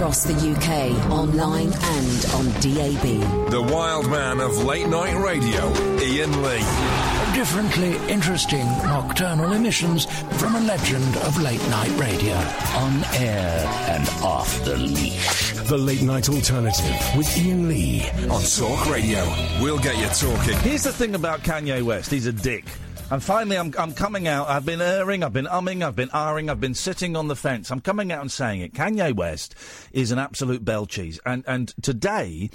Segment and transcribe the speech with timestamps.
[0.00, 3.50] across the UK, online and on DAB.
[3.50, 5.60] The wild man of late night radio,
[5.98, 7.34] Iain Lee.
[7.34, 10.06] Differently interesting nocturnal emissions
[10.40, 12.32] from a legend of late night radio.
[12.32, 15.52] On air and off the leash.
[15.68, 18.08] The Late Night Alternative with Iain Lee.
[18.30, 19.22] On Talk Radio.
[19.60, 20.58] We'll get you talking.
[20.60, 22.10] Here's the thing about Kanye West.
[22.10, 22.64] He's a dick.
[23.10, 24.48] And finally, I'm, I'm coming out.
[24.48, 27.72] I've been erring, I've been umming, I've been ahring, I've been sitting on the fence.
[27.72, 28.72] I'm coming out and saying it.
[28.72, 29.56] Kanye West
[29.90, 31.18] is an absolute bell cheese.
[31.26, 32.50] And, and today,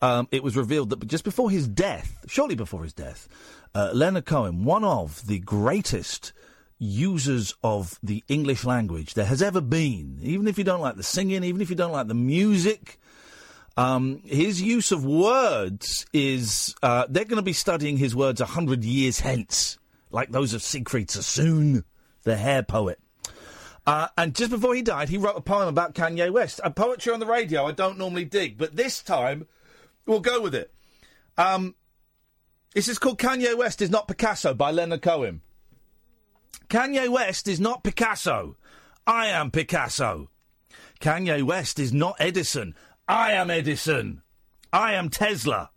[0.00, 3.26] um, it was revealed that just before his death, shortly before his death,
[3.74, 6.32] uh, Leonard Cohen, one of the greatest
[6.78, 11.02] users of the English language there has ever been, even if you don't like the
[11.02, 13.00] singing, even if you don't like the music,
[13.76, 18.46] um, his use of words is, uh, they're going to be studying his words a
[18.46, 19.78] hundred years hence,
[20.16, 21.84] like those of Siegfried Sassoon,
[22.22, 22.98] the hair poet.
[23.86, 26.58] Uh, and just before he died, he wrote a poem about Kanye West.
[26.64, 29.46] A poetry on the radio I don't normally dig, but this time
[30.06, 30.72] we'll go with it.
[31.36, 31.74] Um,
[32.72, 35.42] this is called Kanye West is Not Picasso by Leonard Cohen.
[36.68, 38.56] Kanye West is not Picasso.
[39.06, 40.30] I am Picasso.
[40.98, 42.74] Kanye West is not Edison.
[43.06, 44.22] I am Edison.
[44.72, 45.70] I am Tesla.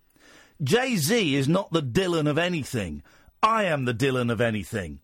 [0.64, 3.03] Jay Z is not the Dylan of anything.
[3.42, 5.00] I am the Dylan of anything.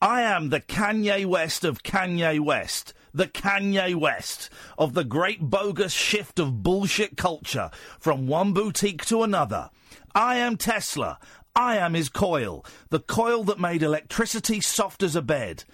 [0.00, 2.94] I am the Kanye West of Kanye West.
[3.12, 9.22] The Kanye West of the great bogus shift of bullshit culture from one boutique to
[9.22, 9.68] another.
[10.14, 11.18] I am Tesla.
[11.54, 12.64] I am his coil.
[12.88, 15.64] The coil that made electricity soft as a bed.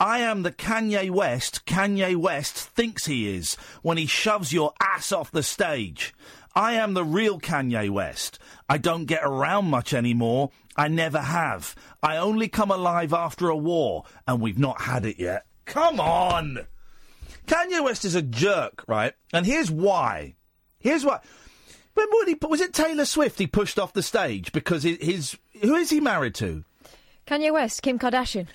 [0.00, 5.12] I am the Kanye West Kanye West thinks he is when he shoves your ass
[5.12, 6.14] off the stage.
[6.54, 8.38] I am the real Kanye West.
[8.68, 10.50] I don't get around much anymore.
[10.76, 11.74] I never have.
[12.02, 15.46] I only come alive after a war, and we've not had it yet.
[15.66, 16.66] Come on!
[17.46, 19.14] Kanye West is a jerk, right?
[19.32, 20.36] And here's why.
[20.78, 21.20] Here's why.
[21.94, 23.38] Remember when he was it Taylor Swift?
[23.38, 26.64] He pushed off the stage because his, his who is he married to?
[27.26, 28.46] Kanye West, Kim Kardashian.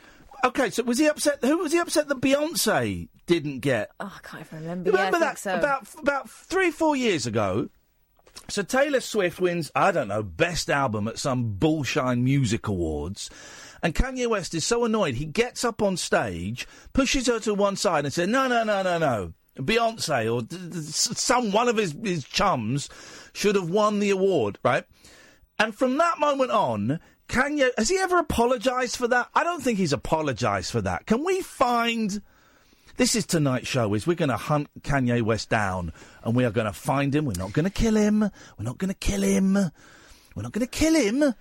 [0.45, 1.39] Okay, so was he upset?
[1.41, 3.91] Who was he upset that Beyonce didn't get?
[3.99, 4.89] Oh, I can't even remember.
[4.91, 5.55] Yeah, remember think that so.
[5.57, 7.69] about about three four years ago?
[8.49, 13.29] So Taylor Swift wins, I don't know, best album at some bullshine music awards.
[13.81, 17.75] And Kanye West is so annoyed, he gets up on stage, pushes her to one
[17.75, 19.33] side and says, no, no, no, no, no.
[19.57, 20.47] Beyonce or
[20.83, 22.89] some one of his, his chums
[23.33, 24.85] should have won the award, right?
[25.59, 29.29] And from that moment on, Kanye, has he ever apologised for that?
[29.35, 31.05] I don't think he's apologised for that.
[31.05, 32.21] Can we find...
[32.95, 33.93] This is tonight's show.
[33.93, 35.91] Is we're going to hunt Kanye West down,
[36.23, 37.25] and we are going to find him.
[37.25, 38.19] We're not going to kill him.
[38.21, 39.53] We're not going to kill him.
[39.53, 41.33] We're not going to kill him.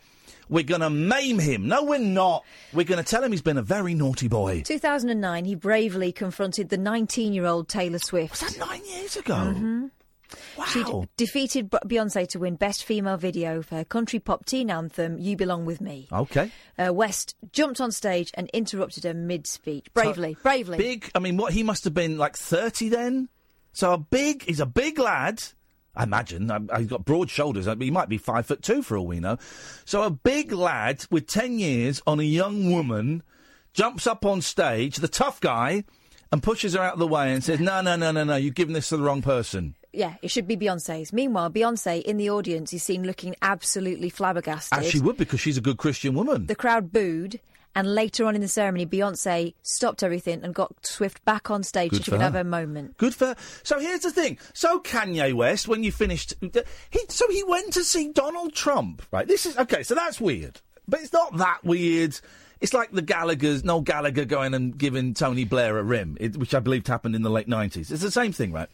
[0.48, 1.68] We're going to maim him.
[1.68, 2.44] No, we're not.
[2.72, 4.62] We're going to tell him he's been a very naughty boy.
[4.62, 8.40] 2009, he bravely confronted the 19-year-old Taylor Swift.
[8.42, 9.36] Was that nine years ago?
[9.36, 9.86] hmm
[10.56, 10.64] Wow.
[10.66, 10.84] She
[11.16, 15.64] defeated Beyonce to win Best Female Video for her country pop teen anthem "You Belong
[15.64, 16.50] with Me." Okay.
[16.78, 19.86] Uh, West jumped on stage and interrupted her mid-speech.
[19.94, 20.78] Bravely, bravely.
[20.78, 21.10] Big.
[21.14, 23.28] I mean, what he must have been like thirty then.
[23.72, 24.44] So a big.
[24.44, 25.42] He's a big lad.
[25.94, 26.50] I imagine.
[26.50, 27.66] Um, He's got broad shoulders.
[27.78, 29.36] He might be five foot two for all we know.
[29.84, 33.22] So a big lad with ten years on a young woman
[33.74, 35.84] jumps up on stage, the tough guy,
[36.30, 38.36] and pushes her out of the way and says, "No, no, no, no, no.
[38.36, 41.12] You've given this to the wrong person." Yeah, it should be Beyonce's.
[41.12, 44.78] Meanwhile, Beyonce in the audience is seen looking absolutely flabbergasted.
[44.78, 46.46] As she would because she's a good Christian woman.
[46.46, 47.40] The crowd booed,
[47.74, 51.90] and later on in the ceremony, Beyonce stopped everything and got Swift back on stage
[51.90, 52.38] Good so she could have her.
[52.38, 52.96] her moment.
[52.96, 53.34] Good for.
[53.62, 54.38] So here's the thing.
[54.54, 59.02] So Kanye West, when you finished, he so he went to see Donald Trump.
[59.10, 59.26] Right.
[59.28, 59.82] This is okay.
[59.82, 62.18] So that's weird, but it's not that weird.
[62.62, 66.54] It's like the Gallagher's, Noel Gallagher going and giving Tony Blair a rim, it, which
[66.54, 67.90] I believed happened in the late nineties.
[67.90, 68.70] It's the same thing, right?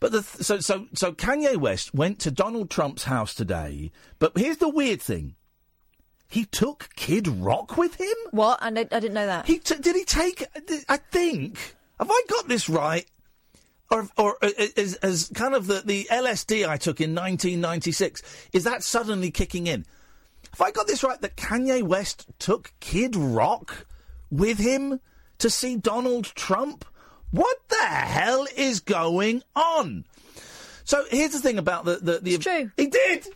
[0.00, 3.90] But the th- so so so Kanye West went to Donald Trump's house today.
[4.18, 5.36] But here's the weird thing.
[6.28, 8.14] He took Kid Rock with him.
[8.32, 8.58] What?
[8.60, 9.46] I, I didn't know that.
[9.46, 10.44] He t- did he take?
[10.88, 11.76] I think.
[11.98, 13.06] Have I got this right?
[13.90, 18.22] Or, or uh, as, as kind of the, the LSD I took in 1996
[18.52, 19.84] is that suddenly kicking in?
[20.50, 21.20] Have I got this right?
[21.20, 23.86] That Kanye West took Kid Rock
[24.30, 25.00] with him
[25.38, 26.84] to see Donald Trump?
[27.34, 30.04] What the hell is going on?
[30.84, 32.70] So here's the thing about the the, the It's true.
[32.76, 33.26] He did.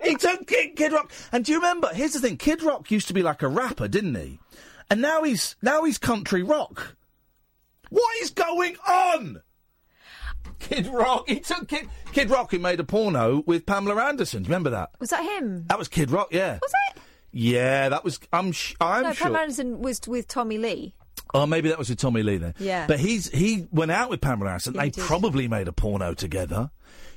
[0.00, 1.10] He took Kid, Kid Rock.
[1.32, 1.88] And do you remember?
[1.92, 4.38] Here's the thing: Kid Rock used to be like a rapper, didn't he?
[4.88, 6.94] And now he's now he's country rock.
[7.88, 9.42] What is going on?
[10.60, 11.28] Kid Rock.
[11.28, 12.52] He took Kid, Kid Rock.
[12.52, 14.44] He made a porno with Pamela Anderson.
[14.44, 14.90] Do you remember that?
[15.00, 15.64] Was that him?
[15.66, 16.28] That was Kid Rock.
[16.30, 16.60] Yeah.
[16.62, 17.02] Was it?
[17.32, 18.20] Yeah, that was.
[18.32, 18.52] I'm.
[18.52, 19.26] Sh- I'm no, sure.
[19.26, 20.94] Pam Anderson was with Tommy Lee.
[21.32, 22.54] Oh, maybe that was with Tommy Lee then.
[22.58, 22.86] Yeah.
[22.88, 24.74] But he's he went out with Pamela Anderson.
[24.74, 26.70] He they probably made a porno together.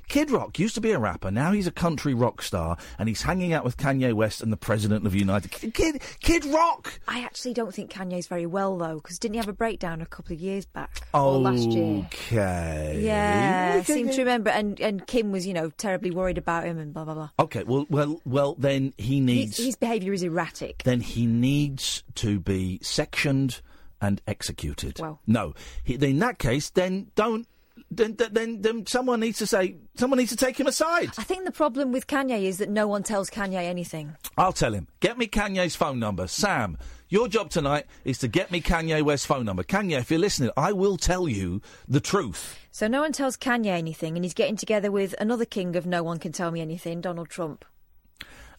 [0.10, 1.32] Kid Rock used to be a rapper.
[1.32, 4.58] Now he's a country rock star, and he's hanging out with Kanye West and the
[4.58, 7.00] president of the United Kid Kid Rock.
[7.08, 10.06] I actually don't think Kanye's very well though, because didn't he have a breakdown a
[10.06, 12.06] couple of years back Oh, or last year?
[12.14, 13.00] Okay.
[13.02, 13.94] Yeah, Okay.
[13.94, 14.52] seem to remember.
[14.52, 17.30] And and Kim was, you know, terribly worried about him and blah blah blah.
[17.40, 17.64] Okay.
[17.64, 18.56] Well, well, well.
[18.60, 19.56] Then he needs.
[19.58, 20.84] His, his behaviour is erratic.
[20.84, 23.62] then he needs to be sectioned
[24.04, 25.00] and executed.
[25.00, 25.22] Well.
[25.26, 25.54] no.
[25.84, 27.48] He, in that case, then don't.
[27.90, 29.78] Then, then, then someone needs to say.
[29.96, 31.12] Someone needs to take him aside.
[31.18, 34.16] I think the problem with Kanye is that no one tells Kanye anything.
[34.38, 34.88] I'll tell him.
[35.00, 36.28] Get me Kanye's phone number.
[36.28, 36.78] Sam,
[37.10, 39.64] your job tonight is to get me Kanye West's phone number.
[39.64, 42.60] Kanye, if you're listening, I will tell you the truth.
[42.72, 46.04] So no one tells Kanye anything, and he's getting together with another king of no
[46.04, 47.66] one can tell me anything, Donald Trump.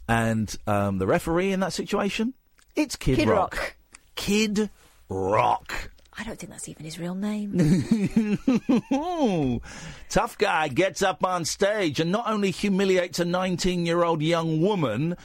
[0.09, 2.35] And um, the referee in that situation,
[2.77, 3.57] it's Kid, Kid Rock.
[3.57, 3.77] Rock.
[4.17, 4.71] Kid
[5.09, 5.91] Rock.
[6.17, 8.39] I don't think that's even his real name.
[10.09, 14.61] Tough guy gets up on stage and not only humiliates a 19 year old young
[14.61, 15.17] woman.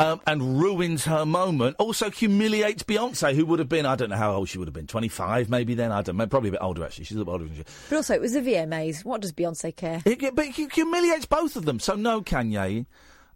[0.00, 1.76] Um, and ruins her moment.
[1.78, 4.74] Also humiliates Beyonce, who would have been, I don't know how old she would have
[4.74, 5.92] been, 25 maybe then?
[5.92, 7.04] I don't know, probably a bit older actually.
[7.04, 7.62] She's a bit older than she.
[7.88, 9.04] but also, it was the VMAs.
[9.04, 10.02] What does Beyonce care?
[10.04, 11.78] It, but it humiliates both of them.
[11.78, 12.86] So no, Kanye.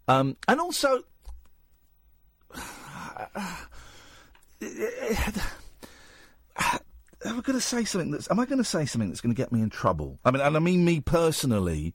[0.09, 1.03] Um, and also,
[7.25, 8.29] am I going to say something that's?
[8.29, 10.19] Am I going to say something that's going to get me in trouble?
[10.23, 11.93] I mean, and I mean me personally,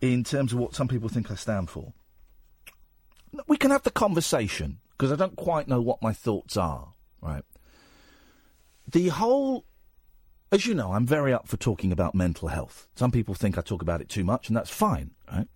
[0.00, 1.92] in terms of what some people think I stand for.
[3.46, 6.92] We can have the conversation because I don't quite know what my thoughts are.
[7.20, 7.44] Right.
[8.86, 9.64] The whole
[10.52, 12.86] as you know, I'm very up for talking about mental health.
[12.94, 15.48] Some people think I talk about it too much, and that's fine, right?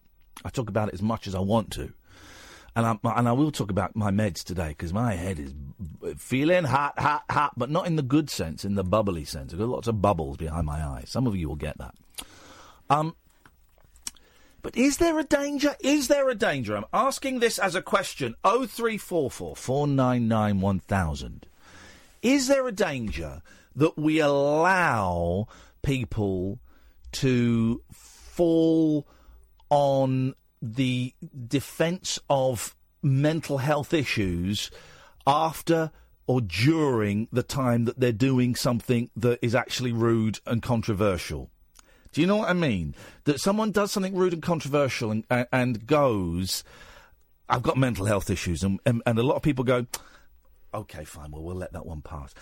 [0.43, 1.93] I talk about it as much as I want to.
[2.77, 5.55] And, I'm, and I will talk about my meds today because my head is
[6.19, 9.55] feeling hot, hot, hot, but not in the good sense, in the bubbly sense.
[9.55, 11.09] I've got lots of bubbles behind my eyes.
[11.09, 11.95] Some of you will get that.
[12.91, 13.17] Um,
[14.61, 15.75] but is there a danger?
[15.81, 16.77] Is there a danger?
[16.77, 18.35] I'm asking this as a question.
[18.45, 21.47] 0344 499 1000.
[22.21, 23.41] Is there a danger
[23.75, 25.49] that we allow
[25.83, 26.59] people
[27.13, 29.07] to fall
[29.71, 31.15] on the
[31.47, 34.71] defense of mental health issues
[35.27, 35.91] after
[36.27, 41.51] or during the time that they're doing something that is actually rude and controversial?
[42.13, 42.95] Do you know what I mean?
[43.25, 46.65] That someone does something rude and controversial and, and, and goes,
[47.49, 49.87] I've got mental health issues, and, and, and a lot of people go,
[50.75, 52.35] okay, fine, well, we'll let that one pass.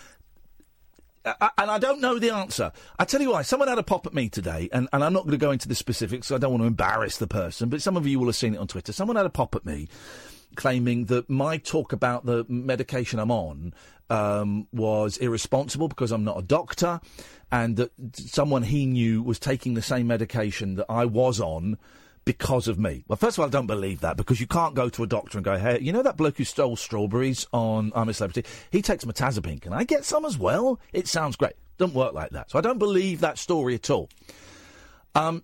[1.25, 2.71] And I don't know the answer.
[2.99, 3.41] I tell you why.
[3.41, 5.67] Someone had a pop at me today, and, and I'm not going to go into
[5.67, 6.31] the specifics.
[6.31, 8.57] I don't want to embarrass the person, but some of you will have seen it
[8.57, 8.91] on Twitter.
[8.91, 9.87] Someone had a pop at me,
[10.55, 13.73] claiming that my talk about the medication I'm on
[14.09, 17.01] um, was irresponsible because I'm not a doctor,
[17.51, 21.77] and that someone he knew was taking the same medication that I was on
[22.25, 23.03] because of me.
[23.07, 25.37] Well, first of all, I don't believe that because you can't go to a doctor
[25.37, 28.49] and go, hey, you know that bloke who stole strawberries on I'm a Celebrity?
[28.71, 29.61] He takes mirtazapine.
[29.61, 30.79] Can I get some as well?
[30.91, 31.53] It sounds great.
[31.77, 32.49] Doesn't work like that.
[32.49, 34.09] So I don't believe that story at all.
[35.13, 35.43] Um,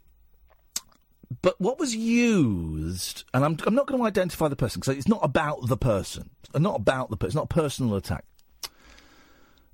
[1.41, 5.07] but what was used, and I'm, I'm not going to identify the person because it's
[5.07, 6.31] not about the person.
[6.49, 7.27] It's not about the person.
[7.27, 8.25] It's not a personal attack.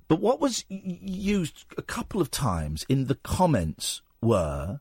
[0.08, 4.80] But what was used a couple of times in the comments were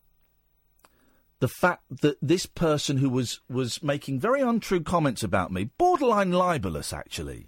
[1.40, 6.32] the fact that this person who was was making very untrue comments about me, borderline
[6.32, 7.48] libelous actually,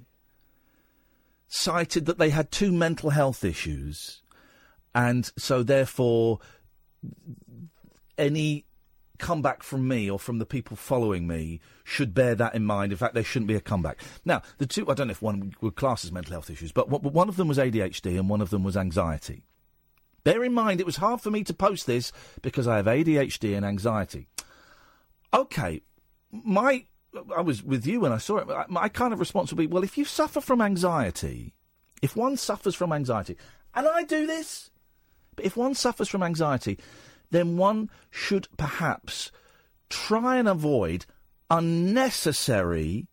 [1.48, 4.22] cited that they had two mental health issues,
[4.94, 6.40] and so therefore
[8.18, 8.66] any
[9.18, 12.92] comeback from me or from the people following me should bear that in mind.
[12.92, 14.02] In fact, there shouldn't be a comeback.
[14.24, 16.90] Now, the two, I don't know if one would class as mental health issues, but,
[16.90, 19.46] one- of them was ADHD and one of them was anxiety.
[20.24, 22.12] Bear in mind, it was hard for me to post this
[22.42, 24.28] because I have ADHD and anxiety.
[25.34, 25.82] Okay,
[26.32, 26.86] my
[27.36, 28.70] I was with you when I saw it.
[28.70, 31.56] My- kind of response would be, well, if you suffer from anxiety,
[32.02, 33.36] if one suffers from anxiety,
[33.74, 34.70] and I do this,
[35.36, 36.78] but if one suffers from anxiety,
[37.32, 39.32] then one should perhaps
[39.90, 41.06] try and avoid
[41.50, 43.08] unnecessary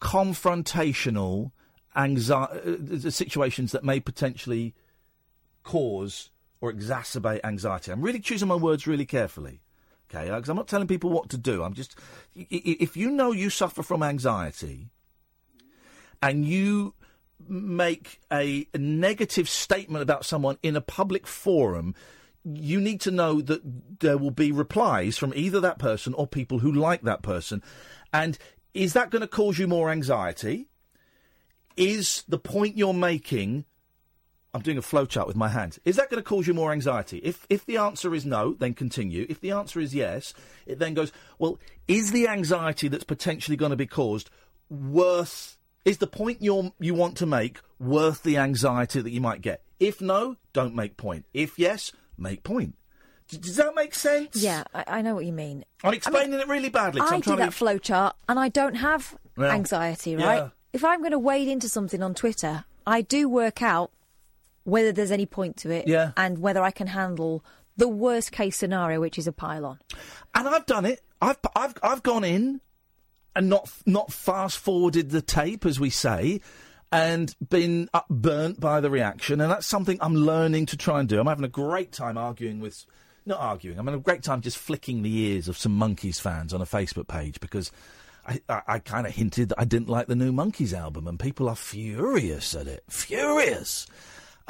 [0.00, 1.50] confrontational
[1.96, 4.74] anxi- uh, situations that may potentially
[5.62, 7.90] cause or exacerbate anxiety.
[7.90, 9.60] I'm really choosing my words really carefully.
[10.12, 11.62] Okay, uh, because I'm not telling people what to do.
[11.62, 11.96] I'm just,
[12.34, 14.88] if you know you suffer from anxiety,
[16.22, 16.94] and you
[17.48, 21.94] make a negative statement about someone in a public forum,
[22.44, 23.60] you need to know that
[24.00, 27.62] there will be replies from either that person or people who like that person.
[28.12, 28.36] And
[28.74, 30.68] is that going to cause you more anxiety?
[31.76, 33.64] Is the point you're making
[34.52, 35.78] I'm doing a flowchart with my hands.
[35.84, 37.18] Is that going to cause you more anxiety?
[37.18, 39.24] If if the answer is no, then continue.
[39.28, 40.34] If the answer is yes,
[40.66, 41.12] it then goes.
[41.38, 44.28] Well, is the anxiety that's potentially going to be caused
[44.68, 45.56] worth?
[45.84, 49.62] Is the point you you want to make worth the anxiety that you might get?
[49.78, 51.26] If no, don't make point.
[51.32, 52.76] If yes, make point.
[53.28, 54.36] D- does that make sense?
[54.36, 55.64] Yeah, I, I know what you mean.
[55.84, 57.00] I'm explaining it really badly.
[57.00, 57.50] I I'm do that to.
[57.52, 59.52] flow chart and I don't have Yeah.
[59.52, 60.36] anxiety, right?
[60.38, 60.48] Yeah.
[60.72, 63.90] If I'm going to wade into something on Twitter, I do work out
[64.64, 66.12] whether there's any point to it Yeah.
[66.16, 67.44] and whether I can handle
[67.76, 69.78] the worst case scenario, which is a pile-on.
[70.34, 71.00] and I've done it.
[71.22, 72.60] I've I've I've gone in
[73.36, 76.40] and not not fast forwarded the tape, as we say,
[76.92, 79.40] and been burnt by the reaction.
[79.40, 81.20] And that's something I'm learning to try and do.
[81.20, 82.84] I'm having a great time arguing with.
[83.26, 83.78] Not arguing.
[83.78, 86.66] I'm having a great time just flicking the ears of some Monkeys fans on a
[86.66, 87.70] Facebook page because
[88.26, 91.20] I, I, I kind of hinted that I didn't like the new Monkeys album, and
[91.20, 92.82] people are furious at it.
[92.88, 93.86] Furious.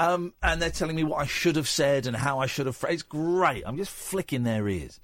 [0.00, 2.82] Um, and they're telling me what I should have said and how I should have.
[2.88, 3.64] It's great.
[3.66, 4.98] I'm just flicking their ears.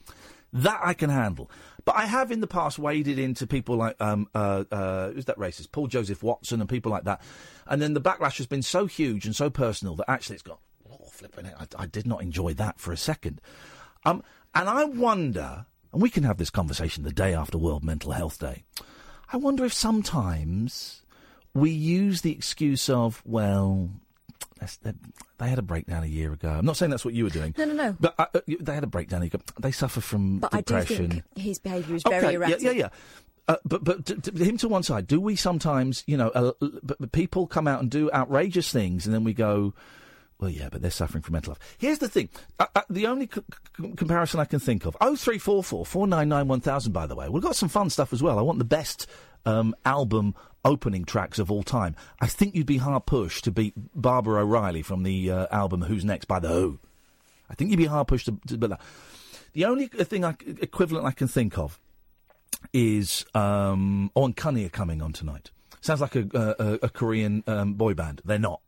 [0.55, 1.50] That I can handle.
[1.85, 5.37] But I have in the past waded into people like, um, uh, uh, who's that
[5.37, 5.71] racist?
[5.71, 7.21] Paul Joseph Watson and people like that.
[7.67, 10.61] And then the backlash has been so huge and so personal that actually it's got,
[10.91, 11.55] oh, flipping it.
[11.61, 13.43] I, I did not enjoy that for a second.
[14.07, 14.23] Um,
[14.55, 18.38] and I wonder, and we can have this conversation the day after World Mental Health
[18.38, 18.65] Day.
[19.31, 21.03] I wonder if sometimes
[21.53, 23.91] we use the excuse of, well,
[24.83, 24.93] they,
[25.38, 26.49] they had a breakdown a year ago.
[26.49, 27.55] I'm not saying that's what you were doing.
[27.59, 27.97] No, no, no.
[28.00, 29.28] But uh, uh, they had a breakdown.
[29.61, 31.11] They suffer from But I do depression.
[31.11, 32.61] think his behaviour is very okay, erratic.
[32.62, 32.88] yeah, yeah, yeah.
[33.49, 35.07] Uh, but but to, to him to one side.
[35.07, 36.52] Do we sometimes, you know, uh,
[36.83, 39.73] but, but people come out and do outrageous things, and then we go,
[40.40, 41.76] well, yeah, but they're suffering from mental health.
[41.78, 42.28] Here's the thing:
[42.59, 43.43] uh, uh, the only c-
[43.81, 44.97] c- comparison I can think of.
[45.00, 46.90] Oh three four four four nine nine one thousand.
[46.93, 48.37] By the way, we've got some fun stuff as well.
[48.38, 49.07] I want the best
[49.47, 50.35] um, album
[50.65, 51.97] opening tracks of all time.
[52.21, 56.05] I think you'd be hard pushed to beat Baba O'Riley from the uh, album "Who's
[56.05, 56.79] Next" by the Who.
[57.49, 58.81] I think you'd be hard pushed to, to beat that.
[59.53, 61.79] The only thing I, equivalent I can think of
[62.73, 65.50] is um, oh, and Cunni are coming on tonight.
[65.81, 68.21] Sounds like a, a, a Korean um, boy band.
[68.25, 68.61] They're not.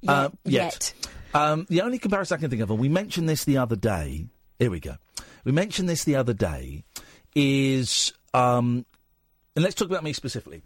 [0.00, 0.10] Yet.
[0.10, 0.94] Uh, yet.
[1.34, 4.26] Um, the only comparison I can think of, and we mentioned this the other day.
[4.58, 4.96] Here we go.
[5.44, 6.84] We mentioned this the other day.
[7.34, 8.84] Is um,
[9.58, 10.62] and let's talk about me specifically.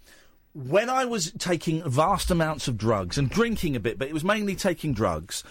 [0.53, 4.23] When I was taking vast amounts of drugs and drinking a bit, but it was
[4.23, 5.43] mainly taking drugs.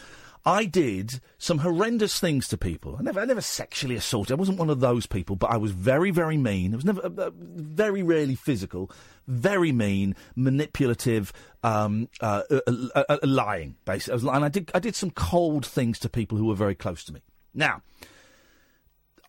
[0.46, 2.98] I did some horrendous things to people.
[3.00, 4.34] I never, I never sexually assaulted.
[4.34, 6.74] I wasn't one of those people, but I was very, very mean.
[6.74, 8.92] I was never, uh, uh, very rarely physical,
[9.26, 11.34] very mean, manipulative,
[11.64, 12.60] um, uh, uh,
[12.94, 13.76] uh, uh, lying.
[13.86, 16.54] Basically, I was, and I did, I did some cold things to people who were
[16.54, 17.24] very close to me.
[17.56, 17.82] Now,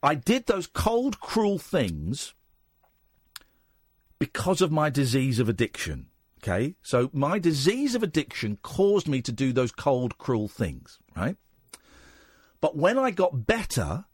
[0.03, 2.35] I did those cold, cruel things
[4.23, 6.07] because of my disease of addiction.
[6.41, 6.77] Okay?
[6.81, 11.37] So my disease of addiction caused me to do those cold, cruel things, right?
[12.61, 14.05] But when I got better,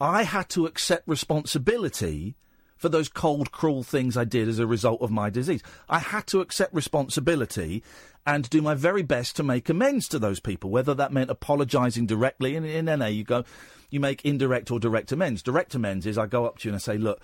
[0.00, 2.34] I had to accept responsibility
[2.78, 5.62] for those cold, cruel things I did as a result of my disease.
[5.86, 7.82] I had to accept responsibility
[8.24, 12.06] and do my very best to make amends to those people, whether that meant apologising
[12.06, 12.56] directly.
[12.56, 13.44] And in NA, you go,
[13.90, 15.42] you make indirect or direct amends.
[15.42, 17.20] Direct amends is I go up to you and I say, look,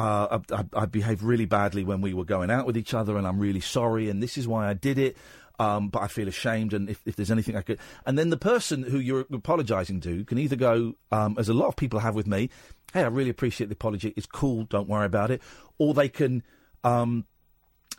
[0.00, 3.18] uh, I, I, I behaved really badly when we were going out with each other,
[3.18, 5.16] and I'm really sorry, and this is why I did it.
[5.58, 8.38] Um, but I feel ashamed, and if, if there's anything I could, and then the
[8.38, 12.14] person who you're apologising to can either go, um, as a lot of people have
[12.14, 12.48] with me,
[12.94, 14.14] "Hey, I really appreciate the apology.
[14.16, 14.64] It's cool.
[14.64, 15.42] Don't worry about it,"
[15.76, 16.42] or they can,
[16.82, 17.26] um,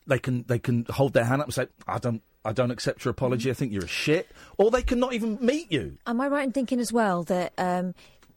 [0.07, 3.05] they can they can hold their hand up and say, "I don't." I don't accept
[3.05, 3.51] your apology.
[3.51, 4.27] I think you're a shit.
[4.57, 5.99] Or they can not even meet you.
[6.07, 7.93] Am I right in thinking as well that um,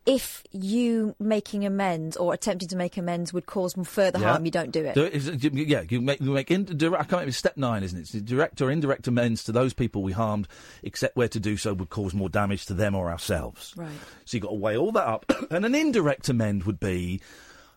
[0.06, 4.32] if you making amends or attempting to make amends would cause more further Yeah.
[4.32, 4.94] harm, you don't do it?
[4.94, 7.98] Do- it- yeah, you make, you make in, direct, I can't remember, step nine, isn't
[7.98, 8.14] it?
[8.14, 10.46] It's direct or indirect amends to those people we harmed,
[10.82, 13.72] except where to do so would cause more damage to them or ourselves.
[13.76, 13.88] Right.
[14.26, 15.24] So you've got to weigh all that up.
[15.50, 17.20] and an indirect amend would be.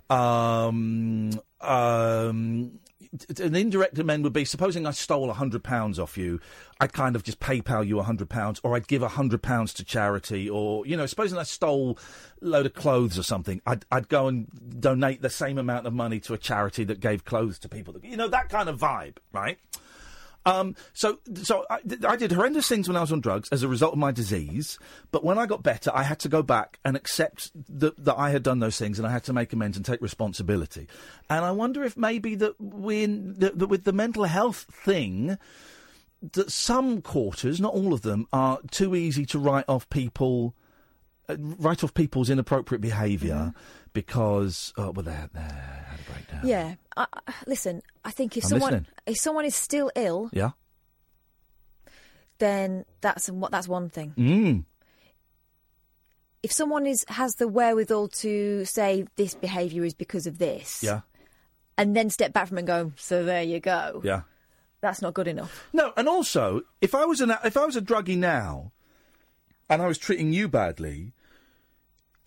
[0.09, 1.31] Um,
[1.61, 2.79] um,
[3.39, 6.39] an indirect amend would be supposing I stole hundred pounds off you,
[6.79, 10.49] I'd kind of just PayPal you hundred pounds, or I'd give hundred pounds to charity,
[10.49, 11.97] or you know, supposing I stole
[12.41, 14.47] a load of clothes or something, I'd I'd go and
[14.79, 18.17] donate the same amount of money to a charity that gave clothes to people, you
[18.17, 19.57] know, that kind of vibe, right?
[20.47, 23.67] Um, so, so I, I did horrendous things when I was on drugs as a
[23.67, 24.79] result of my disease.
[25.11, 28.29] But when I got better, I had to go back and accept that, that I
[28.29, 30.87] had done those things, and I had to make amends and take responsibility.
[31.29, 35.37] And I wonder if maybe that we, that, with the mental health thing,
[36.31, 40.55] that some quarters, not all of them, are too easy to write off people.
[41.29, 43.53] Uh, write off people's inappropriate behaviour
[43.93, 46.41] because oh well they had, a breakdown.
[46.43, 46.75] Yeah.
[46.95, 48.87] I, I- listen, I think if I'm someone listening.
[49.05, 50.51] if someone is still ill, Yeah.
[52.39, 54.13] then that's what that's one thing.
[54.17, 54.65] Mm.
[56.43, 61.01] If someone is has the wherewithal to say this behaviour is because of this, Yeah.
[61.77, 64.01] and then step back from it and go, so there you go.
[64.03, 64.21] Yeah.
[64.79, 65.67] That's not good enough.
[65.73, 68.71] No, and also, if I was an if I was a druggie now,
[69.69, 71.13] and I was treating you badly,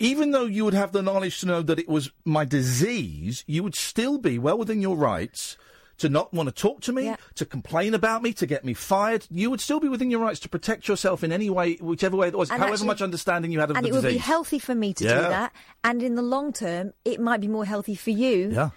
[0.01, 3.63] even though you would have the knowledge to know that it was my disease, you
[3.63, 5.57] would still be well within your rights
[5.99, 9.27] to not want to talk to me, to complain about me, to get me fired.
[9.31, 12.29] You would still be within your rights to protect yourself in any way, whichever way
[12.29, 14.17] it was, And however actually- much understanding you had of and the it would be
[14.17, 15.15] healthy for me to Yeah.
[15.17, 15.53] do that.
[15.85, 18.71] And in the long term, it might be more healthy for you Yeah.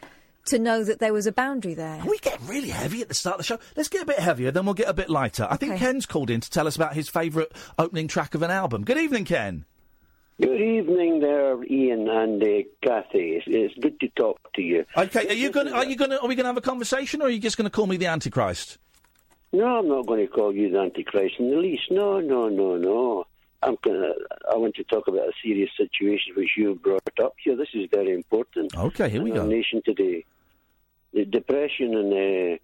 [0.48, 2.04] to know that there was a boundary there.
[2.06, 3.60] We get really heavy at the start of the show.
[3.78, 5.48] Let's get a bit heavier, then we'll get a bit lighter.
[5.50, 7.48] I think Ken's called in to tell us about his favourite
[7.80, 8.84] opening track of an album.
[8.84, 9.64] Good evening, Ken.
[10.44, 12.48] Good evening there, Iain and uh,
[12.82, 13.38] Kathy.
[13.38, 14.86] It's, it's good to talk to you.
[14.98, 15.70] Okay, are you going?
[15.70, 16.12] Are you going?
[16.12, 17.96] Are we going to have a conversation, or are you just going to call me
[17.96, 18.78] the Antichrist?
[19.54, 21.84] No, I'm not going to call you the Antichrist in the least.
[21.92, 23.26] No, no, no, no.
[23.62, 24.12] I'm gonna.
[24.52, 27.56] I want to talk about a serious situation which you brought up here.
[27.56, 28.76] This is very important.
[28.76, 29.50] Okay, here we in our go.
[29.50, 30.26] nation today.
[31.14, 32.58] The depression and uh,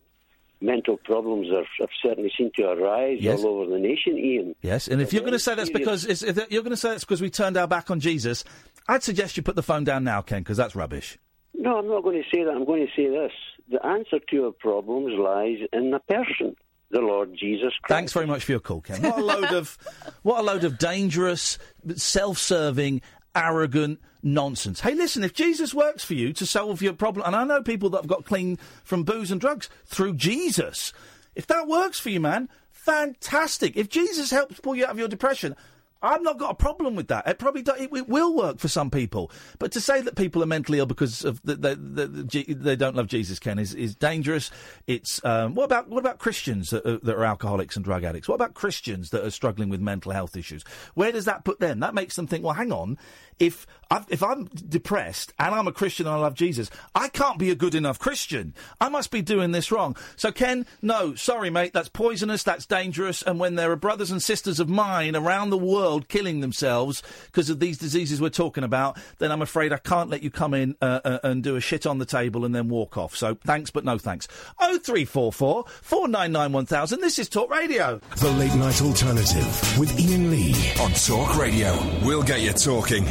[0.61, 3.39] mental problems are, have certainly seemed to arise Yes.
[3.39, 4.55] all over the nation, Iain.
[4.61, 7.03] Yes, and if you're going to say that's because if you're going to say that's
[7.05, 8.43] because we turned our back on Jesus,
[8.87, 11.17] I'd suggest you put the phone down now, Ken, because that's rubbish.
[11.53, 12.51] No, I'm not going to say that.
[12.51, 13.31] I'm going to say this.
[13.71, 16.55] The answer to your problems lies in the person,
[16.89, 17.89] the Lord Jesus Christ.
[17.89, 19.01] Thanks very much for your call, Ken.
[19.01, 19.77] What a load of
[20.23, 21.57] what a load of dangerous,
[21.95, 23.01] self-serving,
[23.36, 24.81] arrogant nonsense.
[24.81, 27.89] Hey, listen, if Jesus works for you to solve your problem, and I know people
[27.91, 30.93] that have got clean from booze and drugs through Jesus,
[31.36, 33.77] if that works for you, man, fantastic.
[33.77, 35.55] If Jesus helps pull you out of your depression.
[36.01, 37.27] I've not got a problem with that.
[37.27, 40.41] It probably do, it, it will work for some people, but to say that people
[40.41, 43.96] are mentally ill because of the, the, the, they don't love Jesus, Ken, is, is
[43.96, 44.51] dangerous.
[44.88, 48.27] It's um, what about what about Christians that are, that are alcoholics and drug addicts?
[48.27, 50.63] What about Christians that are struggling with mental health issues?
[50.94, 51.82] Where does that put them?
[51.82, 52.98] That makes them think, well, hang on,
[53.39, 57.40] if I've, if I'm depressed and I'm a Christian and I love Jesus, I can't
[57.40, 58.53] be a good enough Christian.
[58.79, 59.96] I must be doing this wrong.
[60.16, 63.22] So, Ken, no, sorry, mate, that's poisonous, that's dangerous.
[63.22, 67.49] And when there are brothers and sisters of mine around the world killing themselves because
[67.49, 70.75] of these diseases we're talking about, then I'm afraid I can't let you come in
[70.81, 73.15] uh, uh, and do a shit on the table and then walk off.
[73.15, 74.27] So, thanks, but no thanks.
[74.59, 77.01] 0344 499 1000.
[77.01, 77.99] This is Talk Radio.
[78.17, 80.53] The Late Night Alternative with Iain Lee.
[80.79, 81.77] On Talk Radio.
[82.03, 83.05] We'll get you talking.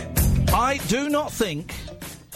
[0.52, 1.74] I do not think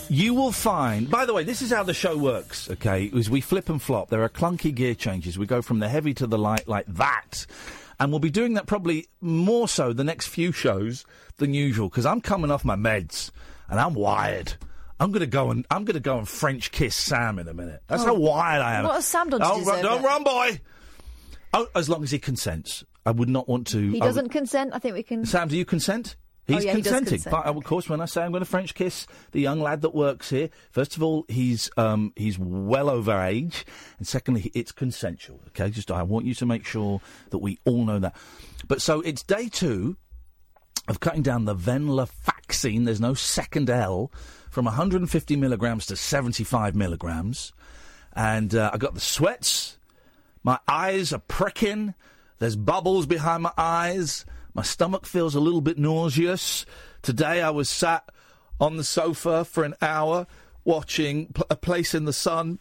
[0.09, 1.11] you will find.
[1.11, 2.71] By the way, this is how the show works.
[2.71, 4.11] Okay, is we flip and flop.
[4.11, 5.39] There are clunky gear changes.
[5.39, 7.47] We go from the heavy to the light like that,
[8.03, 11.05] and we'll be doing that probably more so the next few shows
[11.37, 13.31] than usual because I'm coming off my meds
[13.69, 14.55] and I'm wired.
[14.99, 17.83] I'm gonna go and I'm gonna go and French kiss Sam in a minute.
[17.87, 18.07] That's Oh.
[18.07, 18.85] how wired I am.
[18.85, 20.07] What has Sam done to Oh, run, don't it?
[20.07, 20.61] run, boy.
[21.55, 22.85] Oh, as long as he consents.
[23.07, 23.91] I would not want to.
[23.91, 24.71] He doesn't consent.
[24.75, 25.25] I think we can.
[25.27, 26.17] Sam, do you consent?
[26.49, 27.13] Oh, He's yeah, he does consenting.
[27.23, 27.31] consent.
[27.31, 29.95] But, of course, when I say I'm going to French kiss the young lad that
[29.95, 33.65] works here, first of all, he's um, he's well over age,
[33.99, 35.41] and secondly, it's consensual.
[35.49, 37.01] Okay, just I want you to make sure
[37.31, 38.17] that we all know that.
[38.67, 39.97] But so it's day two
[40.89, 42.87] of cutting down the venlafaxine.
[42.87, 44.11] There's no second L
[44.51, 47.53] from 150 milligrams to 75 milligrams,
[48.15, 49.79] and uh, I got the sweats.
[50.43, 51.95] My eyes are pricking.
[52.41, 54.25] There's bubbles behind my eyes.
[54.55, 56.67] My stomach feels a little bit nauseous.
[57.01, 58.09] Today I was sat
[58.61, 60.27] on the sofa for an hour
[60.65, 62.59] watching A Place in the Sun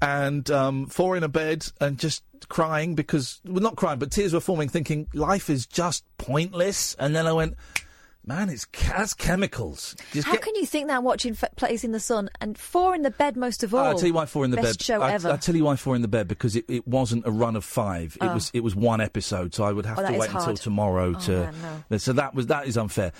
[0.00, 4.32] and um, four in a bed and just crying because, well, not crying, but tears
[4.32, 6.94] were forming, thinking life is just pointless.
[6.98, 7.54] And then I went,
[8.26, 9.94] man, it's that's chemicals.
[10.12, 12.94] Just How get- can you think that watching F- Place in the Sun and four
[12.94, 13.84] in the bed most of all?
[13.84, 14.84] I'll tell you why four in the Best bed.
[14.84, 15.30] show I, ever.
[15.30, 17.64] I'll tell you why four in the bed because it, it wasn't a run of
[17.64, 18.16] five.
[18.20, 18.34] It Oh.
[18.34, 21.20] was it was one episode, so I would have Oh, to wait until tomorrow Oh,
[21.20, 21.52] to.
[21.90, 23.12] man, So that was that is unfair.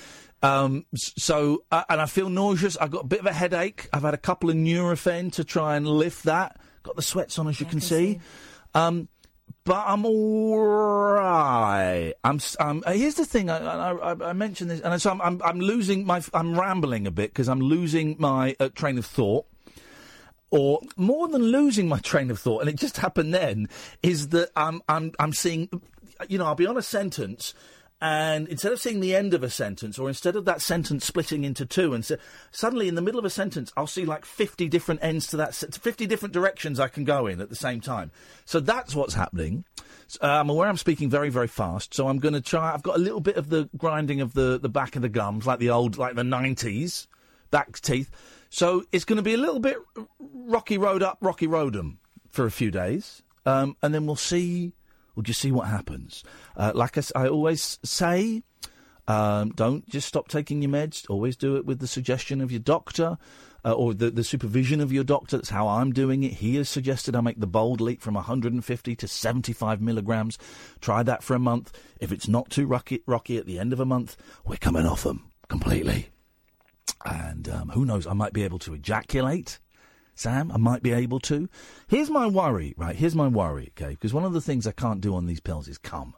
[0.43, 2.77] Um, so uh, and I feel nauseous.
[2.77, 3.89] I've got a bit of a headache.
[3.93, 6.61] I've had a couple of Nurofen to try and lift that.
[6.83, 8.21] Got the sweats on, as you can, see.
[8.75, 9.09] Um,
[9.65, 10.55] but I'm all.
[12.27, 12.41] I'm.
[12.61, 13.51] Um, uh, here's the thing.
[13.51, 15.21] I, I, I- I mentioned this, and so I'm.
[15.21, 16.23] I'm, I'm losing my.
[16.35, 19.47] I'm rambling a bit because I'm losing my uh, train of thought.
[20.51, 23.69] Or more than losing my train of thought, and it just happened then,
[24.03, 24.83] is that I'm.
[24.89, 25.13] I'm.
[25.19, 25.69] I'm seeing.
[26.29, 27.53] You know, I'll be on a sentence.
[28.01, 31.45] And instead of seeing the end of a sentence, or instead of that sentence splitting
[31.45, 32.19] into two, and so,
[32.51, 35.55] suddenly in the middle of a sentence, I'll see like 50 different ends to that,
[35.55, 38.11] 50 different directions I can go in at the same time.
[38.45, 39.65] So that's what's happening.
[40.23, 42.75] Uh, I'm aware I'm speaking very, very fast, so I'm going to try.
[42.75, 45.47] I've got a little bit of the grinding of the, the back of the gums,
[45.47, 47.07] like the old, like the 90s
[47.51, 48.11] back teeth.
[48.51, 49.79] So it's going to be a little bit
[50.19, 51.99] rocky road up, rocky road 'em
[52.31, 54.75] for a few days, um, and then we'll see
[55.17, 56.23] We'll just see what happens.
[56.57, 58.43] Uh, like I always say,
[59.09, 61.09] um, don't just stop taking your meds.
[61.09, 63.17] Always do it with the suggestion of your doctor
[63.65, 65.37] uh, or the, the supervision of your doctor.
[65.39, 66.35] That's how I'm doing it.
[66.35, 70.39] He has suggested I make the bold leap from 150 to 75 milligrams.
[70.81, 71.73] Try that for a month.
[71.99, 75.03] If it's not too rocky, rocky at the end of a month, we're coming off
[75.05, 76.11] them completely.
[77.05, 79.61] And um, who knows, I might be able to ejaculate.
[80.17, 81.49] Sam, I might be able to.
[81.87, 82.97] Here's my worry, right?
[82.97, 83.91] Here's my worry, okay?
[83.91, 86.15] Because one of the things I can't do on these pills is come.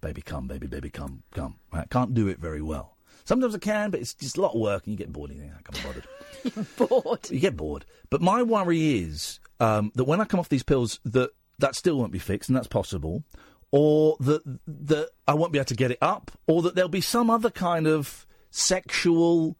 [0.00, 1.56] Baby, come, baby, baby, come, come.
[1.72, 1.90] Right?
[1.90, 2.96] Can't do it very well.
[3.24, 5.40] Sometimes I can, but it's just a lot of work and you get bored and
[5.40, 6.66] you think, I can't be bothered.
[6.76, 7.30] Bored.
[7.30, 7.84] You get bored.
[8.10, 11.98] But my worry is um, that when I come off these pills, that that still
[11.98, 13.22] won't be fixed, and that's possible,
[13.70, 17.00] or that that I won't be able to get it up, or that there'll be
[17.00, 19.56] some other kind of sexual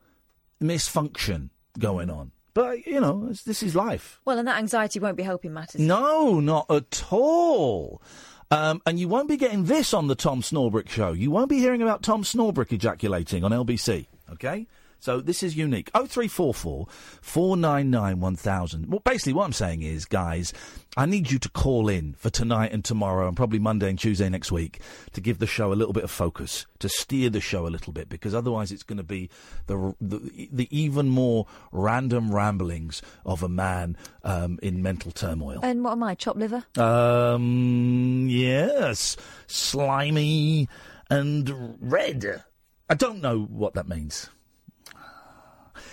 [0.60, 2.32] misfunction going on.
[2.54, 4.20] But you know, it's- this is life.
[4.24, 5.80] Well, and that anxiety won't be helping matters.
[5.80, 8.02] No, not at all.
[8.50, 11.12] Um, and you won't be getting this on the Tom Swarbrick show.
[11.12, 14.08] You won't be hearing about Tom Swarbrick ejaculating on LBC.
[14.30, 14.66] Okay?
[15.02, 15.90] So this is unique.
[15.94, 16.86] 0344
[17.22, 18.86] 499 1000.
[18.88, 20.52] Well, basically, what I'm saying is, guys,
[20.96, 24.28] I need you to call in for tonight and tomorrow and probably Monday and Tuesday
[24.28, 24.80] next week
[25.14, 27.92] to give the show a little bit of focus, to steer the show a little
[27.92, 29.28] bit, because otherwise it's going to be
[29.66, 35.58] the, the, the even more random ramblings of a man um, in mental turmoil.
[35.64, 36.62] And what am I, chopped liver?
[36.78, 39.16] Um, yes.
[39.48, 40.68] Slimy
[41.10, 42.44] and red.
[42.88, 44.30] I don't know what that means.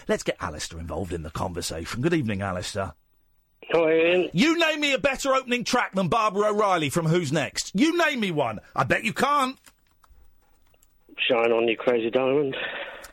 [0.09, 2.01] Let's get Alistair involved in the conversation.
[2.01, 2.93] Good evening, Alistair.
[3.65, 4.31] Hello, Iain.
[4.33, 7.71] You name me a better opening track than Baba O'Riley from Who's Next.
[7.75, 8.59] You name me one.
[8.75, 9.55] I bet you can't.
[11.19, 12.57] Shine on you, crazy diamond.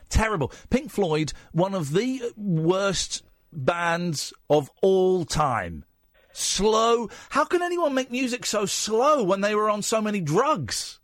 [0.09, 0.51] Terrible.
[0.71, 3.21] Pink Floyd, one of the worst
[3.53, 5.85] bands of all time.
[6.33, 7.09] Slow.
[7.29, 10.99] How can anyone make music so slow when they were on so many drugs?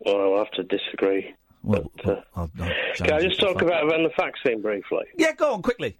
[0.00, 1.36] Well, I'll have to disagree.
[1.62, 5.04] Well, But, uh, I'll- I'll- Can I just talk about venlafaxine briefly?
[5.16, 5.98] Yeah, go on quickly.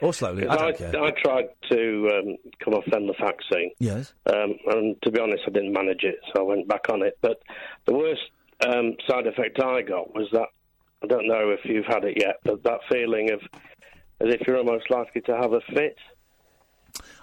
[0.00, 0.46] Or slowly.
[0.46, 0.68] I I.
[0.68, 4.12] I tried to um, come off the vaccine, Yes.
[4.26, 7.18] um, and to be honest, I didn't manage it, so I went back on it.
[7.20, 7.42] But
[7.86, 8.20] the worst
[8.64, 10.48] um, side effect I got was that
[11.02, 13.40] I don't know if you've had it yet, but that feeling of
[14.20, 15.96] as if you're almost likely to have a fit.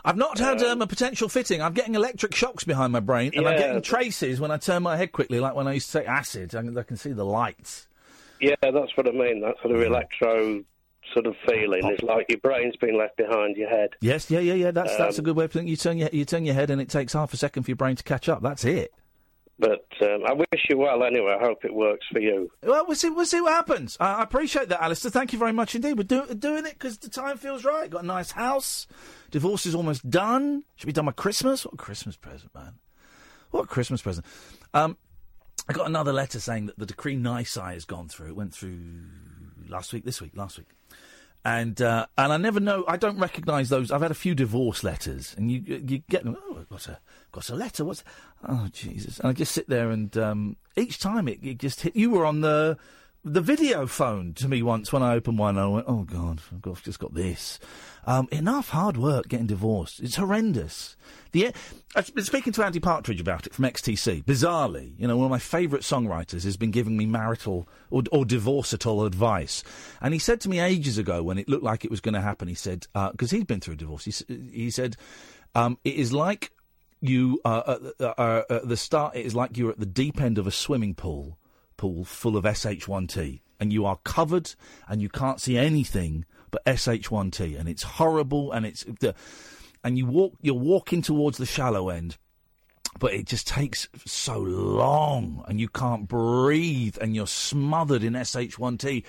[0.04, 1.62] I've not had um, a potential fitting.
[1.62, 4.98] I'm getting electric shocks behind my brain, and I'm getting traces when I turn my
[4.98, 6.54] head quickly, like when I used to take acid.
[6.56, 7.88] I can, I can see the lights.
[8.40, 9.42] Yeah, that's what I mean.
[9.42, 10.64] That sort of electro
[11.14, 11.82] sort of feeling.
[11.86, 13.92] It's like your brain's been left behind your head.
[14.02, 14.72] Yes, yeah, yeah, yeah.
[14.72, 15.72] That's that's a Um, good way of putting it.
[15.72, 17.78] You turn your you turn your head, and it takes half a second for your
[17.78, 18.42] brain to catch up.
[18.42, 18.94] That's it.
[19.58, 21.38] But um, I wish you well anyway.
[21.40, 22.50] I hope it works for you.
[22.62, 23.10] Well, we'll see.
[23.10, 23.96] We'll see what happens.
[24.00, 25.12] I, I appreciate that, Alistair.
[25.12, 25.98] Thank you very much indeed.
[25.98, 27.90] We're do, doing it because the time feels right.
[27.90, 28.86] Got a nice house.
[29.32, 30.64] Divorce is almost done.
[30.76, 31.66] Should be done by Christmas.
[31.66, 32.74] What a Christmas present, man!
[33.52, 34.26] What a Christmas present.
[34.74, 34.98] Um,
[35.70, 38.28] I got another letter saying that the decree nisi has gone through.
[38.28, 39.06] It went through
[39.70, 40.68] last week, this week, last week.
[41.46, 42.84] And uh, and I never know.
[42.88, 43.92] I don't recognise those.
[43.92, 46.36] I've had a few divorce letters, and you you get them.
[46.42, 47.00] Oh, I've got a
[47.32, 47.86] got a letter.
[47.86, 48.04] What's?
[48.50, 49.20] Oh Jesus!
[49.20, 51.96] And I just sit there, and um, each time it, it just hit.
[51.96, 52.80] You were on the
[53.26, 55.58] the video phone to me once when I opened one.
[55.58, 57.60] And I went, oh God, I've just got this.
[58.06, 60.00] Um, enough hard work getting divorced.
[60.00, 60.96] It's horrendous.
[61.32, 61.52] The
[61.96, 64.24] I've been speaking to Andy Partridge about it from XTC.
[64.24, 68.24] Bizarrely, you know, one of my favourite songwriters has been giving me marital or, or
[68.24, 69.64] divorcetal advice.
[70.02, 72.22] And he said to me ages ago when it looked like it was going to
[72.22, 74.98] happen, he said, because he's been through a divorce, he, he said,
[75.56, 76.52] um, it is like
[77.02, 80.38] you uh, uh, uh, at the start, it is like you're at the deep end
[80.38, 81.38] of a swimming pool,
[81.78, 84.54] pool full of SH1T, and you are covered
[84.88, 88.86] and you can't see anything but SH1T, and it's horrible, and it's
[89.84, 92.18] and you walk, you're walking towards the shallow end,
[93.00, 99.04] but it just takes so long and you can't breathe and you're smothered in SH1T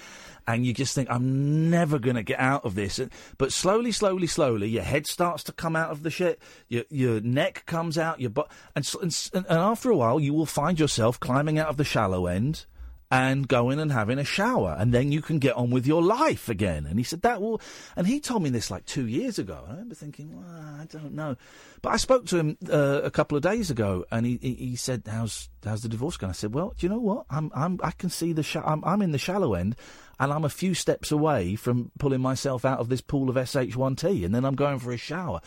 [0.46, 3.00] and you just think, I'm never going to get out of this.
[3.38, 7.20] But slowly, slowly, slowly, your head starts to come out of the shit, your, your
[7.20, 11.18] neck comes out, your butt, and, and, and after a while, you will find yourself
[11.18, 12.66] climbing out of the shallow end
[13.10, 16.48] and going and having a shower, and then you can get on with your life
[16.48, 16.86] again.
[16.86, 17.60] And he said that will,
[17.94, 19.64] and he told me this like two years ago.
[19.66, 21.36] I remember thinking, well, I don't know,
[21.82, 24.76] but I spoke to him uh, a couple of days ago, and he, he, he
[24.76, 27.26] said, "How's how's the divorce going?" I said, "Well, do you know what?
[27.30, 29.76] I'm I'm I can see the sh- I'm I'm in the shallow end."
[30.18, 34.24] And I'm a few steps away from pulling myself out of this pool of SH1T,
[34.24, 35.42] and then I'm going for a shower,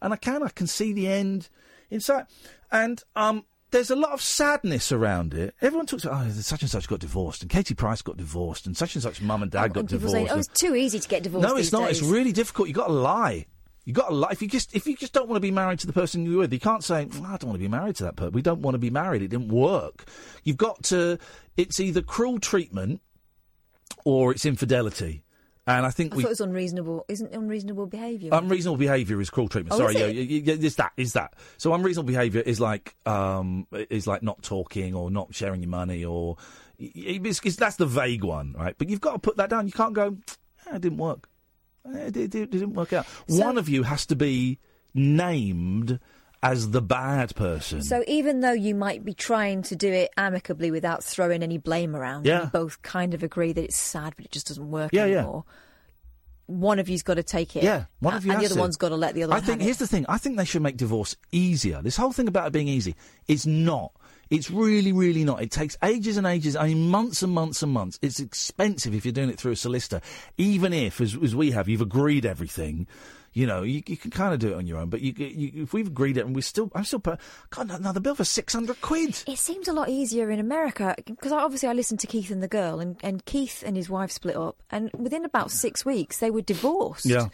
[0.00, 1.48] and I can I can see the end
[1.90, 2.26] inside,
[2.70, 5.52] and um, there's a lot of sadness around it.
[5.60, 8.76] Everyone talks about, oh, such and such got divorced, and Katie Price got divorced, and
[8.76, 10.14] such and such mum and dad got and divorced.
[10.14, 11.48] say, oh, it's too easy to get divorced.
[11.48, 11.90] no, it's not.
[11.90, 12.68] It's really difficult.
[12.68, 13.46] You've got to lie.
[13.84, 14.32] You got a lot.
[14.32, 16.38] If you just if you just don't want to be married to the person you're
[16.38, 18.32] with, you can't say "Well, I don't want to be married to that person.
[18.32, 19.22] We don't want to be married.
[19.22, 20.04] It didn't work.
[20.44, 21.18] You've got to.
[21.56, 23.00] It's either cruel treatment
[24.04, 25.23] or it's infidelity.
[25.66, 27.04] And I think I we thought it was unreasonable.
[27.08, 28.30] Isn't unreasonable behaviour?
[28.32, 29.74] Unreasonable behaviour is cruel treatment.
[29.74, 30.12] Oh, Sorry, is yeah, it?
[30.28, 31.34] yeah, yeah, is that is that.
[31.56, 36.04] So unreasonable behaviour is like um is like not talking or not sharing your money
[36.04, 36.36] or
[36.78, 38.74] it's, it's, that's the vague one, right?
[38.76, 39.66] But you've got to put that down.
[39.66, 40.16] You can't go.
[40.66, 41.28] "Ah, it didn't work.
[41.86, 43.06] Eh, It, it, it didn't work out.
[43.28, 44.58] one of you has to be
[44.92, 45.98] named
[46.44, 47.82] as the bad person.
[47.82, 51.96] So even though you might be trying to do it amicably without throwing any blame
[51.96, 52.42] around, Yeah.
[52.42, 55.40] you both kind of agree that it's sad, but it just doesn't work Yeah, yeah.
[56.46, 57.62] One of you's got to take it.
[57.64, 58.60] Yeah, one of you and the other to.
[58.60, 59.78] one's got to let the other I think here's it.
[59.80, 60.04] the thing.
[60.10, 61.80] I think they should make divorce easier.
[61.80, 62.94] This whole thing about it being easy,
[63.26, 63.92] it's not.
[64.28, 65.40] It's really, really not.
[65.42, 66.54] It takes ages and ages.
[66.54, 67.98] I mean, months and months and months.
[68.02, 70.02] It's expensive if you're doing it through a solicitor.
[70.36, 72.86] Even if, as, as we have, you've agreed everything.
[73.34, 74.88] You know, you, you can kind of do it on your own.
[74.88, 77.18] But you, you, if we've agreed it, and we still, I'm still, put,
[77.50, 79.22] God, another bill for six hundred quid.
[79.26, 82.48] It seems a lot easier in America because obviously I listened to Keith and the
[82.48, 86.30] girl, and, and Keith and his wife split up, and within about six weeks they
[86.30, 87.06] were divorced.
[87.06, 87.26] Yeah.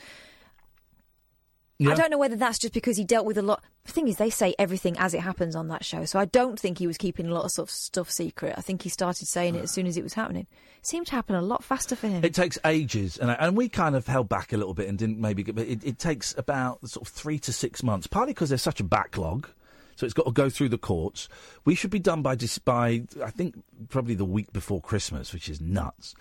[1.88, 3.62] I don't know whether that's just because he dealt with a lot.
[3.84, 6.58] The thing is, they say everything as it happens on that show, so I don't
[6.58, 8.54] think he was keeping a lot of sort of stuff secret.
[8.56, 10.46] I think he started saying it as soon as it was happening.
[10.78, 12.24] It seemed to happen a lot faster for him.
[12.24, 15.18] It takes ages, and and we kind of held back a little bit and didn't
[15.18, 15.42] maybe.
[15.42, 18.62] Get, but it, it takes about sort of three to six months, partly because there's
[18.62, 19.48] such a backlog.
[19.96, 21.28] So it's got to go through the courts.
[21.66, 25.60] We should be done by by I think probably the week before Christmas, which is
[25.60, 26.14] nuts.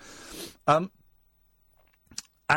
[0.66, 0.90] Um,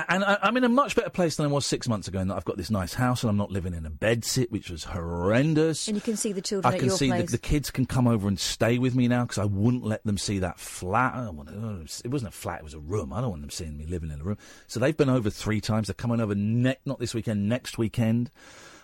[0.10, 2.20] and I, I'm in a much better place than I was six months ago.
[2.20, 4.70] In that I've got this nice house and I'm not living in a bedsit, which
[4.70, 5.88] was horrendous.
[5.88, 8.08] and you can see the children I at can see that the kids can come
[8.08, 11.14] over and stay with me now because I wouldn't let them see that flat.
[11.16, 13.14] I don't want to, it wasn't a flat; it was a room.
[13.14, 14.38] I don't want them seeing me living in a room.
[14.68, 15.88] So they've been over three times.
[15.88, 18.32] They're coming over ne- not this weekend, next weekend.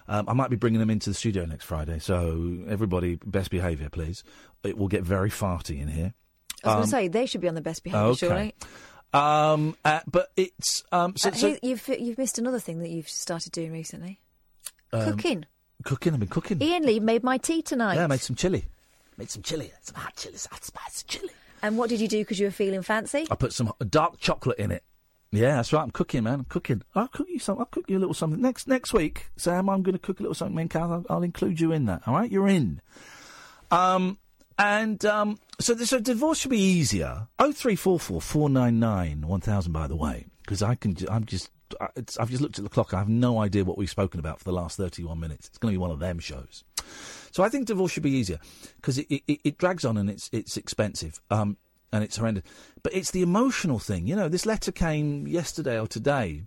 [0.08, 2.00] Um, I might be bringing them into the studio next Friday.
[2.00, 4.24] So everybody, best behaviour, please.
[4.64, 6.14] It will get very farty in here.
[6.64, 8.18] I was going Um, to say they should be on the best behaviour, okay.
[8.28, 8.56] surely.
[9.14, 13.10] Um, uh, but it's um, so, Uh, so- you've you've missed another thing that you've
[13.10, 14.20] started doing recently.
[14.94, 15.46] um, Cooking.
[15.84, 16.14] Cooking.
[16.14, 16.62] I've been cooking.
[16.62, 17.96] Iain Lee made my tea tonight.
[17.96, 18.66] Yeah, I made some chili.
[19.18, 19.72] Made some chili.
[19.82, 20.36] Some hot chili.
[20.52, 21.30] Hot spicy chili.
[21.62, 23.28] And what did you do because you were feeling fancy?
[23.32, 24.84] I put some dark chocolate in it.
[25.32, 25.82] Yeah, that's right.
[25.84, 26.34] I'm cooking, man.
[26.40, 26.82] I'm cooking.
[26.96, 27.60] I'll cook you some.
[27.60, 29.70] I'll cook you a little something next next week, Sam.
[29.70, 30.56] I'm going to cook a little something.
[30.56, 32.02] Me and Cal, I'll, I'll include you in that.
[32.08, 32.82] All right, you're in.
[33.72, 34.18] Um,
[34.60, 37.28] and um, so so divorce should be easier.
[37.40, 39.72] Oh three four four four nine nine one thousand.
[39.72, 40.96] By the way, because I can.
[41.10, 41.50] I'm just.
[41.80, 41.88] I-
[42.20, 42.94] I've just looked at the clock.
[42.94, 45.48] I have no idea what we've spoken about for the last 31 minutes.
[45.50, 46.64] It's going to be one of them shows.
[47.30, 48.40] So I think divorce should be easier
[48.78, 51.58] because it, it, it drags on and it's it's expensive um,
[51.94, 52.44] and it's horrendous.
[52.82, 54.08] But it's the emotional thing.
[54.08, 56.44] You know, this letter came yesterday or today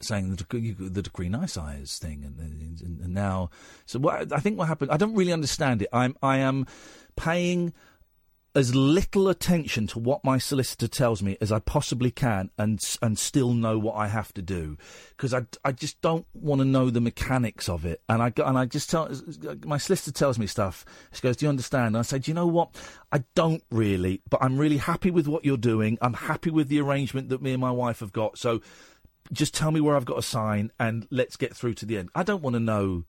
[0.00, 3.50] saying the decree, the decree nisi thing, and, and, and now.
[3.86, 5.88] So what I think what happened, I don't really understand it.
[5.92, 6.66] I'm I am
[7.16, 7.72] paying
[8.52, 13.18] as little attention to what my solicitor tells me as I possibly can, and and
[13.18, 14.76] still know what I have to do,
[15.10, 18.58] because I, I just don't want to know the mechanics of it, and I and
[18.58, 20.84] I just tell uh, my solicitor tells me stuff.
[21.12, 22.74] She goes, "Do you understand?" And I say, "Do you know what?
[23.12, 25.96] I don't really, but I'm really happy with what you're doing.
[26.00, 28.36] I'm happy with the arrangement that me and my wife have got.
[28.36, 28.60] So
[29.32, 32.10] just tell me where I've got to sign, and let's get through to the end.
[32.14, 33.04] I don't want to know."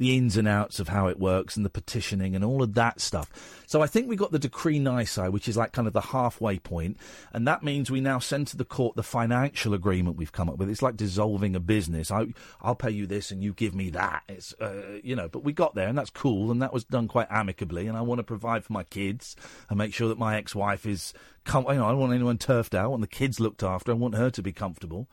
[0.00, 3.02] the ins and outs of how it works and the petitioning and all of that
[3.02, 3.62] stuff.
[3.66, 6.58] So I think we got the decree nisi, which is like kind of the halfway
[6.58, 6.96] point,
[7.34, 10.56] and that means we now send to the court the financial agreement we've come up
[10.56, 10.70] with.
[10.70, 12.10] It's like dissolving a business.
[12.10, 14.22] I, I'll pay you this and you give me that.
[14.26, 17.06] It's uh, you know, but we got there and that's cool and that was done
[17.06, 17.86] quite amicably.
[17.86, 19.36] And I want to provide for my kids
[19.68, 21.12] and make sure that my ex-wife is,
[21.44, 22.84] com- you know, I don't want anyone turfed out.
[22.84, 23.92] I want the kids looked after.
[23.92, 25.08] I want her to be comfortable.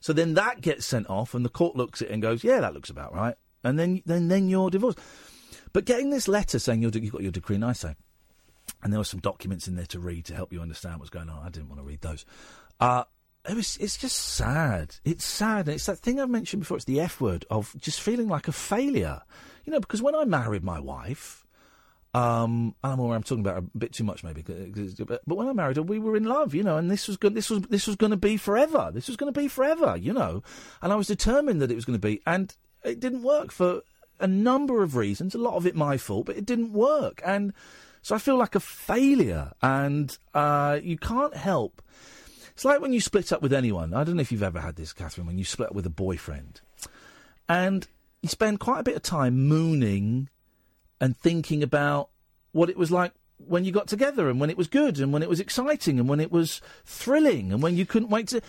[0.00, 2.60] So then that gets sent off, and the court looks at it and goes, "Yeah,
[2.60, 3.34] that looks about right."
[3.64, 4.98] And then, then, then you're divorced.
[5.72, 7.94] But getting this letter saying you're, you've got your decree nisi,
[8.82, 11.28] and there were some documents in there to read to help you understand what's going
[11.28, 11.44] on.
[11.44, 12.24] I didn't want to read those.
[12.80, 13.04] Uh,
[13.48, 14.96] it was, it's just sad.
[15.04, 15.66] It's sad.
[15.66, 16.76] And it's that thing I've mentioned before.
[16.76, 19.22] It's the F word of just feeling like a failure.
[19.64, 21.46] You know, because when I married my wife,
[22.18, 24.42] um, and I'm aware I'm talking about a bit too much, maybe.
[24.42, 27.34] But when I married her, we were in love, you know, and this was good.
[27.34, 28.90] This was this was going to be forever.
[28.92, 30.42] This was going to be forever, you know.
[30.82, 33.82] And I was determined that it was going to be, and it didn't work for
[34.18, 35.36] a number of reasons.
[35.36, 37.52] A lot of it my fault, but it didn't work, and
[38.02, 39.52] so I feel like a failure.
[39.62, 41.82] And uh, you can't help.
[42.48, 43.94] It's like when you split up with anyone.
[43.94, 45.28] I don't know if you've ever had this, Catherine.
[45.28, 46.62] When you split up with a boyfriend,
[47.48, 47.86] and
[48.22, 50.30] you spend quite a bit of time mooning
[51.00, 52.08] and thinking about
[52.52, 53.12] what it was like
[53.46, 56.08] when you got together and when it was good and when it was exciting and
[56.08, 58.40] when it was thrilling and when you couldn't wait to.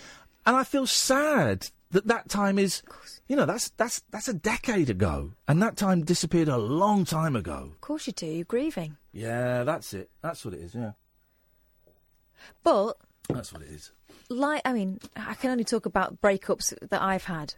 [0.45, 2.81] And I feel sad that that time is,
[3.27, 7.35] you know, that's that's that's a decade ago, and that time disappeared a long time
[7.35, 7.69] ago.
[7.73, 8.25] Of course you do.
[8.25, 8.97] You're grieving.
[9.11, 10.09] Yeah, that's it.
[10.21, 10.73] That's what it is.
[10.75, 10.91] Yeah,
[12.63, 12.97] But
[13.29, 13.91] that's what it is.
[14.29, 17.55] like I mean, I can only talk about breakups that I've had.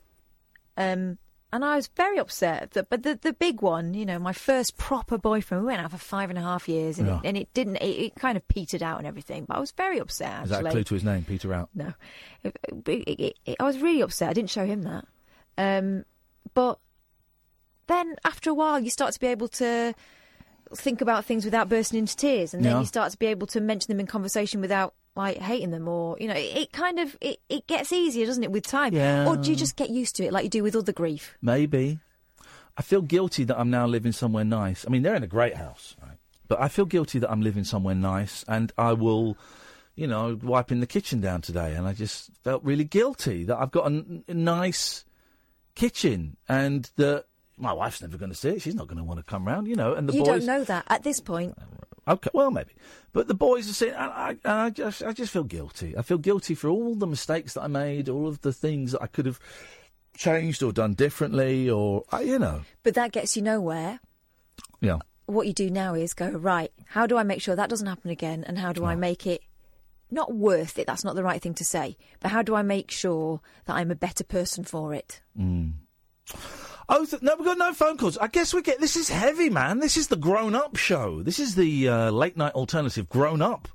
[0.78, 1.18] Um
[1.54, 2.72] and I was very upset.
[2.72, 5.92] That, but the the big one, you know, my first proper boyfriend, we went out
[5.92, 7.18] for five and a half years, and, Yeah.
[7.18, 7.78] it, and it didn't.
[7.78, 9.46] It, it kind of petered out and everything.
[9.46, 10.44] But I was very upset.
[10.44, 11.70] Is that a clue to his name, Peter Out?
[11.76, 11.94] no,
[12.44, 14.30] it- I was really upset.
[14.30, 15.06] I didn't show him that.
[15.58, 16.06] Um,
[16.54, 16.80] but
[17.88, 19.94] then after a while, you start to be able to
[20.76, 22.80] think about things without bursting into tears, and then Yeah.
[22.80, 26.18] you start to be able to mention them in conversation without like hating them, or
[26.20, 28.94] you know, it, it kind of it, it gets easier, doesn't it, with time?
[28.94, 29.28] Yeah.
[29.28, 31.36] Or do you just get used to it like you do with other grief?
[31.42, 32.00] Maybe.
[32.78, 34.86] I feel guilty that I'm now living somewhere nice.
[34.88, 36.18] I mean, they're in a great house, right?
[36.48, 39.38] But I feel guilty that I'm living somewhere nice, and I will,
[39.96, 43.72] you know, wiping the kitchen down today, and I just felt really guilty that I've
[43.72, 45.04] got a, n- a nice
[45.76, 47.26] kitchen, and that
[47.62, 48.62] my wife's never going to see it.
[48.62, 49.94] She's not going to want to come round, you know.
[49.94, 51.58] And the you boys, don't know that at this point.
[52.08, 52.72] Okay, well, maybe.
[53.14, 55.96] But the boys are saying, and I, and I, just, I just feel guilty.
[55.98, 59.04] I feel guilty for all the mistakes that I made, all of the things that
[59.04, 59.40] I could have
[60.18, 62.62] changed or done differently, or, uh, you know.
[62.84, 64.00] But that gets you nowhere.
[64.80, 65.00] Yeah.
[65.28, 66.72] What you do now is go right.
[66.88, 69.42] How do I make sure that doesn't happen again, and how do I make it
[70.10, 70.88] not worth it?
[70.88, 71.98] That's not the right thing to say.
[72.20, 75.22] But how do I make sure that I'm a better person for it?
[76.94, 78.18] Oh, th- no, we've got no phone calls.
[78.18, 78.82] I guess we get.
[78.82, 79.80] This is heavy, man.
[79.80, 81.24] This is the grown up show.
[81.24, 83.70] This is the uh, late night alternative grown up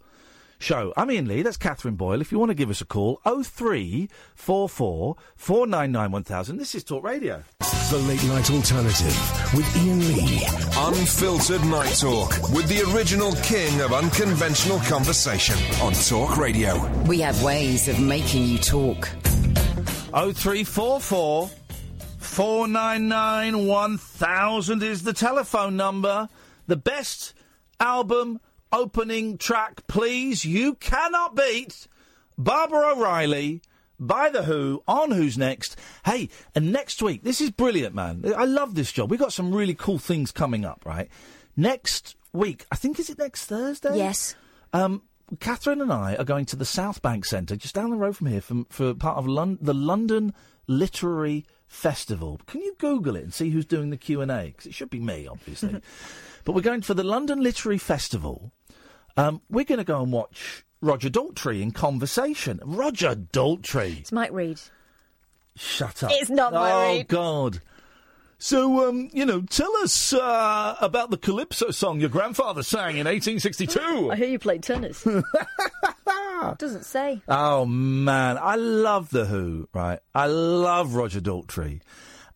[0.58, 0.92] show.
[0.98, 1.40] I'm Iain Lee.
[1.40, 2.20] That's Catherine Boyle.
[2.20, 6.56] If you want to give us a call, 0344 499 1000.
[6.58, 7.42] This is Talk Radio.
[7.90, 10.42] The Late Night Alternative with Iain Lee.
[10.76, 16.86] Unfiltered Night Talk with the original king of unconventional conversation on Talk Radio.
[17.04, 19.08] We have ways of making you talk.
[20.12, 21.50] 0344
[22.26, 26.28] 499 1000 is the telephone number.
[26.66, 27.32] The best
[27.80, 28.40] album
[28.72, 30.44] opening track, please.
[30.44, 31.86] You cannot beat
[32.36, 33.62] Baba O'Riley
[33.98, 35.76] by The Who on Who's Next.
[36.04, 38.22] Hey, and next week, this is brilliant, man.
[38.36, 39.10] I love this job.
[39.10, 41.08] We've got some really cool things coming up, right?
[41.56, 43.96] Next week, I think, is it next Thursday?
[43.96, 44.34] Yes.
[44.74, 45.02] Um,
[45.40, 48.26] Catherine and I are going to the South Bank Centre, just down the road from
[48.26, 50.34] here, from, for part of Lon- the London
[50.66, 52.40] Literary Festival.
[52.46, 54.46] Can you Google it and see who's doing the Q and A?
[54.46, 55.80] Because it should be me, obviously.
[56.44, 58.52] but we're going for the London Literary Festival.
[59.16, 62.60] Um, we're going to go and watch Roger Daltrey in conversation.
[62.64, 64.00] Roger Daltrey.
[64.00, 64.60] It's Mike Read.
[65.56, 66.10] Shut up.
[66.12, 67.08] It's not my Oh read.
[67.08, 67.60] God.
[68.38, 73.06] So, um, you know, tell us uh, about the Calypso song your grandfather sang in
[73.06, 74.10] 1862.
[74.10, 75.06] I hear you played tennis.
[76.58, 77.22] Doesn't say.
[77.28, 79.68] Oh man, I love the Who.
[79.72, 81.80] Right, I love Roger Daltrey,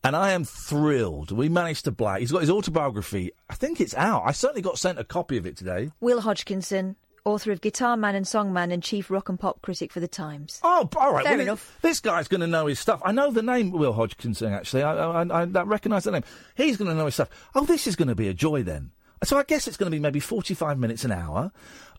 [0.03, 1.31] and I am thrilled.
[1.31, 2.19] We managed to black.
[2.19, 3.31] He's got his autobiography.
[3.49, 4.23] I think it's out.
[4.25, 5.91] I certainly got sent a copy of it today.
[5.99, 9.91] Will Hodgkinson, author of Guitar Man and Song Man and chief rock and pop critic
[9.91, 10.59] for the Times.
[10.63, 11.23] Oh, all right.
[11.23, 11.77] Fair well, enough.
[11.81, 13.01] This guy's going to know his stuff.
[13.05, 14.53] I know the name Will Hodgkinson.
[14.53, 16.23] Actually, I, I, I, I recognise the name.
[16.55, 17.29] He's going to know his stuff.
[17.55, 18.91] Oh, this is going to be a joy then.
[19.23, 21.51] So I guess it's going to be maybe forty-five minutes, an hour,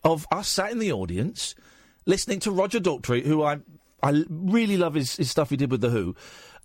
[0.03, 1.55] of us sat in the audience
[2.05, 3.59] listening to Roger Daltrey, who I
[4.01, 6.15] I really love his, his stuff he did with the Who,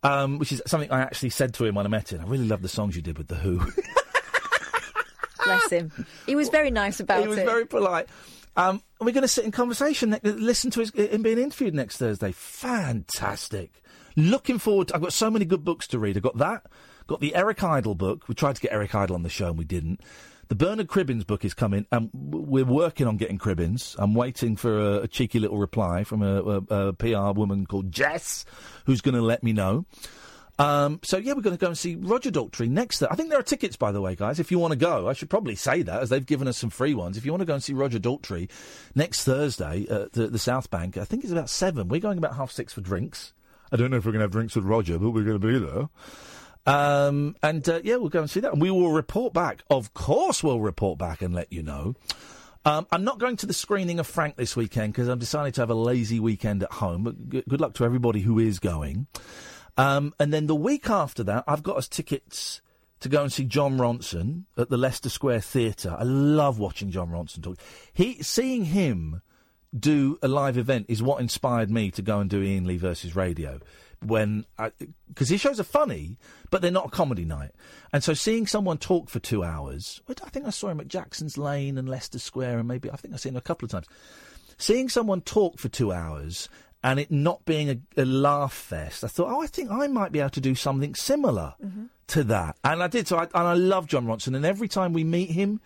[0.03, 2.20] um, which is something I actually said to him when I met him.
[2.20, 3.59] I really love the songs you did with the Who.
[5.44, 5.92] Bless him.
[6.27, 7.22] He was very nice about it.
[7.22, 7.46] he was it.
[7.46, 8.09] very polite.
[8.57, 11.98] Um, we're going to sit in conversation, ne- listen to his, him being interviewed next
[11.98, 12.33] Thursday.
[12.33, 13.83] Fantastic.
[14.16, 14.88] Looking forward.
[14.88, 16.16] To, I've got so many good books to read.
[16.16, 16.66] I've got that.
[17.08, 18.28] Got the Eric Idle book.
[18.28, 20.00] We tried to get Eric Idle on the show and we didn't.
[20.48, 23.94] The Bernard Cribbins book is coming, and we're working on getting Cribbins.
[23.98, 27.92] I'm waiting for a, a cheeky little reply from a, a, a PR woman called
[27.92, 28.46] Jess,
[28.86, 29.84] who's going to let me know.
[30.58, 33.02] Um, so yeah, we're going to go and see Roger Daltrey next.
[33.02, 34.40] I think there are tickets, by the way, guys.
[34.40, 36.70] If you want to go, I should probably say that as they've given us some
[36.70, 37.16] free ones.
[37.16, 38.50] If you want to go and see Roger Daltrey
[38.94, 41.88] next Thursday at the, the South Bank, I think it's about seven.
[41.88, 43.34] We're going about half six for drinks.
[43.70, 45.46] I don't know if we're going to have drinks with Roger, but we're going to
[45.46, 45.88] be there.
[46.68, 49.62] Um, and uh, yeah, we'll go and see that, and we will report back.
[49.70, 51.95] Of course, we'll report back and let you know.
[52.66, 55.62] Um, I'm not going to the screening of Frank this weekend because I'm decided to
[55.62, 57.05] have a lazy weekend at home.
[57.05, 59.07] But g- good luck to everybody who is going.
[59.78, 62.61] Um, and then the week after that, I've got us tickets
[63.01, 65.97] to go and see Jon Ronson at the Leicester Square Theatre.
[65.99, 67.59] I love watching Jon Ronson talk.
[67.95, 69.22] He seeing him
[69.78, 73.14] do a live event is what inspired me to go and do Iain Lee versus
[73.16, 73.61] Radio.
[74.01, 74.70] When uh,
[75.09, 76.18] because his shows are funny,
[76.51, 77.51] but they're not a comedy night,
[77.92, 81.36] and so seeing someone talk for two hours, I think I saw him at Jackson's
[81.36, 83.86] Lane and Leicester Square, and maybe I think I've seen him a couple of times.
[84.57, 86.49] Seeing someone talk for two hours
[86.82, 90.12] and it not being a, a laugh fest, I thought, oh, I think I might
[90.12, 91.86] be able to do something similar mm-hmm.
[92.09, 92.57] to that.
[92.64, 93.09] And I did.
[93.09, 94.36] So I, and I love Jon Ronson.
[94.36, 95.61] And every time we meet him,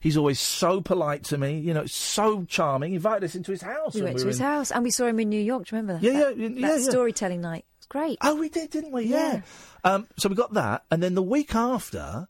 [0.00, 1.60] he's always so polite to me.
[1.60, 2.90] You know, so charming.
[2.90, 3.94] He invited us into his house.
[3.94, 5.66] We went we to his in- house and we saw him in New York.
[5.66, 6.04] Do you remember?
[6.04, 6.88] Yeah, that, yeah, yeah, that yeah.
[6.90, 7.64] storytelling night.
[7.86, 8.18] It was great.
[8.22, 9.04] Oh, we did, didn't we?
[9.04, 9.42] Yeah.
[9.84, 12.28] Um, so we got that, and then the week after,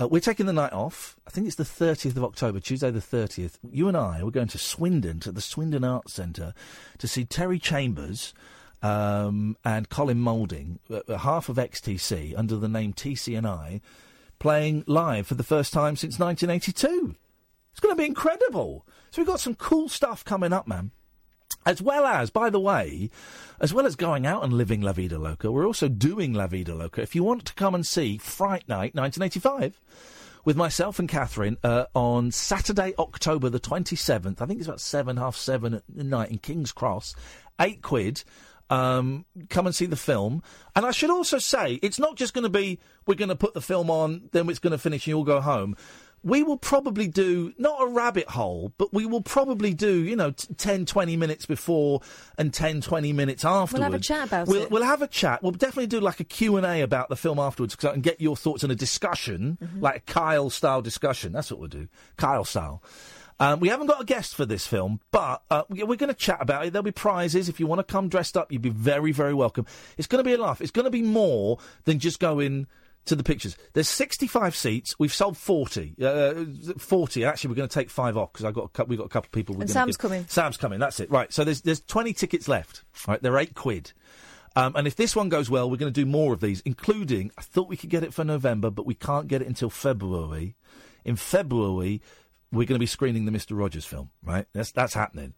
[0.00, 1.16] uh, we're taking the night off.
[1.26, 3.58] I think it's the 30th of October, Tuesday the 30th.
[3.70, 6.54] You and I we're going to Swindon, to the Swindon Arts Centre,
[6.98, 8.34] to see Terry Chambers
[8.82, 13.80] um, and Colin Moulding, uh, half of XTC, under the name TC and I,
[14.38, 17.16] playing live for the first time since 1982.
[17.72, 18.86] It's going to be incredible.
[19.10, 20.90] So we've got some cool stuff coming up, man.
[21.66, 23.10] As well as, by the way,
[23.60, 26.74] as well as going out and living La Vida Loca, we're also doing La Vida
[26.74, 27.02] Loca.
[27.02, 29.80] If you want to come and see Fright Night 1985
[30.44, 35.16] with myself and Catherine uh, on Saturday, October the 27th, I think it's about seven,
[35.16, 37.14] half seven at night in King's Cross,
[37.60, 38.24] eight quid.
[38.70, 40.42] Um, come and see the film.
[40.76, 43.54] And I should also say, it's not just going to be we're going to put
[43.54, 45.74] the film on, then it's going to finish and you'll go home
[46.22, 50.32] we will probably do not a rabbit hole, but we will probably do, you know,
[50.32, 52.00] t- 10, 20 minutes before
[52.36, 53.72] and 10, 20 minutes afterwards.
[53.74, 54.70] We'll have a chat about we'll, it.
[54.70, 55.42] We'll have a chat.
[55.42, 58.36] We'll definitely do like a Q&A about the film afterwards because I can get your
[58.36, 59.80] thoughts in a discussion, Mm-hmm.
[59.80, 61.32] like a Kyle-style discussion.
[61.32, 61.88] That's what we'll do.
[62.16, 62.82] Kyle-style.
[63.40, 66.38] Um, we haven't got a guest for this film, but uh, we're going to chat
[66.40, 66.72] about it.
[66.72, 67.48] There'll be prizes.
[67.48, 69.64] If you want to come dressed up, you'd be very, very welcome.
[69.96, 70.60] It's going to be a laugh.
[70.60, 72.66] It's going to be more than just going
[73.08, 73.56] to the pictures.
[73.74, 74.94] There's 65 seats.
[74.98, 75.94] We've sold 40.
[76.02, 76.44] Uh,
[76.78, 77.24] 40.
[77.24, 79.10] Actually, we're going to take five off because I got a cou- we've got a
[79.10, 79.54] couple of people.
[79.56, 80.26] We're And Sam's give- coming.
[80.28, 80.78] Sam's coming.
[80.78, 81.10] That's it.
[81.10, 81.32] Right.
[81.32, 82.84] So there's there's 20 tickets left.
[83.06, 83.20] Right.
[83.22, 83.92] They're eight quid.
[84.56, 87.30] Um, and if this one goes well, we're going to do more of these, including
[87.38, 90.56] I thought we could get it for November, but we can't get it until February.
[91.04, 92.00] In February,
[92.50, 94.10] we're going to be screening the Mister Rogers film.
[94.24, 94.46] Right.
[94.54, 95.34] That's that's happening.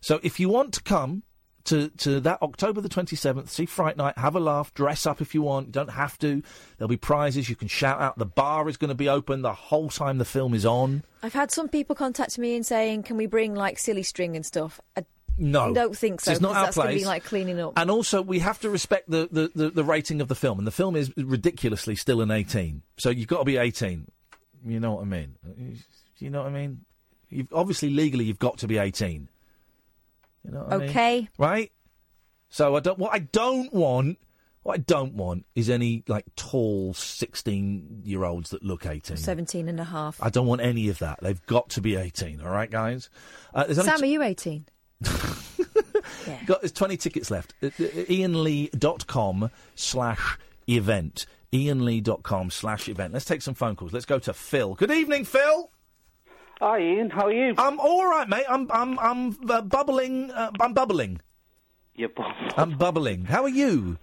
[0.00, 1.22] So if you want to come
[1.66, 5.34] to, to that October the 27th, see Fright Night, have a laugh, dress up if
[5.34, 5.66] you want.
[5.68, 6.42] You don't have to.
[6.78, 7.48] There'll be prizes.
[7.48, 8.18] You can shout out.
[8.18, 11.02] The bar is going to be open the whole time the film is on.
[11.22, 14.44] I've had some people contact me and saying, "Can we bring like silly string and
[14.46, 15.04] stuff?" I
[15.38, 15.74] No.
[15.74, 16.32] don't think so.
[16.32, 17.02] It's not our that's going to place.
[17.02, 17.74] be like cleaning up.
[17.76, 20.58] And also, we have to respect the, the, the, the rating of the film.
[20.58, 22.82] And the film is ridiculously still an 18.
[22.96, 24.06] So you've got to be 18.
[24.64, 25.34] You know what I mean?
[26.18, 26.80] You know what I mean?
[27.28, 29.28] You've, obviously, legally, you've got to be 18.
[30.46, 30.88] You know what I mean?
[30.90, 31.28] Okay.
[31.38, 31.72] Right?
[32.48, 32.98] So I don't.
[32.98, 34.18] What I don't want,
[34.62, 39.16] what I don't want, is any like tall sixteen-year-olds that look eighteen.
[39.16, 40.22] 17 and a half.
[40.22, 41.18] I don't want any of that.
[41.20, 42.40] They've got to be eighteen.
[42.40, 43.10] All right, guys.
[43.52, 44.66] Uh, Sam, are you 18?
[46.26, 46.44] yeah.
[46.46, 47.54] got there's 20 tickets left.
[47.62, 50.38] Uh, uh, IainLee.com slash
[50.68, 51.26] event.
[51.52, 53.12] IainLee.com slash event.
[53.12, 53.92] Let's take some phone calls.
[53.92, 54.74] Let's go to Phil.
[54.74, 55.70] Good evening, Phil.
[56.60, 57.10] Hi, Iain.
[57.10, 57.54] How are you?
[57.58, 58.44] I'm all right, mate.
[58.48, 60.30] I'm I'm I'm uh, bubbling.
[60.30, 61.20] Uh, I'm bubbling.
[61.94, 62.10] You're
[62.56, 63.24] I'm bubbling.
[63.24, 63.98] How are you?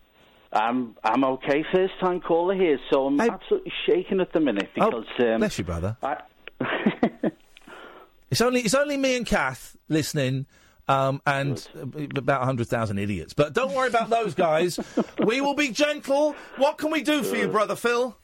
[0.51, 1.63] I'm I'm okay.
[1.73, 5.63] First time caller here, so I'm absolutely shaking at the minute because um, Bless you,
[5.63, 5.97] brother.
[6.03, 6.17] I,
[8.33, 10.47] It's only it's only me and Kath listening,
[10.87, 13.33] um, and uh, about hundred thousand idiots.
[13.33, 14.79] But don't worry about those guys.
[15.23, 16.35] we will be gentle.
[16.57, 18.17] What can we do for you, brother Phil?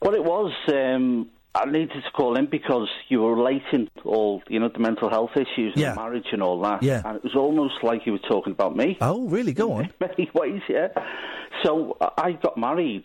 [0.00, 4.58] what it was, um, I needed to call in because you were relating all you
[4.58, 5.88] know the mental health issues Yeah.
[5.88, 6.82] and marriage and all that.
[6.82, 7.02] Yeah.
[7.04, 8.96] and it was almost like you were talking about me.
[9.00, 9.52] Oh, really?
[9.52, 9.84] Go on.
[9.84, 10.88] In many ways, yeah.
[11.62, 13.04] So I- I got married.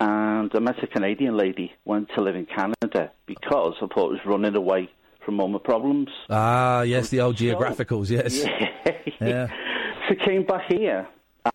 [0.00, 4.18] And I met a Canadian lady, went to live in Canada because I thought it
[4.18, 4.90] was running away
[5.24, 6.08] from all my problems.
[6.28, 8.10] Ah, yes, the old geographicals.
[8.10, 8.44] Yes.
[9.20, 9.48] Yeah.
[10.08, 11.06] So came back here,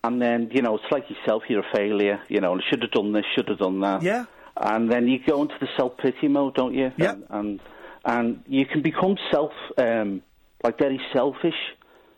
[0.02, 2.20] and then you know it's like yourself, you're a failure.
[2.28, 4.02] You know, and should have done this, should have done that.
[4.02, 4.24] Yeah.
[4.60, 6.92] And then you go into the self pity mode, don't you?
[6.96, 7.12] Yeah.
[7.12, 7.60] And, and
[8.04, 10.22] and you can become self, um,
[10.64, 11.54] like very selfish,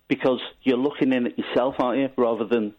[0.09, 2.74] because you're looking in at yourself, aren't you, rather than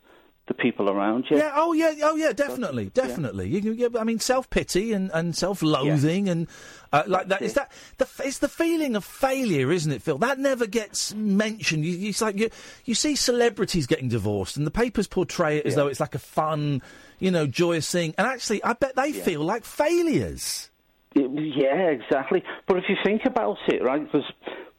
[0.47, 1.37] the people around you.
[1.37, 1.53] Yeah.
[1.55, 1.93] Oh, yeah.
[2.03, 2.33] Oh, yeah.
[2.33, 2.89] Definitely.
[2.89, 3.47] Definitely.
[3.47, 3.77] You can.
[3.77, 6.47] Yeah, I mean, self pity and, and self loathing and
[6.91, 7.41] uh, like that.
[7.41, 8.07] Is that the?
[8.23, 10.17] It's the feeling of failure, isn't it, Phil?
[10.17, 11.85] That never gets mentioned.
[11.85, 12.49] You, it's like you
[12.83, 16.19] you see celebrities getting divorced, and the papers portray it as though it's like a
[16.19, 16.81] fun,
[17.19, 18.13] you know, joyous thing.
[18.17, 20.69] And actually, I bet they feel like failures.
[21.15, 22.43] Yeah, exactly.
[22.67, 24.25] But if you think about it, right, because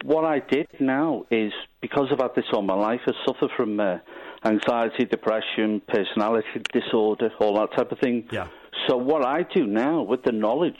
[0.04, 3.80] what I did now is because I've had this all my life, I suffer from
[3.80, 3.98] uh,
[4.44, 8.28] anxiety, depression, personality disorder, all that type of thing.
[8.30, 8.48] Yeah.
[8.88, 10.74] So what I do now, with the knowledge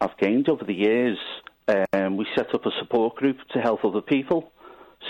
[0.00, 1.18] I've gained over the years,
[1.92, 4.52] um, we set up a support group to help other people.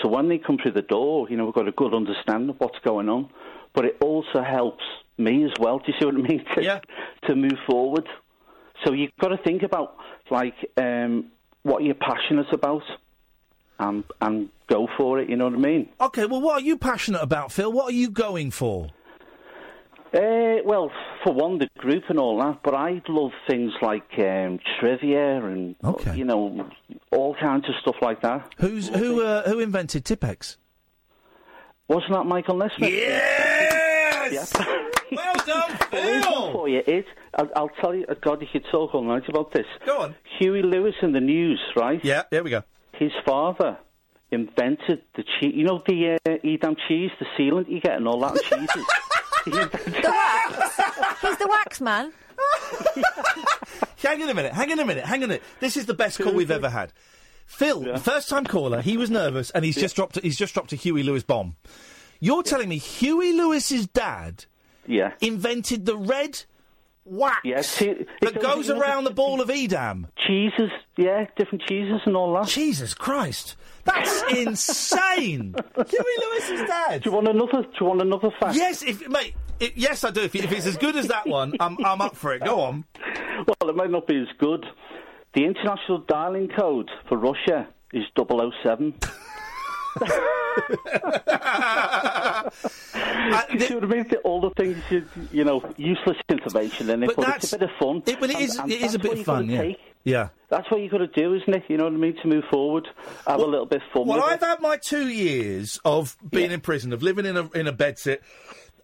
[0.01, 2.59] So when they come through the door, you know, we've got a good understanding of
[2.59, 3.29] what's going on.
[3.73, 4.83] But it also helps
[5.17, 5.79] me as well.
[5.85, 6.45] Do you see what I mean?
[6.55, 6.61] To,
[7.27, 8.07] to move forward.
[8.85, 9.95] So you've got to think about
[10.29, 11.31] like um,
[11.63, 12.83] what you're passionate about.
[13.79, 15.29] And and go for it.
[15.29, 15.89] You know what I mean?
[16.01, 17.71] Okay, well, what are you passionate about, Phil?
[17.71, 18.89] What are you going for?
[20.13, 20.89] Uh, well,
[21.23, 25.75] for one, the group and all that, but I love things like um, trivia and
[26.15, 26.69] you know
[27.11, 28.53] all kinds of stuff like that.
[28.57, 29.21] Who's who?
[29.21, 30.57] Uh, who invented Tipp-Ex?
[31.89, 32.89] Wasn't that Michael Nesmith?
[32.91, 34.53] Yes.
[35.11, 36.51] well done, Phil.
[36.51, 37.05] For you, it.
[37.35, 38.05] I'll, I'll tell you.
[38.21, 39.65] God, you could talk all night about this.
[39.85, 40.15] Go on.
[40.39, 42.03] Huey Lewis and the News, right?
[42.03, 42.23] Yeah.
[42.31, 42.63] There we go.
[42.97, 43.77] His father
[44.31, 45.53] invented the cheese.
[45.55, 48.85] You know the uh, Edam cheese, the sealant you get, and all that cheeses.
[49.47, 49.61] The
[50.03, 50.81] wax.
[51.21, 52.11] He's the wax man.
[53.97, 54.51] hang on a minute.
[54.51, 55.05] Hang on a minute.
[55.05, 55.43] Hang on a minute.
[55.61, 56.91] This is the best call we've ever had.
[57.45, 58.81] Phil, first time caller.
[58.81, 60.17] He was nervous, and he's just dropped.
[60.17, 61.55] A, he's just dropped a Huey Lewis bomb.
[62.19, 64.43] You're telling me Huey Lewis's dad
[64.85, 65.13] yeah.
[65.21, 66.43] invented the red
[67.09, 70.07] wax Yeah, che- that goes around the ball of Edam?
[70.27, 72.47] cheeses, yeah, different cheeses and all that.
[72.47, 73.55] Jesus Christ,
[73.85, 75.55] that's insane!
[75.75, 77.03] Huey Lewis's dad.
[77.03, 77.61] Do you want another?
[77.63, 78.55] Do you want another fact?
[78.55, 79.33] Yes, if mate.
[79.59, 80.21] It, yes, I do.
[80.21, 82.43] If, if it's as good as that one, I'm, I'm up for it.
[82.43, 82.85] Go on.
[83.47, 84.63] Well, it might not be as good.
[85.33, 88.93] The international dialing code for Russia is 007.
[93.51, 94.05] you see what I mean?
[94.23, 97.69] All the things, you, you know, useless information in it, But but, it's a bit
[97.69, 98.03] of fun.
[98.05, 98.55] It, but it And- is.
[98.57, 99.49] and it is a bit of fun.
[99.49, 99.61] Yeah.
[99.61, 99.79] take.
[100.03, 100.29] Yeah.
[100.49, 101.63] That's what you've got to do, isn't it?
[101.67, 102.15] You know what I mean?
[102.21, 102.87] To move forward,
[103.27, 104.45] have a little bit of fun Well, I've it.
[104.45, 108.19] had my two years of being in prison, of living in a in a bedsit,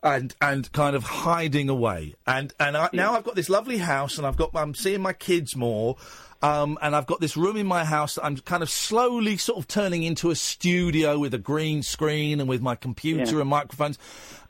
[0.04, 4.18] and and kind of hiding away, and and I, now I've got this lovely house,
[4.18, 5.96] and I've got I'm seeing my kids more.
[6.44, 9.58] Um, and I've got this room in my house that I'm kind of slowly sort
[9.58, 13.42] of turning into a studio with a green screen and with my computer Yeah.
[13.42, 13.98] and microphones.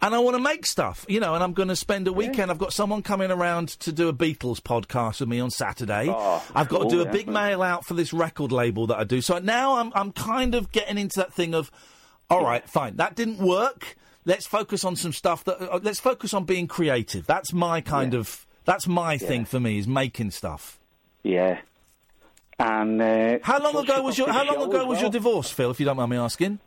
[0.01, 2.49] And I want to make stuff, you know, and I'm going to spend a weekend.
[2.49, 6.07] I've got someone coming around to do a Beatles podcast with me on Saturday.
[6.09, 7.11] Oh, I've got cool, to do a yeah.
[7.11, 9.21] big mail out for this record label that I do.
[9.21, 11.71] So now I'm I'm kind of getting into that thing of,
[12.29, 13.95] all right, fine, that didn't work.
[14.25, 15.61] Let's focus on some stuff that.
[15.61, 17.27] Uh, let's focus on being creative.
[17.27, 18.45] That's my kind of.
[18.65, 20.79] That's my thing for me is making stuff.
[21.21, 21.59] Yeah.
[22.59, 25.71] And uh, How long ago was your How long ago as was your divorce, Phil?
[25.71, 26.59] If you don't mind me asking.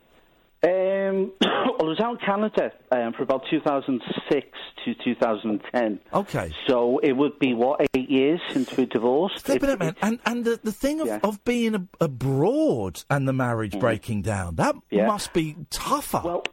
[0.63, 4.47] Um, well, I was out in Canada um, for about 2006
[4.85, 5.99] to 2010.
[6.13, 6.51] Okay.
[6.67, 9.45] So it would be, what, eight years since we divorced?
[9.45, 9.95] Flipping it, man.
[10.01, 14.55] And and the, the thing of, of being a, abroad and the marriage breaking down,
[14.55, 14.81] that Mm.
[14.89, 15.07] Yeah.
[15.07, 16.21] must be tougher.
[16.23, 16.43] Well,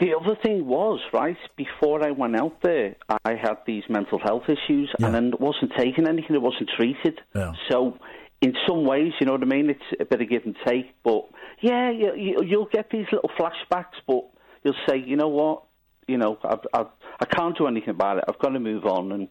[0.00, 4.44] the other thing was, right, before I went out there, I had these mental health
[4.48, 7.20] issues and then wasn't taking anything, it wasn't treated.
[7.34, 7.52] Yeah.
[7.70, 7.96] So,
[8.44, 10.94] in some ways, you know what I mean, it's a bit of give and take.
[11.02, 11.22] But,
[11.62, 14.24] yeah, you, you'll get these little flashbacks, but
[14.62, 15.62] you'll say, you know what,
[16.06, 16.84] you know, I, I,
[17.20, 18.24] I can't do anything about it.
[18.28, 19.28] I've got to move on and.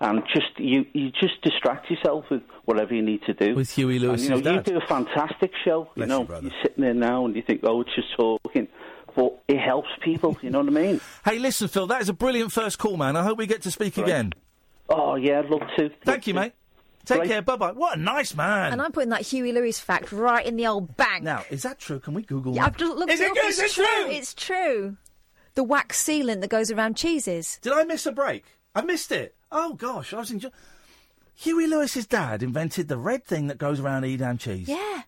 [0.00, 3.54] And just you, you just distract yourself with whatever you need to do.
[3.54, 4.66] With Huey And, you know, dad.
[4.66, 5.88] you do a fantastic show.
[5.94, 8.66] Bless you know, you, are sitting there now and you think, oh, it's just talking,
[9.14, 10.36] but it helps people.
[10.42, 11.00] You know what I mean?
[11.24, 13.14] Hey, listen, Phil, that is a brilliant first call, man.
[13.14, 14.02] I hope we get to speak Right.
[14.02, 14.32] again.
[14.88, 15.90] Oh yeah, I'd love to.
[16.04, 16.52] Thank you, mate.
[17.04, 17.28] Take Right.
[17.28, 17.42] care.
[17.42, 17.72] Bye bye.
[17.72, 18.72] What a nice man.
[18.72, 21.24] And I'm putting that Huey Lewis fact right in the old bank.
[21.24, 21.98] Now, is that true?
[21.98, 22.66] Can we Google Yeah, that?
[22.72, 23.34] I've just looked Is it it up.
[23.36, 23.44] good?
[23.46, 24.10] It's Is it true?
[24.10, 24.96] It's true.
[25.54, 27.58] The wax sealant that goes around cheeses.
[27.60, 28.44] Did I miss a break?
[28.74, 29.34] I missed it.
[29.50, 30.54] Oh gosh, I was enjoying.
[31.34, 34.68] Huey Lewis's dad invented the red thing that goes around Edam cheese.
[34.68, 35.02] Yeah.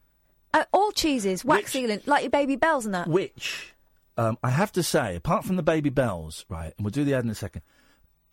[0.53, 3.09] Uh, all cheeses, wax sealant, like your Babybels and that.
[3.09, 3.73] Which,
[4.17, 7.25] um, I have to say, apart from the Babybels, right, and we'll do the ad
[7.25, 7.63] in a second,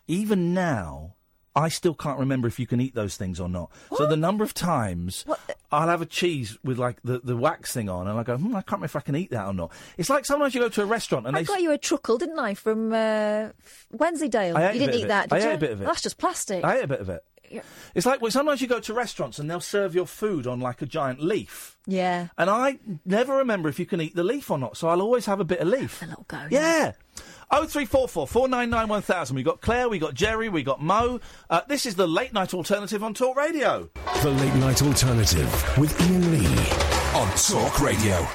[0.08, 1.16] even now,
[1.56, 3.72] I still can't remember if you can eat those things or not.
[3.90, 3.98] What?
[3.98, 5.40] So the number of times what?
[5.72, 8.56] I'll have a cheese with like the, the wax thing on, and I go, hmm,
[8.56, 9.72] I can't remember if I can eat that or not.
[9.98, 12.18] It's like sometimes you go to a restaurant and I they got you a truckle,
[12.18, 13.50] didn't I, from uh,
[13.92, 14.58] Wensleydale?
[14.58, 15.30] I you didn't eat that.
[15.30, 15.50] Did I you?
[15.50, 15.86] ate a bit of it.
[15.86, 16.64] That's just plastic.
[16.64, 17.24] I ate a bit of it.
[17.50, 17.62] Yeah.
[17.96, 20.82] It's like well, sometimes you go to restaurants and they'll serve your food on like
[20.82, 21.78] a giant leaf.
[21.86, 22.28] Yeah.
[22.38, 25.26] And I never remember if you can eat the leaf or not, so I'll always
[25.26, 26.02] have a bit of leaf.
[26.02, 26.48] A little go.
[26.50, 26.86] yeah.
[26.86, 26.92] yeah.
[27.52, 31.20] 0344 499 We've got Claire, we've got Jerry, we've got Mo.
[31.50, 33.90] Uh, this is the Late Night Alternative on Talk Radio.
[34.24, 36.48] The Late Night Alternative with Iain Lee
[37.14, 38.26] on Talk Radio.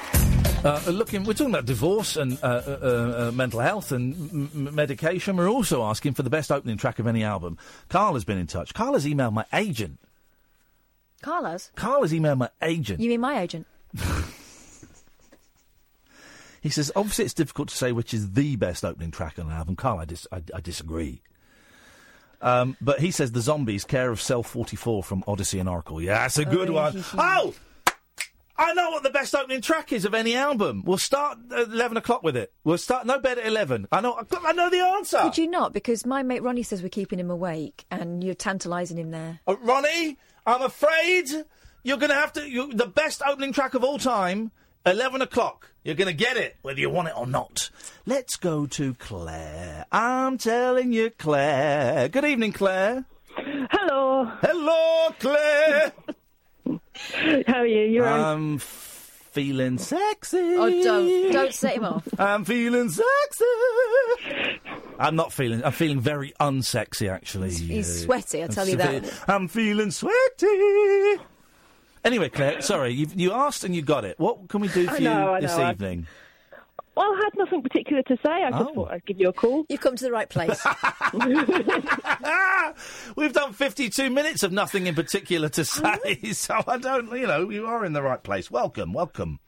[0.62, 4.52] Uh, uh looking, we're talking about divorce and uh, uh, uh, uh mental health and
[4.54, 5.38] m- medication.
[5.38, 7.56] We're also asking for the best opening track of any album.
[7.88, 8.74] Carl has been in touch.
[8.74, 9.98] Carl has emailed my agent.
[11.22, 11.72] Carla's?
[11.74, 13.00] Carl has emailed my agent.
[13.00, 13.66] You mean my agent?
[16.66, 19.52] He says, obviously, it's difficult to say which is the best opening track on an
[19.52, 19.76] album.
[19.76, 21.22] Carl, I, dis- I, I disagree.
[22.42, 26.02] Um, but he says The Zombies, Care of Cell 44 from Odessey and Oracle.
[26.02, 26.92] Yeah, that's a good Oh, one.
[26.94, 27.54] he- he- Oh!
[28.58, 30.82] I know what the best opening track is of any album.
[30.84, 32.52] We'll start at 11 o'clock with it.
[32.64, 33.86] We'll start no bed at 11.
[33.92, 35.18] I know, I know the answer.
[35.20, 35.72] Could you not?
[35.72, 39.38] Because my mate Ronnie says we're keeping him awake and you're tantalising him there.
[39.46, 41.26] Uh, Ronnie, I'm afraid
[41.84, 42.48] you're going to have to.
[42.50, 44.50] You, the best opening track of all time
[44.86, 45.70] 11 o'clock.
[45.84, 47.70] You're going to get it, whether you want it or not.
[48.06, 49.86] Let's go to Claire.
[49.92, 52.08] I'm telling you, Claire.
[52.08, 53.04] Good evening, Claire.
[53.36, 54.24] Hello.
[54.40, 55.92] Hello, Claire.
[57.46, 57.82] How are you?
[57.84, 60.38] You're I'm feeling sexy.
[60.38, 62.08] Oh, don't don't set him off.
[62.18, 63.44] I'm feeling sexy.
[64.98, 65.62] I'm not feeling.
[65.62, 67.50] I'm feeling very unsexy, actually.
[67.52, 69.24] He's Uh, sweaty, I'll I'm tell you fe- that.
[69.28, 71.20] I'm feeling sweaty.
[72.06, 74.16] Anyway, Claire, sorry, you, you asked and you got it.
[74.20, 76.06] What can we do for I you know, I this know, I- evening?
[76.94, 78.30] Well, I had nothing particular to say.
[78.30, 78.74] I just Oh.
[78.74, 79.66] thought I'd give you a call.
[79.68, 80.58] You've come to the right place.
[83.16, 85.98] We've done 52 minutes of nothing in particular to uh-huh.
[86.04, 88.50] say, so I don't, you know, you are in the right place.
[88.50, 89.40] Welcome, welcome.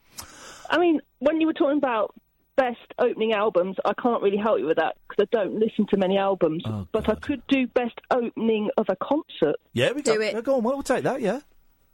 [0.69, 2.13] I mean, when you were talking about
[2.55, 5.97] best opening albums, I can't really help you with that because I don't listen to
[5.97, 6.61] many albums.
[6.67, 9.55] Oh, but I could do best opening of a concert.
[9.73, 10.13] Yeah, we go.
[10.15, 10.43] Do it.
[10.43, 11.39] Go on, we'll take that, yeah.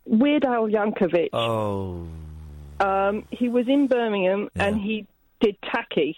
[0.05, 1.29] Weird Al Yankovic.
[1.33, 2.07] Oh.
[2.79, 5.07] Um, he was in Birmingham and he
[5.39, 6.15] did Tacky.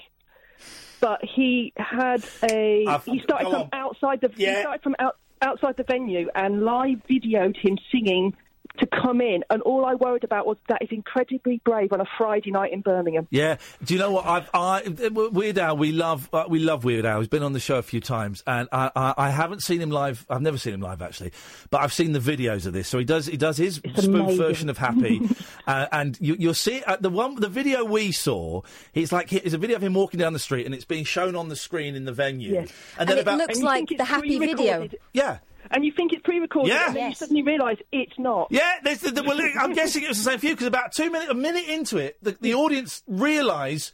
[1.00, 2.86] But he had a.
[2.88, 3.70] I've- he started from on.
[3.72, 4.30] outside the.
[4.36, 8.36] He started from out, outside the venue and live videoed him singing
[8.80, 9.44] to come in.
[9.50, 12.82] And all I worried about was that is incredibly brave on a Friday night in
[12.82, 13.28] Birmingham.
[13.30, 13.58] Yeah.
[13.84, 14.26] Do you know what?
[14.26, 15.78] I've, I Weird Al.
[15.78, 17.20] We love uh, we love Weird Al.
[17.20, 19.90] He's been on the show a few times, and I, I, I haven't seen him
[19.90, 20.26] live.
[20.30, 21.32] I've never seen him live actually,
[21.70, 22.88] but I've seen the videos of this.
[22.88, 24.38] So he does he does his spoof amazing.
[24.38, 25.22] version of Happy,
[25.68, 28.62] uh, and you, you'll see uh, the one the video we saw.
[28.94, 31.36] He's like it's a video of him walking down the street, and it's being shown
[31.36, 32.54] on the screen in the venue.
[32.54, 32.72] Yes.
[32.98, 34.88] And then it about looks And like the happy video.
[35.14, 35.40] yeah.
[35.72, 36.88] And you think it's pre-recorded, Yeah.
[36.88, 38.48] and then you suddenly realise it's not.
[38.52, 40.92] Yeah, there's the, the, well, I'm guessing it was the same for you because about
[40.94, 43.92] two minutes, a minute into it, the, the audience realise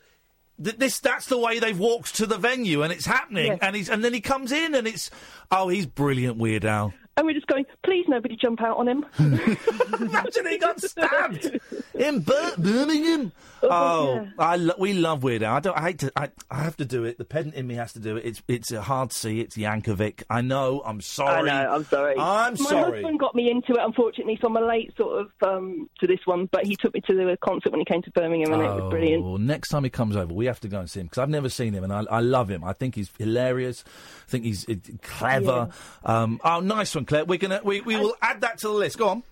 [0.60, 3.60] that this that's the way they've walked to the venue and it's happening, Yes.
[3.62, 5.10] and he's and then he comes in and it's
[5.52, 6.94] oh he's brilliant, Weird Al.
[7.16, 9.06] And we're just going, please nobody jump out on him.
[9.20, 11.60] Imagine he got stabbed
[11.94, 13.32] in Bir- Birmingham.
[13.62, 14.26] Oh, yeah.
[14.40, 15.56] I lo- we love Weird Al.
[15.56, 15.78] I don't.
[15.78, 16.12] I hate to.
[16.16, 17.18] I, I have to do it.
[17.18, 18.26] The pedant in me has to do it.
[18.26, 19.40] It's it's a hard C.
[19.40, 20.24] It's Yankovic.
[20.30, 20.82] I know.
[20.86, 21.50] I'm sorry.
[21.50, 22.16] I know, I'm sorry.
[22.18, 23.02] I'm My sorry.
[23.04, 26.20] husband got me into it, unfortunately, so I'm a late sort of um, to this
[26.26, 28.66] one, but he took me to the concert when he came to Birmingham, and it
[28.66, 29.24] was brilliant.
[29.24, 31.30] Oh, next time he comes over, we have to go and see him because I've
[31.30, 32.64] never seen him and I, I love him.
[32.64, 33.84] I think he's hilarious.
[34.28, 35.70] I think he's uh, clever.
[36.04, 37.26] Um, oh, nice one, Claire.
[37.26, 38.98] We're gonna we, we will add that to the list.
[38.98, 39.24] Go on.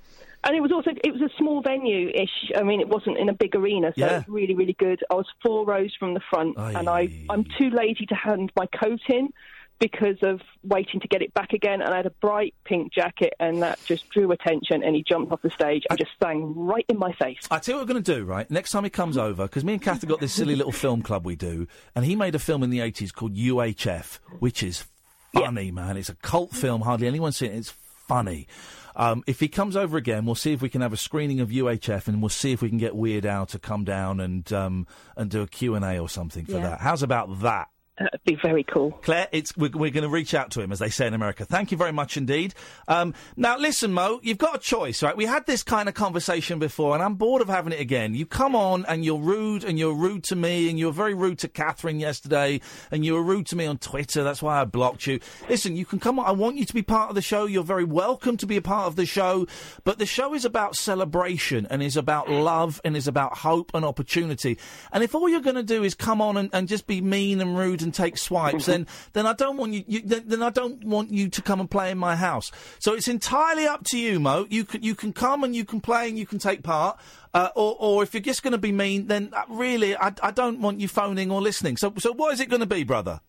[0.43, 2.51] And it was also it was a small venue-ish.
[2.57, 4.07] I mean, it wasn't in a big arena, so Yeah.
[4.07, 4.99] it was really, really good.
[5.11, 8.65] I was four rows from the front, and I I'm too lazy to hand my
[8.65, 9.29] coat in
[9.77, 11.81] because of waiting to get it back again.
[11.81, 14.81] And I had a bright pink jacket, and that just drew attention.
[14.83, 17.39] And he jumped off the stage and just sang right in my face.
[17.51, 18.49] I tell you what we're going to do, right?
[18.49, 21.01] Next time he comes over, because me and Kath have got this silly little film
[21.03, 24.85] club we do, and he made a film in the 80s called UHF, which is
[25.33, 25.97] funny, man.
[25.97, 26.81] It's a cult film.
[26.81, 27.57] Hardly anyone's seen it.
[27.57, 27.69] It's
[28.07, 28.47] funny.
[28.95, 31.49] Um, if he comes over again, we'll see if we can have a screening of
[31.49, 34.85] UHF, and we'll see if we can get Weird Al to come down and um,
[35.15, 36.71] and do a Q and A or something for Yeah.
[36.71, 36.81] that.
[36.81, 37.69] How's about that?
[38.03, 38.91] That'd be very cool.
[39.03, 41.45] Claire, it's, we're, we're going to reach out to him, as they say in America.
[41.45, 42.53] Thank you very much indeed.
[42.87, 45.15] Um, now, listen, Mo, you've got a choice, right?
[45.15, 48.15] We had this kind of conversation before, and I'm bored of having it again.
[48.15, 51.13] You come on and you're rude, and you're rude to me, and you were very
[51.13, 54.23] rude to Catherine yesterday, and you were rude to me on Twitter.
[54.23, 55.19] That's why I blocked you.
[55.49, 56.25] Listen, you can come on.
[56.25, 57.45] I want you to be part of the show.
[57.45, 59.47] You're very welcome to be a part of the show.
[59.83, 63.85] But the show is about celebration, and is about love, and is about hope and
[63.85, 64.57] opportunity.
[64.91, 67.41] And if all you're going to do is come on and, and just be mean
[67.41, 70.49] and rude and take swipes, then then I don't want you, you then, then I
[70.49, 72.51] don't want you to come and play in my house.
[72.79, 74.47] So it's entirely up to you, Mo.
[74.49, 76.99] You can you can come and you can play and you can take part.
[77.33, 80.31] Uh, or, or if you're just going to be mean, then uh, really, I, I
[80.31, 81.77] don't want you phoning or listening.
[81.77, 83.21] So, so what is it going to be, brother?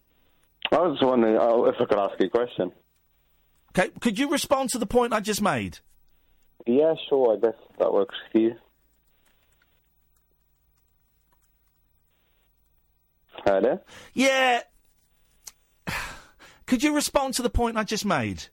[0.72, 2.72] I was wondering uh, if I could ask you a question.
[3.70, 5.78] Okay, could you respond to the point I just made?
[6.66, 7.36] Yeah, sure.
[7.36, 8.54] I guess that works for you.
[13.44, 13.78] Hello?
[14.14, 14.60] Yeah.
[16.66, 18.44] Could you respond to the point I just made?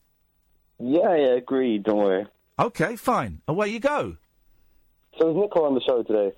[0.78, 1.84] Yeah, yeah, agreed.
[1.84, 2.26] Don't worry.
[2.58, 3.40] Okay, fine.
[3.46, 4.16] Away you go.
[5.18, 6.32] So is Nico on the show today?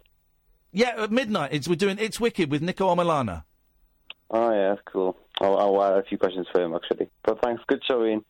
[0.73, 1.53] Yeah, at midnight.
[1.53, 3.45] It's we're doing It's Wicked with Nico Amalana.
[4.31, 5.17] Oh, yeah, that's cool.
[5.41, 7.09] I'll, I'll add a few questions for him, actually.
[7.23, 7.63] But thanks.
[7.67, 8.25] Good show, Iain.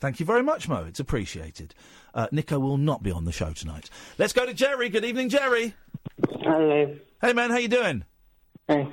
[0.00, 0.84] Thank you very much, Mo.
[0.88, 1.74] It's appreciated.
[2.14, 3.88] Uh, Nico will not be on the show tonight.
[4.18, 4.88] Let's go to Jerry.
[4.88, 5.74] Good evening, Jerry.
[6.40, 6.96] Hello.
[7.20, 7.50] Hey, man.
[7.50, 8.04] How you doing?
[8.68, 8.84] Uh,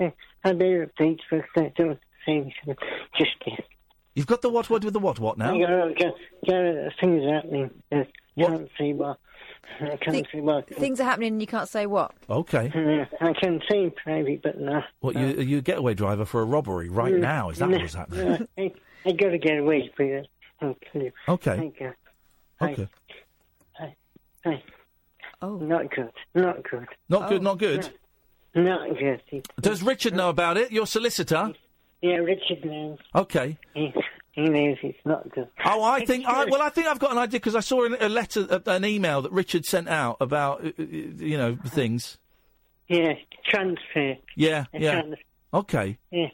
[0.00, 1.44] I made thanks for.
[2.26, 2.52] Things
[3.16, 3.30] just
[4.14, 4.68] You've got the what?
[4.68, 5.18] What with the what?
[5.18, 5.54] What now?
[5.54, 6.14] I got, got,
[6.46, 7.70] got things happening.
[7.92, 9.18] I can't see what.
[9.80, 10.68] I can't Think- see what.
[10.74, 12.12] Things are happening and you can't say what.
[12.28, 12.70] Okay.
[12.74, 14.82] Uh, I can see private, but no.
[15.00, 15.14] What?
[15.16, 17.50] You are you a getaway driver for a robbery right Mm, now?
[17.50, 18.46] Is that no, what's happening?
[18.56, 18.72] no, I,
[19.06, 20.28] I got to get away from it.
[20.62, 21.12] Okay.
[21.28, 21.56] Okay.
[21.56, 22.78] Thank.
[22.78, 22.88] Okay.
[23.80, 23.94] I,
[24.44, 24.62] I,
[25.40, 25.56] Oh.
[25.58, 26.10] Not good.
[26.34, 26.86] Not good.
[27.08, 27.42] Not good.
[27.42, 27.88] Not good.
[28.64, 29.22] Not good.
[29.26, 30.72] He- Does Richard know about it?
[30.72, 31.52] Your solicitor?
[32.02, 32.98] Yeah, Richard knows.
[33.14, 33.56] Okay.
[33.74, 33.92] He,
[34.32, 35.48] he knows it's not good.
[35.64, 36.26] Oh, I think.
[36.26, 38.70] I, well, I think I've got an idea because I saw a a letter, a-
[38.70, 42.18] an email that Richard sent out about, uh, uh, you know, things.
[42.88, 44.16] Yeah, transfer.
[44.36, 44.92] Yeah, A yeah.
[44.92, 45.16] trans-
[45.52, 45.98] Okay.
[46.10, 46.28] Yeah.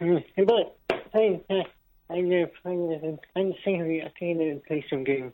[0.00, 0.76] Mm, But
[1.14, 1.64] I, I,
[2.10, 5.32] I know, I know, I'm thinking, I think I know the place I'm going.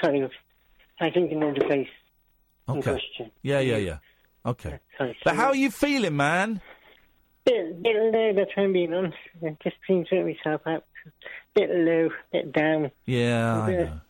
[0.00, 0.30] Kind of.
[1.00, 1.88] I think I know the place
[2.68, 2.82] Okay.
[2.82, 3.30] question.
[3.42, 3.98] Yeah, yeah, yeah.
[4.46, 4.78] Okay.
[4.96, 6.60] Sorry, But how are you feeling, man?
[7.44, 9.16] Bit, bit low, that's I'm being honest.
[9.44, 10.84] I just been sorting myself out.
[11.54, 12.90] Bit low, bit down.
[13.06, 14.00] Yeah, I know.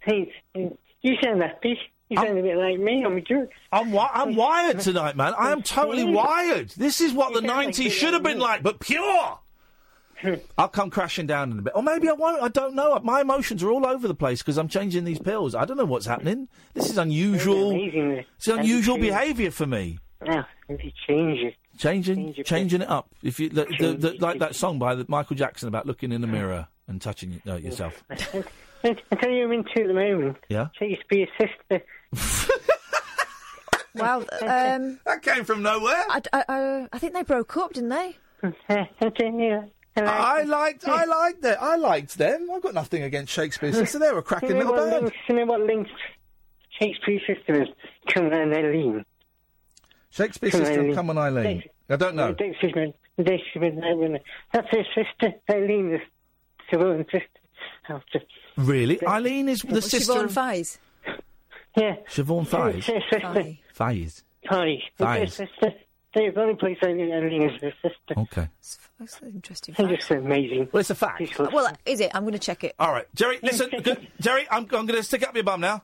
[0.00, 1.78] Hey, you sound happy.
[2.08, 3.50] You sound a bit like me on my drugs.
[3.70, 5.34] I'm wi- I'm wired tonight, man.
[5.38, 6.70] I am totally wired.
[6.70, 9.38] This is what the '90s should have been like, but pure.
[10.58, 12.42] I'll come crashing down in a bit, or maybe I won't.
[12.42, 12.98] I don't know.
[13.02, 15.54] My emotions are all over the place because I'm changing these pills.
[15.54, 16.48] I don't know what's happening.
[16.74, 17.70] This is unusual.
[17.70, 18.24] Amazing.
[18.36, 19.26] It's unusual Have you changed?
[19.26, 19.98] behaviour for me.
[20.24, 21.54] Yeah, if you change it.
[21.78, 23.08] Changing, Change your changing it up.
[23.22, 26.12] If you the, the, Change the, like that song by the, Michael Jackson about looking
[26.12, 28.04] in the mirror and touching uh, yourself.
[28.10, 28.16] I
[28.84, 30.36] tell you, I'm into at the moment.
[30.48, 30.68] Yeah.
[30.78, 31.84] Shakespeare's sister.
[33.94, 36.04] Well, um, that came from nowhere.
[36.08, 38.16] I, I, I, I think they broke up, didn't they?
[40.08, 41.62] I liked, I liked that.
[41.62, 42.48] I liked them.
[42.54, 43.72] I've got nothing against Shakespeare.
[43.72, 45.02] Sister, they're a cracking you know little band.
[45.04, 45.90] links, you know what links
[46.78, 47.68] Shakespeare's sister is?
[48.12, 49.04] Come on, Eileen.
[50.10, 50.94] Shakespeare's Come on, sister, Eileen.
[50.94, 51.62] come on, Eileen.
[51.88, 52.34] I don't know.
[52.38, 54.20] Shakespeare's Shakespeare's
[54.52, 56.00] That's her sister, Eileen, the
[56.72, 57.26] Siobhan's sister.
[57.88, 58.24] I'll just-
[58.56, 60.12] Really, Eileen is the sister.
[60.14, 60.64] Siobhan of Fahey?
[61.76, 61.96] Yeah.
[62.08, 62.72] Siobhan It's Fahey.
[62.72, 63.20] her sister.
[63.20, 63.60] Fahey.
[63.74, 64.02] Fahey.
[64.04, 65.76] It's Fahey.
[66.14, 66.32] Sister.
[66.32, 68.14] The only place Eileen, Eileen is her sister.
[68.16, 68.48] Okay.
[68.60, 68.78] It's,
[69.22, 70.00] an interesting It's fact.
[70.00, 70.68] just amazing.
[70.72, 71.38] Well, it's a fact.
[71.38, 72.10] Well, is it?
[72.14, 72.74] I'm going to check it.
[72.78, 73.38] All right, Jerry.
[73.42, 74.46] Listen, good, Jerry.
[74.50, 75.82] I'm, I'm going to stick up your bum now.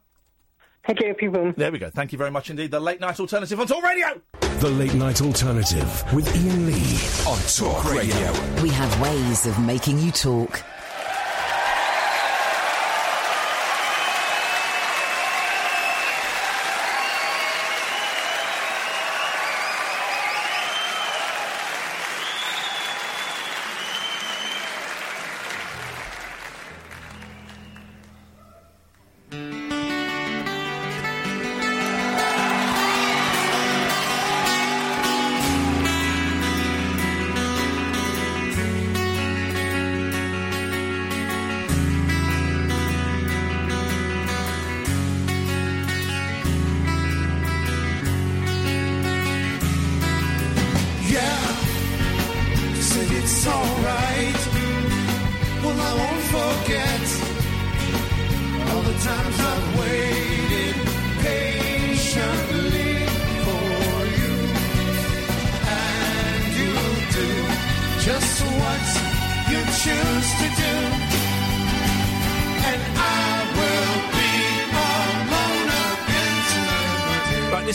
[0.88, 1.52] Okay, people.
[1.56, 1.90] There we go.
[1.90, 2.70] Thank you very much indeed.
[2.70, 4.20] The late night alternative on Talk Radio.
[4.60, 6.98] The Late Night Alternative with Iain Lee.
[7.28, 8.62] On Talk Radio.
[8.62, 10.62] We have ways of making you talk.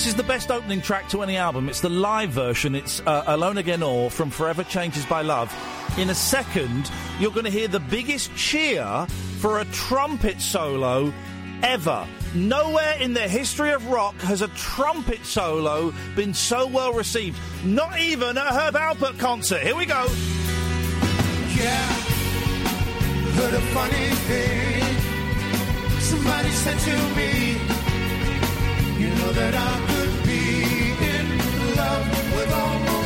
[0.01, 1.69] This is the best opening track to any album.
[1.69, 2.73] It's the live version.
[2.73, 5.53] It's uh, Alone Again or from Forever Changes by Love.
[5.99, 6.89] In a second,
[7.19, 9.05] you're going to hear the biggest cheer
[9.37, 11.13] for a trumpet solo
[11.61, 12.07] ever.
[12.33, 17.39] Nowhere in the history of rock has a trumpet solo been so well received.
[17.63, 19.61] Not even at Herb Alpert concert.
[19.61, 20.07] Here we go.
[21.53, 21.93] Yeah,
[23.37, 25.99] heard a funny thing.
[25.99, 27.70] Somebody said to me,
[29.21, 30.43] know that I could be
[31.15, 31.27] in
[31.79, 33.00] love with almost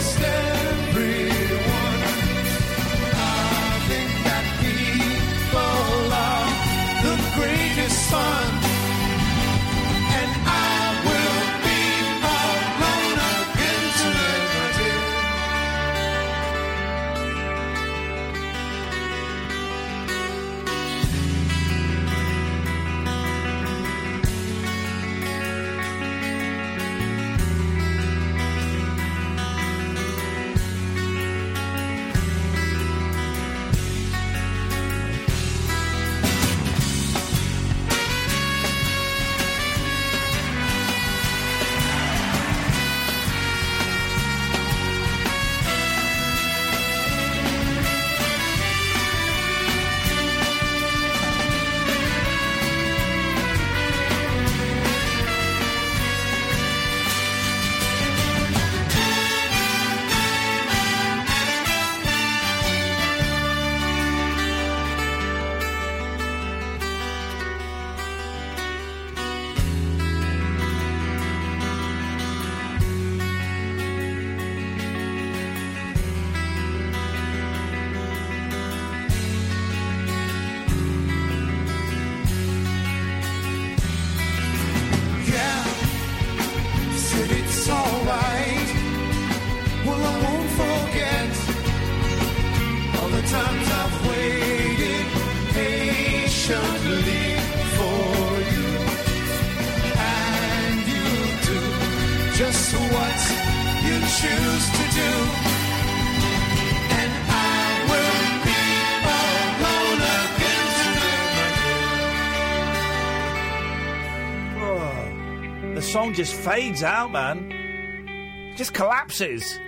[116.16, 118.54] just fades out, man.
[118.56, 119.60] Just collapses.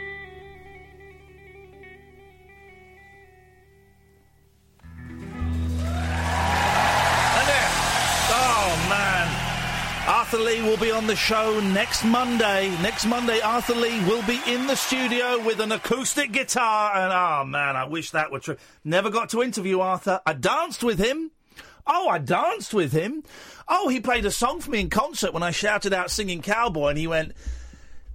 [8.29, 10.07] Oh, man.
[10.07, 12.69] Arthur Lee will be on the show next Monday.
[12.81, 16.93] Next Monday, Arthur Lee will be in the studio with an acoustic guitar.
[16.95, 18.55] And oh, man, I wish that were true.
[18.85, 20.21] Never got to interview Arthur.
[20.25, 21.31] I danced with him.
[21.85, 23.23] Oh, I danced with him.
[23.69, 26.89] Oh, he played a song for me in concert when I shouted out singing cowboy,
[26.89, 27.33] and he went,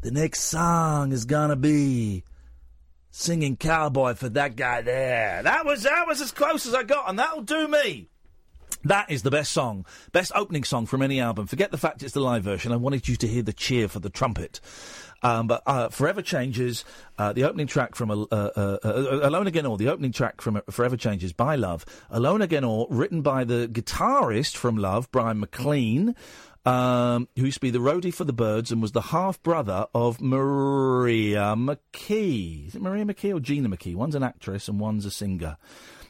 [0.00, 2.24] The next song is gonna be
[3.10, 5.42] singing cowboy for that guy there.
[5.42, 8.08] That was that was as close as I got, and that'll do me.
[8.84, 11.46] That is the best song, best opening song from any album.
[11.46, 12.72] Forget the fact it's the live version.
[12.72, 14.60] I wanted you to hear the cheer for the trumpet.
[15.22, 16.84] Um, but uh, Forever Changes,
[17.18, 20.60] uh, the opening track from uh, uh, uh, Alone Again Or, the opening track from
[20.70, 21.84] Forever Changes by Love.
[22.10, 26.14] Alone Again Or, written by the guitarist from Love, Bryan MacLean,
[26.64, 29.86] um, who used to be the roadie for the Byrds and was the half brother
[29.94, 32.68] of Maria McKee.
[32.68, 33.94] Is it Maria McKee or Gina McKee?
[33.94, 35.56] One's an actress and one's a singer.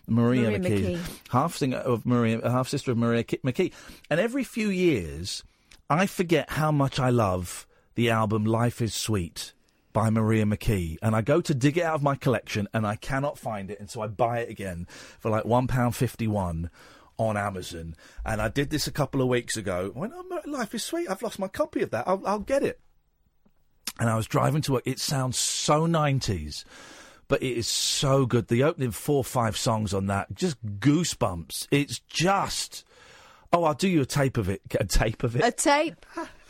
[0.07, 1.19] Maria, Maria McKee, McKee.
[1.31, 3.73] half singer of Maria, half sister of Maria McKee.
[4.11, 5.43] And every few years,
[5.89, 9.53] I forget how much I love the album Life is Sweet
[9.93, 10.99] by Maria McKee.
[11.03, 13.79] And I go to dig it out of my collection and I cannot find it.
[13.79, 14.87] And so I buy it again
[15.19, 16.71] for like £1.51
[17.19, 17.95] on Amazon.
[18.25, 19.93] And I did this a couple of weeks ago.
[19.95, 21.09] I went, oh, Life is Sweet.
[21.09, 22.09] I've lost my copy of that.
[22.09, 22.81] I'll, I'll get it.
[24.01, 24.83] And I was driving to work.
[24.87, 26.65] It sounds so 90s.
[27.29, 28.49] But it is so good.
[28.49, 31.69] The opening four or five songs on that, just goosebumps.
[31.71, 32.85] It's just.
[33.53, 34.67] Oh, I'll do you a tape of it.
[34.69, 35.45] Get a tape of it.
[35.45, 36.05] A tape.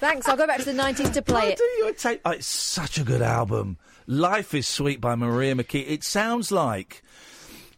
[0.00, 0.26] Thanks.
[0.26, 1.58] I'll go back to the 90s to play it.
[1.58, 2.20] do you a tape.
[2.24, 3.76] Oh, it's such a good album.
[4.06, 5.84] Life is Sweet by Maria McKee.
[5.86, 7.02] It sounds like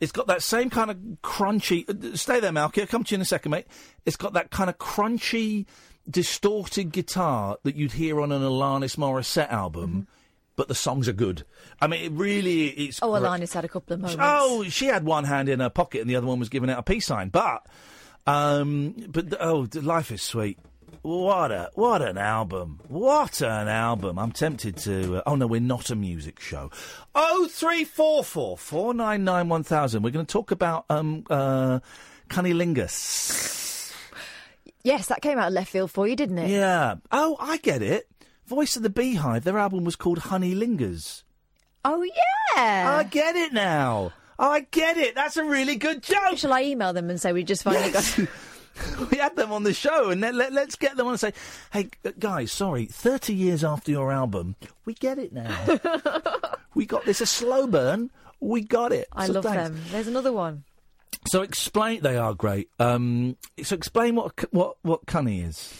[0.00, 1.88] it's got that same kind of crunchy.
[1.88, 2.80] uh, Stay there, Malky.
[2.80, 3.66] I'll come to you in a second, mate.
[4.06, 5.66] It's got that kind of crunchy,
[6.08, 10.06] distorted guitar that you'd hear on an Alanis Morissette album.
[10.54, 11.44] But the songs are good.
[11.80, 13.00] I mean, it really is.
[13.02, 13.08] Oh.
[13.12, 14.22] Alanis had a couple of moments.
[14.22, 16.78] Oh, she had one hand in her pocket and the other one was giving out
[16.78, 17.30] a peace sign.
[17.30, 17.66] But,
[18.26, 20.58] um, but oh, life is sweet.
[21.00, 22.80] What a what an album!
[22.88, 24.18] What an album!
[24.18, 25.16] I'm tempted to.
[25.16, 26.70] Uh, oh no, we're not a music show.
[27.14, 30.02] Oh three four four four nine nine one thousand.
[30.02, 31.80] We're going to talk about um uh,
[32.28, 33.92] cunnilingus.
[34.84, 36.50] Yes, that came out of left field for you, didn't it?
[36.50, 36.96] Yeah.
[37.10, 38.08] Oh, I get it.
[38.46, 39.44] Voice of the Beehive.
[39.44, 41.22] Their album was called Honey Lingers.
[41.84, 42.96] Oh, yeah.
[42.98, 44.12] I get it now.
[44.38, 45.14] I get it.
[45.14, 46.36] That's a really good joke.
[46.36, 48.18] Shall I email them and say we just finally got.
[49.10, 51.32] we had them on the show, and let, let, us get them on and say,
[51.72, 55.56] "Hey, guys, sorry, thirty years after your album, we get it now.
[56.74, 58.10] we got this a slow burn.
[58.40, 59.08] We got it.
[59.12, 59.68] I So love thanks.
[59.68, 59.80] them.
[59.90, 60.64] There's another one.
[61.28, 62.02] So explain.
[62.02, 62.68] They are great.
[62.78, 65.72] Um, so explain what what what Cunni is.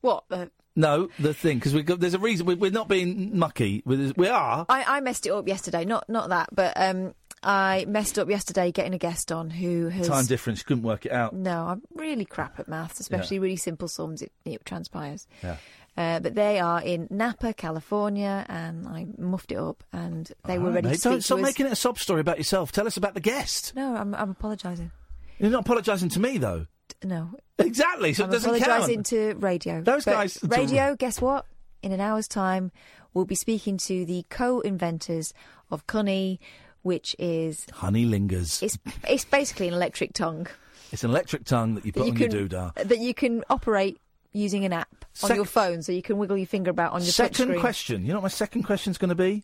[0.00, 0.24] What?
[0.28, 0.50] The...
[0.74, 3.82] No, the thing because we got there's a reason we, we're not being mucky.
[3.84, 4.66] We, we are.
[4.68, 5.84] I, I messed it up yesterday.
[5.84, 7.14] Not not that, but um,
[7.46, 10.08] I messed up yesterday getting a guest on who has.
[10.08, 10.62] Time difference.
[10.64, 11.32] Couldn't work it out.
[11.32, 14.20] No, I'm really crap at maths, especially really simple sums.
[14.20, 15.26] It, it transpires.
[15.42, 15.56] Yeah.
[15.96, 20.70] Uh, but they are in Napa, California, and I muffed it up, and they were
[20.70, 21.48] ready mate, to speak Don't stop to us.
[21.48, 22.70] making it a sob story about yourself.
[22.72, 23.74] Tell us about the guest.
[23.74, 24.90] No, I'm, I'm apologising.
[25.38, 26.66] You're not apologising to me though.
[27.04, 28.12] No, Exactly.
[28.12, 29.06] So I'm it doesn't apologising count.
[29.06, 29.80] to radio.
[29.82, 31.46] Those But guys- Radio, guess what?
[31.82, 32.72] In an hour's time,
[33.14, 35.32] we'll be speaking to the co-inventors
[35.70, 36.38] of Cunni,
[36.86, 38.62] which is Honey lingers.
[38.62, 38.78] it's
[39.08, 40.46] it's basically an electric tongue
[40.92, 42.74] It's an electric tongue that you that put you on can your doodah.
[42.74, 43.98] that you can operate
[44.32, 47.00] using an app on Sec- your phone, so you can wiggle your finger about on
[47.02, 48.02] your Second question.
[48.04, 49.42] You know what my second question's going to be?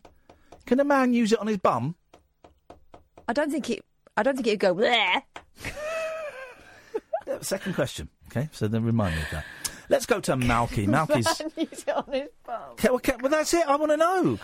[0.67, 1.95] Can a man use it on his bum?
[3.27, 3.83] I don't think it.
[4.15, 5.23] I don't think it'd go there.
[7.41, 8.09] Second question.
[8.27, 9.45] Okay, so then remind me of that.
[9.89, 10.87] Let's go to Malky.
[10.87, 11.41] Malky's.
[11.57, 12.55] Use it on his bum.
[12.73, 13.67] Okay, well, okay, well, that's it.
[13.67, 14.37] I want to know.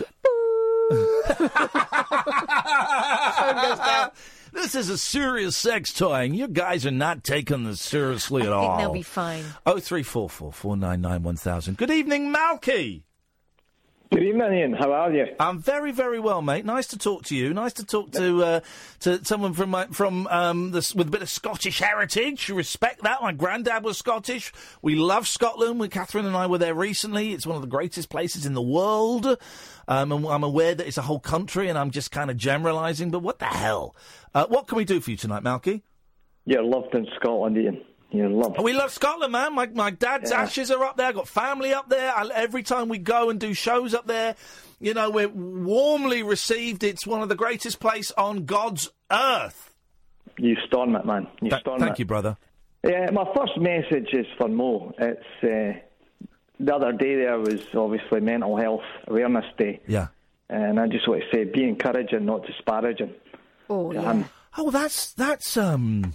[4.53, 8.49] this is a serious sex toy, and you guys are not taking this seriously at
[8.49, 8.77] I all.
[8.77, 9.43] they'll be fine.
[9.65, 11.77] Oh three four four four nine nine one thousand.
[11.77, 13.03] Good evening, Malky.
[14.11, 14.73] Good evening, Iain.
[14.73, 15.27] How are you?
[15.39, 16.65] I'm very, very well, mate.
[16.65, 17.53] Nice to talk to you.
[17.53, 18.59] Nice to talk to uh,
[19.01, 22.49] to someone from my, from um, this, with a bit of Scottish heritage.
[22.49, 23.21] Respect that.
[23.21, 24.51] My granddad was Scottish.
[24.81, 25.79] We love Scotland.
[25.79, 27.33] We, Catherine and I were there recently.
[27.33, 29.27] It's one of the greatest places in the world.
[29.87, 33.11] Um, and I'm aware that it's a whole country, and I'm just kind of generalising.
[33.11, 33.95] But what the hell?
[34.33, 35.83] Uh, what can we do for you tonight, Malky?
[36.45, 37.83] You're loved in Scotland, Iain.
[38.11, 38.55] You love.
[38.57, 39.53] Oh, we love Scotland, man.
[39.53, 40.41] My my dad's Yeah.
[40.41, 41.07] ashes are up there.
[41.07, 42.11] I've got family up there.
[42.15, 44.35] I, every time we go and do shows up there,
[44.79, 46.83] you know, we're warmly received.
[46.83, 49.73] It's one of the greatest place on God's earth.
[50.37, 51.27] You storm it, man.
[51.41, 51.89] You Th- storm thank it.
[51.91, 52.37] Thank you, brother.
[52.83, 54.93] Yeah, my first message is for Mo.
[54.97, 55.79] It's uh,
[56.61, 59.81] the other day there was obviously Mental Health Awareness Day.
[59.85, 60.07] Yeah.
[60.49, 63.13] And I just want to say, be encouraging, not disparaging.
[63.69, 64.25] Oh, to him.
[64.57, 66.13] Oh, that's that's um,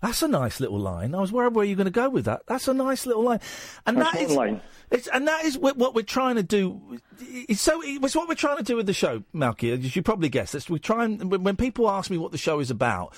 [0.00, 1.14] that's a nice little line.
[1.14, 2.42] I was worried where you going to go with that.
[2.46, 3.40] That's a nice little line,
[3.86, 4.60] and That's that is line.
[4.90, 6.98] It's, and that is what, what we're trying to do.
[7.20, 9.72] It's so it's what we're trying to do with the show, Malky.
[9.72, 12.38] As you probably guessed, it's, we try and when, when people ask me what the
[12.38, 13.14] show is about,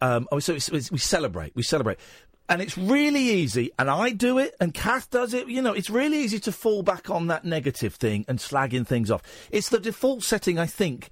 [0.00, 1.98] um, oh, so it's, it's, we celebrate, we celebrate.
[2.50, 5.48] And it's really easy, and I do it, and Kath does it.
[5.48, 9.10] You know, it's really easy to fall back on that negative thing and slagging things
[9.10, 9.22] off.
[9.50, 11.10] It's the default setting, I think,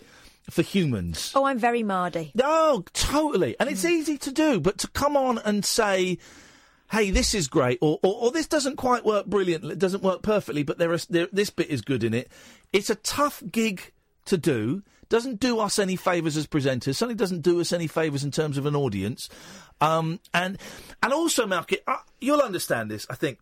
[0.51, 1.33] for humans.
[1.35, 2.33] Oh, I'm very Mardy.
[2.35, 3.57] No, totally.
[3.59, 6.19] And it's easy to do, but to come on and say,
[6.91, 10.23] hey, this is great, or, or, or this doesn't quite work brilliantly, it doesn't work
[10.23, 12.31] perfectly, but there is, there, this bit is good in it.
[12.73, 13.93] It's a tough gig
[14.27, 14.83] to do.
[15.09, 16.97] Doesn't do us any favours as presenters.
[16.97, 19.29] Certainly doesn't do us any favours in terms of an audience.
[19.81, 20.59] Um, and
[21.01, 23.07] and also, uh, you'll understand this.
[23.09, 23.39] I think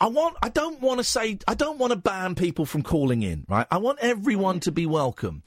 [0.00, 0.36] I want.
[0.42, 1.38] I don't want to say.
[1.46, 3.44] I don't want to ban people from calling in.
[3.48, 3.68] Right.
[3.70, 5.44] I want everyone to be welcome.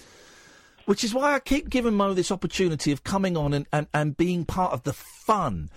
[0.86, 4.18] Which is why I keep giving Mo this opportunity of coming on and, and, and
[4.18, 5.70] being part of the fun.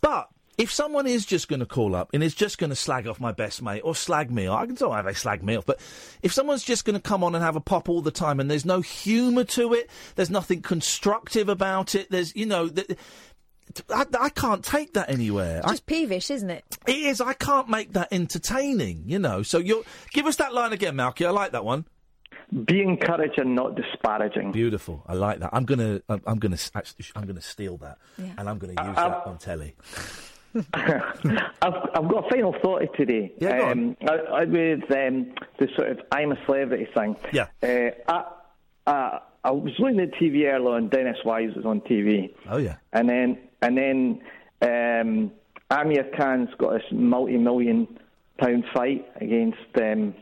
[0.00, 3.06] But if someone is just going to call up and is just going to slag
[3.06, 5.56] off my best mate or slag me off, I can tell how they slag me
[5.56, 5.80] off, but
[6.22, 8.50] if someone's just going to come on and have a pop all the time and
[8.50, 12.90] there's no humour to it, there's nothing constructive about it, there's, you know, th-
[13.88, 15.60] I, I can't take that anywhere.
[15.60, 16.64] It's Just peevish, isn't it?
[16.86, 17.22] it is.
[17.22, 19.42] I can't make that entertaining, you know.
[19.42, 21.26] So you give us that line again, Malky.
[21.26, 21.86] I like that one.
[22.64, 24.50] Be encouraging, not disparaging.
[24.52, 25.04] Beautiful.
[25.06, 25.50] I like that.
[25.52, 26.00] I'm gonna.
[26.08, 26.56] I'm, I'm gonna.
[26.74, 28.32] Actually, I'm gonna steal that, Yeah.
[28.38, 29.74] and I'm gonna use I- that on telly.
[30.74, 30.94] I've,
[31.62, 33.32] I've got a final thought today.
[33.38, 33.72] Yeah, go on.
[33.72, 37.14] um, I, I, with um, the sort of I'm a celebrity thing.
[37.32, 37.46] Yeah.
[37.62, 38.24] Uh, I,
[38.90, 42.34] I, I was looking at TV earlier and Dennis Wise was on TV.
[42.48, 42.76] Oh yeah.
[42.92, 44.20] And then and then
[44.62, 45.30] um,
[45.70, 47.86] Amir Khan's got this multi-million
[48.38, 50.14] pound fight against um,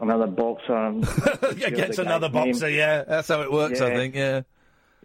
[0.00, 0.88] another boxer.
[1.66, 2.68] Against another boxer.
[2.68, 3.80] Yeah, that's how it works.
[3.80, 4.14] I think.
[4.14, 4.42] Yeah.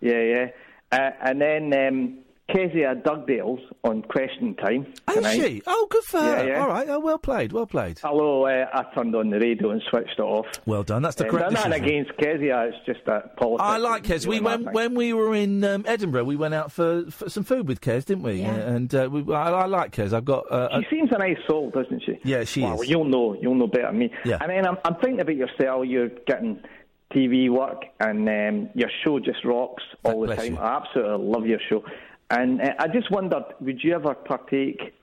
[0.01, 0.47] Yeah, yeah.
[0.91, 2.17] Uh, and then um,
[2.51, 4.85] Kezia Dugdale's on Question Time.
[5.15, 5.61] Is she?
[5.67, 6.43] Oh, good for her.
[6.45, 6.61] Yeah, yeah.
[6.61, 6.87] All right.
[6.89, 7.51] Oh, well played.
[7.53, 7.99] Well played.
[7.99, 10.45] Hello, uh, I turned on the radio and switched it off.
[10.65, 11.01] Well done.
[11.01, 13.63] That's the Uh, correct Not against Kezia, it's just that politics.
[13.63, 14.25] I like Kez.
[14.25, 17.67] We when when we were in um, Edinburgh, we went out for, for some food
[17.67, 18.41] with Kez, didn't we?
[18.41, 18.53] Yeah.
[18.55, 20.13] And uh, we, I, I like Kez.
[20.13, 20.51] I've got.
[20.51, 22.19] Uh, She seems a nice soul, doesn't she?
[22.23, 22.89] Yeah, she well, is.
[22.89, 23.37] you'll know.
[23.41, 24.11] You'll know better than me.
[24.25, 24.37] Yeah.
[24.41, 25.85] And then I'm, I'm thinking about yourself.
[25.85, 26.61] You're getting
[27.13, 30.53] TV work, and um, your show just rocks all the time.
[30.53, 30.57] you.
[30.59, 31.83] I absolutely love your show.
[32.31, 34.93] And uh, I just wondered, would you ever partake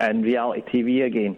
[0.00, 1.36] in reality TV again?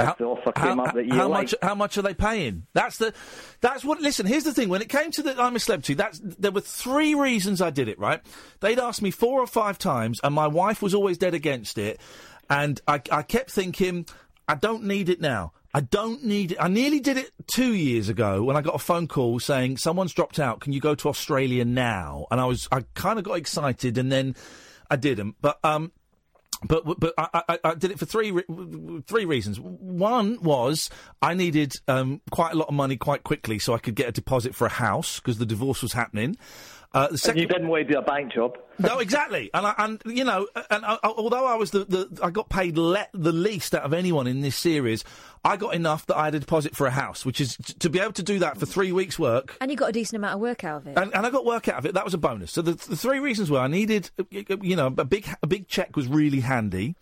[0.00, 1.56] If the offer came up that you how much?
[1.60, 2.66] How much are they paying?
[2.72, 3.12] That's the.
[3.60, 4.00] That's what.
[4.00, 4.26] Listen.
[4.26, 4.68] Here's the thing.
[4.68, 7.88] When it came to the I'm a celebrity, that's there were three reasons I did
[7.88, 7.98] it.
[7.98, 8.20] Right?
[8.60, 12.00] They'd asked me four or five times, and my wife was always dead against it.
[12.48, 14.06] And I, I kept thinking,
[14.46, 15.52] I don't need it now.
[15.74, 16.58] I don't need it.
[16.60, 20.14] I nearly did it two years ago when I got a phone call saying someone's
[20.14, 20.60] dropped out.
[20.60, 22.26] Can you go to Australia now?
[22.30, 24.34] And I was, I kind of got excited, and then
[24.90, 25.36] I didn't.
[25.40, 25.92] But um,
[26.66, 29.60] but but I, I, I did it for three re- three reasons.
[29.60, 30.90] One was
[31.22, 34.12] I needed um, quite a lot of money quite quickly so I could get a
[34.12, 36.36] deposit for a house because the divorce was happening.
[36.94, 38.56] Uh, the and second, you didn't want to do a bank job.
[38.78, 42.30] no, exactly, and I, and you know, and I, although I was the, the I
[42.30, 45.04] got paid le- the least out of anyone in this series,
[45.44, 47.98] I got enough that I had a deposit for a house, which is to be
[47.98, 49.56] able to do that for three weeks' work.
[49.60, 50.96] And you got a decent amount of work out of it.
[50.96, 51.92] And, and I got work out of it.
[51.92, 52.52] That was a bonus.
[52.52, 54.24] So the, the three reasons were I needed, uh,
[54.62, 56.94] you know, a big a big check was really handy.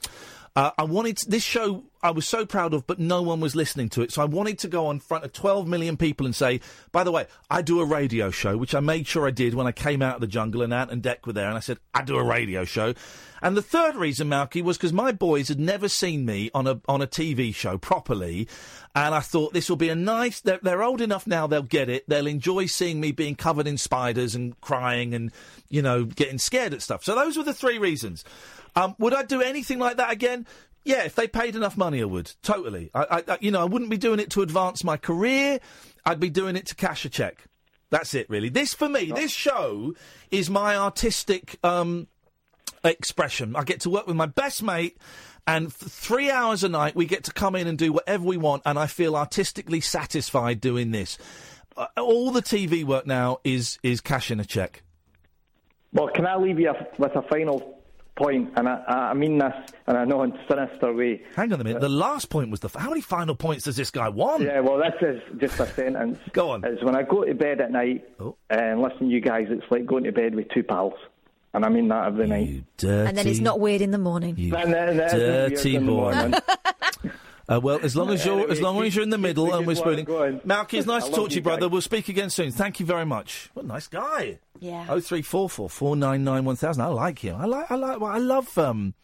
[0.57, 1.85] Uh, I wanted this show.
[2.03, 4.11] I was so proud of, but no one was listening to it.
[4.11, 6.61] So I wanted to go on front of 12 million people and say,
[6.93, 9.67] by the way, I do a radio show, which I made sure I did when
[9.67, 11.79] I came out of the jungle and Ant and Dec were there, and I said,
[11.95, 12.95] I do a radio show.
[13.43, 16.81] And the third reason, Malky, was because my boys had never seen me on a
[16.89, 18.49] on a TV show properly,
[18.95, 20.41] and I thought this will be a nice.
[20.41, 22.09] They're, they're old enough now; they'll get it.
[22.09, 25.33] They'll enjoy seeing me being covered in spiders and crying and
[25.69, 27.05] you know getting scared at stuff.
[27.05, 28.25] So those were the three reasons.
[28.77, 30.47] Um, would I do anything like that again?
[30.85, 32.33] Yeah, if they paid enough money, I would.
[32.43, 32.91] Totally.
[32.95, 35.59] I, I, you know, I wouldn't be doing it to advance my career.
[36.05, 37.45] I'd be doing it to cash a check.
[37.91, 38.51] That's it, really.
[38.51, 39.95] This for me, this show
[40.31, 42.07] is my artistic um,
[42.85, 43.57] expression.
[43.57, 44.97] I get to work with my best mate,
[45.47, 48.37] and for three hours a night, we get to come in and do whatever we
[48.37, 51.17] want, and I feel artistically satisfied doing this.
[51.77, 54.83] Uh, all the TV work now is is cashing a check.
[55.93, 57.76] Well, can I leave you with a final
[58.17, 59.53] point, and I, I mean this,
[59.87, 61.23] and I know in a sinister way.
[61.37, 61.81] Hang on a minute.
[61.81, 62.69] The last point was the.
[62.69, 64.43] F- how many final points does this guy want?
[64.43, 66.19] Yeah, well, this is just a sentence.
[66.33, 66.65] Go on.
[66.65, 68.37] Is when I go to bed at night Oh.
[68.51, 70.95] and listen to you guys, it's like going to bed with two pals.
[71.55, 72.65] And I mean that every night.
[72.77, 74.35] Dirty, And then it's not weird in the morning.
[74.37, 77.11] Then- then- then it's dirty weird in the boy.
[77.49, 79.65] Uh, well, as long as you're Anyway, as long as you're in the middle and
[79.65, 80.35] we're thinking spooning.
[80.41, 81.61] what Malky, it's nice I to talk to you, you brother.
[81.61, 81.71] guys.
[81.71, 82.51] We'll speak again soon.
[82.51, 83.51] Thank you very much.
[83.55, 84.41] What a nice guy.
[84.61, 84.87] Yeah.
[84.89, 86.83] Oh three four four four nine nine one thousand.
[86.83, 87.37] I like him.
[87.37, 87.71] I like.
[87.71, 88.01] I like.
[88.01, 88.95] Well, I love um,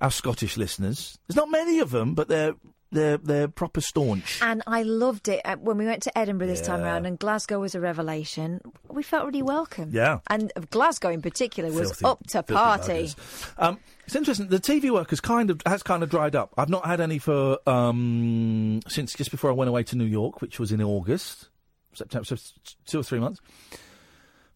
[0.00, 1.18] our Scottish listeners.
[1.28, 2.54] There's not many of them, but they're
[2.90, 4.38] they're they're proper staunch.
[4.42, 6.86] And I loved it uh, when we went to Edinburgh this time Yeah.
[6.86, 8.60] around, and Glasgow was a revelation.
[8.90, 9.88] We felt really welcome.
[9.92, 10.18] Yeah.
[10.26, 12.92] And Glasgow in particular was Filthy- up to filthy party.
[13.04, 13.52] buggers.
[13.58, 14.48] Um, it's interesting.
[14.48, 16.52] The TV work has kind of has kind of dried up.
[16.58, 20.42] I've not had any for um, since just before I went away to New York,
[20.42, 21.48] which was in August,
[21.94, 22.52] September, so it's
[22.84, 23.40] two or three months.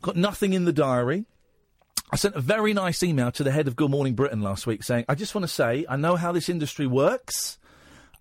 [0.02, 1.24] Got nothing in the diary.
[2.10, 4.84] I sent a very nice email to the head of Good Morning Britain last week
[4.84, 7.58] saying, I just want to say, I know how this industry works.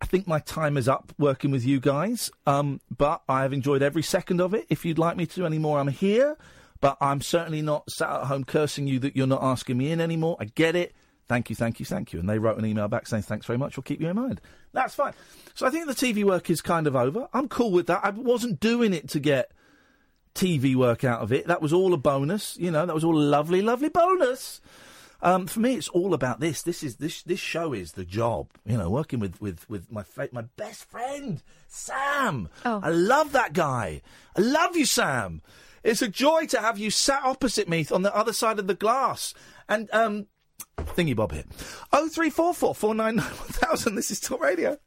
[0.02, 3.82] I think my time is up working with you guys, um, but I have enjoyed
[3.82, 4.66] every second of it.
[4.70, 6.38] If you'd like me to do any more, I'm here.
[6.82, 10.02] But I'm certainly not sat at home cursing you that you're not asking me in
[10.02, 10.38] anymore.
[10.40, 10.94] I get it.
[11.28, 12.20] Thank you, thank you, thank you.
[12.20, 13.78] And they wrote an email back saying, thanks very much.
[13.78, 14.42] We'll keep you in mind.
[14.74, 15.14] That's fine.
[15.56, 17.28] So I think the TV work is kind of over.
[17.34, 18.02] I'm cool with that.
[18.04, 19.52] I wasn't doing it to get
[20.36, 21.48] TV work out of it.
[21.48, 22.58] That was all a bonus.
[22.58, 24.62] You know, that was all a lovely, lovely bonus.
[25.22, 26.62] Um, for me, it's all about this.
[26.62, 28.50] This is this this show is the job.
[28.66, 32.50] You know, working with with with my fa- my best friend Sam.
[32.66, 32.82] Oh.
[32.84, 34.02] I love that guy.
[34.38, 35.42] I love you, Sam.
[35.84, 38.74] It's a joy to have you sat opposite me on the other side of the
[38.74, 39.34] glass.
[39.70, 40.28] And um,
[40.80, 41.44] thingy bob here.
[41.94, 43.96] Oh three four four four nine nine one thousand.
[43.96, 44.78] This is Talk Radio.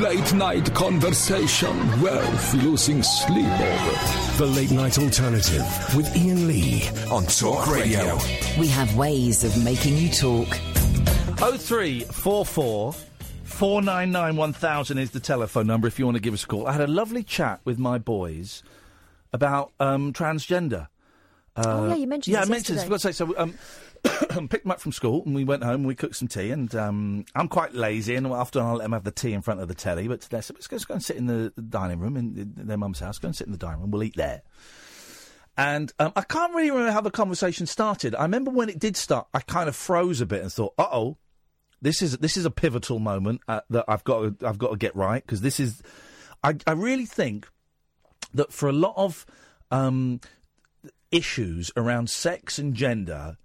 [0.00, 4.36] Late night conversation wealth, losing sleep over.
[4.38, 5.64] The Late Night Alternative
[5.96, 8.18] with Iain Lee on Talk Radio.
[8.58, 10.48] We have ways of making you talk.
[11.40, 12.92] Oh three four four
[13.44, 16.44] four nine nine one thousand is the telephone number if you want to give us
[16.44, 16.66] a call.
[16.66, 18.62] I had a lovely chat with my boys
[19.32, 20.88] about um, transgender.
[21.56, 22.84] Uh, Oh, yeah, you mentioned Yeah, this I mentioned this.
[22.84, 23.54] I've got to say, so um,
[24.48, 25.76] picked them up from school and we went home.
[25.76, 28.92] and We cooked some tea, and um, I'm quite lazy, and often I'll let them
[28.92, 30.08] have the tea in front of the telly.
[30.08, 32.52] But today, I said, let's go, let's go and sit in the dining room in
[32.56, 33.18] their mum's house.
[33.18, 33.90] Go and sit in the dining room.
[33.90, 34.42] We'll eat there.
[35.56, 38.14] And um, I can't really remember how the conversation started.
[38.14, 40.86] I remember when it did start, I kind of froze a bit and thought, "Uh
[40.92, 41.16] oh,
[41.82, 44.76] this is this is a pivotal moment uh, that I've got to, I've got to
[44.76, 45.82] get right because this is."
[46.44, 47.48] I, I really think
[48.34, 49.26] that for a lot of
[49.72, 50.20] um,
[51.10, 53.36] issues around sex and gender,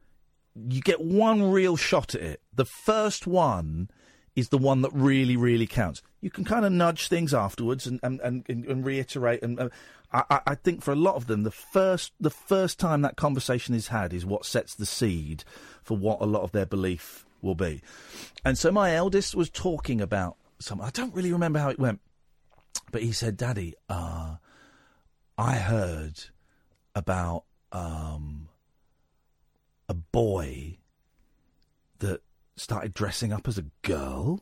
[0.56, 2.42] you get one real shot at it.
[2.54, 3.90] The first one
[4.36, 6.02] is the one that really, really counts.
[6.22, 9.44] You can kind of nudge things afterwards and and, and, and, reiterate.
[9.44, 9.70] And uh,
[10.12, 13.76] I, I- think for a lot of them, the first the first time that conversation
[13.76, 15.44] is had is what sets the seed
[15.84, 17.82] for what a lot of their belief will be.
[18.46, 20.82] And so my eldest was talking about some.
[20.82, 22.00] I don't really remember how it went,
[22.92, 24.38] but he said, "Daddy, uh,
[25.38, 26.24] I heard
[26.96, 28.50] about um,
[29.90, 30.78] a boy
[32.00, 32.22] that
[32.56, 34.42] started dressing up as a girl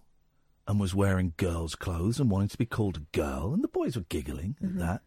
[0.68, 3.96] and was wearing girls' clothes and wanting to be called a girl, and the boys
[3.96, 5.02] were giggling at that.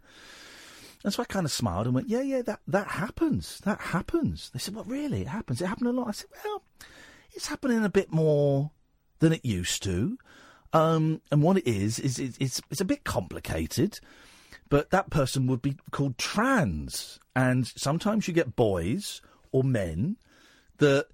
[1.04, 3.58] And so I kind of smiled and went, "Yeah, yeah, that that happens.
[3.60, 5.20] That happens." They said, "Well, really?
[5.20, 5.60] It happens.
[5.60, 6.62] It happened a lot." I said, "Well,
[7.32, 8.70] it's happening a bit more
[9.18, 10.18] than it used to."
[10.72, 14.00] Um, and what it is is it's, it's it's a bit complicated,
[14.70, 17.20] but that person would be called trans.
[17.36, 19.20] And sometimes you get boys
[19.52, 20.16] or men
[20.78, 21.06] that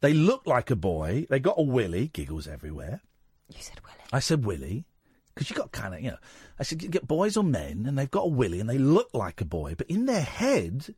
[0.00, 3.00] they look like a boy, they got a willy, giggles everywhere.
[3.48, 4.08] You said Willie.
[4.12, 4.84] I said willy
[5.34, 6.18] because you got kind of you know.
[6.58, 9.08] I said you get boys or men, and they've got a willy, and they look
[9.12, 10.94] like a boy, but in their head,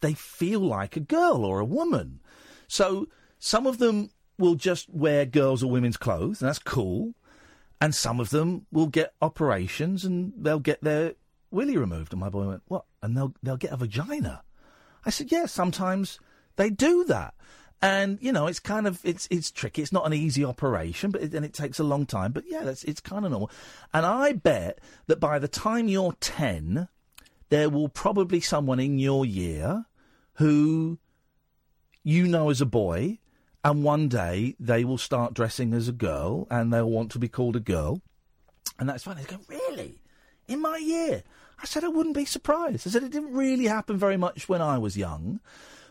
[0.00, 2.20] they feel like a girl or a woman.
[2.68, 7.14] So some of them will just wear girls or women's clothes, and that's cool.
[7.80, 11.14] And some of them will get operations, and they'll get their
[11.50, 12.12] willy removed.
[12.12, 14.42] And my boy went, "What?" And they'll they'll get a vagina.
[15.04, 16.18] I said, "Yeah, sometimes
[16.58, 17.32] they do that."
[17.80, 19.82] And you know, it's kind of it's it's tricky.
[19.82, 22.32] It's not an easy operation, but it, and it takes a long time.
[22.32, 23.50] But yeah, that's it's kind of normal.
[23.94, 26.88] And I bet that by the time you're ten,
[27.50, 29.86] there will probably someone in your year
[30.34, 30.98] who
[32.02, 33.18] you know as a boy,
[33.64, 37.28] and one day they will start dressing as a girl, and they'll want to be
[37.28, 38.02] called a girl,
[38.80, 39.16] and that's fine.
[39.16, 40.02] They go, really,
[40.48, 41.22] in my year.
[41.60, 42.86] I said I wouldn't be surprised.
[42.86, 45.40] I said it didn't really happen very much when I was young,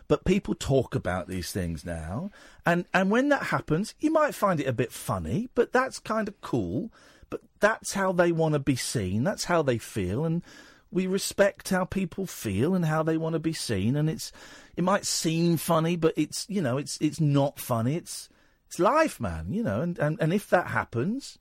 [0.08, 2.30] but people talk about these things now,
[2.64, 6.26] and and when that happens, you might find it a bit funny, but that's kind
[6.26, 6.90] of cool.
[7.30, 9.22] But that's how they want to be seen.
[9.22, 10.42] That's how they feel, and
[10.90, 14.32] we respect how people feel and how they want to be seen, and it's
[14.76, 17.94] it might seem funny, but it's you know it's it's not funny.
[17.96, 18.30] It's
[18.66, 19.52] it's life, man.
[19.52, 21.38] You know, and and, and if that happens,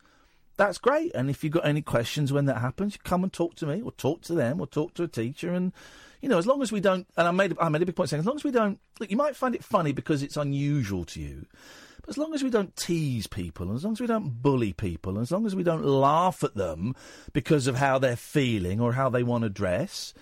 [0.57, 1.13] that's great.
[1.15, 3.81] And if you've got any questions when that happens, you come and talk to me,
[3.81, 5.71] or talk to them, or talk to a teacher, and
[6.27, 7.07] you know, as long as we don't.
[7.15, 9.09] And I made I made a big point saying, as long as we don't, look,
[9.09, 11.45] you might find it funny because it's unusual to you.
[12.01, 14.73] But as long as we don't tease people, and as long as we don't bully
[14.73, 16.95] people, and as long as we don't laugh at them
[17.31, 20.13] because of how they're feeling or how they want to dress,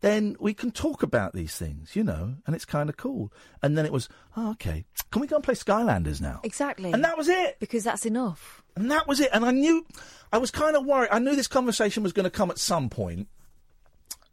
[0.00, 3.32] then we can talk about these things, you know, and it's kind of cool.
[3.60, 6.40] And then it was, oh, okay, can we go and play Skylanders now?
[6.44, 6.92] Exactly.
[6.92, 7.58] And that was it.
[7.58, 8.62] Because that's enough.
[8.76, 9.30] And that was it.
[9.32, 9.84] And I knew,
[10.32, 11.08] I was kind of worried.
[11.10, 13.26] I knew this conversation was going to come at some point.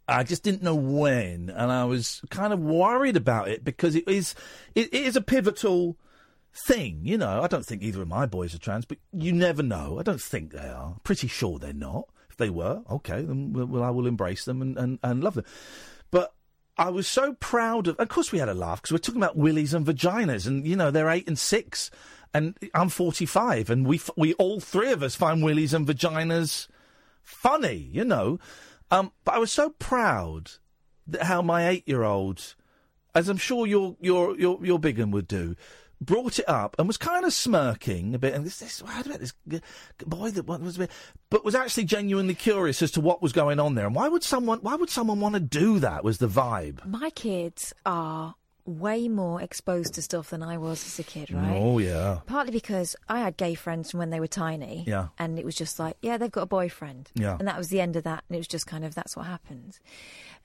[0.08, 4.08] I just didn't know when, and I was kind of worried about it because it
[4.08, 4.34] is,
[4.74, 5.96] it, it is a pivotal
[6.54, 7.00] thing.
[7.02, 9.98] You know, I don't think either of my boys are trans, but you never know.
[9.98, 10.96] I don't think they are.
[11.02, 12.08] Pretty sure they're not.
[12.30, 15.44] If they were, okay, then we'll, I will embrace them and, and, and love them.
[16.10, 16.34] But
[16.78, 17.96] I was so proud of.
[17.96, 20.76] Of course, we had a laugh because we're talking about willies and vaginas, and you
[20.76, 21.90] know they're eight and six,
[22.34, 26.68] and I'm 45, and we we all three of us find willies and vaginas
[27.22, 28.38] funny, you know.
[28.90, 30.52] Um, but I was so proud
[31.06, 32.54] that how my eight-year-old,
[33.14, 35.56] as I'm sure your your your your big one would do,
[36.00, 38.34] brought it up and was kind of smirking a bit.
[38.34, 39.32] And this, this, how about this
[40.04, 40.90] boy that was a bit,
[41.30, 43.86] but was actually genuinely curious as to what was going on there.
[43.86, 46.04] And why would someone why would someone want to do that?
[46.04, 46.84] Was the vibe?
[46.86, 48.34] My kids are
[48.66, 51.56] way more exposed to stuff than I was as a kid, right?
[51.56, 52.18] Oh yeah.
[52.26, 54.84] Partly because I had gay friends from when they were tiny.
[54.86, 55.08] Yeah.
[55.18, 57.10] And it was just like, yeah, they've got a boyfriend.
[57.14, 57.36] Yeah.
[57.38, 58.24] And that was the end of that.
[58.28, 59.78] And it was just kind of, that's what happened.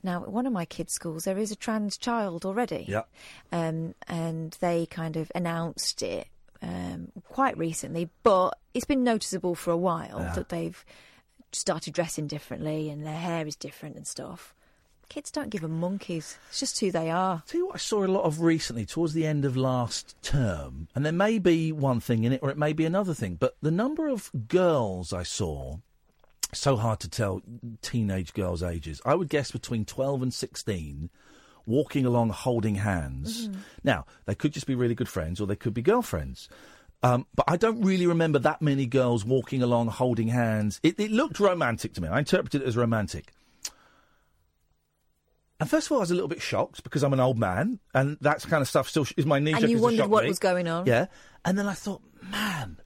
[0.03, 2.85] Now, at one of my kids' schools, there is a trans child already.
[2.87, 3.03] Yeah.
[3.51, 6.27] Um, and they kind of announced it
[6.61, 10.33] um, quite recently, but it's been noticeable for a while Yeah.
[10.35, 10.85] that they've
[11.51, 14.53] started dressing differently and their hair is different and stuff.
[15.11, 16.37] Kids don't give a monkeys.
[16.47, 17.43] It's just who they are.
[17.45, 20.87] Tell you what I saw a lot of recently, towards the end of last term,
[20.95, 23.57] and there may be one thing in it, or it may be another thing, but
[23.61, 25.79] the number of girls I saw,
[26.53, 27.41] so hard to tell
[27.81, 31.09] teenage girls' ages, I would guess between 12 and 16,
[31.65, 33.49] walking along holding hands.
[33.49, 33.59] Mm-hmm.
[33.83, 36.47] Now, they could just be really good friends, or they could be girlfriends.
[37.03, 40.79] Um, but I don't really remember that many girls walking along holding hands.
[40.83, 42.07] It, it looked romantic to me.
[42.07, 43.33] I interpreted it as romantic.
[45.61, 47.79] And first of all, I was a little bit shocked because I'm an old man,
[47.93, 49.53] and that kind of stuff still sh- is my knee.
[49.53, 50.29] And you wondered what me.
[50.29, 50.87] was going on.
[50.87, 51.05] Yeah,
[51.45, 52.77] and then I thought, man,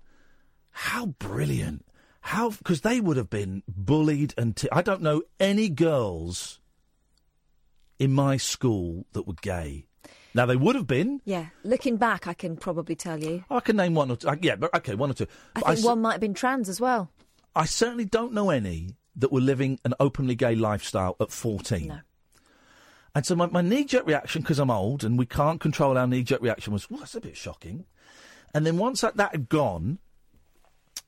[0.72, 1.85] how brilliant!
[2.19, 6.60] How because they would have been bullied and t- I don't know any girls
[7.97, 9.88] in my school that were gay.
[10.34, 11.22] Now they would have been.
[11.23, 11.45] Yeah.
[11.64, 13.45] Looking back, I can probably tell you.
[13.49, 14.27] I can name one or two.
[14.27, 15.27] uh, Yeah, but okay, one or two.
[15.56, 17.10] I think one might have been trans as well.
[17.56, 21.88] I certainly don't know any that were living an openly gay lifestyle at 14.
[21.88, 21.99] No.
[23.16, 26.06] And so my, my knee jerk reaction, because I'm old and we can't control our
[26.06, 27.86] knee jerk reaction, was, well, that's a bit shocking.
[28.54, 30.00] And then once that, that had gone,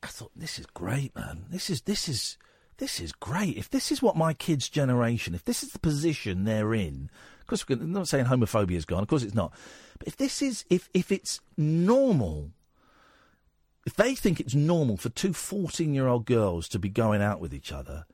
[0.01, 1.45] I thought, this is great, man.
[1.49, 2.37] This is, this is,
[2.77, 3.57] this is great.
[3.57, 7.09] If this is what my kids' generation, if this is the position they're in,
[7.41, 9.53] of course, we're not saying homophobia is gone, of course it's not.
[9.99, 12.51] But if this is, if, if it's normal,
[13.85, 17.41] if they think it's normal for two 14 year old girls to be going out
[17.41, 18.05] with each other,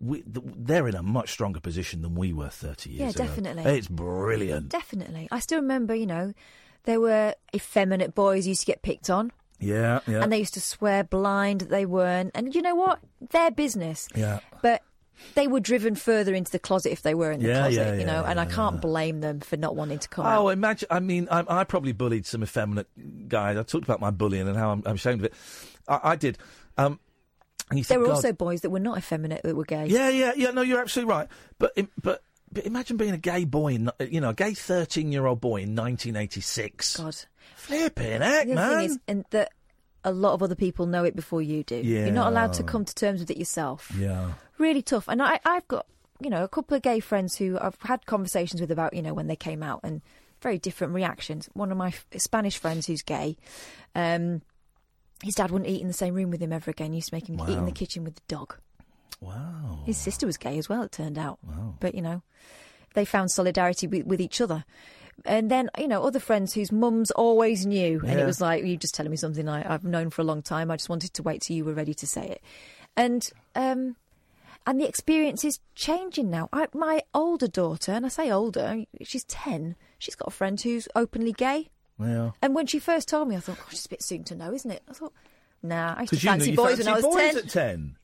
[0.00, 3.24] we, they're in a much stronger position than we were 30 years ago.
[3.24, 3.34] Yeah, ago.
[3.42, 3.78] definitely.
[3.78, 4.68] It's brilliant.
[4.68, 5.28] Definitely.
[5.30, 6.34] I still remember, you know,
[6.84, 9.32] there were effeminate boys used to get picked on.
[9.58, 10.22] Yeah, yeah.
[10.22, 12.32] And they used to swear blind that they weren't.
[12.34, 13.00] And you know what?
[13.30, 14.06] Their business.
[14.14, 14.40] yeah.
[14.60, 14.82] But
[15.34, 17.94] they were driven further into the closet if they were in the Yeah, closet, yeah,
[17.94, 20.50] you know, yeah, and I can't blame them for not wanting to come Oh, out.
[20.50, 20.88] imagine.
[20.90, 22.86] I mean, I, I probably bullied some effeminate
[23.30, 23.56] guys.
[23.56, 25.32] I talked about my bullying and how I'm, I'm ashamed of it.
[25.88, 26.36] I, I did.
[26.76, 27.00] Um,
[27.70, 29.86] There were God- also boys that were not effeminate that were gay.
[29.86, 30.50] Yeah, yeah, yeah.
[30.52, 31.28] No, you're absolutely right.
[31.58, 32.22] But but
[32.52, 35.62] but imagine being a gay boy, in, you know, a gay 13 year old boy
[35.62, 36.96] in 1986.
[36.96, 37.16] God.
[37.56, 38.76] Flipping heck, The man.
[38.78, 39.52] thing is, and that
[40.04, 41.76] a lot of other people know it before you do.
[41.76, 43.90] You're not allowed to come to terms with it yourself.
[43.98, 44.32] yeah.
[44.58, 45.08] really tough.
[45.08, 45.86] And I, I've got,
[46.20, 49.12] you know, a couple of gay friends who I've had conversations with about, you know,
[49.14, 50.00] when they came out and
[50.40, 51.48] very different reactions.
[51.54, 53.36] One of my Spanish friends who's gay,
[53.96, 54.42] um,
[55.22, 56.92] his dad wouldn't eat in the same room with him ever again.
[56.92, 58.56] He used to make him eat in the kitchen with the dog.
[59.20, 59.80] Wow.
[59.86, 61.38] His sister was gay as well, it turned out.
[61.42, 61.74] Wow.
[61.80, 62.22] But, you know,
[62.94, 64.64] they found solidarity with, with each other.
[65.24, 68.02] And then, you know, other friends whose mums always knew.
[68.06, 70.42] And it was like, you just telling me something I, I've known for a long
[70.42, 70.70] time.
[70.70, 72.42] I just wanted to wait till you were ready to say it.
[72.96, 73.96] And, um,
[74.66, 76.48] and the experience is changing now.
[76.52, 80.88] I, my older daughter, and I say older, she's 10, she's got a friend who's
[80.94, 81.70] openly gay.
[81.98, 82.32] Yeah.
[82.42, 84.52] And when she first told me, I thought, gosh, it's a bit soon to know,
[84.52, 84.82] isn't it?
[84.88, 85.12] I thought,
[85.62, 87.34] nah, I used to Because you, knew fancy you boys fancy when I was boys
[87.34, 87.36] 10.
[87.38, 87.96] at 10.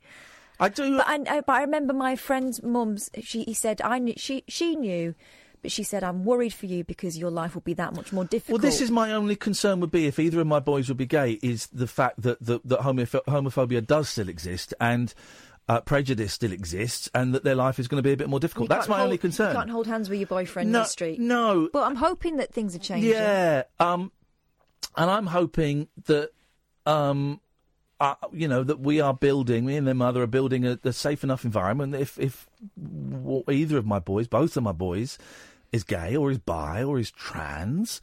[0.60, 0.96] I do.
[0.96, 3.10] But I, I- but I remember my friend's mum's.
[3.22, 5.14] She he said I knew she she knew,
[5.60, 8.24] but she said I'm worried for you because your life will be that much more
[8.24, 8.62] difficult.
[8.62, 11.06] Well, this is my only concern would be if either of my boys would be
[11.06, 15.12] gay is the fact that that, that homophobia does still exist and
[15.68, 18.40] uh, prejudice still exists and that their life is going to be a bit more
[18.40, 18.68] difficult.
[18.68, 19.50] That's my hold- only concern.
[19.50, 21.20] You can't hold hands with your boyfriend in No, the street.
[21.20, 23.10] No, but I'm hoping that things are changing.
[23.10, 24.12] Yeah, um,
[24.96, 26.30] and I'm hoping that,
[26.84, 27.40] um,
[28.00, 29.64] uh, you know, that we are building.
[29.64, 31.94] Me and their mother are building a, a safe enough environment.
[31.94, 32.48] If if
[33.48, 35.18] either of my boys, both of my boys,
[35.70, 38.00] is gay or is bi or is trans.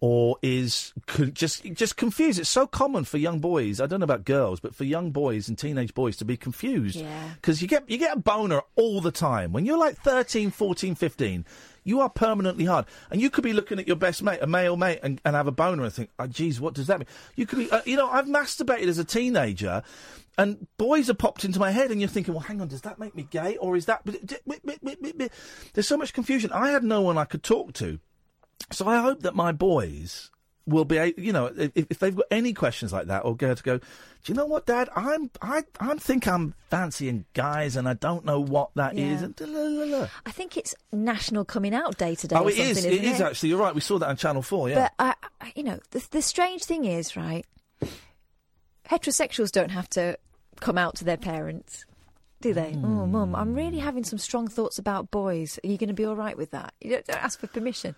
[0.00, 0.92] Or is
[1.32, 2.38] just just confused.
[2.38, 3.80] It's so common for young boys.
[3.80, 6.96] I don't know about girls, but for young boys and teenage boys to be confused.
[6.96, 7.30] Yeah.
[7.34, 9.52] Because you get you get a boner all the time.
[9.52, 11.44] When you're like 13, 14, 15,
[11.88, 12.84] you are permanently hard.
[13.10, 15.46] And you could be looking at your best mate, a male mate, and, and have
[15.46, 17.08] a boner and think, oh, geez, what does that mean?
[17.34, 19.82] You could be, uh, you know, I've masturbated as a teenager,
[20.36, 22.98] and boys have popped into my head, and you're thinking, well, hang on, does that
[22.98, 23.56] make me gay?
[23.56, 24.02] Or is that.
[25.72, 26.52] There's so much confusion.
[26.52, 27.98] I had no one I could talk to.
[28.70, 30.30] So I hope that my boys
[30.66, 33.62] will be, you know, if, if they've got any questions like that, or go to
[33.62, 33.84] go, do
[34.26, 34.90] you know what, Dad?
[34.94, 39.22] I'm, I, I think I'm fancying guys, and I don't know what that is.
[39.22, 39.28] Yeah.
[39.46, 40.08] La, la, la.
[40.26, 42.36] I think it's National Coming Out Day today.
[42.36, 42.84] Oh, it is.
[42.84, 43.48] It isn't is actually.
[43.48, 43.74] You're right.
[43.74, 44.68] We saw that on Channel Four.
[44.68, 44.90] Yeah.
[44.98, 47.46] But I, I, you know, the, the strange thing is, right?
[48.90, 50.18] Heterosexuals don't have to
[50.60, 51.86] come out to their parents,
[52.40, 52.72] do they?
[52.72, 52.84] Hmm.
[52.84, 55.58] Oh, mum, I'm really having some strong thoughts about boys.
[55.64, 56.74] Are you going to be all right with that?
[56.80, 57.94] You don't, don't ask for permission.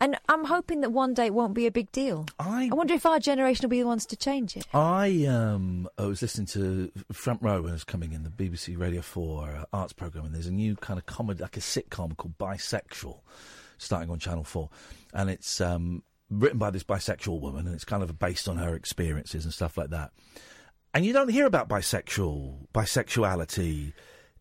[0.00, 2.26] And I'm hoping that one day it won't be a big deal.
[2.38, 4.66] I, wonder if our generation will be the ones to change it.
[4.74, 8.78] I um I was listening to Front Row when it was coming in the BBC
[8.78, 12.16] Radio Four uh, arts program, and there's a new kind of comedy, like a sitcom
[12.16, 13.20] called Bisexual,
[13.78, 14.70] starting on Channel Four,
[15.12, 18.74] and it's um written by this bisexual woman, and it's kind of based on her
[18.74, 20.10] experiences and stuff like that.
[20.92, 23.92] And you don't hear about bisexual bisexuality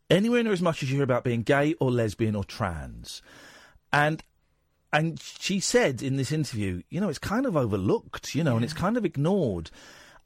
[0.09, 3.21] anywhere near as much as you hear about being gay or lesbian or trans,
[3.91, 4.23] and
[4.93, 8.63] and she said in this interview, you know, it's kind of overlooked, you know, and
[8.63, 9.71] it's kind of ignored.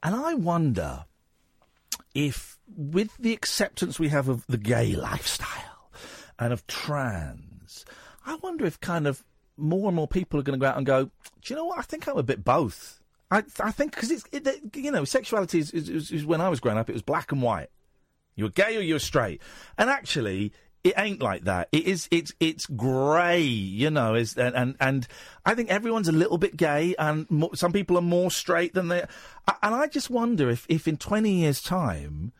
[0.02, 1.06] And I wonder
[2.14, 5.90] if, with the acceptance we have of the gay lifestyle
[6.38, 7.84] and of trans,
[8.26, 9.24] I wonder if kind of
[9.56, 11.10] more and more people are going to go out and go, do
[11.46, 11.78] you know what?
[11.78, 13.02] I think I'm a bit both.
[13.30, 16.40] I, I think because it's, it, it- you know, sexuality is, is, is, is when
[16.40, 17.70] I was growing up, it was black and white.
[18.36, 19.42] You were gay or you were straight.
[19.76, 20.52] And actually,
[20.84, 21.68] it ain't like that.
[21.72, 22.08] It is.
[22.10, 24.14] It's it's grey, you know.
[24.14, 25.08] Is and, and and
[25.44, 28.88] I think everyone's a little bit gay, and mo some people are more straight than
[28.88, 29.00] they.
[29.62, 32.32] And I just wonder if if in twenty years' time,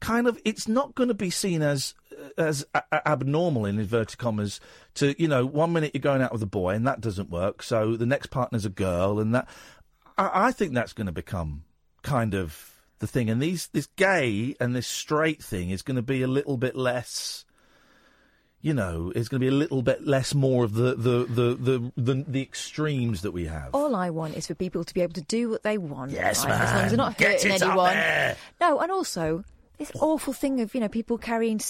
[0.00, 1.94] kind of, it's not going to be seen as
[2.36, 4.60] as a- a- abnormal in inverted commas
[4.94, 7.62] to you know one minute you're going out with a boy and that doesn't work,
[7.62, 9.48] so the next partner's a girl, and that
[10.18, 11.64] I, I think that's going to become
[12.02, 13.30] kind of the thing.
[13.30, 16.76] And these this gay and this straight thing is going to be a little bit
[16.76, 17.44] less.
[18.64, 21.54] You know, it's going to be a little bit less more of the the the
[21.56, 23.70] the, the, the extremes that we have.
[23.74, 26.12] All I want is for people to be able to do what they want.
[26.12, 26.52] Yes, right?
[26.54, 26.88] As long as man.
[26.88, 28.36] they're not Get hurting it up anyone.
[28.60, 29.42] No, and also
[29.78, 31.60] this awful thing of you know people carrying.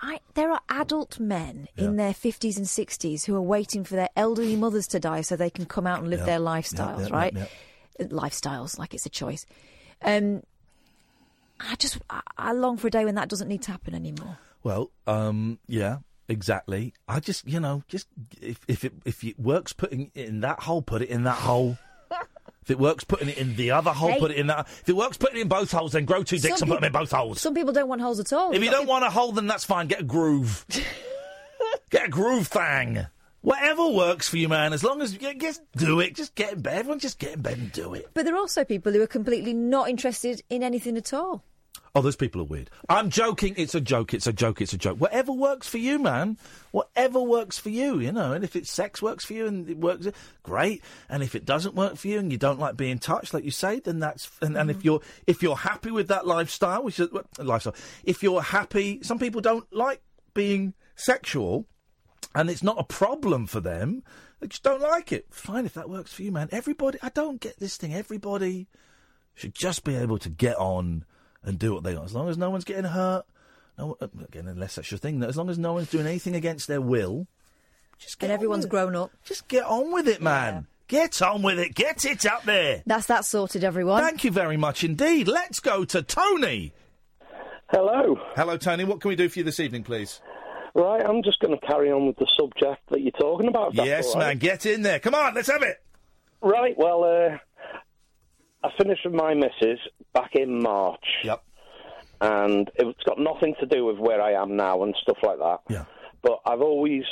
[0.00, 4.08] I, there are adult men in their fifties and sixties who are waiting for their
[4.16, 6.24] elderly mothers to die so they can come out and live Yeah.
[6.24, 7.00] their lifestyles.
[7.00, 7.32] yeah, yeah, right?
[7.36, 7.46] yeah.
[8.00, 9.44] Uh, Lifestyles, like it's a choice.
[10.02, 10.42] Um,
[11.60, 14.38] I just I, I long for a day when that doesn't need to happen anymore.
[14.62, 15.98] Well, um, yeah,
[16.28, 16.94] exactly.
[17.08, 18.06] I just, you know, just
[18.40, 21.38] if if it if it works putting it in that hole, put it in that
[21.38, 21.78] hole.
[22.62, 24.18] if it works putting it in the other hole, Hey.
[24.18, 24.66] put it in that.
[24.82, 26.80] If it works putting it in both holes, then grow two dicks Some and put
[26.80, 27.40] them in both holes.
[27.40, 28.52] Some people don't want holes at all.
[28.52, 29.86] If you don't want a hole, then that's fine.
[29.86, 30.64] Get a groove.
[31.90, 33.06] get a groove thing.
[33.44, 34.72] Whatever works for you, man.
[34.72, 36.14] As long as you just do it.
[36.14, 36.78] Just get in bed.
[36.78, 38.08] Everyone just get in bed and do it.
[38.14, 41.44] But there are also people who are completely not interested in anything at all.
[41.96, 42.70] Oh, those people are weird.
[42.88, 43.54] I'm joking.
[43.56, 44.14] It's a joke.
[44.14, 44.60] It's a joke.
[44.60, 45.00] It's a joke.
[45.00, 46.38] Whatever works for you, man.
[46.72, 48.32] Whatever works for you, you know.
[48.32, 50.08] And if it's sex works for you and it works,
[50.42, 50.82] great.
[51.08, 53.52] And if it doesn't work for you and you don't like being touched, like you
[53.52, 54.28] say, then that's.
[54.42, 54.84] And, and if mm.
[54.84, 59.20] you're if you're happy with that lifestyle, which is well, lifestyle, if you're happy, some
[59.20, 60.02] people don't like
[60.34, 61.64] being sexual,
[62.34, 64.02] and it's not a problem for them.
[64.40, 65.26] They just don't like it.
[65.30, 66.48] Fine, if that works for you, man.
[66.50, 67.94] Everybody, I don't get this thing.
[67.94, 68.66] Everybody
[69.34, 71.04] should just be able to get on
[71.44, 72.06] and do what they want.
[72.06, 73.24] As long as no one's getting hurt,
[73.78, 75.22] no uh, again, unless that's your thing.
[75.22, 77.26] As long as no one's doing anything against their will,
[77.98, 79.10] just get and everyone's on with grown up.
[79.12, 79.26] it.
[79.26, 80.66] Just get on with it, man.
[80.88, 81.74] Get on with it.
[81.74, 82.82] Get it up there.
[82.86, 84.02] That's that sorted, everyone.
[84.02, 85.28] Thank you very much indeed.
[85.28, 86.72] Let's go to Tony.
[87.68, 88.16] Hello.
[88.36, 88.84] Hello, Tony.
[88.84, 90.20] What can we do for you this evening, please?
[90.74, 93.74] Right, I'm just going to carry on with the subject that you're talking about.
[93.74, 94.26] yes, all right.
[94.28, 94.38] man.
[94.38, 94.98] Get in there.
[94.98, 95.80] Come on, let's have it.
[96.42, 97.38] Right, well, uh,
[98.64, 99.78] I finished with my missus
[100.12, 101.04] back in March.
[101.22, 101.42] Yep.
[102.20, 105.58] and it's got nothing to do with where I am now and stuff like that.
[105.68, 105.84] Yeah.
[106.22, 107.02] But I've always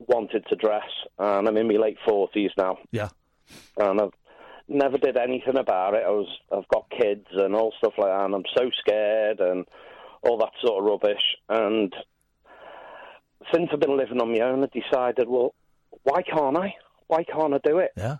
[0.00, 0.88] wanted to dress,
[1.18, 3.10] and I'm in my late forties now, Yeah.
[3.76, 4.12] and I've
[4.66, 6.02] never did anything about it.
[6.04, 9.64] I was, I've got kids and all stuff like that, and I'm so scared and
[10.22, 11.22] all that sort of rubbish.
[11.48, 11.94] And
[13.52, 15.54] since I've been living on my own, I decided, well,
[16.02, 16.74] why can't I?
[17.06, 17.92] Why can't I do it?
[17.96, 18.16] Yeah.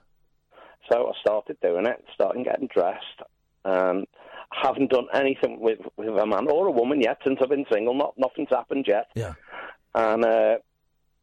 [0.90, 3.22] So I started doing it, starting getting dressed,
[3.64, 4.06] and
[4.52, 7.66] I haven't done anything with with a man or a woman yet since I've been
[7.70, 7.94] single.
[7.94, 9.06] Not nothing's happened yet.
[9.14, 9.34] Yeah.
[9.94, 10.56] And uh,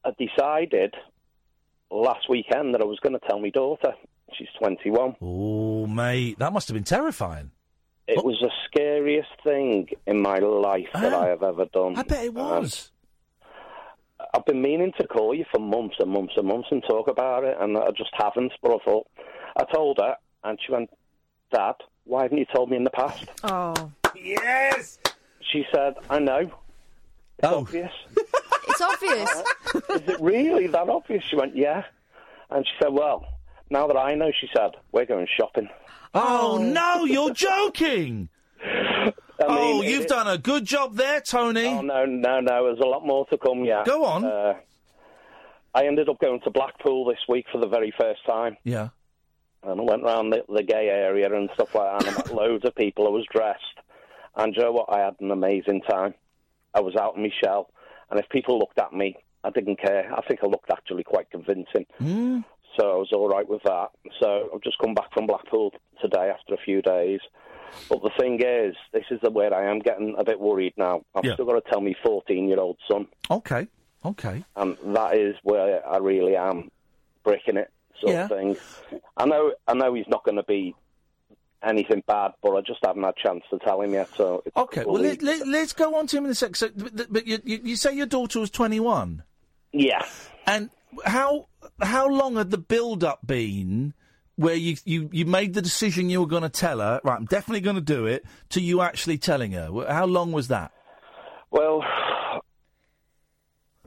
[0.03, 0.93] I decided
[1.91, 3.93] last weekend that I was going to tell my daughter.
[4.37, 5.15] She's 21.
[5.21, 7.51] Oh, mate, that must have been terrifying.
[8.07, 11.95] It was the scariest thing in my life that I have ever done.
[11.95, 12.91] I bet it was.
[14.33, 17.43] I've been meaning to call you for months and months and months and talk about
[17.43, 18.51] it, and I just haven't.
[18.61, 19.07] But I thought,
[19.55, 20.89] I told her, and she went,
[21.53, 21.75] Dad,
[22.05, 23.25] why haven't you told me in the past?
[23.43, 23.91] Oh.
[24.15, 24.99] Yes!
[25.51, 26.39] She said, I know.
[26.39, 26.51] It's
[27.43, 27.59] Oh.
[27.59, 27.91] obvious.
[28.67, 29.29] It's obvious.
[30.01, 31.23] Is it really that obvious?
[31.29, 31.83] She went, Yeah.
[32.49, 33.23] And she said, Well,
[33.69, 35.69] now that I know, she said, We're going shopping.
[36.13, 38.27] Oh, no, you're joking!
[39.39, 41.67] oh, mean, you've it- done a good job there, Tony.
[41.67, 42.65] Oh, no, no, no.
[42.65, 43.85] There's a lot more to come yet.
[43.85, 44.25] Go on.
[44.25, 44.55] Uh,
[45.73, 48.57] I ended up going to Blackpool this week for the very first time.
[48.63, 48.89] Yeah.
[49.65, 52.33] And I went around the, the gay area and stuff like that, and I met
[52.33, 53.07] loads of people.
[53.07, 53.61] I was dressed.
[54.35, 54.87] And you know what?
[54.89, 56.13] I had an amazing time.
[56.73, 57.69] I was out in my shell.
[58.11, 60.11] And if people looked at me, I didn't care.
[60.15, 61.85] I think I looked actually quite convincing.
[62.01, 62.43] Mm.
[62.77, 63.87] So I was all right with that.
[64.19, 65.71] So I've just come back from Blackpool
[66.01, 67.21] today after a few days.
[67.89, 71.01] But the thing is, this is the where I am getting a bit worried now.
[71.15, 71.33] I've Yeah.
[71.33, 73.07] still got to tell me 14 year old son.
[73.31, 73.67] Okay,
[74.03, 74.43] okay.
[74.55, 76.69] And that is where I really am
[77.23, 77.71] breaking it,
[78.01, 78.23] sort Yeah.
[78.25, 78.57] of thing.
[79.17, 80.75] I know, I know he's not going to be
[81.63, 84.09] anything bad, but I just haven't had a chance to tell him yet.
[84.15, 86.55] So it's Okay, well, let, let, let's go on to him in a sec.
[86.55, 89.23] So, but but you, you, you say your daughter was 21?
[89.71, 90.05] Yeah.
[90.45, 90.69] And
[91.05, 91.47] how
[91.81, 93.93] how long had the build-up been
[94.35, 97.25] where you, you, you made the decision you were going to tell her, right, I'm
[97.25, 99.69] definitely going to do it, to you actually telling her?
[99.87, 100.71] How long was that?
[101.51, 101.81] Well,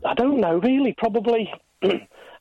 [0.05, 0.95] I don't know really.
[0.99, 1.53] Probably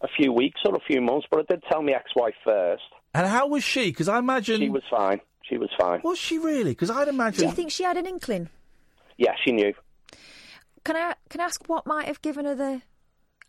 [0.02, 2.84] a few weeks or a few months, but I did tell my ex-wife first.
[3.14, 3.86] And how was she?
[3.86, 4.60] Because I imagine...
[4.61, 5.19] She was fine.
[5.49, 6.02] She was fine.
[6.03, 6.72] Was she really?
[6.72, 7.40] Because I'd imagine.
[7.41, 8.49] Do you think she had an inkling?
[9.18, 9.74] Yeah, she knew.
[10.84, 12.82] Can I can I ask what might have given her the?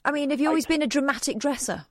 [0.05, 1.87] I mean, have you always been a dramatic dresser?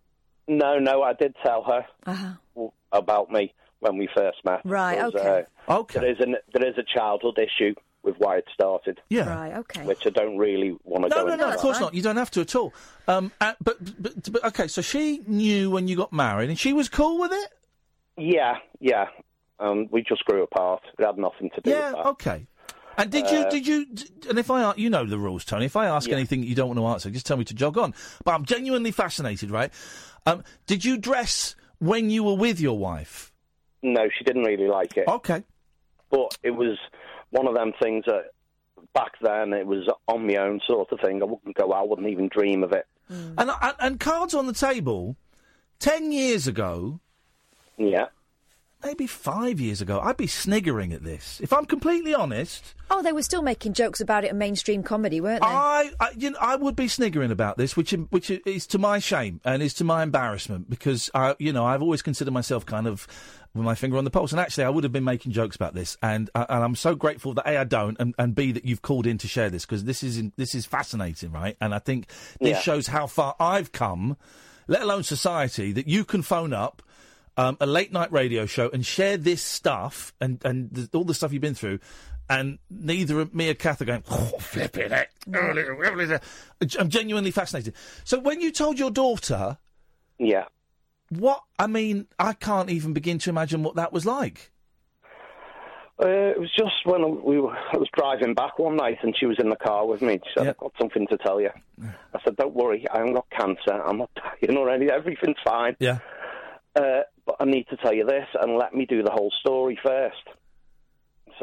[0.47, 2.69] No, no, I did tell her Uh-huh.
[2.91, 4.61] about me when we first met.
[4.63, 5.43] Right, okay.
[5.67, 5.99] Uh, okay.
[5.99, 7.75] There is, an, there is a childhood issue
[8.07, 8.99] with why it started.
[9.09, 9.29] Yeah.
[9.29, 9.83] Right, okay.
[9.85, 11.45] Which I don't really want to No, go no, into.
[11.45, 11.93] no, of course not.
[11.93, 12.73] You don't have to at all.
[13.07, 16.73] Um, uh, but, but, but, okay, so she knew when you got married and she
[16.73, 17.49] was cool with it?
[18.17, 19.05] Yeah, yeah.
[19.59, 20.81] Um, we just grew apart.
[20.97, 22.05] It had nothing to do Yeah, with that.
[22.07, 22.47] okay.
[22.99, 23.85] And did you, Uh, did you,
[24.27, 26.67] and if I, a- you know the rules, Tony, if I ask anything you don't
[26.67, 27.93] want to answer, just tell me to jog on.
[28.23, 29.71] But I'm genuinely fascinated, right?
[30.25, 33.31] Um, did you dress when you were with your wife?
[33.83, 35.07] No, she didn't really like it.
[35.07, 35.43] Okay.
[36.09, 36.77] But it was
[37.31, 38.31] one of them things that
[38.93, 41.21] back then it was on my own sort of thing.
[41.21, 42.85] I wouldn't go out, I wouldn't even dream of it.
[43.09, 45.15] And, and, and cards on the table,
[45.79, 46.99] 10 years ago,
[47.77, 48.07] Yeah.
[48.87, 51.39] Maybe five years ago, I'd be sniggering at this.
[51.41, 55.19] If I'm completely honest, Oh, they were still making jokes about it in mainstream comedy,
[55.19, 55.47] weren't they?
[55.47, 58.99] I, I, you know, I would be sniggering about this, which which is to my
[58.99, 62.87] shame and is to my embarrassment because I, you know, I've always considered myself kind
[62.87, 63.05] of
[63.53, 65.73] with my finger on the pulse, and actually, I would have been making jokes about
[65.73, 68.63] this, and uh, and I'm so grateful that a I don't, and, and b that
[68.65, 71.57] you've called in to share this because this is in, this is fascinating, right?
[71.59, 72.07] And I think
[72.39, 72.59] this Yeah.
[72.61, 74.15] shows how far I've come,
[74.69, 76.81] let alone society, that you can phone up.
[77.39, 81.13] Um, a late night radio show and share this stuff and, and th- all the
[81.13, 81.77] stuff you've been through,
[82.27, 85.09] and neither me or Kath are going, oh, flipping it.
[86.79, 87.75] I'm genuinely fascinated.
[88.05, 89.59] So when you told your daughter,
[90.17, 90.45] Yeah.
[91.09, 94.51] what, I mean, I can't even begin to imagine what that was like.
[96.03, 99.25] Uh, it was just when we were, I was driving back one night and she
[99.25, 100.19] was in the car with me.
[100.25, 101.49] She said, I've got something to tell you.
[101.83, 103.73] I said, don't worry, I haven't got cancer.
[103.83, 104.91] I'm not dying or anything.
[104.93, 105.75] Everything's fine.
[105.79, 105.99] Yeah.
[106.75, 109.77] Uh, but I need to tell you this and let me do the whole story
[109.85, 110.15] first.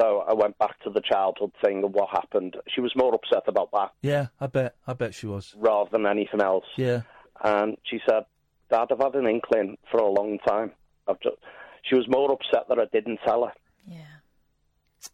[0.00, 2.56] So I went back to the childhood thing and what happened.
[2.74, 4.74] She was more upset about that Yeah, I bet.
[4.88, 5.54] I bet she was.
[5.56, 6.64] rather than anything else.
[6.76, 7.02] Yeah.
[7.44, 8.24] And she said,
[8.70, 10.72] Dad, I've had an inkling for a long time.
[11.06, 11.36] I've just...
[11.84, 13.52] She was more upset that I didn't tell her.
[13.86, 14.00] Yeah.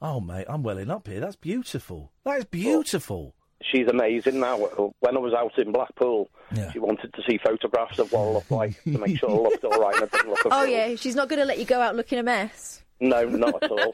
[0.00, 1.18] Oh, mate, I'm welling up here.
[1.20, 2.12] That's beautiful.
[2.24, 3.34] That is beautiful.
[3.62, 4.56] She's amazing now.
[5.00, 6.30] When I was out in Blackpool,
[6.72, 9.64] she wanted to see photographs of what I looked like to make sure I looked
[9.64, 10.66] all right and I didn't look Oh fool.
[10.66, 12.82] yeah, she's not going to let you go out looking a mess.
[13.00, 13.92] No, not at all.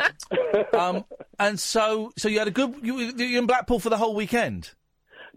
[0.80, 1.04] um,
[1.38, 2.74] and so, so you had a good.
[2.82, 4.70] You, you were in Blackpool for the whole weekend.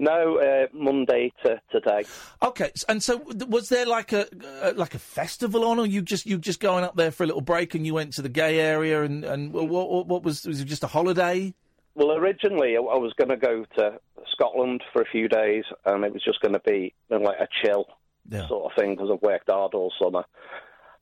[0.02, 2.04] No, uh, Monday to today.
[2.42, 4.28] Okay, and so was there like a
[4.64, 7.28] uh, like a festival on, or you just you just going up there for a
[7.28, 10.46] little break, and you went to the gay area, and and what, what, what was
[10.46, 11.54] was it just a holiday?
[11.96, 14.00] Well, originally I I was going to go to
[14.32, 17.40] Scotland for a few days, and it was just going to be you know, like
[17.40, 17.86] a chill
[18.30, 18.48] Yeah.
[18.48, 20.24] sort of thing because I've worked hard all summer,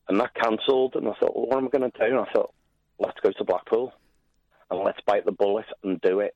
[0.08, 0.96] and that cancelled.
[0.96, 2.06] And I thought, well, what am I going to do?
[2.06, 2.54] And I thought,
[3.00, 3.94] let's go to Blackpool,
[4.72, 6.36] and let's bite the bullet and do it.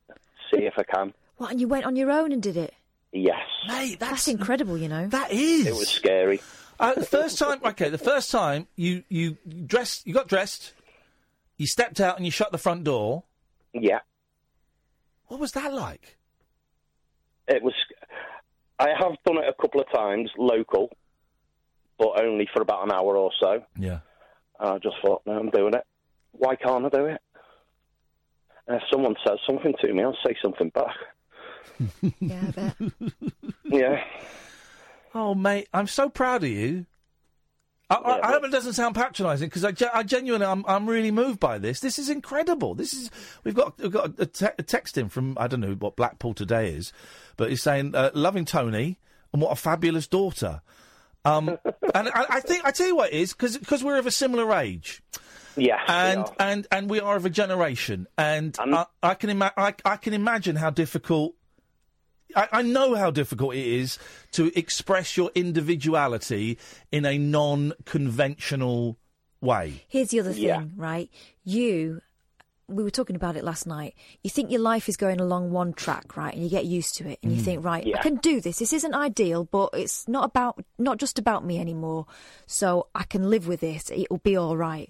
[0.53, 1.13] See if I can.
[1.37, 1.51] What?
[1.51, 2.73] And you went on your own and did it?
[3.13, 4.77] Yes, Mate, That's incredible.
[4.77, 5.07] You know.
[5.07, 5.65] That is.
[5.67, 6.39] it was scary.
[6.79, 10.73] Uh, the first time, okay, the first time you you dressed, you got dressed,
[11.57, 13.23] you stepped out, and you shut the front door.
[13.73, 13.99] Yeah,
[15.31, 16.17] What was that like?
[17.47, 17.73] it was.
[18.77, 20.89] I have done it a couple of times local,
[21.97, 23.63] but only for about an hour or so.
[23.77, 23.99] Yeah.
[24.59, 25.85] And I just thought, no, I'm doing it.
[26.33, 27.21] Why can't I do it?
[28.67, 30.95] And if someone says something to me, I'll say something back.
[32.19, 32.75] yeah, I bet.
[33.63, 34.03] Yeah.
[35.15, 36.87] Oh, mate, I'm so proud of you.
[37.91, 41.11] I, I, I hope it doesn't sound patronising because I, I genuinely, I'm, I'm really
[41.11, 41.81] moved by this.
[41.81, 42.73] This is incredible.
[42.73, 43.11] This is
[43.43, 46.33] we've got we've got a, te- a text in from I don't know what Blackpool
[46.33, 46.93] today is,
[47.35, 48.97] but he's saying uh, loving Tony
[49.33, 50.61] and what a fabulous daughter.
[51.25, 51.49] Um,
[51.95, 54.53] and I, I think I tell you what it is because we're of a similar
[54.55, 55.03] age.
[55.57, 59.73] Yeah, and and and we are of a generation, and I, I can ima- I,
[59.83, 61.35] I can imagine how difficult.
[62.35, 63.97] I, I know how difficult it is
[64.33, 66.57] to express your individuality
[66.91, 68.97] in a non-conventional
[69.41, 69.83] way.
[69.87, 70.63] Here's the other thing, Yeah.
[70.75, 71.09] right?
[71.43, 72.01] You,
[72.67, 73.95] we were talking about it last night.
[74.23, 76.33] You think your life is going along one track, right?
[76.33, 77.45] And you get used to it, and you Mm.
[77.45, 77.97] think, right, Yeah.
[77.99, 78.59] I can do this.
[78.59, 82.05] This isn't ideal, but it's not about, not just about me anymore.
[82.47, 83.89] So I can live with this.
[83.91, 84.89] It'll be all right.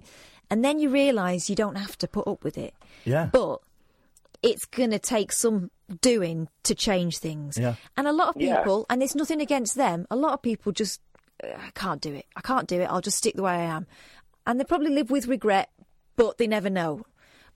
[0.49, 2.73] And then you realise you don't have to put up with it.
[3.05, 3.29] Yeah.
[3.31, 3.61] But
[4.43, 5.69] it's going to take some
[6.01, 7.57] doing to change things.
[7.57, 7.75] Yeah.
[7.97, 8.57] And a lot of Yeah.
[8.57, 11.01] people, and it's nothing against them, a lot of people just,
[11.43, 12.25] "Uh, I can't do it.
[12.35, 12.85] I can't do it.
[12.85, 13.87] I'll just stick the way I am.
[14.47, 15.69] And they probably live with regret,
[16.15, 17.03] but they never know.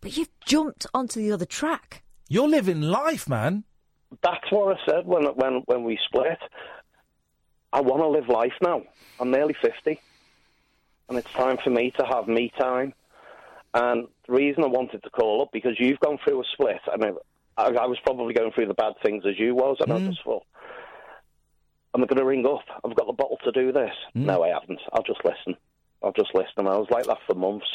[0.01, 2.03] But you've jumped onto the other track.
[2.29, 3.63] You're living life, man.
[4.21, 6.39] That's what I said when when when we split.
[7.73, 8.83] I want to live life now.
[9.19, 9.99] I'm nearly fifty,
[11.09, 12.93] and it's time for me to have me time.
[13.75, 16.79] And the reason I wanted to call up because you've gone through a split.
[16.91, 17.15] I mean,
[17.57, 20.07] I, I was probably going through the bad things as you was, and I mm.
[20.09, 20.43] just thought,
[21.93, 22.63] I'm going to ring up.
[22.83, 23.91] I've got the bottle to do this.
[24.15, 24.25] Mm.
[24.25, 24.79] No, I haven't.
[24.93, 25.55] I'll just listen.
[26.03, 26.53] I'll just listen.
[26.57, 27.65] And I was like that for months.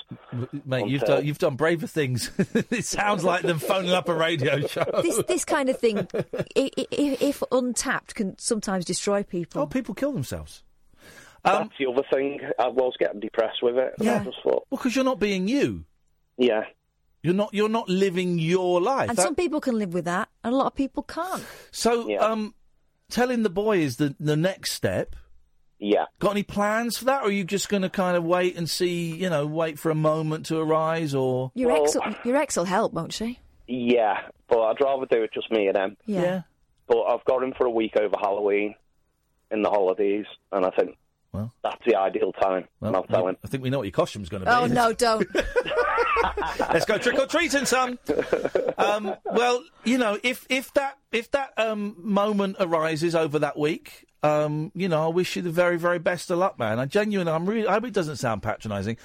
[0.64, 2.30] Mate, you've done you've done braver things.
[2.38, 4.84] it sounds like them phoning up a radio show.
[5.02, 9.62] This this kind of thing, i- i- if, if untapped, can sometimes destroy people.
[9.62, 10.62] Oh, people kill themselves.
[11.44, 12.40] That's um, the other thing.
[12.58, 13.94] I was getting depressed with it.
[13.98, 14.24] and I Yeah.
[14.24, 15.84] just thought, Well, because you're not being you.
[16.40, 16.64] Yeah.
[17.22, 17.52] You're not.
[17.52, 19.10] You're not living your life.
[19.10, 21.44] And That- some people can live with that, and a lot of people can't.
[21.70, 22.54] So, um,
[23.10, 25.14] telling the boy is the the next step.
[25.78, 26.06] Yeah.
[26.18, 28.68] Got any plans for that, or are you just going to kind of wait and
[28.68, 29.14] see?
[29.14, 32.92] You know, wait for a moment to arise, or Your ex, your ex will help,
[32.94, 33.38] won't she?
[33.66, 35.96] Yeah, but I'd rather do it just me and them.
[36.06, 36.22] Yeah.
[36.22, 36.42] Yeah.
[36.86, 38.74] But I've got him for a week over Halloween
[39.50, 40.96] in the holidays, and I think
[41.32, 41.52] Well.
[41.62, 42.66] that's the ideal time.
[42.80, 43.36] and I'll tell him.
[43.44, 44.52] I think we know what your costume's going to be.
[44.52, 45.28] Oh no, don't.
[46.58, 47.98] Let's go trick or treating, son.
[48.76, 54.06] Um, well, you know, if if that if that um, moment arises over that week,
[54.22, 56.78] um, you know, I wish you the very very best of luck, man.
[56.78, 57.66] I genuinely, I'm really.
[57.66, 58.96] I hope it doesn't sound patronising.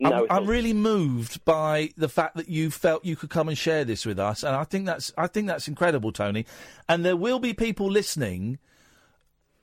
[0.00, 3.56] No, I'm, I'm really moved by the fact that you felt you could come and
[3.56, 6.46] share this with us, and I think that's I think that's incredible, Tony.
[6.88, 8.58] And there will be people listening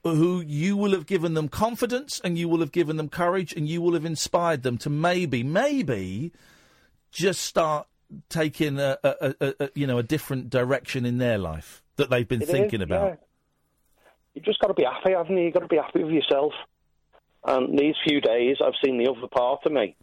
[0.02, 3.68] who you will have given them confidence and you will have given them courage and
[3.68, 6.32] you will have inspired them to maybe, maybe
[7.12, 7.86] just start
[8.28, 12.28] taking a, a, a, a you know a different direction in their life that they've
[12.28, 12.86] been It is, thinking yeah.
[12.86, 13.18] about.
[14.34, 15.44] You've just got to be happy, haven't you?
[15.44, 16.52] You've got to be happy with yourself.
[17.44, 19.96] And these few days, I've seen the other part of me.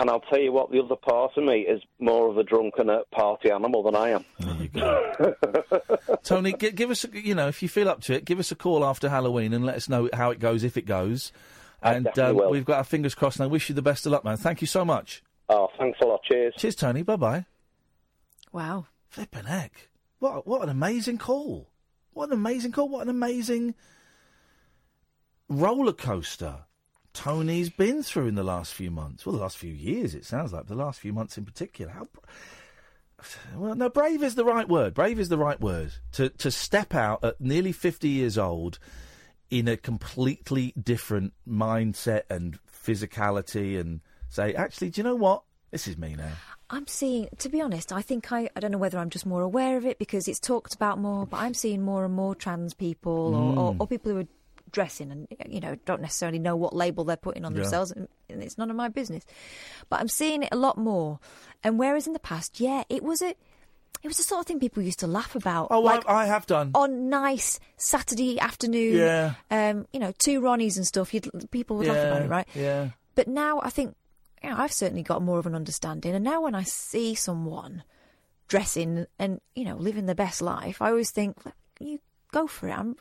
[0.00, 2.88] And I'll tell you what, the other part of me is more of a drunken
[2.88, 4.24] uh, party animal than I am.
[6.22, 8.50] Tony, gi- give us a, you know if you feel up to it, give us
[8.50, 11.32] a call after Halloween and let us know how it goes if it goes.
[11.82, 12.50] And definitely um, will.
[12.50, 13.40] we've got our fingers crossed.
[13.40, 14.38] And I wish you the best of luck, man.
[14.38, 15.22] Thank you so much.
[15.50, 16.22] Oh, thanks a lot.
[16.22, 16.54] Cheers.
[16.56, 17.02] Cheers, Tony.
[17.02, 17.44] Bye bye.
[18.52, 18.86] Wow.
[19.10, 19.90] Flippin' heck.
[20.18, 21.68] What, what an amazing call.
[22.14, 22.88] What an amazing call.
[22.88, 23.74] What an amazing
[25.50, 26.64] roller coaster
[27.22, 29.26] Tony's been through in the last few months.
[29.26, 30.66] Well, the last few years, it sounds like.
[30.66, 31.92] The last few months in particular.
[31.92, 32.08] How.
[33.54, 34.94] Well, no, brave is the right word.
[34.94, 35.92] Brave is the right word.
[36.12, 38.78] To, to step out at nearly 50 years old
[39.50, 45.42] in a completely different mindset and physicality and say, actually, do you know what?
[45.70, 46.32] This is me now.
[46.70, 49.42] I'm seeing, to be honest, I think I, I don't know whether I'm just more
[49.42, 52.72] aware of it because it's talked about more, but I'm seeing more and more trans
[52.74, 53.80] people or, or, Mm.
[53.80, 54.26] or people who are
[54.72, 57.62] dressing and, you know, don't necessarily know what label they're putting on Yeah.
[57.62, 59.24] themselves, and, and it's none of my business.
[59.88, 61.18] But I'm seeing it a lot more.
[61.62, 63.34] And whereas in the past, yeah, it was a.
[64.02, 65.68] It was the sort of thing people used to laugh about.
[65.70, 66.70] Oh, like I, I have done.
[66.74, 68.96] on nice Saturday afternoon.
[68.96, 69.34] Yeah.
[69.50, 71.12] Um, you know, two Ronnies and stuff.
[71.12, 72.48] You'd, people would laugh about it, right?
[72.54, 72.90] yeah.
[73.14, 73.94] But now I think
[74.42, 76.14] you know, I've certainly got more of an understanding.
[76.14, 77.82] And now when I see someone
[78.48, 81.36] dressing and you know living the best life, I always think
[81.78, 81.98] you
[82.32, 82.72] go for it.
[82.72, 82.96] I'm,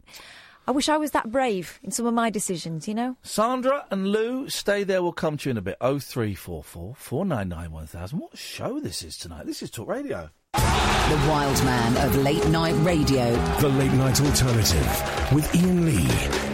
[0.70, 2.88] I wish I was that brave in some of my decisions.
[2.88, 3.18] You know.
[3.24, 5.02] Sandra and Lou, stay there.
[5.02, 5.78] We'll come to you in a bit.
[5.82, 8.20] Oh three four four four nine nine one thousand.
[8.20, 9.48] What show this is tonight?
[9.48, 10.30] This is Talk Radio.
[10.54, 13.32] The wild man of late night radio.
[13.62, 16.08] The Late Night Alternative with Iain Lee.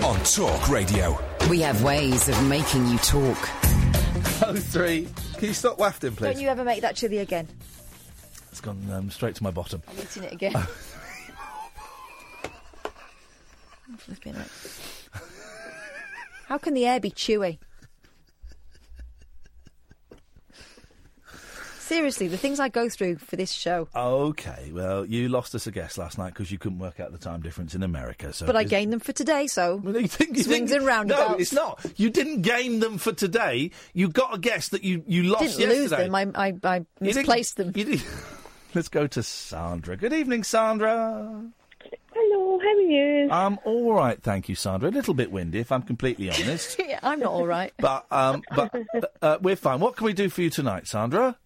[0.05, 1.21] On Talk Radio.
[1.49, 3.37] We have ways of making you talk.
[4.47, 5.09] Oh three.
[5.33, 6.35] Can you stop wafting, please?
[6.35, 7.49] Don't you ever make that chili again?
[8.49, 9.83] It's gone um, straight to my bottom.
[9.89, 10.53] I'm eating it again.
[13.87, 14.47] I'm flipping it.
[16.47, 17.59] How can the air be chewy?
[21.79, 23.87] Seriously, the things I go through for this show.
[23.95, 27.19] Okay, well, you lost us a guest last night because you couldn't work out the
[27.19, 28.33] time difference in America.
[28.33, 31.29] So but I gained them for today, so you think, you swings think- and roundabouts.
[31.29, 31.85] No, it's not.
[31.95, 33.69] You didn't gain them for today.
[33.93, 36.09] You got a guess that you you lost Didn't lose yesterday.
[36.09, 36.31] them.
[36.35, 37.71] I, I, I misplaced them.
[38.73, 39.95] Let's go to Sandra.
[39.95, 41.45] Good evening, Sandra.
[42.65, 43.29] How are you?
[43.29, 44.89] I'm all right, thank you, Sandra.
[44.89, 47.71] A little bit windy, if I'm completely honest, yeah, I'm not all right.
[47.77, 48.73] but um, but
[49.21, 49.79] uh, we're fine.
[49.79, 51.37] What can we do for you tonight, Sandra?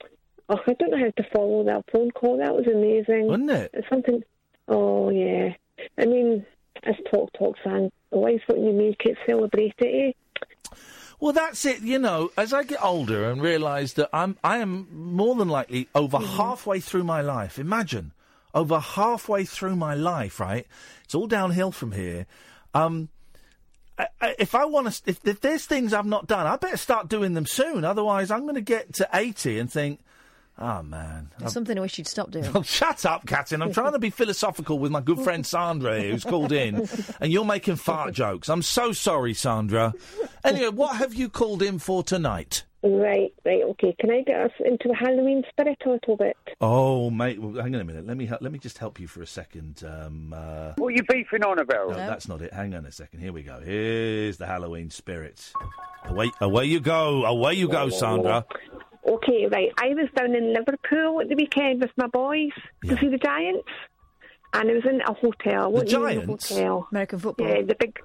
[0.48, 2.38] Oh, I don't know how to follow that phone call.
[2.38, 3.28] That was amazing.
[3.28, 3.72] Wasn't it?
[3.74, 4.24] It's something.
[4.70, 5.56] Oh yeah.
[5.98, 6.46] I mean,
[6.84, 10.16] as Talk Talk sang, always when you make it, celebrate it.
[10.16, 10.78] Eh?
[11.20, 11.82] Well, that's it.
[11.82, 15.90] You know, as I get older and realise that I'm, I am more than likely
[15.94, 17.60] over halfway through my life.
[17.60, 18.14] Imagine,
[18.54, 20.66] over halfway through my life, right?
[21.04, 22.26] It's all downhill from here.
[22.74, 23.10] Um,
[23.98, 26.78] I, I, if I want to, if, if there's things I've not done, I better
[26.78, 27.84] start doing them soon.
[27.84, 30.00] Otherwise, I'm going to get to 80 and think,
[30.60, 32.46] oh man, It's something I wish you'd stop doing.
[32.54, 33.62] Oh, shut up, Catherine.
[33.62, 36.88] I'm trying to be philosophical with my good friend Sandra here, who's called in,
[37.20, 38.50] and you're making fart jokes.
[38.50, 39.94] I'm so sorry, Sandra.
[40.44, 42.64] Anyway, what have you called in for tonight?
[42.82, 43.94] Right, right, okay.
[44.00, 46.38] Can I get us into the Halloween spirit a little bit?
[46.62, 48.08] Oh, mate, well, hang on a minute.
[48.08, 49.84] Let me hel- let me just help you for a second.
[49.84, 50.74] Um, uh...
[50.78, 51.90] What are you beefing on about?
[51.90, 52.54] No, that's not it.
[52.54, 53.20] Hang on a second.
[53.20, 53.60] Here we go.
[53.60, 55.52] Here's the Halloween spirit.
[56.06, 57.26] Away, away you go.
[57.26, 58.46] Away you go, Sandra.
[59.08, 59.70] Okay, right.
[59.78, 62.52] I was down in Liverpool at the weekend with my boys
[62.86, 63.68] to see the Giants,
[64.54, 65.62] and I was in a hotel.
[65.62, 66.50] I The wasn't Giants?
[66.50, 66.88] hotel.
[66.92, 67.48] American football.
[67.48, 67.98] Yeah, the big.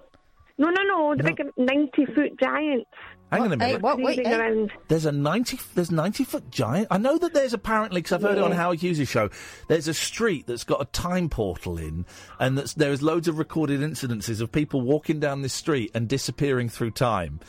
[0.57, 2.89] No, no, no, the big ninety-foot Giants.
[3.33, 3.83] Hang on a minute.
[3.83, 4.71] cruising around.
[4.87, 5.59] There's a ninety.
[5.75, 6.87] There's ninety foot giant.
[6.93, 9.31] I know that there's apparently because I've heard it on Howard Hughes' show.
[9.67, 12.07] There's a street that's got a time portal in,
[12.39, 16.07] and that's, there is loads of recorded incidences of people walking down this street and
[16.09, 17.41] disappearing through time.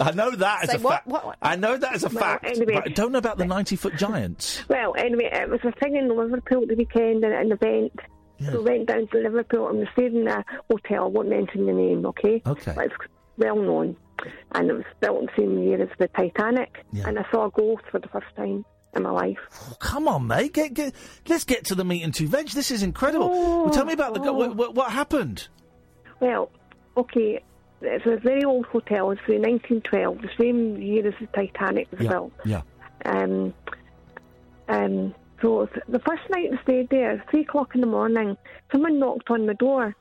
[0.00, 1.08] I know that as Say a fact.
[1.42, 2.44] I know that as a Well, fact.
[2.46, 2.74] anyway.
[2.74, 4.62] but I don't know about the ninety foot giants.
[4.68, 7.92] Well, anyway, it was a thing in Liverpool the weekend, and an event.
[8.44, 11.04] So we went down to Liverpool and we stayed in a hotel.
[11.04, 12.40] I won't mention the name, okay?
[12.46, 12.72] Okay.
[12.76, 12.94] But it's
[13.36, 13.96] well known.
[14.52, 16.84] And it was built the same year as the Titanic.
[17.04, 18.64] And I saw a ghost for the first time
[18.94, 19.38] in my life.
[19.68, 20.52] Oh, come on, mate.
[20.54, 20.94] Get, get,
[21.28, 22.48] let's get to the meat and two veg.
[22.50, 23.28] This is incredible.
[23.28, 24.20] well, tell me about the.
[24.20, 24.32] Oh, oh.
[24.34, 25.48] What, what, what happened?
[26.20, 26.50] Well,
[26.96, 27.42] okay,
[27.80, 29.10] it's a very old hotel.
[29.10, 32.10] It's from 1912, the same year as the Titanic was Yeah.
[32.10, 32.32] built.
[32.44, 32.62] Yeah.
[33.04, 33.54] Um,
[34.68, 38.36] um, so the first night I stayed there, three o'clock in the morning,
[38.72, 39.94] someone knocked on my door,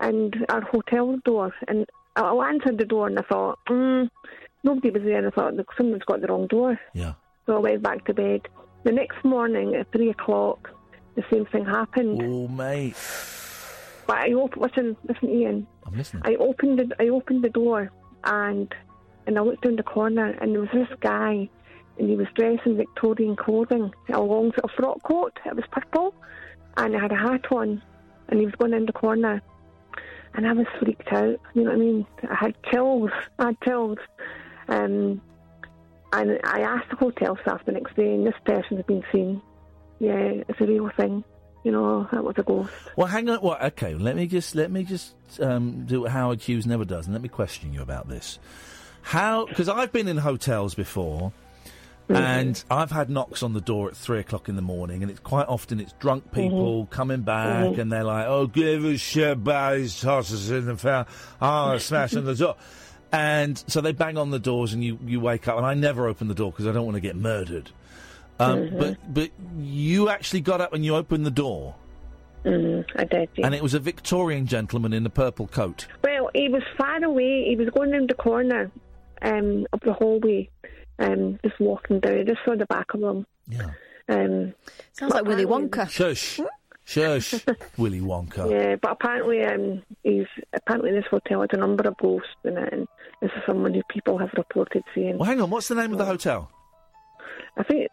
[0.00, 1.86] and our hotel door, and
[2.16, 4.08] I, I answered the door, and I thought, mm,
[4.62, 6.78] nobody was there, and I thought someone's got the wrong door.
[6.94, 7.14] Yeah.
[7.46, 8.48] So I went back to bed.
[8.84, 10.70] The next morning at three o'clock,
[11.14, 12.20] the same thing happened.
[12.22, 12.96] Oh, mate.
[14.06, 15.66] But I op- listen, listen, Iain.
[15.86, 16.22] I'm listening.
[16.26, 17.90] I opened the I opened the door
[18.24, 18.74] and
[19.26, 21.48] and I looked down the corner and there was this guy
[21.98, 25.38] and he was dressed in Victorian clothing, a long sort of frock coat.
[25.46, 26.14] It was purple,
[26.76, 27.82] and he had a hat on,
[28.28, 29.40] and he was going in the corner,
[30.34, 31.38] and I was freaked out.
[31.54, 32.06] You know what I mean?
[32.28, 33.10] I had chills.
[33.38, 33.98] I had chills.
[34.68, 35.20] Um,
[36.12, 39.42] and I asked the hotel staff the next day, and this person's been seen.
[40.00, 41.24] Yeah, it's a real thing.
[41.64, 42.70] You know, that was a ghost.
[42.96, 43.40] Well, hang on.
[43.42, 43.94] Well, okay.
[43.94, 47.22] Let me just let me just um, do what Howard Hughes never does, and let
[47.22, 48.38] me question you about this.
[49.02, 49.46] How?
[49.46, 51.32] Because I've been in hotels before,
[52.10, 55.20] and I've had knocks on the door at three o'clock in the morning, and it's
[55.20, 57.78] quite often it's drunk people coming back, Mhm.
[57.78, 61.06] and they're like, "Oh, give us shit about his tosses in the fair,
[61.40, 62.56] oh, smashing the door."
[63.10, 65.56] And so they bang on the doors, and you, you wake up.
[65.56, 67.70] And I never open the door because I don't want to get murdered.
[68.40, 68.78] Um, Mhm.
[68.78, 71.74] But but you actually got up and you opened the door,
[72.44, 73.28] Mm, I did.
[73.36, 73.46] yeah.
[73.46, 75.86] and it was a Victorian gentleman in a purple coat.
[76.02, 77.44] Well, he was far away.
[77.48, 78.70] He was going round the corner
[79.22, 80.50] um, of the hallway,
[80.98, 82.18] um, just walking down.
[82.18, 83.26] I just saw the back of him.
[83.48, 83.70] Yeah.
[84.08, 84.52] Um,
[84.92, 85.88] Sounds like Willy Wonka.
[85.88, 86.40] Shush,
[86.84, 87.34] shush,
[87.78, 88.50] Willy Wonka.
[88.50, 92.72] Yeah, but apparently, um, he's apparently this hotel has a number of ghosts in it,
[92.72, 92.88] and
[93.22, 95.16] this is someone who people have reported seeing.
[95.16, 95.48] Well, hang on.
[95.48, 96.50] What's the name of the hotel?
[97.56, 97.88] I think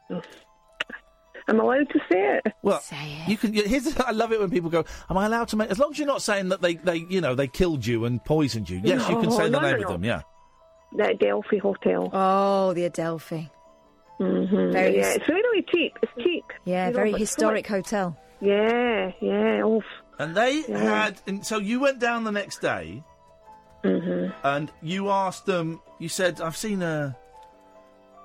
[1.47, 2.53] I'm allowed to say it.
[2.61, 2.81] Well,
[3.27, 3.53] you can.
[3.53, 5.97] Here's, I love it when people go, "Am I allowed to make?" As long as
[5.97, 8.79] you're not saying that they, they, you know, they killed you and poisoned you.
[8.83, 10.03] Yes, you can No, say the name no, of them.
[10.03, 10.21] Yeah.
[10.95, 12.09] The Adelphi Hotel.
[12.13, 13.49] Oh, the Adelphi.
[14.19, 14.71] Mm-hmm.
[14.71, 15.97] Very yeah, his- it's really cheap.
[16.03, 16.45] It's cheap.
[16.65, 18.17] Yeah, You very but historic so hotel.
[18.39, 19.61] Yeah, yeah.
[19.63, 19.81] Oh,
[20.19, 20.77] And they Yeah.
[20.77, 21.21] had.
[21.27, 23.03] And so you went down the next day,
[23.83, 24.33] Mhm.
[24.43, 25.81] and you asked them.
[25.99, 27.15] You said, "I've seen a,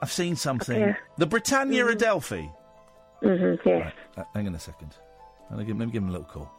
[0.03, 0.97] I've seen something." Yeah.
[1.19, 2.51] The Britannia Adelphi.
[3.23, 3.93] Mm-hmm, yes.
[4.17, 4.95] Uh, hang on a second.
[5.51, 6.51] Let me give, let me give him a little call.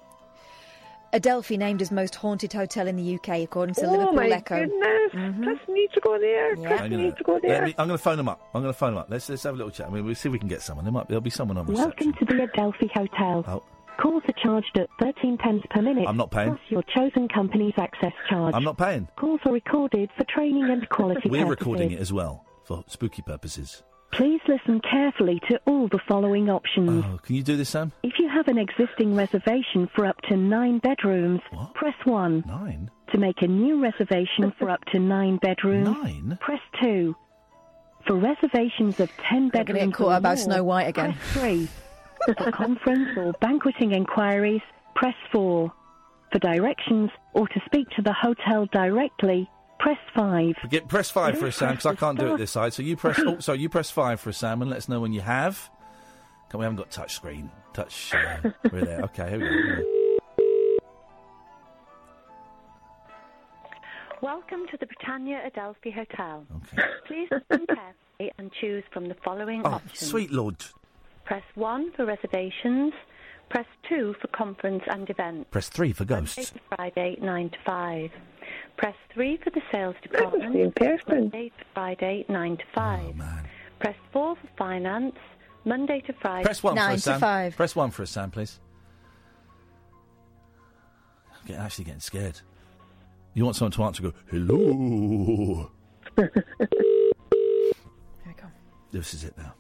[1.14, 4.28] Adelphi named as most haunted hotel in the UK, according to the oh Liverpool my
[4.28, 4.60] Echo.
[4.60, 5.12] goodness!
[5.42, 6.56] Chris needs to go there.
[6.56, 7.66] Chris Hang on a needs to go there.
[7.66, 8.42] Me, I'm going to phone them up.
[8.54, 9.08] I'm going to phone them up.
[9.10, 9.88] Let's let's have a little chat.
[9.88, 10.84] I mean, we'll see if we can get someone.
[10.84, 12.12] There might there'll be someone on reception.
[12.12, 13.46] Welcome to the Adelphi Hotel.
[13.48, 13.64] Oh.
[14.02, 16.06] Calls are charged at 13 pence per minute.
[16.08, 16.50] I'm not paying.
[16.50, 18.54] Plus your chosen company's access charge.
[18.54, 19.08] I'm not paying.
[19.16, 21.50] Calls are recorded for training and quality We're purposes.
[21.50, 23.84] recording it as well for spooky purposes.
[24.12, 27.04] Please listen carefully to all the following options.
[27.06, 27.92] Oh, can you do this, Sam?
[28.04, 31.42] If you have an existing reservation for up to nine bedrooms,
[31.76, 32.44] press 1.
[32.48, 32.90] Nine?
[33.12, 36.38] To make a new reservation for up to nine bedrooms, Nine?
[36.42, 37.16] press 2.
[38.06, 40.88] For reservations of 10 They're gonna bedrooms get caught or out by more, Snow White
[40.88, 41.14] again.
[41.14, 41.68] Press 3.
[42.38, 44.62] For conference or banqueting inquiries,
[44.96, 45.72] press 4.
[46.32, 50.56] For directions or to speak to the hotel directly, press 5.
[50.70, 52.74] Get press five for a Sam because I can't do it this side.
[52.74, 53.20] So you press.
[53.26, 55.70] Oh, sorry, you press five for a Sam and let us know when you have.
[56.50, 57.52] Come, we haven't got touch screen.
[57.74, 58.14] Touch.
[58.14, 59.02] Uh, we're there.
[59.02, 59.52] Okay, here we go.
[59.52, 59.84] Here we go.
[64.22, 66.46] Welcome to the Britannia Adelphi Hotel.
[66.74, 66.84] Okay.
[67.08, 70.10] Please listen carefully and choose from the following Oh, options.
[70.10, 70.56] sweet lord.
[71.26, 72.94] Press 1 for reservations.
[73.50, 75.48] Press 2 for conference and events.
[75.52, 76.50] Press three for ghosts.
[76.52, 78.12] to Friday, 9 to 5.
[78.78, 80.54] Press 3 for the sales department.
[80.54, 81.02] be in person.
[81.08, 83.16] Monday to Friday, 9 to 5.
[83.80, 85.16] Press 4 for finance.
[85.66, 86.46] Monday to Friday.
[86.46, 87.52] Press one for a Sam.
[87.52, 88.60] Press one for a Sam, please.
[91.34, 92.40] I'm get- actually getting scared.
[93.34, 94.04] You want someone to answer?
[94.04, 95.72] Go hello.
[96.16, 96.32] There
[98.26, 98.48] we go.
[98.92, 99.54] This is it now.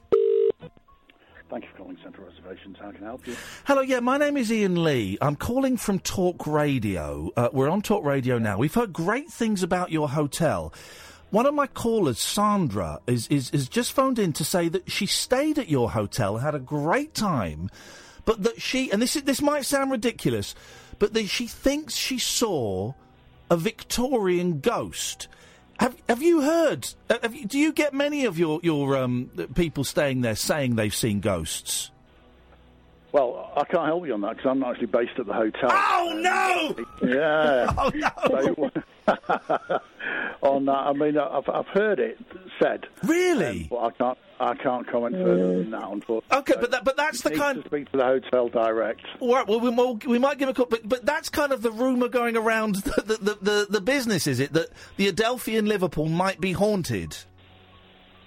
[1.49, 2.75] Thank you for calling Central Reservations.
[2.77, 3.35] How can I help you?
[3.65, 5.17] Hello, yeah, my name is Iain Lee.
[5.21, 7.31] I'm calling from Talk Radio.
[7.37, 8.57] Uh, we're on Talk Radio now.
[8.57, 10.73] We've heard great things about your hotel.
[11.29, 15.05] One of my callers, Sandra, is, is, is just phoned in to say that she
[15.05, 17.69] stayed at your hotel, had a great time,
[18.25, 20.53] but that she, and this, is, this might sound ridiculous,
[20.99, 22.93] but that she thinks she saw
[23.49, 25.29] a Victorian ghost.
[25.79, 26.87] Have Have you heard?
[27.09, 30.75] uh, Have you, do you get many of your your um, people staying there saying
[30.75, 31.91] they've seen ghosts?
[33.11, 35.69] Well, I can't help you on that because I'm not actually based at the hotel.
[35.71, 36.13] Oh
[37.01, 37.07] no!
[37.07, 37.73] Yeah.
[37.77, 38.71] Oh no!
[40.41, 42.17] on that, I mean, I've, I've heard it
[42.61, 42.85] said.
[43.03, 43.61] Really?
[43.63, 44.17] Um, but I can't.
[44.39, 45.89] I can't comment further than that.
[45.89, 46.37] Unfortunately.
[46.39, 47.63] Okay, but that, but that's the You need kind.
[47.63, 49.01] to speak to the hotel direct.
[49.19, 51.63] All right, well, we, well, we might give a call, but, but that's kind of
[51.63, 54.53] the rumour going around the, the, the, the, the business, is it?
[54.53, 54.67] That
[54.97, 57.17] the Adelphi in Liverpool might be haunted.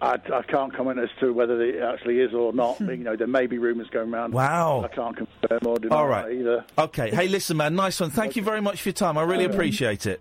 [0.03, 2.81] I, I can't comment as to whether it actually is or not.
[2.81, 4.33] you know, there may be rumours going around.
[4.33, 4.83] Wow.
[4.85, 6.33] I can't confirm or deny All right.
[6.35, 6.65] either.
[6.79, 7.11] Okay.
[7.11, 7.75] Hey, listen, man.
[7.75, 8.11] Nice one.
[8.11, 9.19] Thank you very much for your time.
[9.19, 9.55] I really Okay.
[9.55, 10.21] appreciate it.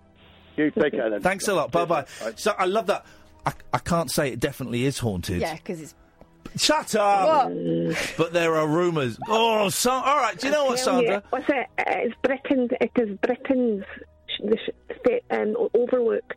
[0.56, 1.22] You take care then.
[1.22, 1.70] Thanks a lot.
[1.70, 2.04] Bye bye.
[2.36, 3.06] So I love that.
[3.46, 5.40] I, I can't say it definitely is haunted.
[5.40, 5.94] Yeah, because it's.
[6.56, 7.48] Shut up.
[7.50, 8.14] What?
[8.18, 9.18] But there are rumours.
[9.28, 10.36] Oh, so, all right.
[10.38, 11.22] Do you know what, Tell you, Sandra?
[11.30, 11.66] What's it?
[11.78, 12.70] It's Britain's.
[12.80, 13.84] It is Britain's
[14.26, 16.34] sh- the sh- state um, o- overlook.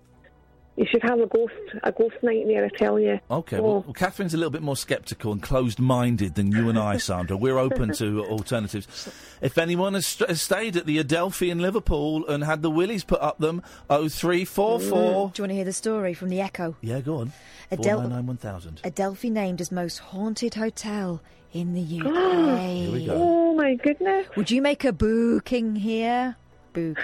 [0.75, 2.65] You should have a ghost a ghost night there.
[2.65, 3.19] I tell you.
[3.29, 3.61] Okay, Oh.
[3.61, 7.37] well, well, Catherine's a little bit more sceptical and closed-minded than you and I, Sandra.
[7.37, 9.07] We're open to alternatives.
[9.39, 13.03] If anyone has, st- has stayed at the Adelphi in Liverpool and had the willies
[13.03, 15.33] put up them, oh three four Mm.
[15.33, 16.75] Do you want to hear the story from the Echo?
[16.81, 17.33] Yeah, go on.
[17.69, 18.81] Adel- Four nine nine one thousand.
[18.83, 21.21] Adelphi named as most haunted hotel
[21.53, 22.69] in the UK.
[22.71, 23.13] Here we go.
[23.15, 24.25] Oh my goodness!
[24.35, 26.35] Would you make a booking here?
[26.73, 26.95] Booking.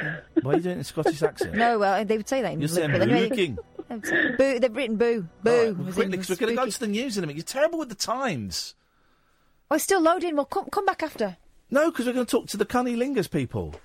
[0.42, 1.54] Why are you doing it in a Scottish accent?
[1.56, 3.14] No, well, they would say that in You're saying Liverpool.
[3.16, 3.58] Anyway, booking.
[3.88, 4.60] they would say Boo.
[4.60, 5.28] They've written boo.
[5.44, 5.50] Boo.
[5.52, 7.28] All right, well, quickly, in 'cause we're going to go to the news in a
[7.28, 7.38] minute.
[7.38, 8.76] You're terrible with the times.
[9.72, 10.36] Oh, it's still loading.
[10.36, 11.38] Well, come, come back after.
[11.72, 13.76] No, because we're going to talk to the Cunny Lingers people.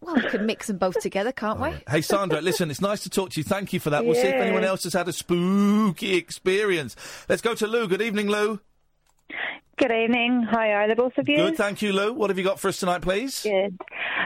[0.00, 1.70] Well, we can mix them both together, can't we?
[1.88, 3.44] Hey, Sandra, listen, it's nice to talk to you.
[3.44, 4.04] Thank you for that.
[4.04, 4.40] We'll see if Yeah.
[4.42, 6.96] anyone else has had a spooky experience.
[7.28, 7.86] Let's go to Lou.
[7.86, 8.60] Good evening, Lou.
[9.78, 10.46] Good evening.
[10.48, 11.36] How are the both of you?
[11.36, 12.12] Good, thank you, Lou.
[12.12, 13.42] What have you got for us tonight, please?
[13.42, 13.78] Good.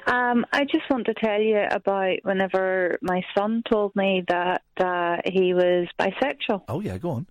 [0.06, 5.16] Um, I just want to tell you about whenever my son told me that uh,
[5.24, 6.62] he was bisexual.
[6.68, 7.26] Oh yeah, go on.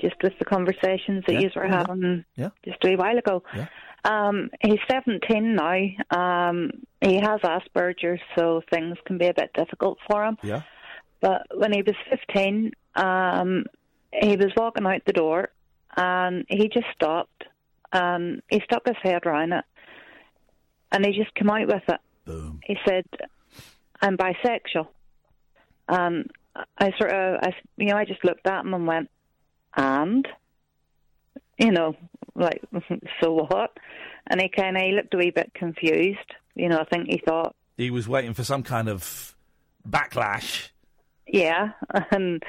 [0.00, 2.50] Just with the conversations that Yeah, you were having Yeah.
[2.64, 3.42] just a wee while ago.
[3.54, 3.66] Yeah.
[4.04, 5.78] Um, he's 17 now.
[6.10, 6.70] Um,
[7.00, 10.36] he has Asperger's, so things can be a bit difficult for him.
[10.42, 10.62] Yeah.
[11.20, 13.64] But when he was 15, um,
[14.12, 15.48] he was walking out the door
[15.96, 17.44] and he just stopped
[17.92, 19.64] and he stuck his head round it
[20.92, 22.00] and he just came out with it.
[22.24, 22.60] Boom.
[22.64, 23.04] He said,
[24.00, 24.88] I'm bisexual.
[25.88, 26.30] And
[26.78, 29.10] I sort of, I, you know, I just looked at him and went,
[29.76, 30.26] and?
[31.58, 31.96] You know,
[32.34, 32.62] like,
[33.20, 33.76] so what?
[34.26, 36.34] And he kind of, he looked a wee bit confused.
[36.54, 39.34] You know, I think he thought, He was waiting for some kind of
[39.88, 40.70] backlash.
[41.26, 41.70] Yeah,
[42.12, 42.42] and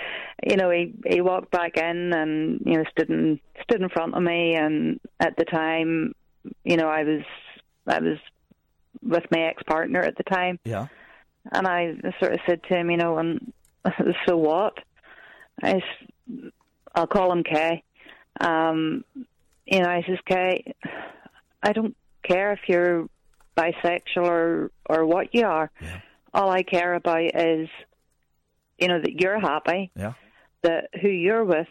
[0.46, 4.14] you know he he walked back in and you know stood in stood in front
[4.16, 6.14] of me, and at the time,
[6.64, 7.24] you know I was
[7.88, 8.18] I was
[9.02, 10.88] with my ex partner at the time, Yeah.
[11.52, 13.52] and I sort of said to him, you know, and
[14.28, 14.78] so what?
[15.64, 15.82] I
[16.94, 17.84] I'll call him Kay.
[18.40, 19.04] Um,
[19.66, 20.74] you know, I says Kay,
[21.64, 23.08] I don't care if you're
[23.58, 25.72] bisexual or or what you are.
[26.34, 27.70] All I care about is,
[28.78, 29.92] you know, that you're happy.
[29.96, 30.14] Yeah.
[30.64, 31.68] That who you're with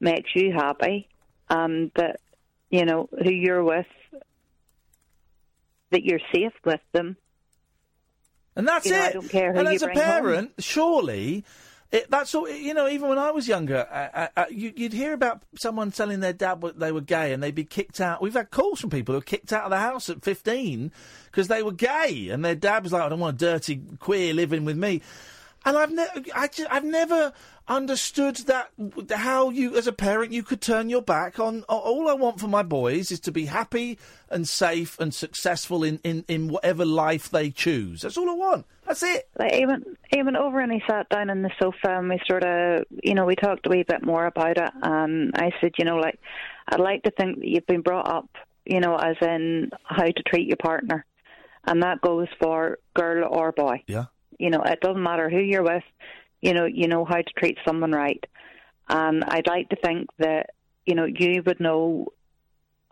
[0.00, 1.08] makes you happy,
[1.48, 2.20] and that
[2.70, 3.86] you know who you're with,
[5.90, 7.16] that you're safe with them.
[8.56, 9.08] And that's You know, it.
[9.08, 10.04] I don't care who and you as a bring home.
[10.06, 11.44] parent, surely.
[11.92, 12.48] It, that's all.
[12.48, 15.90] You know, even when I was younger, uh, uh, uh, you, you'd hear about someone
[15.90, 18.22] telling their dad they were gay, and they'd be kicked out.
[18.22, 20.92] We've had calls from people who were kicked out of the house at fifteen
[21.26, 24.32] because they were gay, and their dad was like, "I don't want a dirty queer
[24.34, 25.02] living with me."
[25.64, 27.32] And I've never, I I've never
[27.68, 28.70] understood that
[29.10, 31.62] how you, as a parent, you could turn your back on.
[31.68, 33.98] All I want for my boys is to be happy
[34.30, 38.02] and safe and successful in, in, in whatever life they choose.
[38.02, 38.66] That's all I want.
[38.86, 39.28] That's it.
[39.38, 39.84] Like even
[40.16, 43.24] even over and he sat down on the sofa and we sort of you know
[43.24, 46.18] we talked a wee bit more about it and I said you know like
[46.66, 48.28] I'd like to think that you've been brought up
[48.64, 51.06] you know as in how to treat your partner
[51.66, 54.06] and that goes for girl or boy Yeah.
[54.40, 55.84] You know it doesn't matter who you're with
[56.40, 58.24] you know you know how to treat someone right
[58.88, 60.50] and I'd like to think that
[60.86, 62.06] you know you would know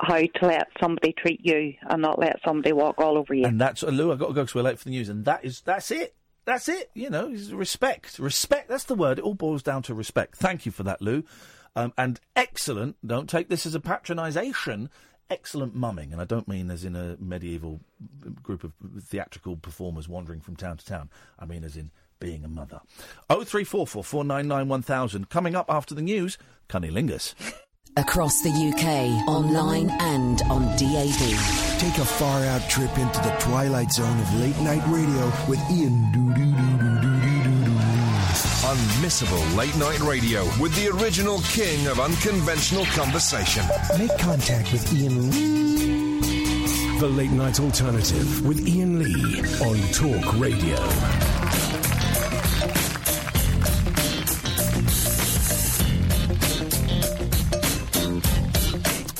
[0.01, 3.61] how to let somebody treat you and not let somebody walk all over you And
[3.61, 4.13] that's Lou.
[4.13, 6.15] I've got to go because we're late for the news, and that is that's it.
[6.45, 6.91] That's it.
[6.95, 8.19] You know, respect.
[8.19, 8.69] Respect.
[8.69, 9.19] That's the word.
[9.19, 10.37] It all boils down to respect.
[10.37, 11.25] Thank you for that, Lou.
[11.75, 12.97] Um, and excellent.
[13.07, 14.89] Don't take this as a patronisation
[15.31, 17.81] excellent mumming, and I don't mean as in a medieval
[18.43, 18.73] group of
[19.03, 21.11] theatrical performers wandering from town to town.
[21.39, 21.91] I mean as in
[22.21, 22.81] being a mother.
[23.31, 25.29] Oh three four four four nine nine one thousand.
[25.29, 26.39] Coming up after the news,
[26.69, 27.35] Cunnilingus.
[27.97, 31.79] Across the UK, online and on DAB.
[31.81, 36.13] Take a far out trip into the twilight zone of late night radio with Iain
[36.13, 36.98] Doo Doo Doo Doo.
[38.69, 43.65] Unmissable late night radio with the original king of unconventional conversation.
[43.99, 46.99] Make contact with Iain Lee.
[47.01, 50.77] The Late Night Alternative with Iain Lee on Talk Radio.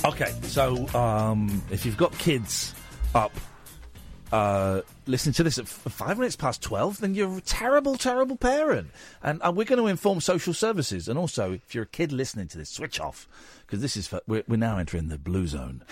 [0.05, 2.75] Okay, so um, if you've got kids
[3.15, 3.33] up
[4.33, 8.37] uh, listening to this at f- five minutes past 12, then you're a terrible, terrible
[8.37, 8.89] parent.
[9.23, 11.09] And uh, we're going to inform social services.
[11.09, 13.27] And also, if you're a kid listening to this, switch off.
[13.67, 15.83] Because this is for, we're, we're now entering the blue zone.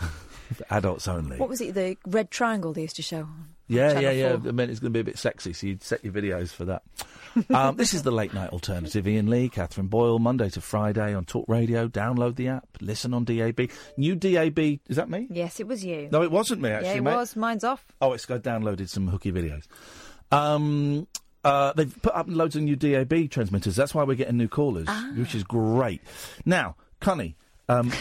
[0.70, 1.38] Adults only.
[1.38, 1.74] What was it?
[1.74, 3.28] The red triangle they used to show.
[3.66, 4.36] Yeah, Channel yeah, yeah.
[4.38, 4.48] 4?
[4.48, 6.66] I meant it's going to be a bit sexy, so you'd set your videos for
[6.66, 6.82] that.
[7.50, 9.06] um, this is the late night alternative.
[9.06, 11.88] Iain Lee, Catherine Boyle, Monday to Friday on Talk Radio.
[11.88, 13.70] Download the app, listen on DAB.
[13.96, 14.58] New DAB,
[14.88, 15.26] is that me?
[15.30, 16.08] Yes, it was you.
[16.12, 17.14] No, it wasn't me, actually, Yeah, it mate.
[17.14, 17.36] was.
[17.36, 17.84] Mine's off.
[18.00, 19.64] Oh, it's because I downloaded some hooky videos.
[20.30, 21.06] Um,
[21.42, 23.76] uh, they've put up loads of new DAB transmitters.
[23.76, 25.10] That's why we're getting new callers, Ah.
[25.16, 26.02] which is great.
[26.44, 27.36] Now, Connie,
[27.68, 27.92] um,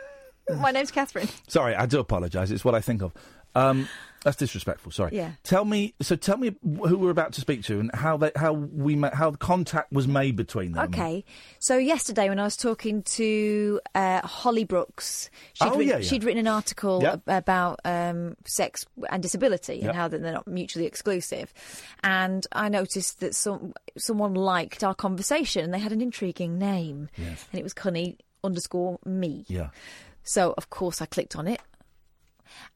[0.60, 1.28] My name's Catherine.
[1.48, 2.50] sorry, I do apologise.
[2.50, 3.12] It's what I think of.
[3.54, 3.88] Um,
[4.22, 4.90] that's disrespectful.
[4.92, 5.14] Sorry.
[5.16, 5.32] Yeah.
[5.44, 5.94] Tell me.
[6.02, 9.14] So tell me who we're about to speak to and how they, how we ma-
[9.14, 10.86] how the contact was made between them.
[10.86, 11.24] Okay,
[11.58, 16.00] so yesterday when I was talking to uh, Holly Brooks, she'd, Oh, written, yeah, yeah.
[16.02, 20.86] she'd written an article ab- about um, sex and disability and how they're not mutually
[20.86, 21.52] exclusive.
[22.02, 27.08] And I noticed that some someone liked our conversation and they had an intriguing name,
[27.16, 27.46] Yes.
[27.52, 29.44] and it was Cunni underscore me.
[29.48, 29.68] Yeah.
[30.24, 31.60] So of course I clicked on it.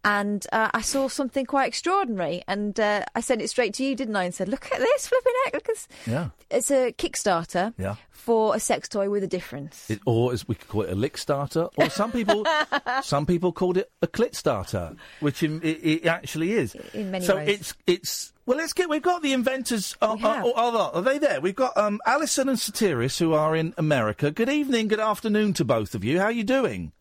[0.04, 3.94] And uh, I saw something quite extraordinary, and uh, I sent it straight to you,
[3.94, 4.24] didn't I?
[4.24, 5.54] And said, "Look at this flipping heck!
[5.54, 6.28] Look, it's, Yeah.
[6.50, 7.96] it's a Kickstarter Yeah.
[8.10, 10.94] for a sex toy with a difference." It, or as we could call it, a
[10.94, 12.46] lick starter, or some people,
[13.02, 16.74] some people called it a clit starter, which in, it, it actually is.
[16.94, 17.48] In many so ways.
[17.48, 18.56] it's it's well.
[18.58, 18.88] Let's get.
[18.88, 19.96] We've got the inventors.
[20.00, 20.44] Uh, have.
[20.46, 21.40] uh, are, are they there?
[21.40, 24.30] We've got um, Alison and Satiris who are in America.
[24.30, 24.88] Good evening.
[24.88, 26.18] Good afternoon to both of you.
[26.18, 26.92] How are you doing?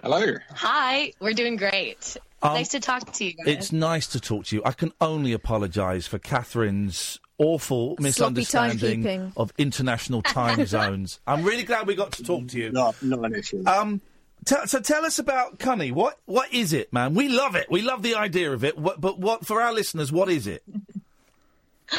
[0.00, 0.34] Hello.
[0.56, 2.16] Hi, we're doing great.
[2.42, 3.46] Um, nice to talk to you guys.
[3.46, 4.62] It's nice to talk to you.
[4.64, 11.20] I can only apologise for Catherine's awful misunderstanding of international time zones.
[11.26, 12.72] I'm really glad we got to talk to you.
[12.72, 13.62] Not, not an issue.
[13.64, 14.00] Um,
[14.44, 15.92] t- so tell us about Cunni.
[15.92, 17.14] What what is it, man?
[17.14, 17.70] We love it.
[17.70, 18.76] We love the idea of it.
[18.76, 20.10] What, but what for our listeners?
[20.10, 20.64] What is it?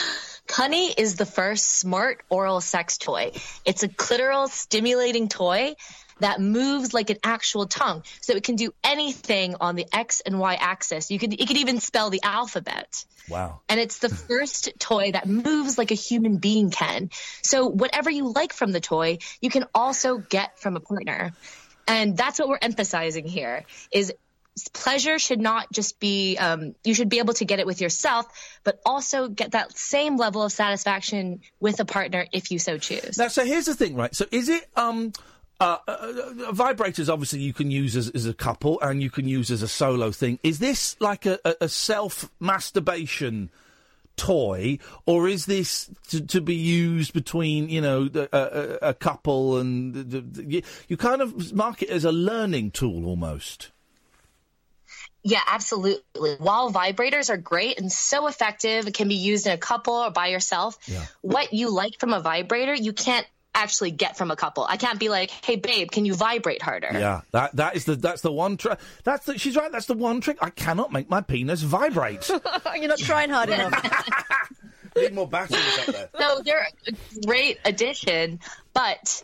[0.48, 3.32] Cunni is the first smart oral sex toy.
[3.66, 5.76] It's a clitoral stimulating toy
[6.20, 10.40] that moves like an actual tongue, so it can do anything on the X and
[10.40, 11.12] Y axis.
[11.12, 13.06] You could it could even spell the alphabet.
[13.30, 13.62] Wow.
[13.70, 17.10] And it's the first toy that moves like a human being can.
[17.42, 21.32] So whatever you like from the toy, you can also get from a partner.
[21.88, 24.14] And that's what we're emphasizing here is
[24.72, 28.28] pleasure should not just be um, you should be able to get it with yourself
[28.64, 33.18] but also get that same level of satisfaction with a partner if you so choose
[33.18, 34.14] Now, so here's the thing, right?
[34.14, 35.14] So is it um.
[35.64, 39.26] Uh, uh, uh, vibrators, obviously, you can use as, as a couple and you can
[39.26, 40.38] use as a solo thing.
[40.44, 43.50] Is this like a, a, a self masturbation
[44.18, 48.94] toy, or is this to, to be used between you know the- a, a, a
[48.94, 53.72] couple and the, the, you, you kind of mark it as a learning tool almost?
[55.24, 56.36] Yeah, absolutely.
[56.40, 60.12] While vibrators are great and so effective, it can be used in a couple or
[60.12, 60.78] by yourself.
[61.22, 64.66] What you like from a vibrator, you can't actually get from a couple.
[64.68, 67.96] I can't be like, "Hey babe, can you vibrate harder?" Yeah, that that is the
[67.96, 68.80] that's the one trick.
[69.04, 69.72] That's the, she's right.
[69.72, 70.38] That's the one trick.
[70.42, 72.30] I cannot make my penis vibrate.
[72.76, 73.74] You're not trying hard enough.
[74.96, 76.10] Need more batteries up there.
[76.20, 78.40] So they're a great addition,
[78.74, 79.24] but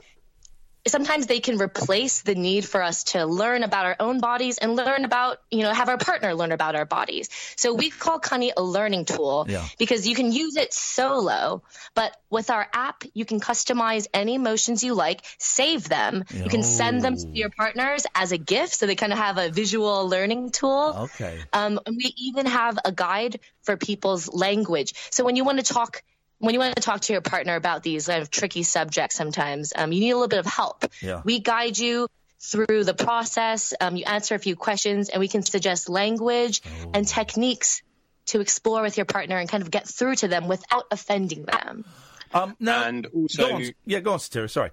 [0.89, 4.75] sometimes they can replace the need for us to learn about our own bodies and
[4.75, 7.29] learn about, you know, have our partner learn about our bodies.
[7.55, 9.65] So we call Cunni a learning tool Yeah.
[9.77, 11.63] because you can use it solo,
[11.95, 16.25] but with our app, you can customize any motions you like, save them.
[16.33, 19.37] You can send them to your partners as a gift so they kind of have
[19.37, 21.09] a visual learning tool.
[21.09, 21.39] Okay.
[21.53, 24.93] Um, and we even have a guide for people's language.
[25.11, 26.03] So when you want to talk,
[26.39, 29.73] when you want to talk to your partner about these kind of tricky subjects, sometimes
[29.75, 30.85] um, you need a little bit of help.
[31.01, 31.21] Yeah.
[31.23, 32.07] We guide you
[32.39, 33.73] through the process.
[33.79, 36.61] Um, you answer a few questions, and we can suggest language
[36.93, 37.81] and techniques
[38.27, 41.85] to explore with your partner and kind of get through to them without offending them.
[42.33, 43.65] Um, no, and go on.
[43.85, 44.49] Yeah, go on, Satira.
[44.49, 44.71] Sorry.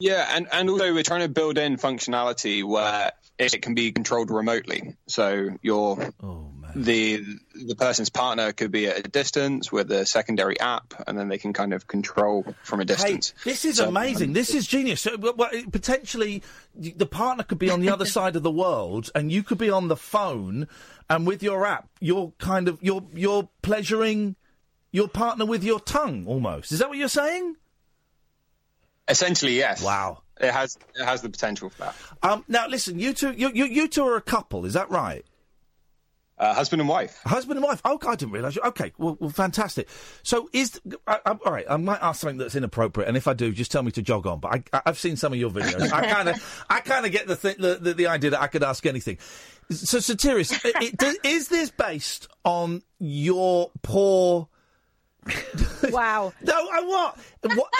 [0.00, 4.30] Yeah, and, and also we're trying to build in functionality where it can be controlled
[4.30, 4.96] remotely.
[5.06, 6.12] So your
[6.84, 7.24] the
[7.54, 11.38] the person's partner could be at a distance with a secondary app, and then they
[11.38, 13.34] can kind of control from a distance.
[13.44, 14.32] Hey, this is So- amazing.
[14.32, 15.00] This is genius.
[15.02, 15.38] So, but
[15.72, 16.42] potentially,
[16.74, 19.70] the partner could be on the other side of the world, and you could be
[19.70, 20.68] on the phone,
[21.10, 24.36] and with your app, you're kind of you're you're pleasuring
[24.92, 26.72] your partner with your tongue, almost.
[26.72, 27.56] Is that what you're saying?
[29.08, 29.82] Essentially, yes.
[29.82, 30.22] Wow.
[30.40, 31.96] It has it has the potential for that.
[32.22, 34.64] Um, now, listen, you two, you, you, you two are a couple.
[34.66, 35.24] Is that right?
[36.38, 37.20] Uh, husband and wife.
[37.24, 37.80] Husband and wife.
[37.84, 38.54] Oh, I didn't realise.
[38.54, 39.88] you- Okay, well, well fantastic.
[40.22, 41.66] So, is I, I, uh, uh, all right?
[41.68, 44.26] I might ask something that's inappropriate, and if I do, just tell me to jog
[44.26, 44.38] on.
[44.38, 45.92] But I, I, I've seen some of your videos.
[45.92, 48.46] I kind of, I kind of get the, th- the, the the idea that I
[48.46, 49.18] could ask anything.
[49.70, 54.48] So, Satiris, it, it, does- is this based on your poor?
[55.90, 56.32] wow.
[56.42, 57.18] No, I what?
[57.54, 57.72] what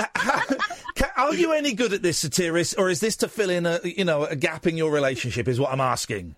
[0.96, 3.80] can, are you any good at this, Satiris, or is this to fill in a
[3.84, 5.48] you know a gap in your relationship?
[5.48, 6.34] Is what I'm asking.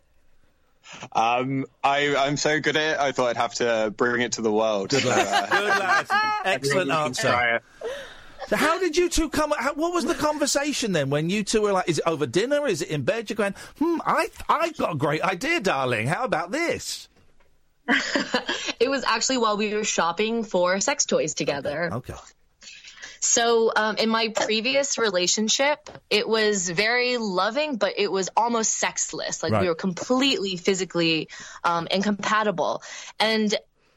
[1.12, 3.00] Um, I, I'm so good at it.
[3.00, 4.90] I thought I'd have to bring it to the world.
[4.90, 5.50] Good lad.
[5.50, 6.06] Good lad.
[6.44, 7.60] Excellent answer.
[8.48, 9.52] So how did you two come?
[9.56, 11.88] How, what was the conversation then when you two were like?
[11.88, 12.66] Is it over dinner?
[12.66, 13.30] Is it in bed?
[13.30, 13.98] You're going, hmm.
[14.04, 16.08] I I got a great idea, darling.
[16.08, 17.08] How about this?
[18.80, 21.90] It was actually while we were shopping for sex toys together.
[21.92, 22.14] Okay.
[23.20, 29.42] So, um, in my previous relationship, it was very loving, but it was almost sexless.
[29.42, 29.62] Like Right.
[29.62, 31.28] we were completely physically
[31.62, 32.82] um, incompatible,
[33.18, 33.54] and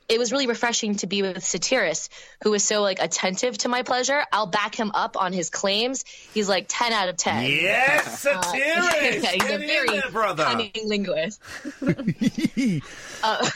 [0.09, 2.09] it was really refreshing to be with Satiris,
[2.43, 4.21] who was so like attentive to my pleasure.
[4.33, 6.03] I'll back him up on his claims.
[6.33, 7.45] He's like ten out of ten.
[7.45, 9.23] Yes, Uh, Satiris!
[9.23, 10.43] yeah, he's Get a very there, brother.
[10.43, 11.39] cunning linguist.
[13.23, 13.49] Uh,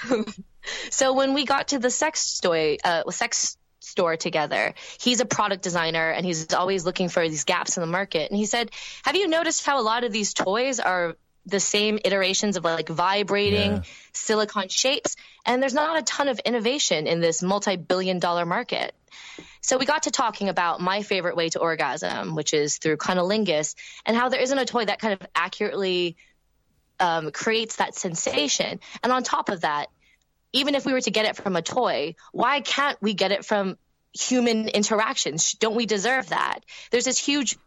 [0.89, 3.57] so when we got to the sex toy, uh, sex
[3.87, 7.87] store together, he's a product designer and he's always looking for these gaps in the
[7.87, 8.29] market.
[8.29, 8.71] And he said,
[9.03, 11.15] "Have you noticed how a lot of these toys are
[11.45, 13.81] the same iterations of like vibrating Yeah.
[14.11, 15.15] silicone shapes,
[15.45, 18.93] and there's not a ton of innovation in this multi-billion dollar market.
[19.61, 23.75] So we got to talking about my favorite way to orgasm, which is through cunnilingus,
[24.05, 26.17] and how there isn't a toy that kind of accurately
[26.99, 28.79] um, creates that sensation.
[29.03, 29.87] And on top of that,
[30.53, 33.45] even if we were to get it from a toy, why can't we get it
[33.45, 33.77] from
[34.13, 35.53] human interactions?
[35.53, 36.59] Don't we deserve that?
[36.91, 37.57] There's this huge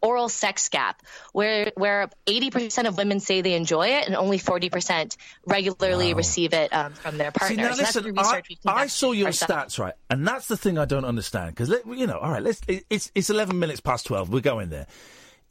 [0.00, 1.00] oral sex gap
[1.32, 6.72] where where 80% of women say they enjoy it and only 40% regularly receive it
[6.74, 7.56] um, from their partners.
[7.56, 9.76] See, now listen, I, I saw your ourselves.
[9.76, 12.60] stats right, and that's the thing I don't understand because you know, all right, let's.
[12.66, 14.28] it- It's it's eleven minutes past twelve.
[14.30, 14.88] We're going there.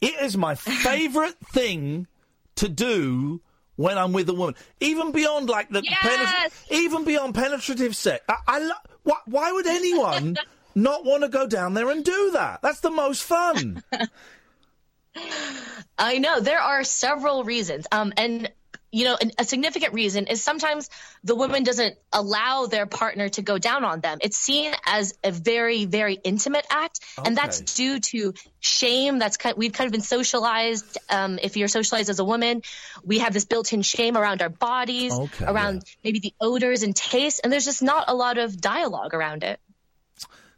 [0.02, 2.06] It is my favourite thing
[2.56, 3.40] to do
[3.76, 8.24] when I'm with a woman, even beyond like the penetr- even beyond penetrative sex.
[8.28, 10.36] I, I lo- why, why would anyone
[10.74, 12.62] not want to go down there and do that?
[12.62, 13.82] That's the most fun.
[15.98, 17.86] I know there are several reasons.
[17.92, 18.50] Um, and
[18.92, 20.90] you know, a significant reason is sometimes
[21.24, 24.18] the woman doesn't allow their partner to go down on them.
[24.20, 29.18] It's seen as a very, very intimate act, and that's due to shame.
[29.18, 30.98] That's kind we've kind of been socialized.
[31.08, 32.60] Um, if you're socialized as a woman,
[33.02, 37.40] we have this built-in shame around our bodies, Okay, around maybe the odors and tastes,
[37.40, 39.58] and there's just not a lot of dialogue around it.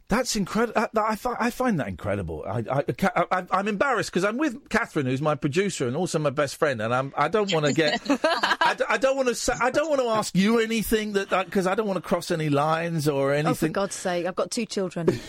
[0.07, 0.79] That's incredible.
[0.79, 2.43] I, I, I find that incredible.
[2.47, 6.29] I, I, I, I'm embarrassed because I'm with Catherine, who's my producer and also my
[6.29, 7.99] best friend, and I'm, I don't want to get.
[8.09, 9.35] I, d- I don't want to.
[9.35, 12.29] Say, I don't want to ask you anything that because I don't want to cross
[12.29, 13.51] any lines or anything.
[13.51, 13.69] Oh, for.
[13.69, 15.07] God's sake, I've got two children.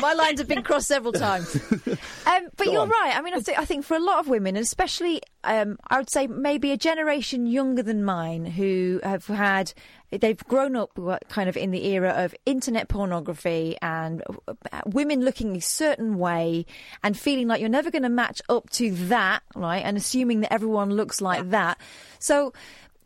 [0.00, 1.56] My lines have been crossed several times.
[2.26, 2.88] Um, but Go you're on.
[2.88, 3.12] right.
[3.14, 5.98] I mean, I think, I think for a lot of women, and especially, um, I
[5.98, 9.74] would say maybe a generation younger than mine who have had,
[10.18, 14.52] they've grown up kind of in the era of internet pornography and uh,
[14.86, 16.66] women looking a certain way
[17.02, 19.84] and feeling like you're never going to match up to that, right?
[19.84, 21.78] And assuming that everyone looks like that.
[22.18, 22.52] So,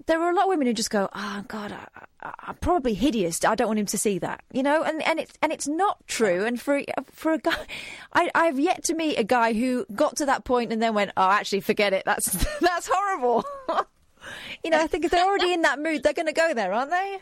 [0.07, 1.87] there are a lot of women who just go, "Oh God, I,
[2.23, 3.45] I, I'm probably hideous.
[3.45, 5.99] I don't want him to see that," you know, and and it's and it's not
[6.07, 6.47] true.
[6.47, 6.83] And for
[7.13, 7.67] for a guy,
[8.15, 11.13] I I've yet to meet a guy who got to that point and then went,
[11.17, 12.05] "Oh, actually, forget it.
[12.07, 13.45] That's that's horrible."
[14.65, 16.73] you know, I think if they're already in that mood, they're going to go there,
[16.73, 17.19] aren't they?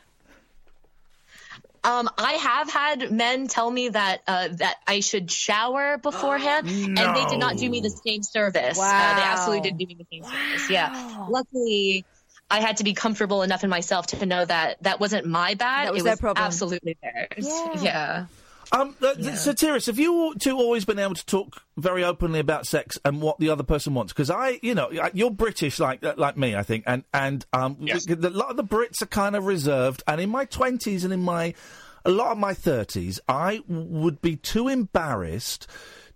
[1.84, 6.96] Um, I have had men tell me that uh, that I should shower beforehand, and
[6.96, 8.76] they did not do me the same service.
[8.78, 10.68] Uh, they absolutely didn't do me the same service.
[10.68, 11.26] Yeah.
[11.28, 12.04] Luckily,
[12.50, 15.86] I had to be comfortable enough in myself to know that that wasn't my bad.
[15.86, 16.44] That was it their was problem.
[16.44, 17.48] absolutely theirs.
[17.80, 18.26] Yeah.
[18.72, 22.98] Um, uh, Satiris, have you two always been able to talk very openly about sex
[23.04, 24.12] and what the other person wants?
[24.12, 27.76] Because I, you know, you're British like uh, like me, I think, and and um,
[28.06, 30.02] the- the- a lot of the Brits are kind of reserved.
[30.08, 31.54] And in my twenties and in my
[32.04, 35.66] a lot of my thirties, I would be too embarrassed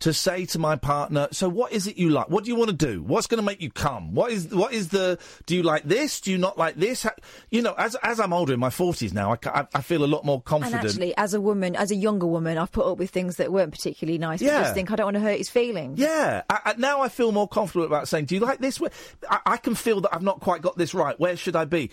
[0.00, 2.28] to say to my partner, "So what is it you like?
[2.28, 3.02] What do you want to do?
[3.02, 4.14] What's going to make you come?
[4.14, 5.18] What is what is the?
[5.46, 6.20] Do you like this?
[6.20, 7.02] Do you not like this?
[7.04, 7.14] Ha-
[7.50, 10.06] You know, as as I'm older in my forties now, I, I, I feel a
[10.06, 10.80] lot more confident.
[10.82, 13.52] And actually, as a woman, as a younger woman, I've put up with things that
[13.52, 14.40] weren't particularly nice.
[14.42, 14.62] Yeah.
[14.62, 15.98] just think I don't want to hurt his feelings.
[15.98, 18.80] Yeah, I, I, now I feel more confident about saying, "Do you like this?"
[19.28, 21.18] I, I can feel that I've not quite got this right.
[21.20, 21.90] Where should I be?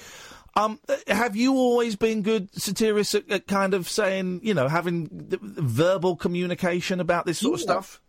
[0.57, 5.29] Um, have you always been good, Satiris, at, at kind of saying, you know, having
[5.29, 8.01] th- verbal communication about this sort of stuff?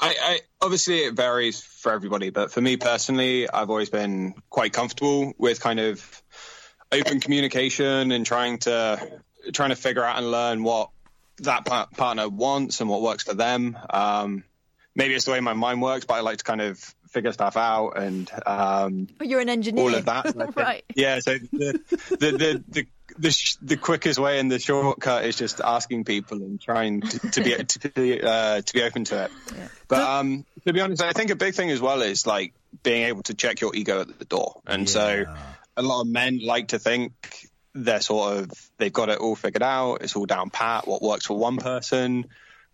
[0.00, 4.72] I, I obviously it varies for everybody, but for me personally, I've always been quite
[4.72, 6.22] comfortable with kind of
[6.90, 9.20] open communication and trying to
[9.52, 10.90] trying to figure out and learn what
[11.38, 13.78] that pa- partner wants and what works for them.
[13.88, 14.42] Um,
[14.96, 17.56] maybe it's the way my mind works, but I like to kind of figure stuff
[17.56, 19.84] out and um, But you're an engineer.
[19.84, 20.34] all of that.
[20.56, 20.84] Right.
[20.94, 21.20] Yeah.
[21.20, 21.80] So the
[22.10, 22.86] the the the,
[23.18, 27.18] the, sh- the quickest way and the shortcut is just asking people and trying to,
[27.30, 29.30] to be to be uh, to be open to it.
[29.88, 33.06] But um, to be honest, I think a big thing as well is like being
[33.06, 34.60] able to check your ego at the door.
[34.66, 35.24] And so
[35.76, 37.12] a lot of men like to think
[37.74, 39.96] they're sort of they've got it all figured out.
[40.02, 40.86] It's all down pat.
[40.86, 42.26] What works for one person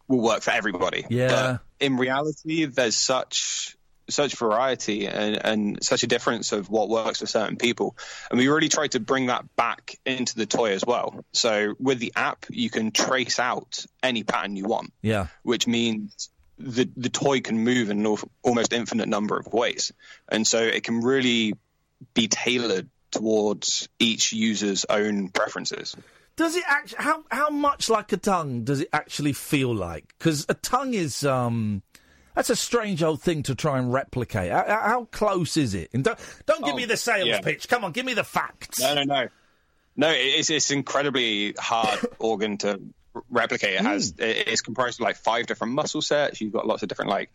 [0.09, 1.05] will work for everybody.
[1.09, 1.29] Yeah.
[1.29, 3.76] But in reality, there's such
[4.09, 7.97] such variety and, and such a difference of what works for certain people.
[8.31, 11.25] And we really try to bring that back into the toy as well.
[11.33, 15.27] So with the app, you can trace out any pattern you want, Yeah.
[15.43, 19.93] which means the, the toy can move in an almost infinite number of ways.
[20.31, 21.55] And so it can really
[22.15, 25.97] be tailored towards each user's own preferences.
[26.37, 27.03] Does it actually?
[27.03, 30.05] How how much like a tongue does it actually feel like?
[30.19, 31.83] Because a tongue is um,
[32.37, 34.53] that's a strange old thing to try and replicate.
[34.53, 35.91] How, how- close is it?
[35.93, 37.41] And don't don't give Oh, me the sales yeah.
[37.41, 37.69] pitch.
[37.69, 38.79] Come on, give me the facts.
[38.81, 39.29] No, no, no.
[39.97, 42.81] No, it's it's incredibly hard organ to
[43.31, 43.75] replicate.
[43.75, 46.41] It has it- it's comprised of like five different muscle sets.
[46.41, 47.31] You've got lots of different like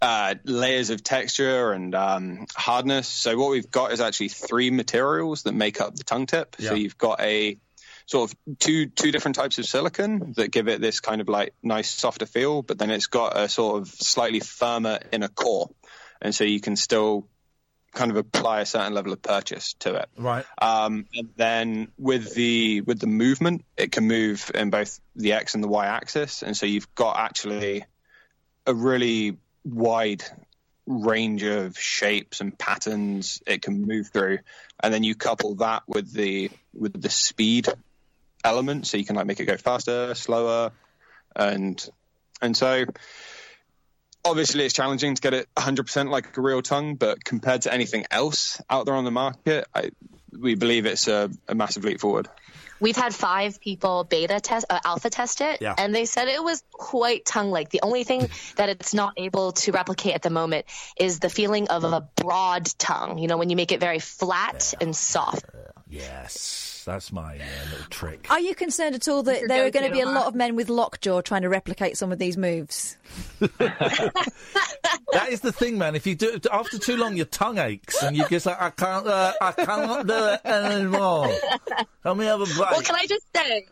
[0.00, 3.08] uh, layers of texture and um, hardness.
[3.08, 6.54] So what we've got is actually three materials that make up the tongue tip.
[6.58, 6.68] Yeah.
[6.68, 7.58] So you've got a
[8.08, 11.52] sort of two two different types of silicon that give it this kind of like
[11.62, 15.68] nice softer feel, but then it's got a sort of slightly firmer inner core,
[16.20, 17.28] and so you can still
[17.92, 20.08] kind of apply a certain level of purchase to it.
[20.16, 20.46] Right.
[20.60, 25.54] Um, and then with the with the movement, it can move in both the x
[25.54, 27.84] and the y axis, and so you've got actually
[28.66, 30.24] a really wide
[30.86, 34.38] range of shapes and patterns it can move through,
[34.82, 37.68] and then you couple that with the with the speed
[38.44, 40.72] element, so you can like make it go faster, slower,
[41.34, 41.88] and
[42.40, 42.84] and so
[44.24, 48.04] obviously it's challenging to get it 100% like a real tongue, but compared to anything
[48.10, 49.90] else out there on the market, I,
[50.38, 52.28] we believe it's a, a massive leap forward.
[52.80, 55.74] We've had five people beta test, uh, alpha test it, Yeah.
[55.76, 57.70] and they said it was quite tongue-like.
[57.70, 60.66] The only thing that it's not able to replicate at the moment
[60.96, 63.18] is the feeling of a broad tongue.
[63.18, 65.44] You know, when you make it very flat and soft.
[65.90, 68.26] Yes, that's my uh, little trick.
[68.30, 70.54] Are you concerned at all that there are going to be a lot of men
[70.54, 72.98] with lockjaw trying to replicate some of these moves?
[73.38, 75.94] that is the thing, man.
[75.94, 78.70] If you do it after too long, your tongue aches, and you're just like, I
[78.70, 81.30] can't, uh, I cannot do it anymore.
[82.04, 82.70] Let me have a bite.
[82.70, 83.66] Well, can I just say,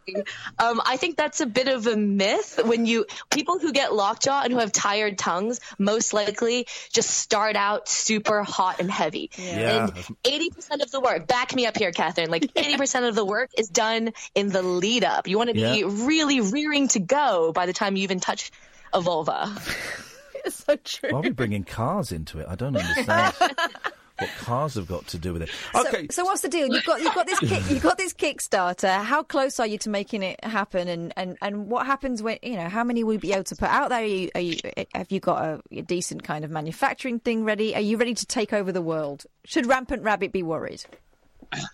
[0.59, 2.61] um, I think that's a bit of a myth.
[2.65, 7.57] When you people who get lockjaw and who have tired tongues, most likely just start
[7.57, 9.31] out super hot and heavy.
[9.37, 9.87] Yeah.
[9.87, 12.31] And eighty percent of the work, back me up here, Catherine.
[12.31, 15.27] Like eighty percent of the work is done in the lead up.
[15.27, 15.87] You want to be Yeah.
[16.07, 18.51] really rearing to go by the time you even touch
[18.93, 19.53] a vulva.
[20.45, 21.11] it's so true.
[21.11, 22.47] Why are we bringing cars into it?
[22.49, 23.35] I don't understand
[24.19, 25.51] what cars have got to do with it.
[25.75, 26.69] So- Okay, So, what's the deal?
[26.69, 29.03] You've got you've got this kick, you've got this Kickstarter.
[29.03, 30.89] How close are you to making it happen?
[30.89, 33.57] And, and, and what happens when you know how many will you be able to
[33.57, 33.99] put out there?
[34.01, 34.57] Are you, are you
[34.95, 37.75] have you got a, a decent kind of manufacturing thing ready?
[37.75, 39.27] Are you ready to take over the world?
[39.45, 40.85] Should Rampant Rabbit be worried?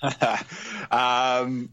[0.90, 1.70] um,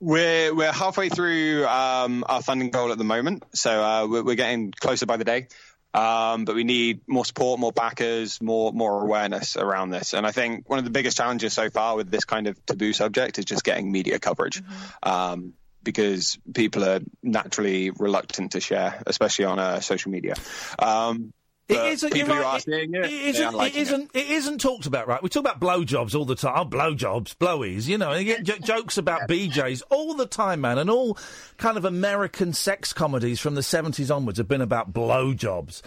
[0.00, 4.36] we're we're halfway through um, our funding goal at the moment, so uh, we're, we're
[4.36, 5.48] getting closer by the day.
[5.94, 10.14] Um, but we need more support, more backers, more more awareness around this.
[10.14, 12.92] And I think one of the biggest challenges so far with this kind of taboo
[12.92, 14.62] subject is just getting media coverage.
[15.02, 20.34] Um, because people are naturally reluctant to share, especially on uh, social media.
[20.78, 21.32] Um,
[21.68, 22.12] It isn't.
[22.12, 23.54] people you're who right, are seeing it, it isn't.
[23.54, 23.76] It it.
[23.76, 24.10] isn't.
[24.14, 25.22] It isn't talked about, right?
[25.22, 26.54] We talk about blowjobs all the time.
[26.56, 27.86] Oh, blowjobs, blowies.
[27.86, 30.78] You know, and you get j- jokes about BJ's all the time, man.
[30.78, 31.18] And all
[31.58, 35.82] kind of American sex comedies from the seventies onwards have been about blowjobs.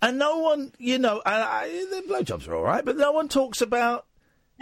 [0.00, 3.28] And no one, you know, and I, the blowjobs are all right, but no one
[3.28, 4.06] talks about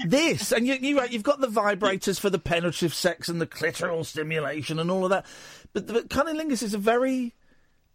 [0.06, 0.52] this.
[0.52, 1.12] And you, you're right.
[1.12, 5.10] You've got the vibrators for the penetrative sex and the clitoral stimulation and all of
[5.10, 5.26] that.
[5.72, 7.34] But, but cunnilingus is a very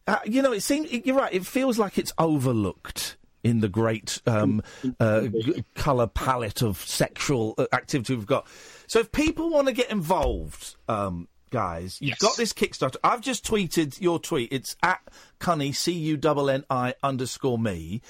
[0.08, 1.34] uh, you know, it seems you're right.
[1.34, 4.62] It feels like it's overlooked in the great um,
[5.00, 8.48] uh, g- color palette of sexual uh, activity we've got.
[8.88, 12.98] So, if people want to get involved, um, guys, you've got this Kickstarter.
[13.04, 14.52] I've just tweeted your tweet.
[14.52, 15.02] It's at
[15.40, 18.02] Cunni C U N N I underscore me.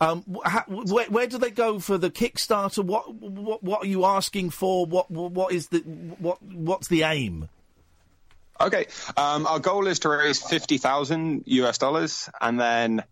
[0.00, 2.84] Um, ha- where, where do they go for the Kickstarter?
[2.84, 4.86] What, what what are you asking for?
[4.86, 7.48] What what is the what what's the aim?
[8.60, 8.86] Okay.
[9.16, 13.04] Um, our goal is to raise 50,000 US dollars and then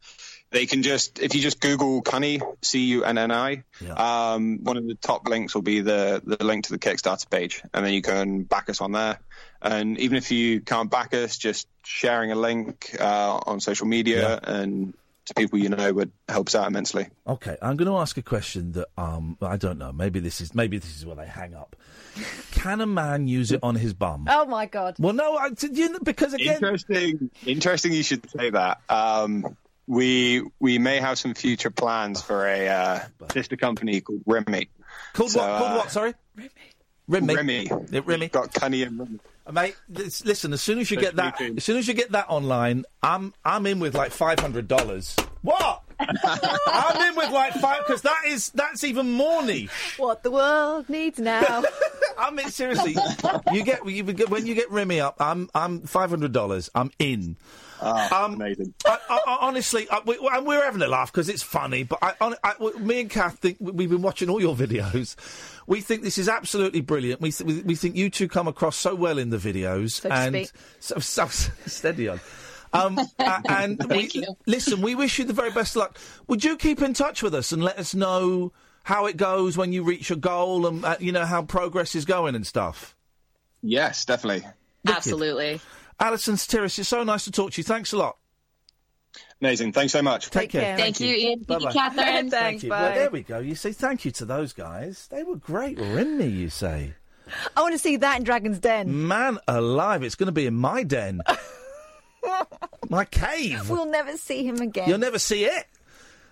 [0.50, 3.64] they can just, if you just Google Cunni, C-U-N-N-I,
[3.96, 7.62] um, one of the top links will be the, the link to the Kickstarter page
[7.72, 9.18] and then you can back us on there.
[9.60, 14.38] And even if you can't back us, just sharing a link, uh, on social media
[14.42, 14.94] and
[15.26, 17.08] to people you know would helps out immensely.
[17.26, 19.92] Okay, I'm going to ask a question that um I don't know.
[19.92, 21.76] Maybe this is maybe this is where they hang up.
[22.52, 24.26] Can a man use it on his bum?
[24.28, 24.96] Oh my God!
[24.98, 27.30] Well, no, I, you because again, Interesting.
[27.46, 27.92] Interesting.
[27.92, 28.80] You should say that.
[28.88, 33.00] Um, we we may have some future plans for a uh,
[33.32, 34.68] sister company called Remy.
[35.12, 35.58] Called So, what?
[35.58, 35.90] Called uh, what?
[35.90, 36.14] Sorry,
[37.08, 37.34] Remy.
[37.34, 37.70] Remy.
[37.90, 38.28] Yeah, Remy.
[38.28, 39.18] Got Cunni and Remy.
[39.46, 40.52] Uh, Mate, this, listen.
[40.52, 43.34] As soon as you get that, Social as soon as you get that online, I'm
[43.44, 45.16] I'm in with like five hundred dollars.
[45.42, 45.82] What?
[46.00, 49.94] I'm in with like five because that is that's even more niche.
[49.98, 51.62] What the world needs now.
[52.18, 52.96] I mean, seriously,
[53.52, 55.16] you get you get- when you get Remy up.
[55.18, 56.70] I'm I'm five hundred dollars.
[56.74, 57.36] I'm in.
[57.82, 58.74] Um, amazing.
[58.86, 61.82] I, I, I, honestly, I, we, and we're having a laugh because it's funny.
[61.84, 65.16] But I, hon- I, w- me and Kath think we've been watching all your videos.
[65.66, 67.20] We think this is absolutely brilliant.
[67.20, 70.08] We th- we, we think you two come across so well in the videos So
[70.08, 70.50] to and speak.
[70.80, 71.26] so, so
[71.66, 72.20] steady on.
[72.72, 74.10] Um, a- and we,
[74.46, 75.98] listen, we wish you the very best of luck.
[76.28, 78.52] Would you keep in touch with us and let us know
[78.84, 82.04] how it goes when you reach your goal and uh, you know how progress is
[82.04, 82.96] going and stuff?
[83.62, 84.44] Yes, definitely.
[84.86, 85.60] Absolutely.
[86.00, 87.64] Alison Stiris, it's so nice to talk to you.
[87.64, 88.16] Thanks a lot.
[89.40, 89.72] Amazing.
[89.72, 90.30] Thanks so much.
[90.30, 90.76] Take, care.
[90.76, 91.44] Thank you, Iain.
[91.44, 91.72] Thank you, Bye-bye.
[91.72, 92.30] Catherine.
[92.30, 92.70] Thank you.
[92.70, 93.40] Well, there we go.
[93.40, 95.08] You see, thank you to those guys.
[95.08, 96.94] They were great, weren't they, you say?
[97.56, 99.08] I want to see that in Dragon's Den.
[99.08, 101.22] Man alive, it's going to be in my den.
[102.88, 103.68] my cave.
[103.68, 104.88] We'll never see him again.
[104.88, 105.66] You'll never see it.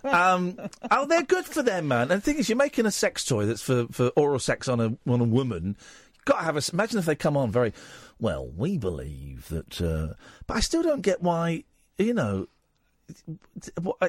[0.04, 0.58] Um,
[0.90, 2.10] oh, they're good for them, man.
[2.10, 4.80] And the thing is, you're making a sex toy that's for, for oral sex on
[4.80, 5.76] a on a woman.
[6.24, 6.62] Got to have a.
[6.72, 7.72] Imagine if they come on very
[8.18, 8.46] well.
[8.46, 10.14] We believe that, uh,
[10.46, 11.64] but I still don't get why.
[11.98, 12.46] You know,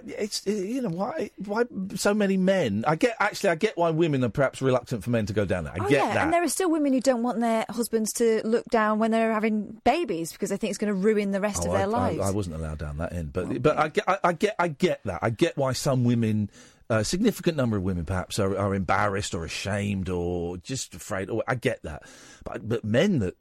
[0.04, 1.64] it's you know why why
[1.96, 2.84] so many men.
[2.88, 5.66] I get actually I get why women are perhaps reluctant for men to go down
[5.66, 5.74] there.
[5.74, 6.24] I oh, get yeah, that.
[6.24, 9.34] and there are still women who don't want their husbands to look down when they're
[9.34, 11.86] having babies because they think it's going to ruin the rest Oh, of their I,
[11.86, 12.20] lives.
[12.20, 14.68] I, I wasn't allowed down that end, but but I get I, I get I
[14.68, 15.20] get that.
[15.22, 16.50] I get why some women,
[16.92, 21.30] a significant number of women, perhaps are, are embarrassed or ashamed or just afraid.
[21.30, 22.04] Or I get that,
[22.44, 23.38] but but men that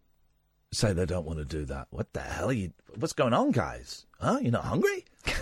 [0.73, 2.73] say they don't want to do that, what the hell are you?
[2.97, 4.07] What's going on, guys?
[4.21, 4.39] Huh?
[4.41, 5.05] You're not hungry?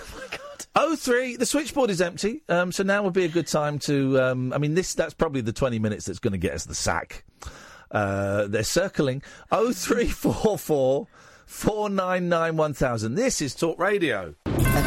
[0.80, 4.20] Oh three, the switchboard is empty, um, so now would be a good time to.
[4.20, 6.74] Um, I mean, this that's probably the twenty minutes that's going to get us the
[6.74, 7.24] sack.
[7.90, 9.22] Uh, they're circling.
[9.50, 11.08] Oh three four four
[11.46, 13.16] four nine nine one thousand.
[13.16, 14.36] This is Talk Radio.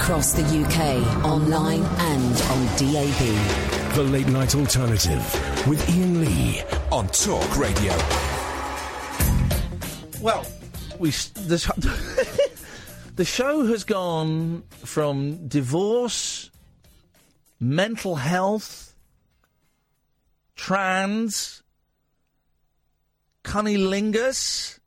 [0.01, 3.93] Across the UK, online and on DAB.
[3.93, 7.95] The Late Night Alternative with Iain Lee on Talk Radio.
[10.19, 10.43] Well,
[10.97, 12.49] we the, sh-
[13.15, 16.49] the show has gone from divorce,
[17.59, 18.95] mental health,
[20.55, 21.61] trans,
[23.43, 24.79] cunnilingus.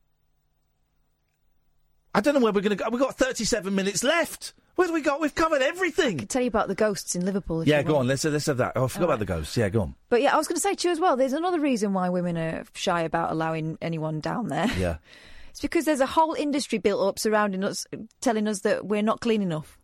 [2.13, 2.91] I don't know where we're going to go.
[2.91, 4.55] We've got 37 minutes left.
[4.77, 5.19] Where do we go?
[5.19, 6.17] We've covered everything.
[6.17, 7.61] I can tell you about the ghosts in Liverpool.
[7.61, 8.01] If Yeah, go want.
[8.05, 8.09] on.
[8.09, 8.73] Let's let's have that.
[8.75, 9.57] Oh, I forgot about the ghosts.
[9.57, 9.95] Yeah, go on.
[10.09, 11.17] But yeah, I was going to say to you as well.
[11.17, 14.67] There's another reason why women are shy about allowing anyone down there.
[14.79, 14.97] Yeah.
[15.51, 17.87] It's because there's a whole industry built up surrounding us,
[18.21, 19.79] telling us that we're not clean enough.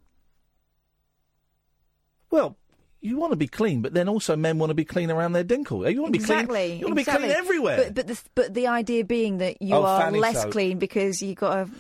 [2.33, 2.57] Well,
[3.01, 5.45] you want to be clean, but then also men want to be clean around their
[5.45, 5.89] dinkle.
[5.93, 6.47] You want to be exactly.
[6.47, 6.81] clean.
[6.81, 7.29] You want to exactly.
[7.29, 7.77] be clean everywhere.
[7.85, 10.51] But but the but the idea being that you Oh, are less soap.
[10.51, 11.71] clean because you got a.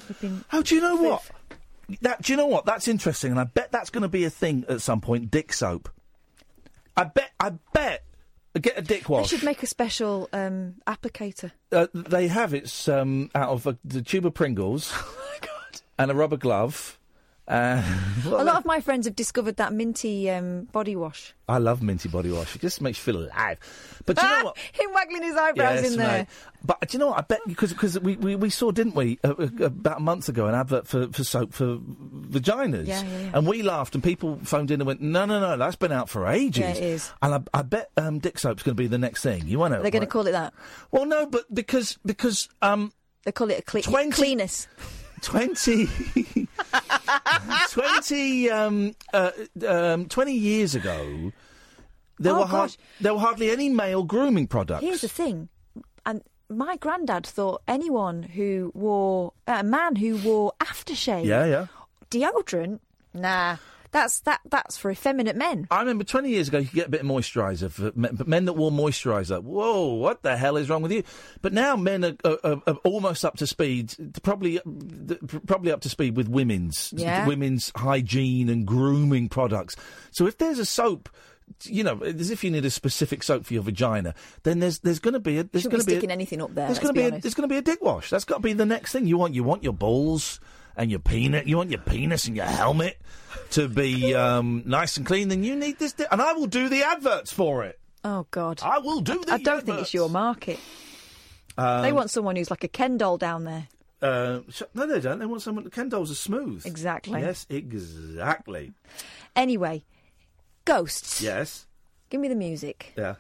[0.53, 1.23] Oh, do you know what?
[2.03, 2.65] That do you know what?
[2.67, 5.31] That's interesting, and I bet that's going to be a thing at some point.
[5.31, 5.89] Dick soap.
[6.97, 7.31] I bet.
[7.39, 8.05] I bet.
[8.61, 9.31] Get a dick wash.
[9.31, 11.53] They should make a special um, applicator.
[11.71, 14.93] Uh, they have it's um, out of a, the tube of Pringles.
[15.99, 16.99] And a rubber glove.
[17.51, 17.83] Uh,
[18.27, 21.35] a lot of my friends have discovered that minty um, body wash.
[21.49, 22.55] I love minty body wash.
[22.55, 23.59] It just makes you feel alive.
[24.07, 24.59] But do you know what?
[24.73, 26.19] Him waggling his eyebrows Yes, in there.
[26.19, 26.27] mate.
[26.65, 27.19] But do you know what?
[27.19, 30.47] I bet because because we, we, we saw didn't we uh, about a month ago
[30.47, 33.31] an advert for, for soap for vaginas, Yeah, yeah, yeah.
[33.35, 36.09] and we laughed and people phoned in and went, no, no, no, that's been out
[36.09, 36.61] for ages.
[36.61, 37.11] Yeah, it is.
[37.21, 39.49] And I, I bet um, dick soap's going to be the next thing.
[39.49, 39.81] You want to?
[39.81, 40.55] They're going to call it that.
[40.93, 42.93] Well, no, but because because um,
[43.25, 44.69] they call it a cle- 20 cleanest.
[45.23, 45.89] 20,
[47.71, 49.31] 20, um, uh,
[49.67, 51.33] um, 20 years ago,
[52.19, 52.69] there, Oh, were
[53.01, 54.83] there were hardly any male grooming products.
[54.83, 55.49] Here's the thing,
[56.05, 61.67] and my granddad thought anyone who wore a man who wore aftershave, Yeah, yeah.
[62.11, 62.81] deodorant,
[63.15, 63.57] nah,
[63.93, 65.67] that's that that's for effeminate men.
[65.71, 68.29] I remember 20 years ago, you could get a bit of moisturiser for men, but
[68.29, 69.43] men that wore moisturiser.
[69.43, 71.03] Whoa, what the hell is wrong with you?
[71.43, 74.61] But now men are, are, are, almost up to speed, probably
[75.47, 77.27] probably up to speed with women's Yeah.
[77.27, 79.77] women's hygiene and grooming products.
[80.11, 81.09] So if there's a soap.
[81.65, 84.15] You know, as if you need a specific soap for your vagina,
[84.45, 86.55] then there's there's going to be a there's going to be a, sticking anything up
[86.55, 86.67] there.
[86.67, 88.09] there's going to be be, a, there's going to be a dick wash.
[88.09, 89.35] That's got to be the next thing you want.
[89.35, 90.39] You want your balls
[90.81, 91.47] and your penis.
[91.47, 92.99] You want your penis and your helmet
[93.51, 95.29] to be um, nice and clean.
[95.29, 97.79] Then you need this, di- and I will do the adverts for it.
[98.03, 100.59] Oh God, I will do the I don't think it's your market.
[101.59, 103.69] Um, they want someone who's like a Ken doll down there.
[104.01, 104.41] Uh,
[104.73, 105.19] no, they don't.
[105.19, 105.69] They want someone.
[105.69, 106.65] Ken dolls are smooth.
[106.65, 107.21] Exactly.
[107.21, 108.73] Yes, exactly.
[109.37, 109.85] Anyway,
[110.65, 111.21] ghosts.
[111.21, 111.67] Yes.
[112.09, 112.95] Give me the music.
[112.97, 113.17] Yeah.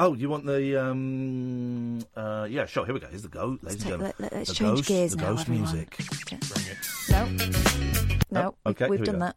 [0.00, 1.98] Oh, you want the um?
[2.14, 2.84] Uh, yeah, sure.
[2.84, 3.08] Here we go.
[3.08, 3.64] Here's the ghost.
[3.64, 4.12] Ladies take- and gentlemen.
[4.20, 5.62] let- let's the change ghost, gears the now, ghost everyone.
[5.72, 5.96] music.
[6.28, 6.78] Bring it.
[8.30, 9.26] No, no, Oh, okay, we've here we done go.
[9.26, 9.36] that.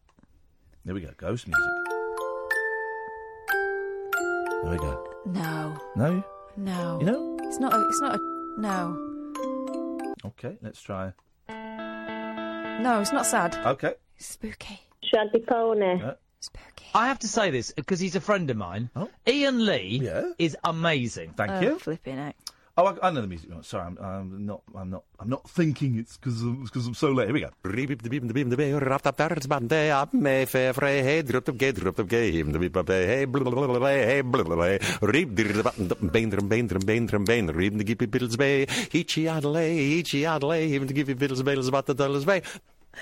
[0.85, 1.09] There we go.
[1.17, 1.63] Ghost music.
[4.63, 5.07] There we go.
[5.25, 6.23] No, No.
[6.57, 6.99] no.
[6.99, 7.37] You know?
[7.41, 7.73] it's not.
[7.73, 8.19] A, it's not a.
[8.59, 9.33] No,
[10.25, 10.57] Okay.
[10.61, 11.13] Let's try.
[11.49, 13.55] no, it's not sad.
[13.65, 13.95] Okay.
[14.17, 14.79] Spooky.
[15.03, 15.97] Shanty Pony.
[15.99, 16.13] Yeah.
[16.93, 18.89] I have to say this because he's a friend of mine.
[19.27, 20.09] Iain Lee
[20.39, 21.33] is amazing.
[21.37, 21.79] Thank Oh, you.
[21.79, 22.35] Flipping out.
[22.77, 23.49] Oh, I, I know the music.
[23.53, 24.61] Oh, sorry, I'm, I'm not.
[24.73, 25.03] I'm not.
[25.19, 27.27] I'm not thinking it's because because I'm so late.
[27.27, 27.49] Here we go.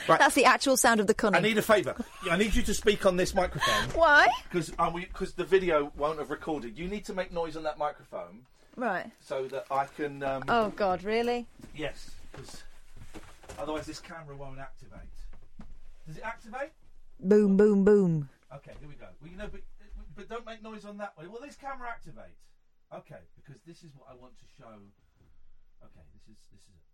[0.08, 0.20] Right.
[0.20, 1.40] That's the actual sound of the cunning.
[1.44, 1.96] I need a favour.
[2.30, 3.90] I need you to speak on this microphone.
[4.00, 4.28] Why?
[4.52, 6.78] Because because the video won't have recorded.
[6.78, 8.46] You need to make noise on that microphone
[8.76, 9.08] Right.
[9.20, 10.24] so that I can.
[10.24, 11.48] Um, Oh God, really?
[11.76, 12.64] Yes, because
[13.58, 15.00] otherwise this camera won't activate.
[16.08, 16.70] Does it activate?
[17.20, 18.30] Boom, boom, boom.
[18.56, 19.08] Okay, here we go.
[19.22, 19.62] Well, you know, but
[20.16, 21.28] but don't make noise on that way.
[21.28, 22.36] Will this camera activate?
[22.94, 24.66] Okay, because this is what I want to show.
[25.84, 26.89] Okay, this is this is.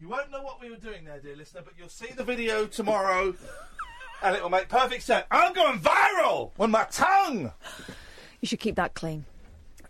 [0.00, 2.66] You won't know what we were doing there, dear listener, but you'll see the video
[2.66, 3.34] tomorrow,
[4.22, 5.24] and it will make perfect sense.
[5.30, 7.52] I'm going viral with my tongue.
[8.40, 9.24] You should keep that clean.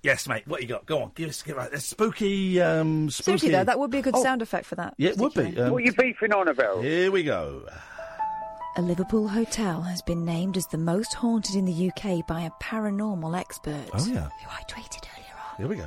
[0.02, 0.46] Yes, mate.
[0.46, 0.86] What you got?
[0.86, 1.10] Go on.
[1.14, 3.24] Give us give us a spooky, um, spooky.
[3.24, 4.94] Seriously though, that would be a good Oh, sound effect for that.
[4.96, 5.58] Yeah, it would be.
[5.58, 6.82] Um, What you beefing on about?
[6.84, 7.62] Here we go.
[8.76, 12.50] A Liverpool hotel has been named as the most haunted in the UK by a
[12.62, 13.88] paranormal expert.
[13.92, 14.28] Oh yeah.
[14.28, 15.56] Who I tweeted earlier on.
[15.56, 15.86] Here we go.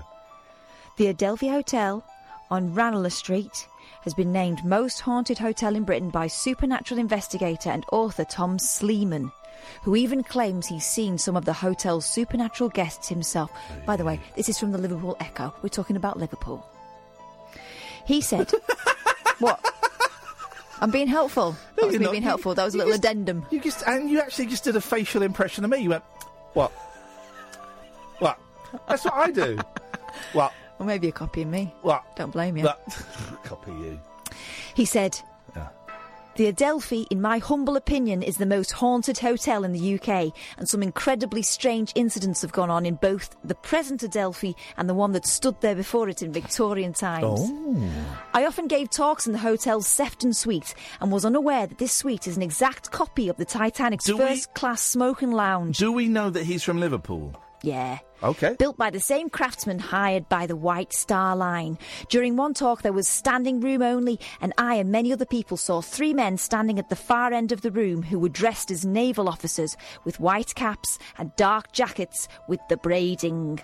[0.97, 2.03] The Adelphi Hotel
[2.49, 3.65] on Ranelagh Street
[4.03, 9.31] has been named most haunted hotel in Britain by supernatural investigator and author Tom Slemen,
[9.83, 13.51] who even claims he's seen some of the hotel's supernatural guests himself.
[13.85, 15.53] By the way, this is from the Liverpool Echo.
[15.61, 16.65] We're talking about Liverpool.
[18.05, 18.51] He said,
[19.39, 19.63] "What?
[20.81, 21.55] I'm being helpful.
[21.75, 22.11] That was you're me not.
[22.11, 22.55] being helpful.
[22.55, 23.45] That was a little just- addendum.
[23.51, 25.77] You just and you actually just did a facial impression of me.
[25.77, 26.03] You went,
[26.53, 26.71] what?
[28.19, 28.39] What?
[28.87, 29.59] That's what I do.
[30.33, 30.53] what?
[30.79, 31.73] Or maybe you're copying me.
[31.83, 32.03] What?
[32.15, 32.63] Don't blame you.
[32.63, 32.81] What?
[33.43, 33.99] Copy you.
[34.73, 35.19] He said,
[36.35, 40.67] The Adelphi, in my humble opinion, is the most haunted hotel in the UK, and
[40.67, 45.11] some incredibly strange incidents have gone on in both the present Adelphi and the one
[45.11, 47.25] that stood there before it in Victorian times.
[47.27, 47.89] Oh.
[48.33, 52.27] I often gave talks in the hotel's Sefton suite and was unaware that this suite
[52.27, 55.77] is an exact copy of the Titanic's Do we- first class smoking lounge.
[55.79, 57.35] Do we know that he's from Liverpool?
[57.61, 57.99] Yeah.
[58.23, 58.55] Okay.
[58.59, 61.77] Built by the same craftsman hired by the White Star Line.
[62.09, 65.81] During one talk, there was standing room only, and I and many other people saw
[65.81, 69.27] three men standing at the far end of the room who were dressed as naval
[69.27, 69.75] officers
[70.05, 73.59] with white caps and dark jackets with the braiding.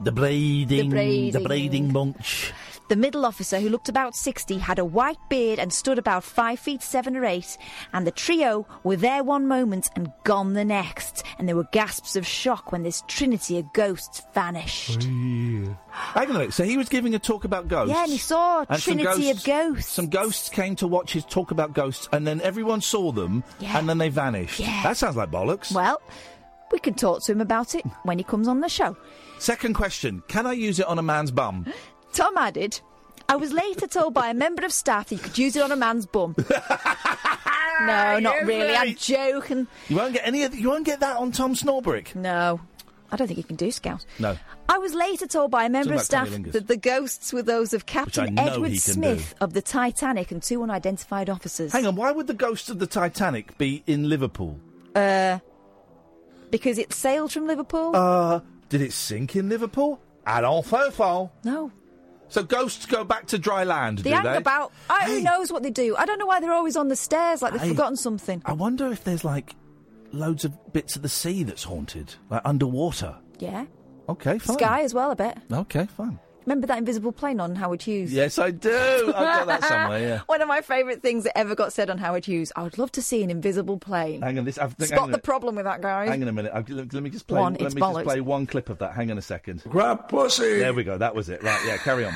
[0.00, 1.44] The braiding, The the braiding.
[1.44, 2.52] braiding munch.
[2.92, 6.58] The middle officer, who looked about 60, had a white beard and stood about five
[6.58, 7.56] feet seven or eight,
[7.94, 12.16] and the trio were there one moment and gone the next, and there were gasps
[12.16, 15.04] of shock when this trinity of ghosts vanished.
[15.04, 15.74] Hang
[16.14, 16.52] on a minute.
[16.52, 17.94] So he was giving a talk about ghosts.
[17.94, 19.90] Yeah, and he saw a trinity of ghosts.
[19.90, 23.78] Some ghosts came to watch his talk about ghosts, and then everyone saw them, Yeah.
[23.78, 24.60] and then they vanished.
[24.60, 24.82] Yeah.
[24.82, 25.72] That sounds like bollocks.
[25.72, 25.98] Well,
[26.70, 28.98] we can talk to him about it when he comes on the show.
[29.38, 31.72] Second question: Can I use it on a man's bum?
[32.12, 32.80] Tom added,
[33.28, 35.72] I was later told by a member of staff that you could use it on
[35.72, 36.34] a man's bum.
[37.80, 38.76] no, not Yes, really.
[38.76, 39.66] I'm joking.
[39.88, 40.42] You won't get any.
[40.44, 42.14] Of, you won't get that on Tom Swarbrick.
[42.14, 42.60] No,
[43.10, 44.04] I don't think he can do Scout.
[44.18, 44.36] No.
[44.68, 47.84] I was later told by a member of staff that the ghosts were those of
[47.86, 51.72] Captain Edward Smith of the Titanic and two unidentified officers.
[51.72, 51.96] Hang on.
[51.96, 54.58] Why would the ghost of the Titanic be in Liverpool?
[54.94, 55.38] Uh,
[56.50, 57.94] because it sailed from Liverpool?
[57.94, 60.00] Uh, did it sink in Liverpool?
[60.26, 61.30] Don't think.
[61.44, 61.72] No.
[62.32, 64.36] So ghosts go back to dry land, They do hang they?
[64.38, 64.72] about.
[64.88, 65.94] I, Who knows what they do?
[65.98, 67.68] I don't know why they're always on the stairs like they've Hey.
[67.68, 68.40] forgotten something.
[68.46, 69.54] I wonder if there's like
[70.12, 73.16] loads of bits of the sea that's haunted, like underwater.
[73.38, 73.66] Yeah.
[74.08, 74.56] Okay, fine.
[74.56, 75.36] Sky as well, a bit.
[75.52, 76.18] Okay, fine.
[76.46, 78.12] Remember that invisible plane on Howard Hughes?
[78.12, 78.70] Yes, I do.
[78.70, 80.00] I've got that somewhere.
[80.00, 80.20] Yeah.
[80.26, 82.52] One of my favourite things that ever got said on Howard Hughes.
[82.56, 84.22] I would love to see an invisible plane.
[84.22, 84.58] Hang on, this.
[84.58, 86.06] I've, hang Spot the problem with that guy.
[86.06, 86.52] Hang on a minute.
[86.54, 87.40] I've, let, let me just play.
[87.40, 88.92] One, let it's me just play one clip of that.
[88.92, 89.62] Hang on a second.
[89.68, 90.58] Grab pussy.
[90.58, 90.98] There we go.
[90.98, 91.42] That was it.
[91.42, 91.60] Right.
[91.66, 91.76] Yeah.
[91.78, 92.14] Carry on.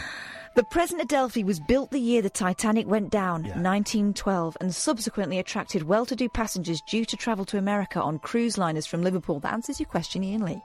[0.57, 5.83] The present Adelphi was built the year the Titanic went down, 1912, and subsequently attracted
[5.83, 9.39] well-to-do passengers due to travel to America on cruise liners from Liverpool.
[9.41, 10.63] That answers your question, Iain Lee.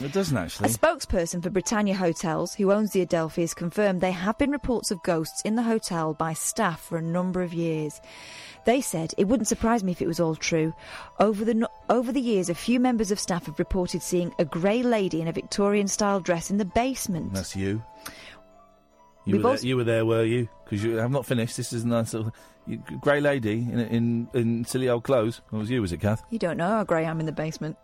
[0.00, 0.68] It doesn't actually.
[0.68, 4.90] A spokesperson for Britannia Hotels, who owns the Adelphi, has confirmed there have been reports
[4.90, 8.00] of ghosts in the hotel by staff for a number of years.
[8.64, 10.72] They said it wouldn't surprise me if it was all true.
[11.18, 14.44] Over the no- over the years, a few members of staff have reported seeing a
[14.44, 17.32] grey lady in a Victorian-style dress in the basement.
[17.32, 17.82] That's you.
[19.24, 20.48] You were, also- there, you were there, were you?
[20.64, 21.56] Because you have not finished.
[21.56, 22.32] This is a nice little
[22.66, 25.40] you, grey lady in, in in silly old clothes.
[25.52, 26.22] It was you, was it, Kath?
[26.30, 27.76] You don't know how grey I am in the basement.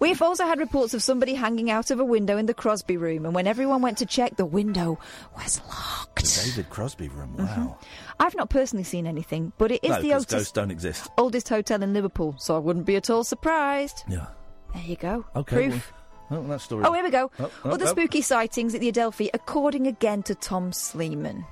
[0.00, 3.24] We've also had reports of somebody hanging out of a window in the Crosby room,
[3.24, 4.98] and when everyone went to check, the window
[5.36, 6.24] was locked.
[6.24, 7.36] The David Crosby room.
[7.38, 7.64] Mm-hmm.
[7.64, 7.78] Wow.
[8.20, 11.10] I've not personally seen anything, but it is no, the oldest, ghosts don't exist.
[11.18, 14.04] oldest hotel in Liverpool, so I wouldn't be at all surprised.
[14.08, 14.26] Yeah.
[14.74, 15.24] There you go.
[15.36, 15.68] Okay.
[15.68, 15.92] Proof.
[15.92, 16.01] Well,
[16.32, 16.84] oh, that story.
[16.84, 17.30] Oh, here we go.
[17.38, 17.88] Oh, oh, Other oh.
[17.88, 21.44] spooky sightings at the Adelphi, according again to Tom Slemen,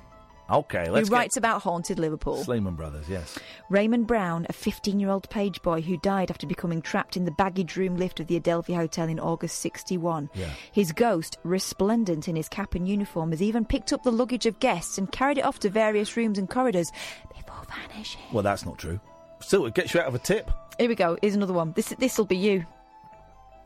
[0.51, 2.43] Okay, who let's get writes about haunted Liverpool.
[2.43, 3.07] Sleeman Brothers.
[3.07, 3.39] Yes.
[3.69, 7.31] Raymond Brown, a 15 year old page boy who died after becoming trapped in the
[7.31, 10.29] baggage room lift of the Adelphi Hotel in August 61.
[10.33, 10.49] Yeah.
[10.71, 14.59] His ghost, resplendent in his cap and uniform, has even picked up the luggage of
[14.59, 16.91] guests and carried it off to various rooms and corridors
[17.29, 18.21] before vanishing.
[18.33, 18.99] Well, that's not true.
[19.39, 20.51] Still, it gets you out of a tip.
[20.77, 21.17] Here we go.
[21.21, 21.71] Here's another one.
[21.73, 22.65] This this'll be you.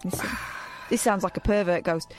[0.89, 2.13] this sounds like a pervert ghost.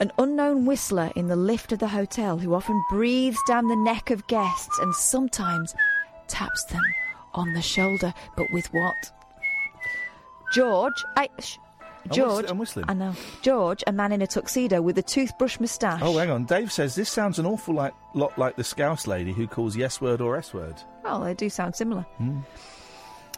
[0.00, 4.10] An unknown whistler in the lift of the hotel who often breathes down the neck
[4.10, 5.74] of guests and sometimes
[6.28, 6.82] taps them
[7.34, 8.12] on the shoulder.
[8.36, 8.94] But with what?
[10.52, 11.28] George, I.
[11.40, 11.58] Sh-
[12.10, 12.84] George, I'm whistling.
[12.88, 13.14] I know.
[13.42, 16.00] George, a man in a tuxedo with a toothbrush moustache.
[16.02, 16.44] Oh, hang on.
[16.44, 20.00] Dave says this sounds an awful like, lot like the Scouse lady who calls yes
[20.00, 20.76] word or s word.
[21.02, 22.02] Well, they do sound similar.
[22.18, 22.40] Hmm.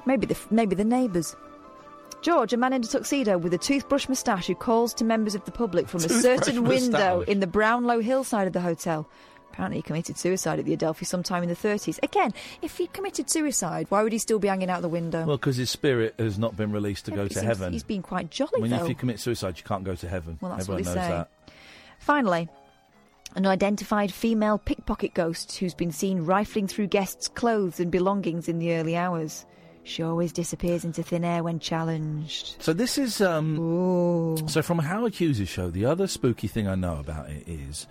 [0.04, 1.34] Maybe the maybe the neighbours.
[2.20, 5.44] George, a man in a tuxedo with a toothbrush moustache who calls to members of
[5.44, 9.08] the public from a certain window in the Brownlow Hillside of the hotel.
[9.52, 11.98] Apparently, he committed suicide at the Adelphi sometime in the 30s.
[12.02, 12.32] Again,
[12.62, 15.24] if he committed suicide, why would he still be hanging out the window?
[15.24, 17.72] Well, because his spirit has not been released to go to heaven.
[17.72, 18.82] He's been quite jolly, when though.
[18.82, 20.38] if you commit suicide, you can't go to heaven.
[20.40, 21.08] Well, that's Everyone what knows they say.
[21.08, 21.30] that.
[21.98, 22.48] Finally,
[23.34, 28.58] an identified female pickpocket ghost who's been seen rifling through guests' clothes and belongings in
[28.58, 29.44] the early hours.
[29.88, 32.56] She always disappears into thin air when challenged.
[32.60, 33.56] So this is um.
[34.48, 37.86] So from Howard Hughes' show, the other spooky thing I know about it is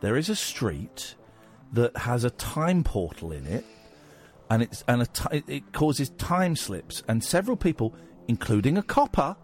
[0.00, 1.14] there is a street
[1.72, 3.64] that has a time portal in it,
[4.50, 7.94] and it's and a it- it causes time slips, and several people,
[8.28, 9.34] including a copper,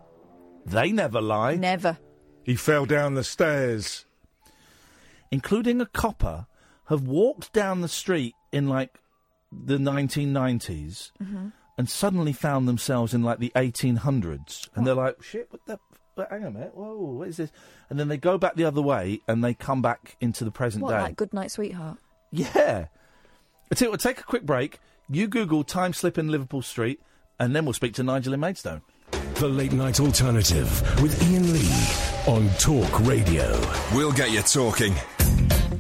[0.67, 1.55] they never lie.
[1.57, 1.99] Never.
[2.45, 4.05] He fell down the stairs.
[5.33, 6.47] Including a copper,
[6.89, 9.01] have walked down the street in like
[9.51, 11.53] the 1990s Mhm.
[11.79, 14.69] And suddenly found themselves in like the 1800s.
[14.75, 15.79] And they're like, shit, what the.
[16.15, 17.51] But hang on a minute, whoa, what is this?
[17.91, 20.83] And then they go back the other way and they come back into the present
[20.83, 21.01] What, day.
[21.03, 21.99] like Good Night Sweetheart?
[22.33, 22.87] Yeah.
[23.71, 24.79] I tell you what, take a quick break.
[25.11, 27.01] You Google time slip in Liverpool Street,
[27.39, 28.81] and then we'll speak to Nigel in Maidstone.
[29.35, 30.67] The Late Night Alternative
[31.03, 33.61] with Iain Lee on Talk Radio.
[33.95, 34.95] We'll get you talking.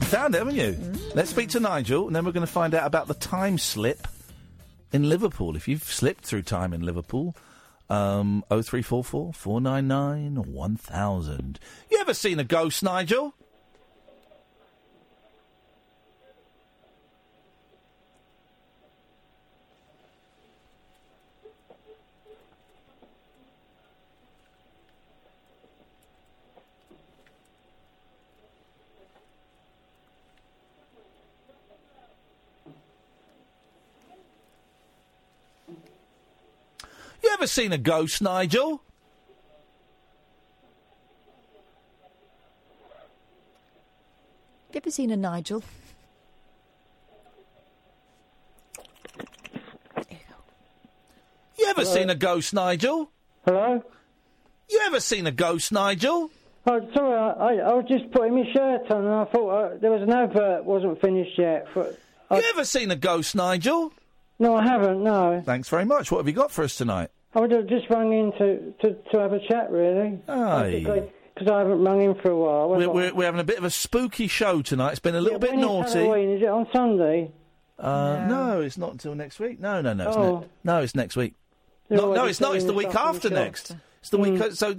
[0.02, 0.72] Found it, haven't you?
[0.74, 1.14] Mm.
[1.14, 4.06] Let's speak to Nigel, and then we're going to find out about the time slip
[4.92, 5.56] in Liverpool.
[5.56, 7.36] If you've slipped through time in Liverpool,
[7.88, 11.60] um, 0344 499 1000.
[11.90, 13.34] You ever seen a ghost, Nigel?
[37.36, 38.80] You ever seen a ghost, Nigel?
[44.68, 45.62] Have you ever seen a Nigel?
[51.58, 51.94] You ever Hello?
[51.94, 53.10] seen a ghost, Nigel?
[53.44, 53.82] Hello?
[54.70, 56.30] You ever seen a ghost, Nigel?
[56.66, 59.76] Oh, sorry, I, I, I was just putting my shirt on and I thought uh,
[59.78, 61.66] there was an advert wasn't finished yet.
[61.74, 61.86] For,
[62.30, 63.92] You ever seen a ghost, Nigel?
[64.38, 65.42] no, I haven't, no.
[65.44, 66.10] Thanks very much.
[66.10, 67.10] What have you got for us tonight?
[67.36, 70.18] I would have just rung in to, to, to have a chat, really.
[70.26, 70.82] Aye.
[71.34, 72.70] Because I haven't rung in for a while.
[72.70, 74.92] We're, we're, we're having a bit of a spooky show tonight.
[74.92, 75.98] It's been a little bit When is naughty.
[75.98, 76.30] Halloween?
[76.30, 77.30] Is it on Sunday?
[77.78, 78.62] Uh, no.
[78.62, 79.60] it's not until next week.
[79.60, 80.08] No, no, no.
[80.08, 80.38] It's Oh.
[80.40, 81.34] ne- no, it's next week.
[81.90, 82.56] No, no, it's not.
[82.56, 83.76] It's the week after the next.
[84.00, 84.42] It's the week.
[84.54, 84.76] So,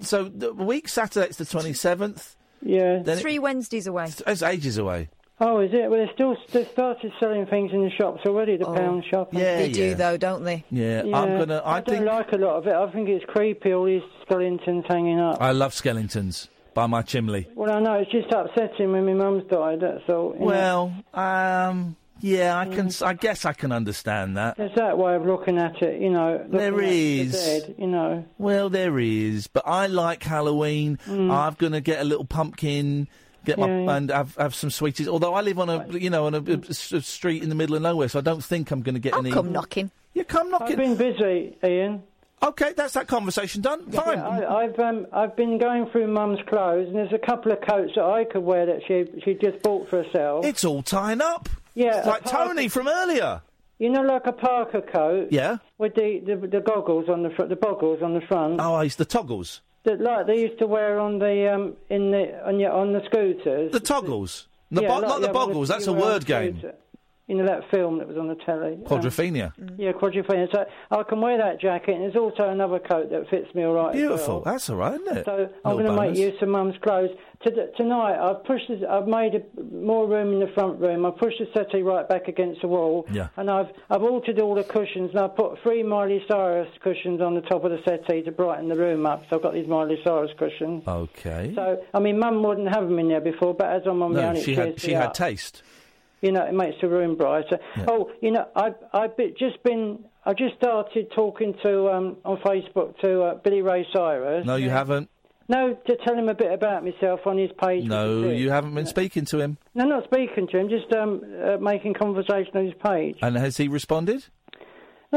[0.00, 1.26] so the week Saturday.
[1.26, 2.34] It's the twenty seventh.
[2.62, 3.02] Yeah.
[3.02, 4.10] Then it- Three Wednesdays away.
[4.26, 5.10] It's ages away.
[5.40, 5.90] Oh, is it?
[5.90, 8.56] Well, they still they started selling things in the shops already.
[8.56, 9.30] The pound shop.
[9.32, 10.64] Yeah, they do, though, don't they?
[10.70, 11.16] Yeah, Yeah.
[11.18, 11.58] I'm gonna.
[11.64, 12.72] I, I think don't like a lot of it.
[12.74, 13.72] I think it's creepy.
[13.72, 15.38] All these skeletons hanging up.
[15.40, 17.48] I love skeletons by my chimney.
[17.54, 19.80] Well, I know it's just upsetting when my mum's died.
[19.80, 20.34] That's all.
[20.34, 20.46] you know.
[20.46, 22.90] Well, um, yeah, I can.
[23.02, 24.56] I guess I can understand that.
[24.56, 26.00] there's that way of looking at it.
[26.00, 27.32] You know, looking There at the is.
[27.44, 28.24] dead, you know.
[28.38, 31.00] Well, there is, but I like Halloween.
[31.08, 33.08] I'm gonna get a little pumpkin,
[33.44, 33.66] get my.
[33.68, 33.96] Yeah, yeah.
[33.96, 35.08] and have have some sweeties.
[35.08, 37.54] Although I live on a you know on a, a s- a street in the
[37.54, 39.30] middle of nowhere, so I don't think I'm gonna get I'll any.
[39.32, 39.90] come knocking.
[40.14, 40.72] You come knocking.
[40.72, 42.02] I've been busy, Iain.
[42.42, 43.90] Okay, that's that conversation done.
[43.90, 44.18] Fine.
[44.18, 47.60] Yeah, I, I've um, I've been going through Mum's clothes, and there's a couple of
[47.62, 50.44] coats that I could wear that she she just bought for herself.
[50.44, 51.48] It's all tying up.
[51.74, 53.40] Yeah, It's like Parker- Tony from earlier.
[53.78, 55.28] You know, like a Parker coat.
[55.32, 55.56] Yeah.
[55.78, 58.60] With the, the the goggles on the front, the boggles on the front.
[58.60, 59.60] Oh, it's the toggles.
[59.84, 63.02] That like they used to wear on the um in the on your on the
[63.04, 63.70] scooters.
[63.72, 64.46] The toggles.
[64.70, 65.68] The Yeah, bo- like- not the boggles.
[65.68, 66.58] That's a word game.
[66.58, 66.74] scooter.
[67.26, 68.74] You know that film that was on the telly.
[68.74, 69.52] Um, Quadrophenia.
[69.78, 70.52] yeah, quadrophenia.
[70.52, 73.72] So I can wear that jacket, and there's also another coat that fits me all
[73.72, 73.94] right.
[73.94, 74.34] as Beautiful.
[74.34, 74.52] well.
[74.52, 75.24] That's all right, isn't it?
[75.24, 77.10] So I'm going to make use of Mum's clothes.
[77.44, 78.68] To, tonight, I've pushed.
[78.68, 81.06] The, I've made a, more room in the front room.
[81.06, 83.06] I pushed the settee right back against the wall.
[83.10, 83.28] Yeah.
[83.38, 87.34] And I've I've altered all the cushions, and I've put three Miley Cyrus cushions on
[87.34, 89.22] the top of the settee to brighten the room up.
[89.30, 90.86] So I've got these Miley Cyrus cushions.
[90.86, 91.52] Okay.
[91.54, 94.24] So I mean, Mum wouldn't have them in there before, but as I'm on my
[94.24, 95.14] own, no, it she had she had up.
[95.14, 95.62] taste.
[96.24, 97.58] You know, it makes the room brighter.
[97.86, 100.06] Oh, you know, I've I've been, just been.
[100.24, 104.46] I just started talking to um, on Facebook to uh, Billy Ray Cyrus.
[104.46, 105.10] No, you haven't.
[105.48, 107.84] No, to tell him a bit about myself on his page.
[107.84, 108.38] No, which is it.
[108.38, 109.58] you haven't been speaking to him.
[109.74, 113.18] No, not speaking to him, just um, uh, making conversation on his page.
[113.20, 114.24] And has he responded?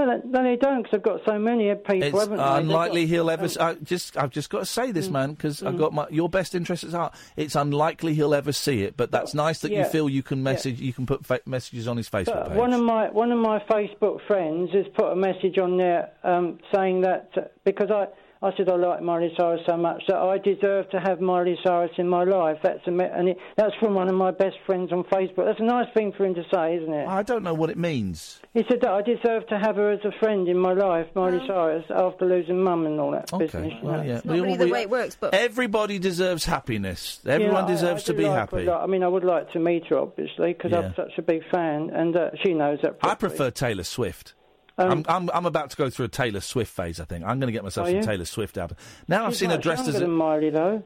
[0.06, 2.44] No, they don't, because I've got so many people, It's haven't they?
[2.44, 3.48] They've unlikely got- he'll ever.
[3.60, 5.12] I just, I've just got to say this, Mm.
[5.12, 5.80] man, because I've Mm.
[5.80, 7.14] got my your best interests at heart.
[7.36, 10.44] It's unlikely he'll ever see it, but that's nice that you feel you can Yeah.
[10.44, 12.58] message, you can put fa- messages on his Facebook But page.
[12.58, 16.60] one of my one of my Facebook friends has put a message on there um,
[16.74, 18.08] saying that uh, because I.
[18.42, 21.92] I said I like Miley Cyrus so much that I deserve to have Miley Cyrus
[21.98, 22.58] in my life.
[22.64, 25.46] That's a, me- and it, that's from one of my best friends on Facebook.
[25.46, 27.08] That's a nice thing for him to say, isn't it?
[27.08, 28.40] I don't know what it means.
[28.54, 31.42] He said that I deserve to have her as a friend in my life, Miley
[31.48, 33.54] Cyrus, after losing mum and all that business.
[33.56, 34.04] Okay, you well, know.
[34.04, 34.22] yeah.
[34.24, 37.20] Not really the way it works, but everybody deserves happiness.
[37.26, 38.58] Everyone Yeah, deserves I to be like happy.
[38.58, 38.84] her lot.
[38.84, 40.80] I mean, I would like to meet her, obviously, because Yeah.
[40.80, 42.98] I'm such a big fan, and uh, she knows that.
[43.02, 44.34] I prefer Taylor Swift.
[44.78, 47.00] Um, I'm, I'm I'm about to go through a Taylor Swift phase.
[47.00, 48.04] I think I'm going to get myself some you?
[48.04, 48.78] Taylor Swift album.
[49.08, 50.00] Now I've seen her dressed as a.
[50.02, 50.84] than Miley, though.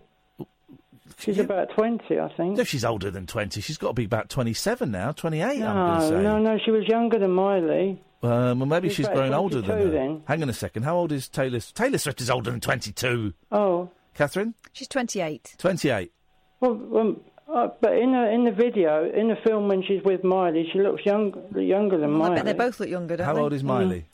[1.20, 2.58] She's about 20, I think.
[2.58, 3.62] No, she's older than 20.
[3.62, 5.44] She's got to be about 27 now, 28.
[5.44, 6.24] I'm No, say.
[6.24, 8.02] no, no, she was younger than Miley.
[8.24, 9.92] Um, well, maybe She's she's grown older than 22 her.
[9.92, 10.24] then.
[10.28, 10.84] Hang on a second.
[10.84, 11.60] How old is Taylor?
[11.60, 13.34] Taylor Swift is older than 22.
[13.52, 13.90] Oh.
[14.14, 14.54] Catherine?
[14.74, 15.56] she's 28.
[15.58, 16.12] 28.
[16.60, 17.22] Well, um,
[17.54, 20.80] uh, but in the, in the video, in the film when she's with Miley, she
[20.80, 22.24] looks young, younger than Miley.
[22.24, 22.36] I Miley.
[22.36, 23.40] bet they both look younger, don't How they?
[23.42, 24.06] old is Miley?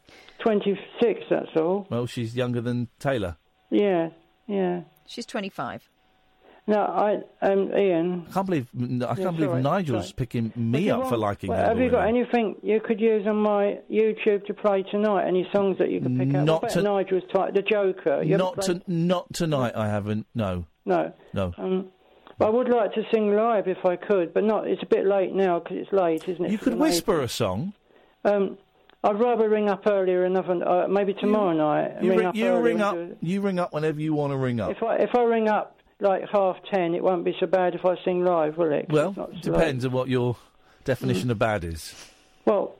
[0.44, 1.88] 26, that's all.
[1.90, 3.38] Well, she's younger than Taylor.
[3.70, 4.10] Yeah,
[4.48, 4.82] yeah.
[5.06, 5.90] She's 25.
[6.70, 8.26] No, I, um, Iain.
[8.30, 10.14] I can't believe I can't Yeah, believe sorry, Nigel's sorry.
[10.18, 11.66] picking me up want- for liking well, her.
[11.70, 15.26] Have you got anything you could use on my YouTube to play tonight?
[15.28, 16.44] Any songs that you could pick up?
[16.46, 18.22] Not what to- Nigel's type, The Joker?
[18.22, 19.74] You Not to, not tonight.
[19.78, 20.28] I haven't.
[20.36, 21.14] No, No.
[21.34, 21.54] no.
[21.58, 21.97] Um, but
[22.40, 24.68] I would like to sing live if I could, but not.
[24.68, 26.52] It's a bit late now because it's late, isn't it?
[26.52, 27.74] You could whisper a song.
[28.24, 28.58] Um,
[29.04, 32.04] I'd rather ring up earlier another, uh, maybe tomorrow night.
[32.04, 32.96] You ring ring, up you ring up.
[32.96, 33.18] do.
[33.22, 34.72] You ring up whenever you want to ring up.
[34.72, 37.86] If I if I ring up like half ten, it won't be so bad if
[37.86, 38.88] I sing live, will it?
[38.90, 39.42] Well, not late.
[39.44, 40.36] depends on what your
[40.84, 41.94] definition of bad is.
[42.46, 42.76] Well,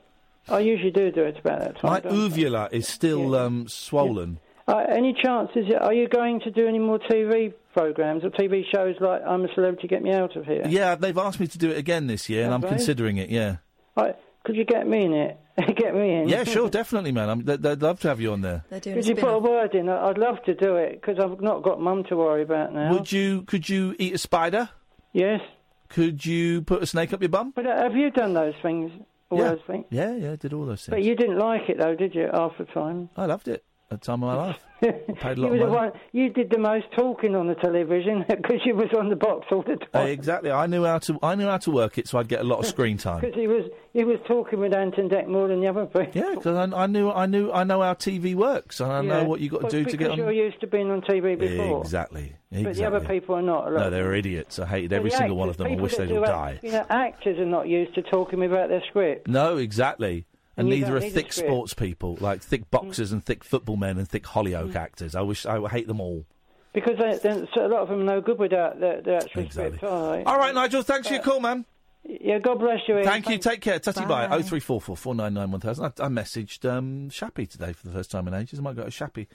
[0.48, 1.90] I usually do do it about that time.
[1.90, 2.16] My don't I?
[2.16, 4.38] uvula is still um, swollen.
[4.66, 5.66] Uh, any chances?
[5.80, 9.54] Are you going to do any more TV programs or TV shows like I'm a
[9.54, 10.64] Celebrity, Get Me Out of Here?
[10.66, 12.68] Yeah, they've asked me to do it again this year, and I'm they?
[12.68, 13.30] considering it.
[13.30, 13.56] Yeah.
[13.96, 15.38] Right, could you get me in it?
[15.76, 16.28] get me in?
[16.28, 17.28] Yeah, sure, definitely, man.
[17.28, 18.64] I'm, they'd, they'd love to have you on there.
[18.70, 19.88] They're doing Could you put a word in?
[19.88, 22.92] I- I'd love to do it because I've not got mum to worry about now.
[22.92, 23.42] Would you?
[23.42, 24.68] Could you eat a spider?
[25.12, 25.40] Yes.
[25.88, 27.52] Could you put a snake up your bum?
[27.54, 28.90] But uh, have you done those things?
[29.30, 29.50] All yeah.
[29.50, 29.84] those things?
[29.90, 30.96] Yeah, yeah, did all those things.
[30.96, 32.28] But you didn't like it though, did you?
[32.32, 33.10] Half the time.
[33.16, 34.58] I loved it at the time of my life.
[34.80, 35.72] Paid a lot you, of money.
[35.72, 39.46] one, you did the most talking on the television because you was on the box
[39.50, 40.06] all the Uh, time.
[40.08, 40.52] exactly.
[40.52, 41.18] I knew how to.
[41.22, 43.20] I knew how to work it, so I'd get a lot of screen time.
[43.20, 46.06] Because he was he was talking with Ant and Dec more than the other people.
[46.14, 49.24] Yeah, because I, I knew, I knew, I know how TV works, and I know
[49.24, 50.18] what you got to do to get because on.
[50.18, 51.80] you're used to being on TV before.
[51.80, 52.34] Exactly.
[52.52, 52.62] exactly.
[52.64, 53.68] But the other people are not.
[53.68, 54.60] a No, they're idiots.
[54.60, 55.66] I hated every single one of them.
[55.72, 56.60] I wish they'd all die.
[56.62, 59.26] You know, actors are not used to talking about their script.
[59.26, 60.26] No, exactly.
[60.58, 64.24] And, neither are thick sports people, like thick boxers and thick football men and thick
[64.24, 65.14] Hollyoak actors.
[65.14, 66.26] I wish I hate them all.
[66.74, 69.42] Because they, they, so a lot of them are no good without their, their actual
[69.42, 69.78] Exactly.
[69.78, 70.24] script, are they?
[70.24, 70.82] All right, Nigel.
[70.82, 71.64] Thanks for your call, man.
[72.04, 72.96] Yeah, God bless you.
[72.96, 73.04] Iain.
[73.04, 73.38] Thank you.
[73.38, 73.78] Take care.
[73.78, 74.28] Tutty bye.
[74.28, 74.36] Bye.
[74.36, 75.84] Oh three four four four nine nine one thousand.
[75.84, 78.58] I, I messaged um, Shappy today for the first time in ages.
[78.58, 79.26] I might go to Shappy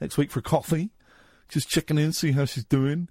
[0.00, 0.90] next week for coffee.
[1.48, 3.08] Just checking in, see how she's doing.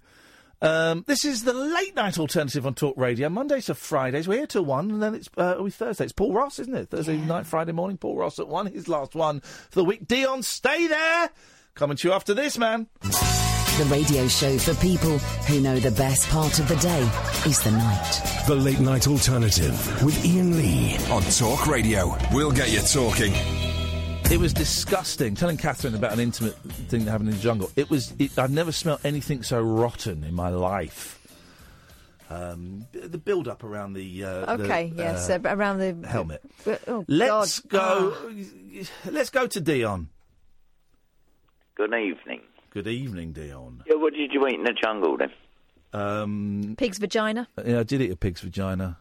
[0.62, 3.28] Um, this is the late night alternative on Talk Radio.
[3.28, 4.28] Mondays to Fridays.
[4.28, 6.04] We're here till one, and then it's uh, we Thursday.
[6.04, 6.90] It's Paul Ross, isn't it?
[6.90, 7.96] Thursday night, Friday morning.
[7.96, 8.66] Paul Ross at one.
[8.66, 10.06] His last one for the week.
[10.06, 11.30] Dion, stay there.
[11.74, 12.88] Coming to you after this, man.
[13.02, 17.00] The radio show for people who know the best part of the day
[17.48, 18.44] is the night.
[18.46, 20.96] The Late Night Alternative with Iain Lee.
[21.10, 22.14] On Talk Radio.
[22.32, 23.32] We'll get you talking.
[24.30, 25.34] It was disgusting.
[25.34, 26.54] Telling Catherine about an intimate
[26.88, 27.68] thing that happened in the jungle.
[27.74, 28.14] It was.
[28.20, 31.18] It, I've never smelled anything so rotten in my life.
[32.30, 34.22] Um, the build up around the.
[34.24, 36.42] Uh, the, Okay, yes, uh, uh, around the helmet.
[36.64, 38.14] Uh, oh, Let's God.
[38.14, 38.30] go.
[39.10, 40.10] Let's go to Dion.
[41.74, 42.42] Good evening.
[42.70, 43.82] Good evening, Dion.
[43.88, 45.32] Yeah, what did you eat in the jungle then?
[45.92, 47.48] Um, Pig's vagina.
[47.66, 48.96] yeah, I did eat a pig's vagina.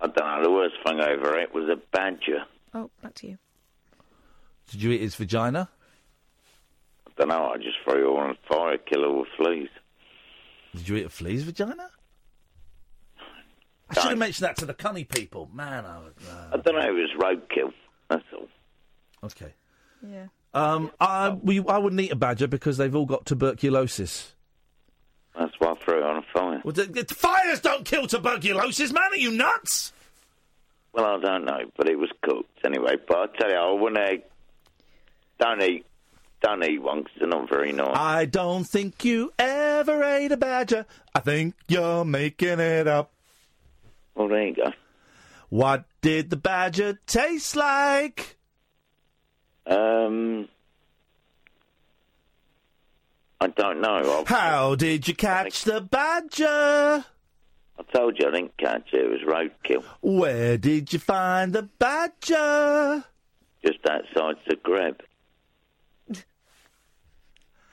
[0.00, 0.42] I don't know.
[0.44, 2.44] The worst thing over it was a badger.
[2.74, 3.38] Oh, back to you.
[4.68, 5.68] Did you eat its vagina?
[7.06, 7.50] I don't know.
[7.52, 9.68] I just threw it on fire, kill all the fleas.
[10.76, 11.90] Did you eat a flea's vagina?
[13.90, 15.48] I should have mentioned that to the Cunni people.
[15.52, 16.86] Man, I was, uh, I don't know.
[16.86, 17.72] It was roadkill.
[18.10, 18.48] That's all.
[19.24, 19.54] Okay.
[20.06, 20.26] Yeah.
[20.52, 24.34] Um, I, we, I wouldn't eat a badger because they've all got tuberculosis.
[25.38, 26.60] That's why I threw it on a fire.
[26.64, 29.12] Well, the, the fires don't kill tuberculosis, man.
[29.12, 29.92] Are you nuts?
[30.92, 32.96] Well, I don't know, but it was cooked anyway.
[33.06, 34.24] But I tell you, I wouldn't.
[35.38, 35.86] Don't eat.
[36.40, 37.96] Don't eat one 'cause they're not very nice.
[37.96, 40.86] I don't think you ever ate a badger.
[41.14, 43.10] I think you're making it up.
[44.14, 44.72] Well, there you go.
[45.48, 48.36] What did the badger taste like?
[49.66, 50.48] Um,
[53.40, 54.24] I don't know.
[54.26, 57.04] I, How did you catch the badger?
[57.78, 59.04] I told you I didn't catch it.
[59.04, 59.84] It was roadkill.
[60.00, 63.04] Where did you find the badger?
[63.64, 65.00] Just outside the Zagreb.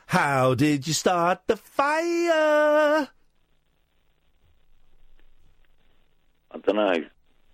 [0.07, 3.09] How did you start the fire?
[6.51, 6.93] I don't know.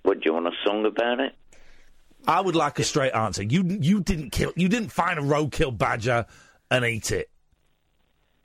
[0.04, 1.34] What do you want a song about it?
[2.28, 3.44] I would like a straight answer.
[3.44, 4.54] You you didn't kill.
[4.56, 6.26] You didn't find a roadkill badger
[6.70, 7.30] and eat it.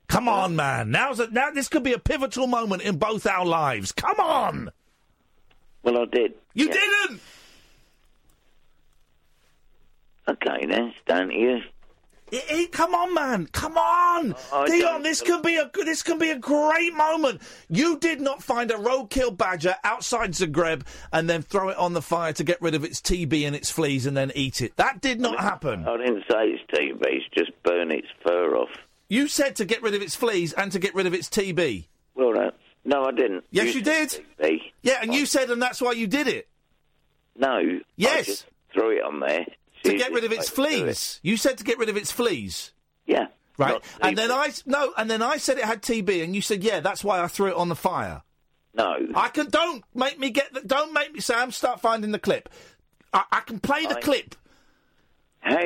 [0.08, 0.90] Come on, man.
[0.90, 1.50] Now's a, now.
[1.50, 3.92] This could be a pivotal moment in both our lives.
[3.92, 4.70] Come on.
[5.82, 6.34] Well, I did.
[6.54, 6.72] You Yeah.
[6.72, 7.20] didn't.
[10.28, 11.58] Okay, then, stand here.
[11.58, 11.75] I-
[12.32, 13.46] I- come on, man.
[13.52, 14.80] Come on, I Dion.
[14.80, 17.40] don't- This could be a this can be a great moment.
[17.68, 20.82] You did not find a roadkill badger outside Zagreb
[21.12, 23.70] and then throw it on the fire to get rid of its TB and its
[23.70, 24.76] fleas and then eat it.
[24.76, 25.86] That did not happen.
[25.86, 27.02] I didn't say it's TB.
[27.06, 28.70] It's just burn its fur off.
[29.08, 31.86] You said to get rid of its fleas and to get rid of its TB.
[32.16, 33.44] Well, that, no, I didn't.
[33.52, 34.18] Yes, you did.
[34.82, 36.48] Yeah, and you said, and that's why you did it
[37.36, 37.48] No.
[37.58, 38.26] I Yes.
[38.26, 39.46] just threw it on there.
[39.86, 40.84] To get rid of it's its like to do it.
[40.84, 41.20] fleas.
[41.23, 42.73] You said to get rid of its fleas.
[43.06, 43.26] Yeah.
[43.58, 46.42] Right, Not and then I no, and then I said it had TB, and you
[46.42, 48.23] said, yeah, that's why I threw it on the fire.
[48.74, 48.94] No.
[49.15, 49.48] I can.
[49.48, 50.52] Don't make me get.
[50.52, 51.50] The, don't make me, Sam.
[51.50, 52.50] Start finding the clip.
[53.15, 54.34] I, I can play the I- clip
[55.40, 55.58] How,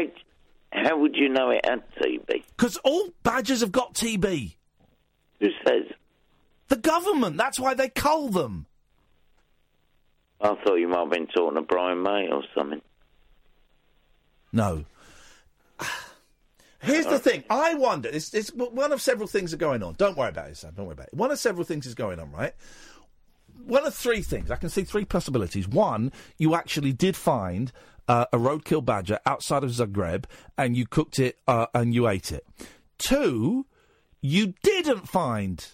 [0.71, 2.45] how would you know it had TB?
[2.57, 4.55] because all badgers have got TB.
[5.41, 5.87] Who says?
[6.69, 7.39] The government.
[7.39, 8.67] That's why they cull them.
[10.41, 12.81] I thought you might have been talking to Brian May or something.
[14.53, 14.85] No.
[16.81, 17.45] Here's the thing.
[17.51, 18.09] I wonder.
[18.09, 19.95] It's, it's one of several things are going on.
[19.95, 20.73] Don't worry about it, Sam.
[20.75, 21.15] Don't worry about it.
[21.15, 22.55] One of several things is going on, right?
[23.67, 24.51] One of three things.
[24.51, 25.69] I can see three possibilities.
[25.69, 27.71] One, you actually did find
[28.09, 30.25] uh, a roadkill badger outside of Zagreb,
[30.57, 32.47] and you cooked it uh, and you ate it.
[32.99, 33.67] Two,
[34.23, 35.65] you didn't find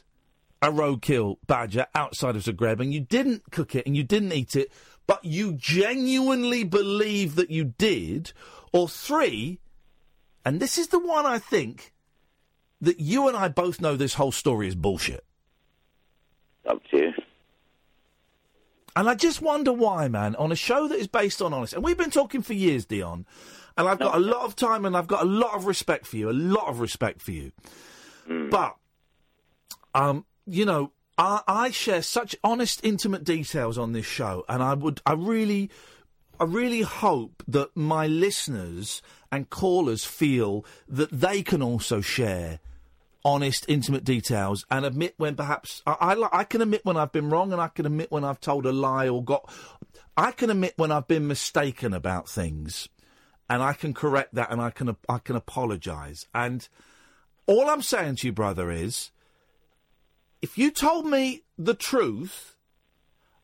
[0.60, 4.56] a roadkill badger outside of Zagreb, and you didn't cook it and you didn't eat
[4.56, 4.72] it,
[5.06, 8.32] but you genuinely believe that you did.
[8.76, 9.58] Or three,
[10.44, 11.94] and this is the one I think
[12.80, 15.24] that you and I both know this whole story is bullshit.
[16.68, 17.12] Up to you.
[18.94, 21.84] And I just wonder why, man, on a show that is based on honesty, and
[21.84, 23.26] we've been talking for years, Dion,
[23.76, 26.16] and I've got a lot of time and I've got a lot of respect for
[26.16, 27.52] you, a lot of respect for you.
[28.50, 28.76] But,
[29.94, 34.74] um, you know, I, I share such honest, intimate details on this show, and I
[34.74, 35.70] would, I really,
[36.38, 42.60] I really hope that my listeners and callers feel that they can also share
[43.26, 47.28] honest, intimate details and admit when perhaps I, I, I can admit when I've been
[47.28, 49.50] wrong and I can admit when I've told a lie or got.
[50.16, 52.88] I can admit when I've been mistaken about things,
[53.50, 56.26] and I can correct that and I can I can apologise.
[56.34, 56.68] And
[57.46, 59.10] all I'm saying to you, brother, is
[60.40, 62.54] if you told me the truth,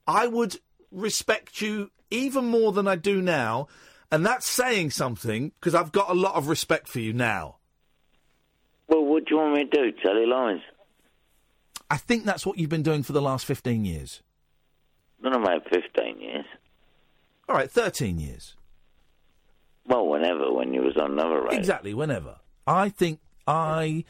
[0.07, 0.59] I would
[0.93, 3.69] respect you even more than I do now.
[4.11, 7.57] And that's saying something because I've got a lot of respect for you now.
[8.89, 9.93] Well, what do you want me to do?
[10.03, 10.61] Tell you lies?
[11.91, 14.23] I think that's what you've been doing for the last 15 years.
[15.23, 16.45] Not about 15 years.
[17.49, 18.55] All right, 13 years.
[19.87, 21.59] Well, whenever, when you was on another radio.
[21.59, 22.37] Exactly, whenever.
[22.67, 24.05] I think I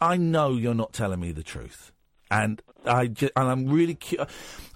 [0.00, 1.92] I know you're not telling me the truth.
[2.30, 4.24] And I ju- and I'm really, cu-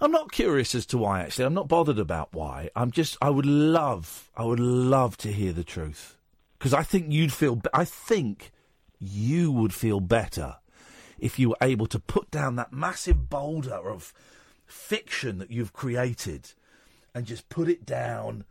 [0.00, 1.20] I'm not curious as to why.
[1.20, 2.68] Actually, I'm not bothered about why.
[2.74, 6.16] I'm just, I would love, I would love to hear the truth
[6.58, 8.50] because I think you'd feel, I think
[8.98, 10.56] you would feel better
[11.18, 14.12] if you were able to put down that massive boulder of
[14.66, 16.52] fiction that you've created
[17.14, 18.44] and just put it down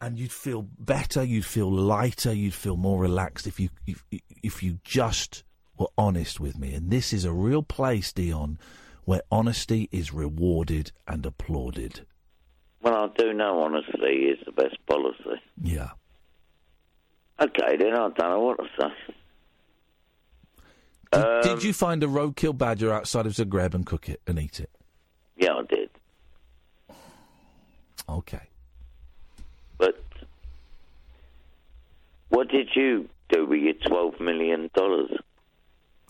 [0.00, 4.04] and you'd feel better, you'd feel lighter, you'd feel more relaxed if you if,
[4.42, 5.42] if you just
[5.80, 6.74] were honest with me.
[6.74, 8.58] And this is a real place, Dion,
[9.04, 12.06] where honesty is rewarded and applauded.
[12.82, 15.40] Well, I do know honesty is the best policy.
[15.60, 15.90] Yeah.
[17.40, 19.14] Okay, then I don't know what to say.
[21.12, 24.38] Did, Um, did you find a roadkill badger outside of Zagreb and cook it and
[24.38, 24.70] eat it?
[25.36, 25.90] Yeah, I did.
[28.08, 28.42] Okay.
[29.78, 30.02] But
[32.28, 35.10] what did you do with your twelve million dollars?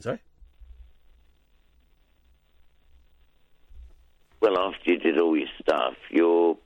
[0.00, 0.18] Sorry.
[4.40, 6.56] Well, after you did all your stuff, your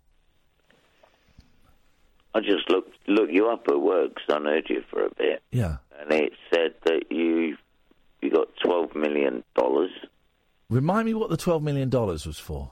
[2.35, 5.43] I just looked looked you up at work 'cause I heard you for a bit,
[5.51, 5.79] Yeah.
[6.01, 7.57] and it said that you
[8.23, 9.91] you got twelve million dollars.
[10.71, 12.71] Remind me what the twelve million dollars was for.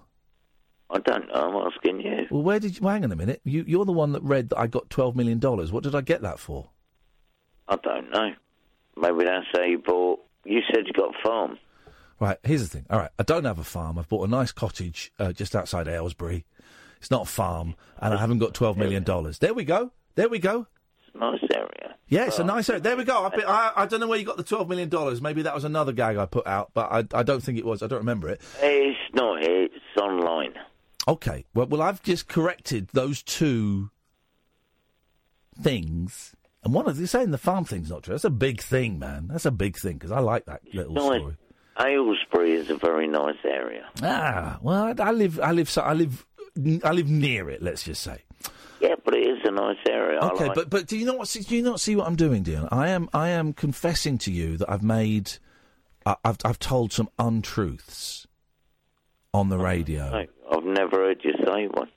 [0.91, 1.35] I don't know.
[1.35, 2.27] I'm asking you.
[2.31, 2.83] Well, where did you?
[2.85, 3.41] Well, hang on a minute.
[3.45, 5.73] You, you're the one that read that I got twelve million dollars.
[5.73, 6.71] What did I get that for?
[7.69, 8.35] I don't know.
[8.97, 10.21] Maybe that's how you bought.
[10.45, 11.59] You said you got a farm.
[12.21, 12.39] Right.
[12.43, 12.87] Here's the thing.
[12.91, 13.11] All right.
[13.19, 13.99] I don't have a farm.
[13.99, 16.45] I've bought a nice cottage uh, just outside Aylesbury.
[16.99, 19.41] It's not a farm, and I haven't got twelve million dollars.
[19.41, 19.91] There we go.
[20.15, 20.69] There we go.
[21.01, 21.97] It's a nice area.
[22.07, 22.81] Yeah, it's a nice area.
[22.81, 23.25] There we go.
[23.25, 25.21] I've been, I, I don't know where you got the twelve million dollars.
[25.21, 27.83] Maybe that was another gag I put out, but I, I don't think it was.
[27.83, 28.41] I don't remember it.
[28.61, 29.43] It's not.
[29.43, 30.55] It's online.
[31.09, 31.45] Okay.
[31.55, 33.91] Well, well, I've just corrected those two
[35.61, 38.13] things, and one of you saying the farm thing's not true.
[38.15, 39.29] That's a big thing, man.
[39.29, 41.21] That's a big thing because I like that little Nice.
[41.21, 41.37] story.
[41.81, 43.89] Aylesbury is a very nice area.
[44.03, 46.27] Ah, well, I, I live, I live, so I live,
[46.85, 47.63] I live near it.
[47.63, 48.23] Let's just say.
[48.81, 50.19] Yeah, but it is a nice area.
[50.21, 51.29] Okay, like but but do you not what?
[51.31, 52.69] Do you not see what I'm doing, Dion?
[52.73, 55.33] I am I am confessing to you that I've made,
[56.05, 58.27] I, I've I've told some untruths
[59.33, 60.11] on the radio.
[60.11, 61.89] Hey, I've never heard you say one.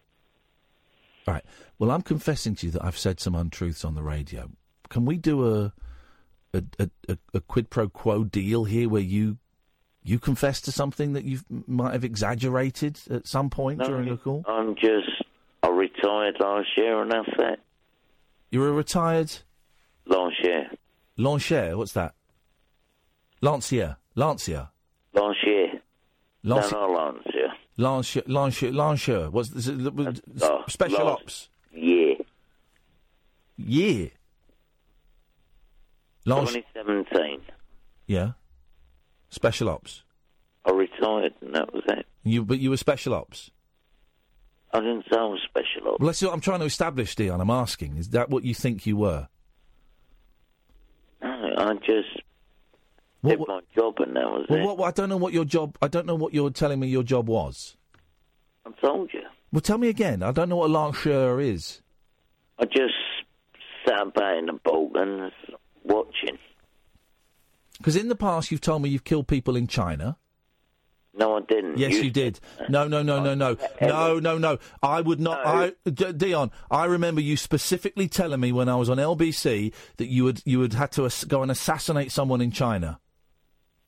[1.27, 1.43] Right.
[1.79, 4.49] Well, I'm confessing to you that I've said some untruths on the radio.
[4.89, 5.73] Can we do a
[6.53, 9.37] a, a, a, quid pro quo deal here where you
[10.03, 14.17] you confess to something that you might have exaggerated at some point No, during a
[14.17, 14.45] call?
[14.47, 15.09] I'm just.
[15.63, 17.59] I retired last year, and that's it.
[18.51, 19.33] You're a retired
[20.05, 20.69] Last year.
[21.17, 21.75] lancier.
[21.75, 22.13] What's that?
[23.41, 23.97] Lancier.
[24.13, 24.69] Lancier.
[25.13, 25.81] Last year.
[26.43, 27.15] Lance- no, not
[27.77, 28.23] Lancier.
[28.27, 28.71] Lancier.
[28.71, 29.29] Lancier.
[29.29, 29.67] What's this?
[29.67, 31.49] is was- uh, special last- ops.
[31.73, 32.13] Yeah.
[33.57, 34.07] Yeah.
[36.25, 36.53] Launch.
[36.53, 37.41] 2017.
[38.07, 38.31] Yeah.
[39.29, 40.03] Special ops.
[40.65, 42.07] I retired, and that was it.
[42.23, 43.51] You, but you were special ops.
[44.73, 45.99] I didn't say I was special ops.
[45.99, 47.39] Well, that's what I'm trying to establish, Dion.
[47.41, 47.97] I'm asking.
[47.97, 49.27] Is that what you think you were?
[51.21, 52.21] No, I just
[53.29, 54.63] did my job, and that was Well, it.
[54.65, 55.77] what, what, I don't know what your job.
[55.81, 57.75] I don't know what you're telling me your job was.
[58.65, 59.21] I told you.
[59.51, 60.23] Well, tell me again.
[60.23, 61.81] I don't know what a lancier is.
[62.59, 62.93] I just
[63.87, 65.33] sat about in the Balkans
[65.83, 66.37] watching.
[67.77, 70.17] Because in the past, you've told me you've killed people in China.
[71.17, 71.77] No, I didn't.
[71.77, 72.41] Yes, you, did.
[72.67, 74.57] No, no, no, no, no, no, no, no.
[74.83, 75.45] I would not.
[75.45, 80.07] I, D- Dion, I remember you specifically telling me when I was on LBC that
[80.07, 82.99] you would you would had to ass- go and assassinate someone in China.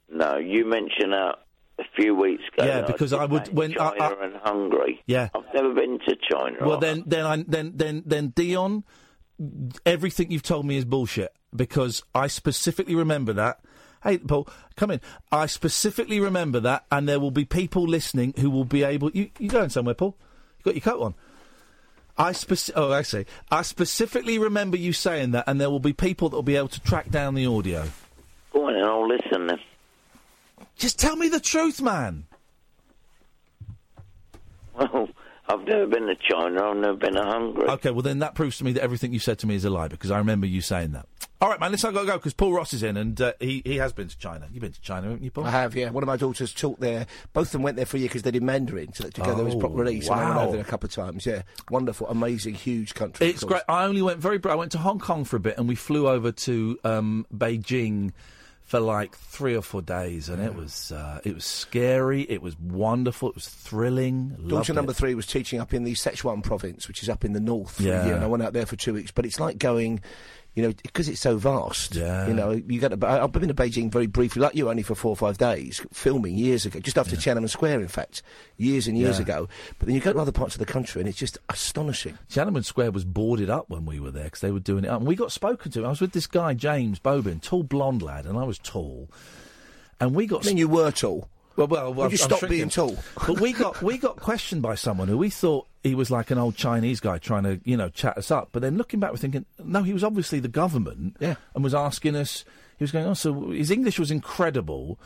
[0.10, 1.36] No, you mentioned that
[1.80, 2.66] a few weeks ago.
[2.66, 5.04] Yeah, because did I would- when I- China and Hungary.
[5.06, 5.30] Yeah.
[5.36, 6.58] I've never been to China.
[6.62, 8.84] Well, then, then, I, then, then, then, Dion,
[9.86, 13.60] everything you've told me is bullshit because I specifically remember that.
[14.04, 15.02] Hey, Paul, come in.
[15.32, 19.12] I specifically remember that, and there will be people listening who will be able.
[19.12, 20.16] You, you going somewhere, Paul?
[20.60, 21.16] You got your coat on.
[22.18, 23.26] I speci- Oh, I see.
[23.52, 26.68] I specifically remember you saying that, and there will be people that will be able
[26.70, 27.86] to track down the audio.
[28.54, 29.60] Go on, and I'll listen then.
[30.78, 32.26] Just tell me the truth, man.
[34.76, 35.10] Well,
[35.50, 36.70] I've never been to China.
[36.70, 37.68] I've never been to Hungary.
[37.70, 39.70] Okay, well then that proves to me that everything you said to me is a
[39.70, 41.08] lie because I remember you saying that.
[41.40, 41.72] All right, man.
[41.72, 43.94] Listen, I've got to go because Paul Ross is in, and uh, he he has
[43.94, 44.48] been to China.
[44.52, 45.46] You've been to China, haven't you, Paul?
[45.46, 45.90] I have, yeah.
[45.92, 47.06] One of my daughters taught there.
[47.34, 49.36] Both of them went there for a year because they did Mandarin to, to go
[49.36, 50.10] there as Oh, proper release.
[50.10, 50.44] And I went wow.
[50.48, 51.44] over there a couple of times, yeah.
[51.70, 53.28] Wonderful, amazing, huge country.
[53.28, 53.62] It's great.
[53.70, 54.40] I only went very.
[54.40, 57.26] br- I went to Hong Kong for a bit, and we flew over to um,
[57.34, 58.14] Beijing
[58.68, 62.24] for like three or four days, and it was uh, it was scary.
[62.30, 63.30] It was wonderful.
[63.30, 64.36] It was thrilling.
[64.48, 67.40] Daughter number three was teaching up in the Sichuan province, which is up in the
[67.40, 68.06] north Yeah.
[68.06, 69.10] and I went out there for two weeks.
[69.12, 70.02] But it's like going,
[70.58, 71.94] You know, because it's so vast.
[71.94, 72.28] Yeah.
[72.28, 72.88] You know, you got.
[73.00, 75.86] To, I've been to Beijing very briefly, like you, only for four or five days,
[75.94, 78.24] filming years ago, just after Tiananmen Square, in fact,
[78.58, 79.22] years and years Yeah.
[79.22, 79.50] ago.
[79.78, 82.18] But then you go to other parts of the country, and it's just astonishing.
[82.32, 84.98] Tiananmen Square was boarded up when we were there because they were doing it up.
[84.98, 85.86] And we got spoken to.
[85.86, 89.12] I was with this guy, James Bobin, tall blonde lad, and I was tall.
[90.00, 90.44] And we got.
[90.44, 91.30] I mean, you were tall.
[91.58, 92.96] Well, well, well you stop being tall?
[93.28, 96.38] but we got we got questioned by someone who we thought he was like an
[96.38, 98.50] old Chinese guy trying to you know chat us up.
[98.52, 101.18] But then looking back, we're thinking, no, he was obviously the government.
[101.20, 101.36] Yeah.
[101.56, 102.46] And was asking us.
[102.78, 105.00] He was going, oh, so his English was incredible.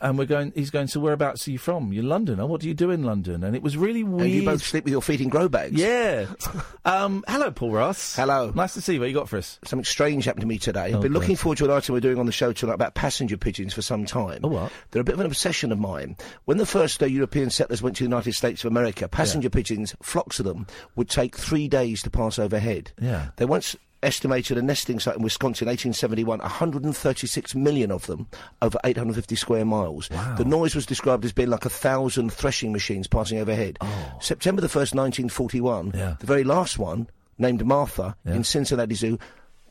[0.00, 0.52] And we're going.
[0.54, 0.88] He's going.
[0.88, 1.92] So whereabouts are you from?
[1.92, 2.38] You're London.
[2.38, 3.42] Oh, what do you do in London?
[3.42, 4.22] And it was really weird.
[4.26, 5.72] And you both sleep with your feet in grow bags.
[5.80, 6.26] Yeah.
[6.84, 8.14] um, hello, Paul Ross.
[8.14, 8.52] Hello.
[8.54, 9.00] Nice to see you.
[9.00, 9.58] What you got for us?
[9.64, 10.86] Something strange happened to me today.
[10.86, 12.94] I've Oh, been looking forward to an item we're doing on the show tonight about
[12.94, 14.40] passenger pigeons for some time.
[14.44, 14.72] Oh, what?
[14.90, 16.16] They're a bit of an obsession of mine.
[16.44, 19.96] When the first uh, European settlers went to the United States of America, passenger pigeons,
[20.02, 20.66] flocks of them,
[20.96, 22.92] would take three days to pass overhead.
[23.00, 23.28] Yeah.
[23.36, 28.26] They once estimated a nesting site in Wisconsin, 1871, 136 million of them
[28.62, 30.08] over 850 square miles.
[30.36, 33.78] The noise was described as being like a thousand threshing machines passing overhead.
[33.80, 34.18] Oh.
[34.20, 37.08] September the 1st, 1941, the very last one,
[37.38, 39.18] named Martha, in Cincinnati Zoo,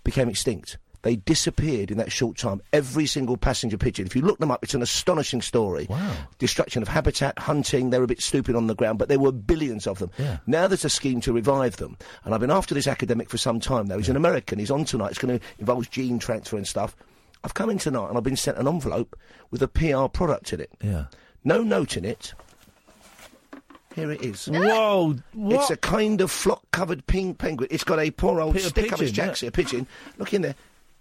[0.04, 0.78] became extinct.
[1.06, 2.64] They disappeared in that short time.
[2.74, 4.08] Every single passenger pigeon.
[4.08, 5.86] If you look them up, it's an astonishing story.
[5.88, 6.16] Wow.
[6.40, 9.86] Destruction of habitat, hunting, They're a bit stupid on the ground, but there were billions
[9.86, 10.10] of them.
[10.18, 10.40] Yeah.
[10.48, 11.96] Now there's a scheme to revive them.
[12.24, 13.98] And I've been after this academic for some time now.
[13.98, 14.58] He's an American.
[14.58, 15.12] He's on tonight.
[15.12, 16.96] It's going to involve gene transfer and stuff.
[17.44, 19.16] I've come in tonight and I've been sent an envelope
[19.52, 20.72] with a PR product in it.
[20.82, 21.06] Yeah.
[21.44, 22.34] No note in it.
[23.94, 24.48] Here it is.
[24.48, 25.18] Whoa!
[25.34, 25.54] What?
[25.56, 27.68] It's a kind of flock-covered pink penguin.
[27.70, 29.88] It's got a poor old Pi- a stick up its pigeon, jacksie, a pigeon.
[30.18, 30.56] Look in there.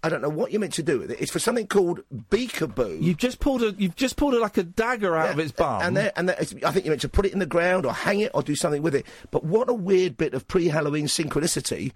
[0.05, 1.19] I don't know what you're meant to do with it.
[1.19, 3.01] It's for something called beakaboo.
[3.01, 3.71] You've just pulled a.
[3.71, 5.81] You've just pulled a, like a dagger out of its bum.
[5.81, 7.87] And, there, and there, it's- I think you're meant to put it in the ground
[7.87, 9.05] or hang it or do something with it.
[9.31, 11.91] But what a weird bit of pre-Halloween synchronicity.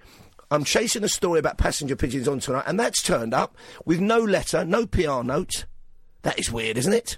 [0.49, 3.55] I'm chasing a story about passenger pigeons on tonight, and that's turned up
[3.85, 5.65] with no letter, no PR note.
[6.23, 7.17] That is weird, isn't it?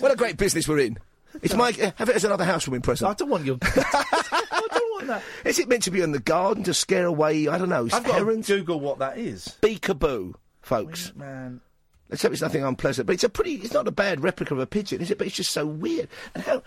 [0.00, 0.98] What a great business we're in.
[1.40, 3.10] It's my uh, have it as another housewarming present.
[3.10, 3.58] I don't want your.
[3.62, 5.22] I don't want that.
[5.44, 7.48] Is it meant to be in the garden to scare away?
[7.48, 7.88] I don't know.
[7.92, 8.42] I've got to?
[8.42, 9.56] Google what that is.
[9.62, 11.14] Beakaboo, folks.
[11.16, 11.60] Man.
[12.10, 13.06] Let's hope it's nothing unpleasant.
[13.06, 13.54] But it's a pretty.
[13.54, 15.16] It's not a bad replica of a pigeon, is it?
[15.18, 16.08] But it's just so weird.
[16.34, 16.62] And how?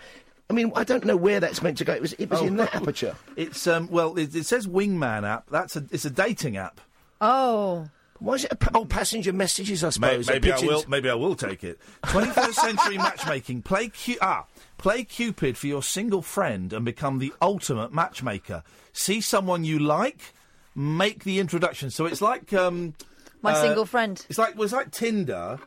[0.50, 1.92] I mean, I don't know where that's meant to go.
[1.92, 2.12] It was.
[2.14, 3.14] It was Oh, in that aperture.
[3.36, 3.88] It's um.
[3.90, 5.48] Well, it, it says Wingman app.
[5.50, 5.84] That's a.
[5.92, 6.80] It's a dating app.
[7.20, 7.88] Oh.
[8.18, 9.84] Why is it a pa- oh passenger messages?
[9.84, 10.28] I May- suppose.
[10.28, 10.70] maybe I Pigeons.
[10.72, 10.84] will.
[10.88, 11.78] Maybe I will take it.
[12.04, 13.60] 21st century matchmaking.
[13.62, 14.46] Play Cu- ah,
[14.86, 18.62] play Cupid for your single friend and become the ultimate matchmaker.
[18.92, 20.32] See someone you like,
[20.76, 21.90] make the introduction.
[21.90, 22.94] So it's like um,
[23.42, 24.24] My uh, single friend.
[24.28, 25.58] It's like well, it's like Tinder,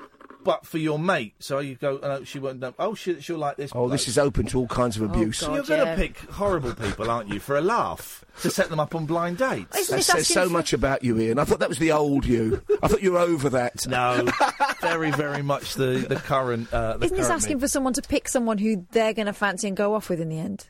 [0.44, 1.34] but for your mate.
[1.40, 2.60] So you go, oh, she won't.
[2.60, 2.74] know.
[2.80, 3.72] Oh, she, she'll like this.
[3.74, 5.40] Oh, this is open to all kinds of abuse.
[5.40, 8.80] So you're going to pick horrible people, aren't you, for a laugh to set them
[8.80, 9.78] up on blind dates?
[9.78, 11.40] Isn't That says so much about you, Iain.
[11.40, 12.62] I thought that was the old you.
[12.82, 13.88] I thought you were over that.
[13.88, 14.28] No,
[14.82, 16.72] very, very much the the current.
[16.74, 17.62] Uh, the Isn't this asking me.
[17.62, 20.30] for someone to pick someone who they're going to fancy and go off with in
[20.30, 20.68] the end?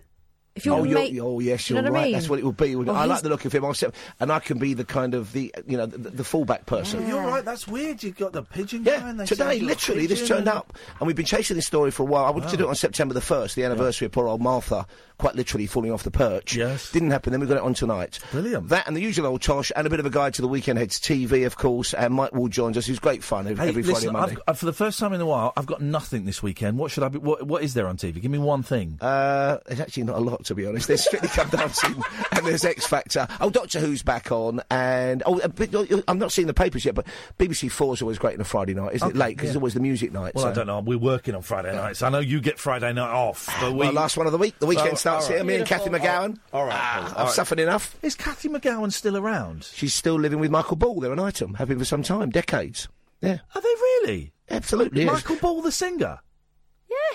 [0.56, 2.02] If oh, you're oh, a you're, mate, oh, yes, you you're know right.
[2.02, 2.14] I mean?
[2.14, 2.76] That's what it will be.
[2.76, 3.64] Well, I like the look of him.
[3.64, 6.66] I'll set- and I can be the kind of the you know the, the fullback
[6.66, 7.08] person.
[7.08, 7.46] You're right.
[7.46, 8.04] That's weird.
[8.04, 9.10] You've got the pigeon Yeah, guy.
[9.10, 11.68] And they today, said you've got literally, this turned up, and we've been chasing this
[11.68, 12.26] story for a while.
[12.26, 14.86] I wanted to do it on September the first, the anniversary of poor old Martha,
[15.20, 16.56] quite literally falling off the perch.
[16.56, 17.32] Yes, didn't happen.
[17.32, 18.20] Then we got it on tonight.
[18.32, 18.70] Brilliant.
[18.70, 20.80] That and the usual old tosh, and a bit of a guide to the weekend
[20.80, 21.94] heads TV, of course.
[21.94, 22.88] And Mike Wall joins us.
[22.88, 24.36] Who's great fun every, Hey, every Friday listen, and Monday.
[24.48, 26.78] I've, uh, for the first time in a while, I've got nothing this weekend.
[26.78, 27.20] What should I be?
[27.20, 28.22] What, what is there on TV?
[28.22, 28.98] Give me one thing.
[29.02, 30.88] Uh, there's actually not a lot, to be honest.
[30.88, 33.28] There's Strictly Come Dancing, and there's X Factor.
[33.42, 35.76] Oh, Doctor Who's back on, and oh, a bit,
[36.08, 37.06] I'm not seeing the papers yet, but
[37.38, 39.16] BBC Four is always great on a Friday night, isn't it?
[39.16, 39.52] Late because yeah.
[39.52, 40.36] it's always the music night.
[40.36, 40.80] Well, I don't know.
[40.80, 42.02] We're working on Friday nights.
[42.02, 44.58] I know you get Friday night off, but we Well, last one of the week.
[44.60, 45.28] The weekend Oh, right.
[45.28, 45.44] here.
[45.44, 45.90] Me and Cathy.
[45.90, 46.38] McGowan.
[46.54, 47.96] All right, Ah, I've suffered enough.
[48.02, 49.64] Is Cathy McGowan still around?
[49.74, 51.00] She's still living with Michael Ball.
[51.00, 51.56] They're an item.
[51.56, 52.88] Have been for some time, decades.
[53.22, 53.40] Yeah.
[53.56, 54.34] Are they really?
[54.50, 55.06] Absolutely.
[55.06, 56.20] Michael Ball, the singer.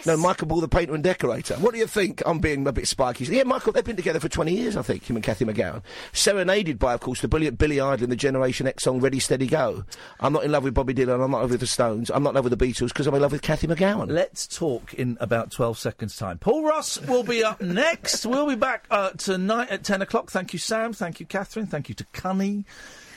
[0.07, 1.55] No, Michael Ball, the painter and decorator.
[1.55, 2.23] What do you think?
[2.27, 3.25] I'm being a bit spiky.
[3.25, 5.83] Yeah, Michael, they've been together for 20 years, I think, him and Cathy McGowan.
[6.13, 9.47] Serenaded by, of course, the brilliant Billy Idol in the Generation X song Ready, Steady,
[9.47, 9.85] Go.
[10.21, 12.23] I'm not in love with Bobby Dylan, I'm not in love with the Stones, I'm
[12.23, 14.11] not in love with the Beatles because I'm in love with Cathy McGowan.
[14.11, 16.37] Let's talk in about 12 seconds' time.
[16.39, 18.27] Paul Ross will be up next.
[18.27, 20.31] We'll be back uh, tonight at 10 o'clock.
[20.31, 20.93] Thank you, Sam.
[20.93, 21.67] Thank you, Catherine.
[21.67, 22.65] Thank you to Cunni.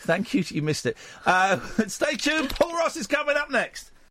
[0.02, 0.44] Thank you.
[0.48, 0.96] You missed it.
[1.26, 2.52] Uh, stay tuned.
[2.52, 3.92] Paul Ross is coming up next.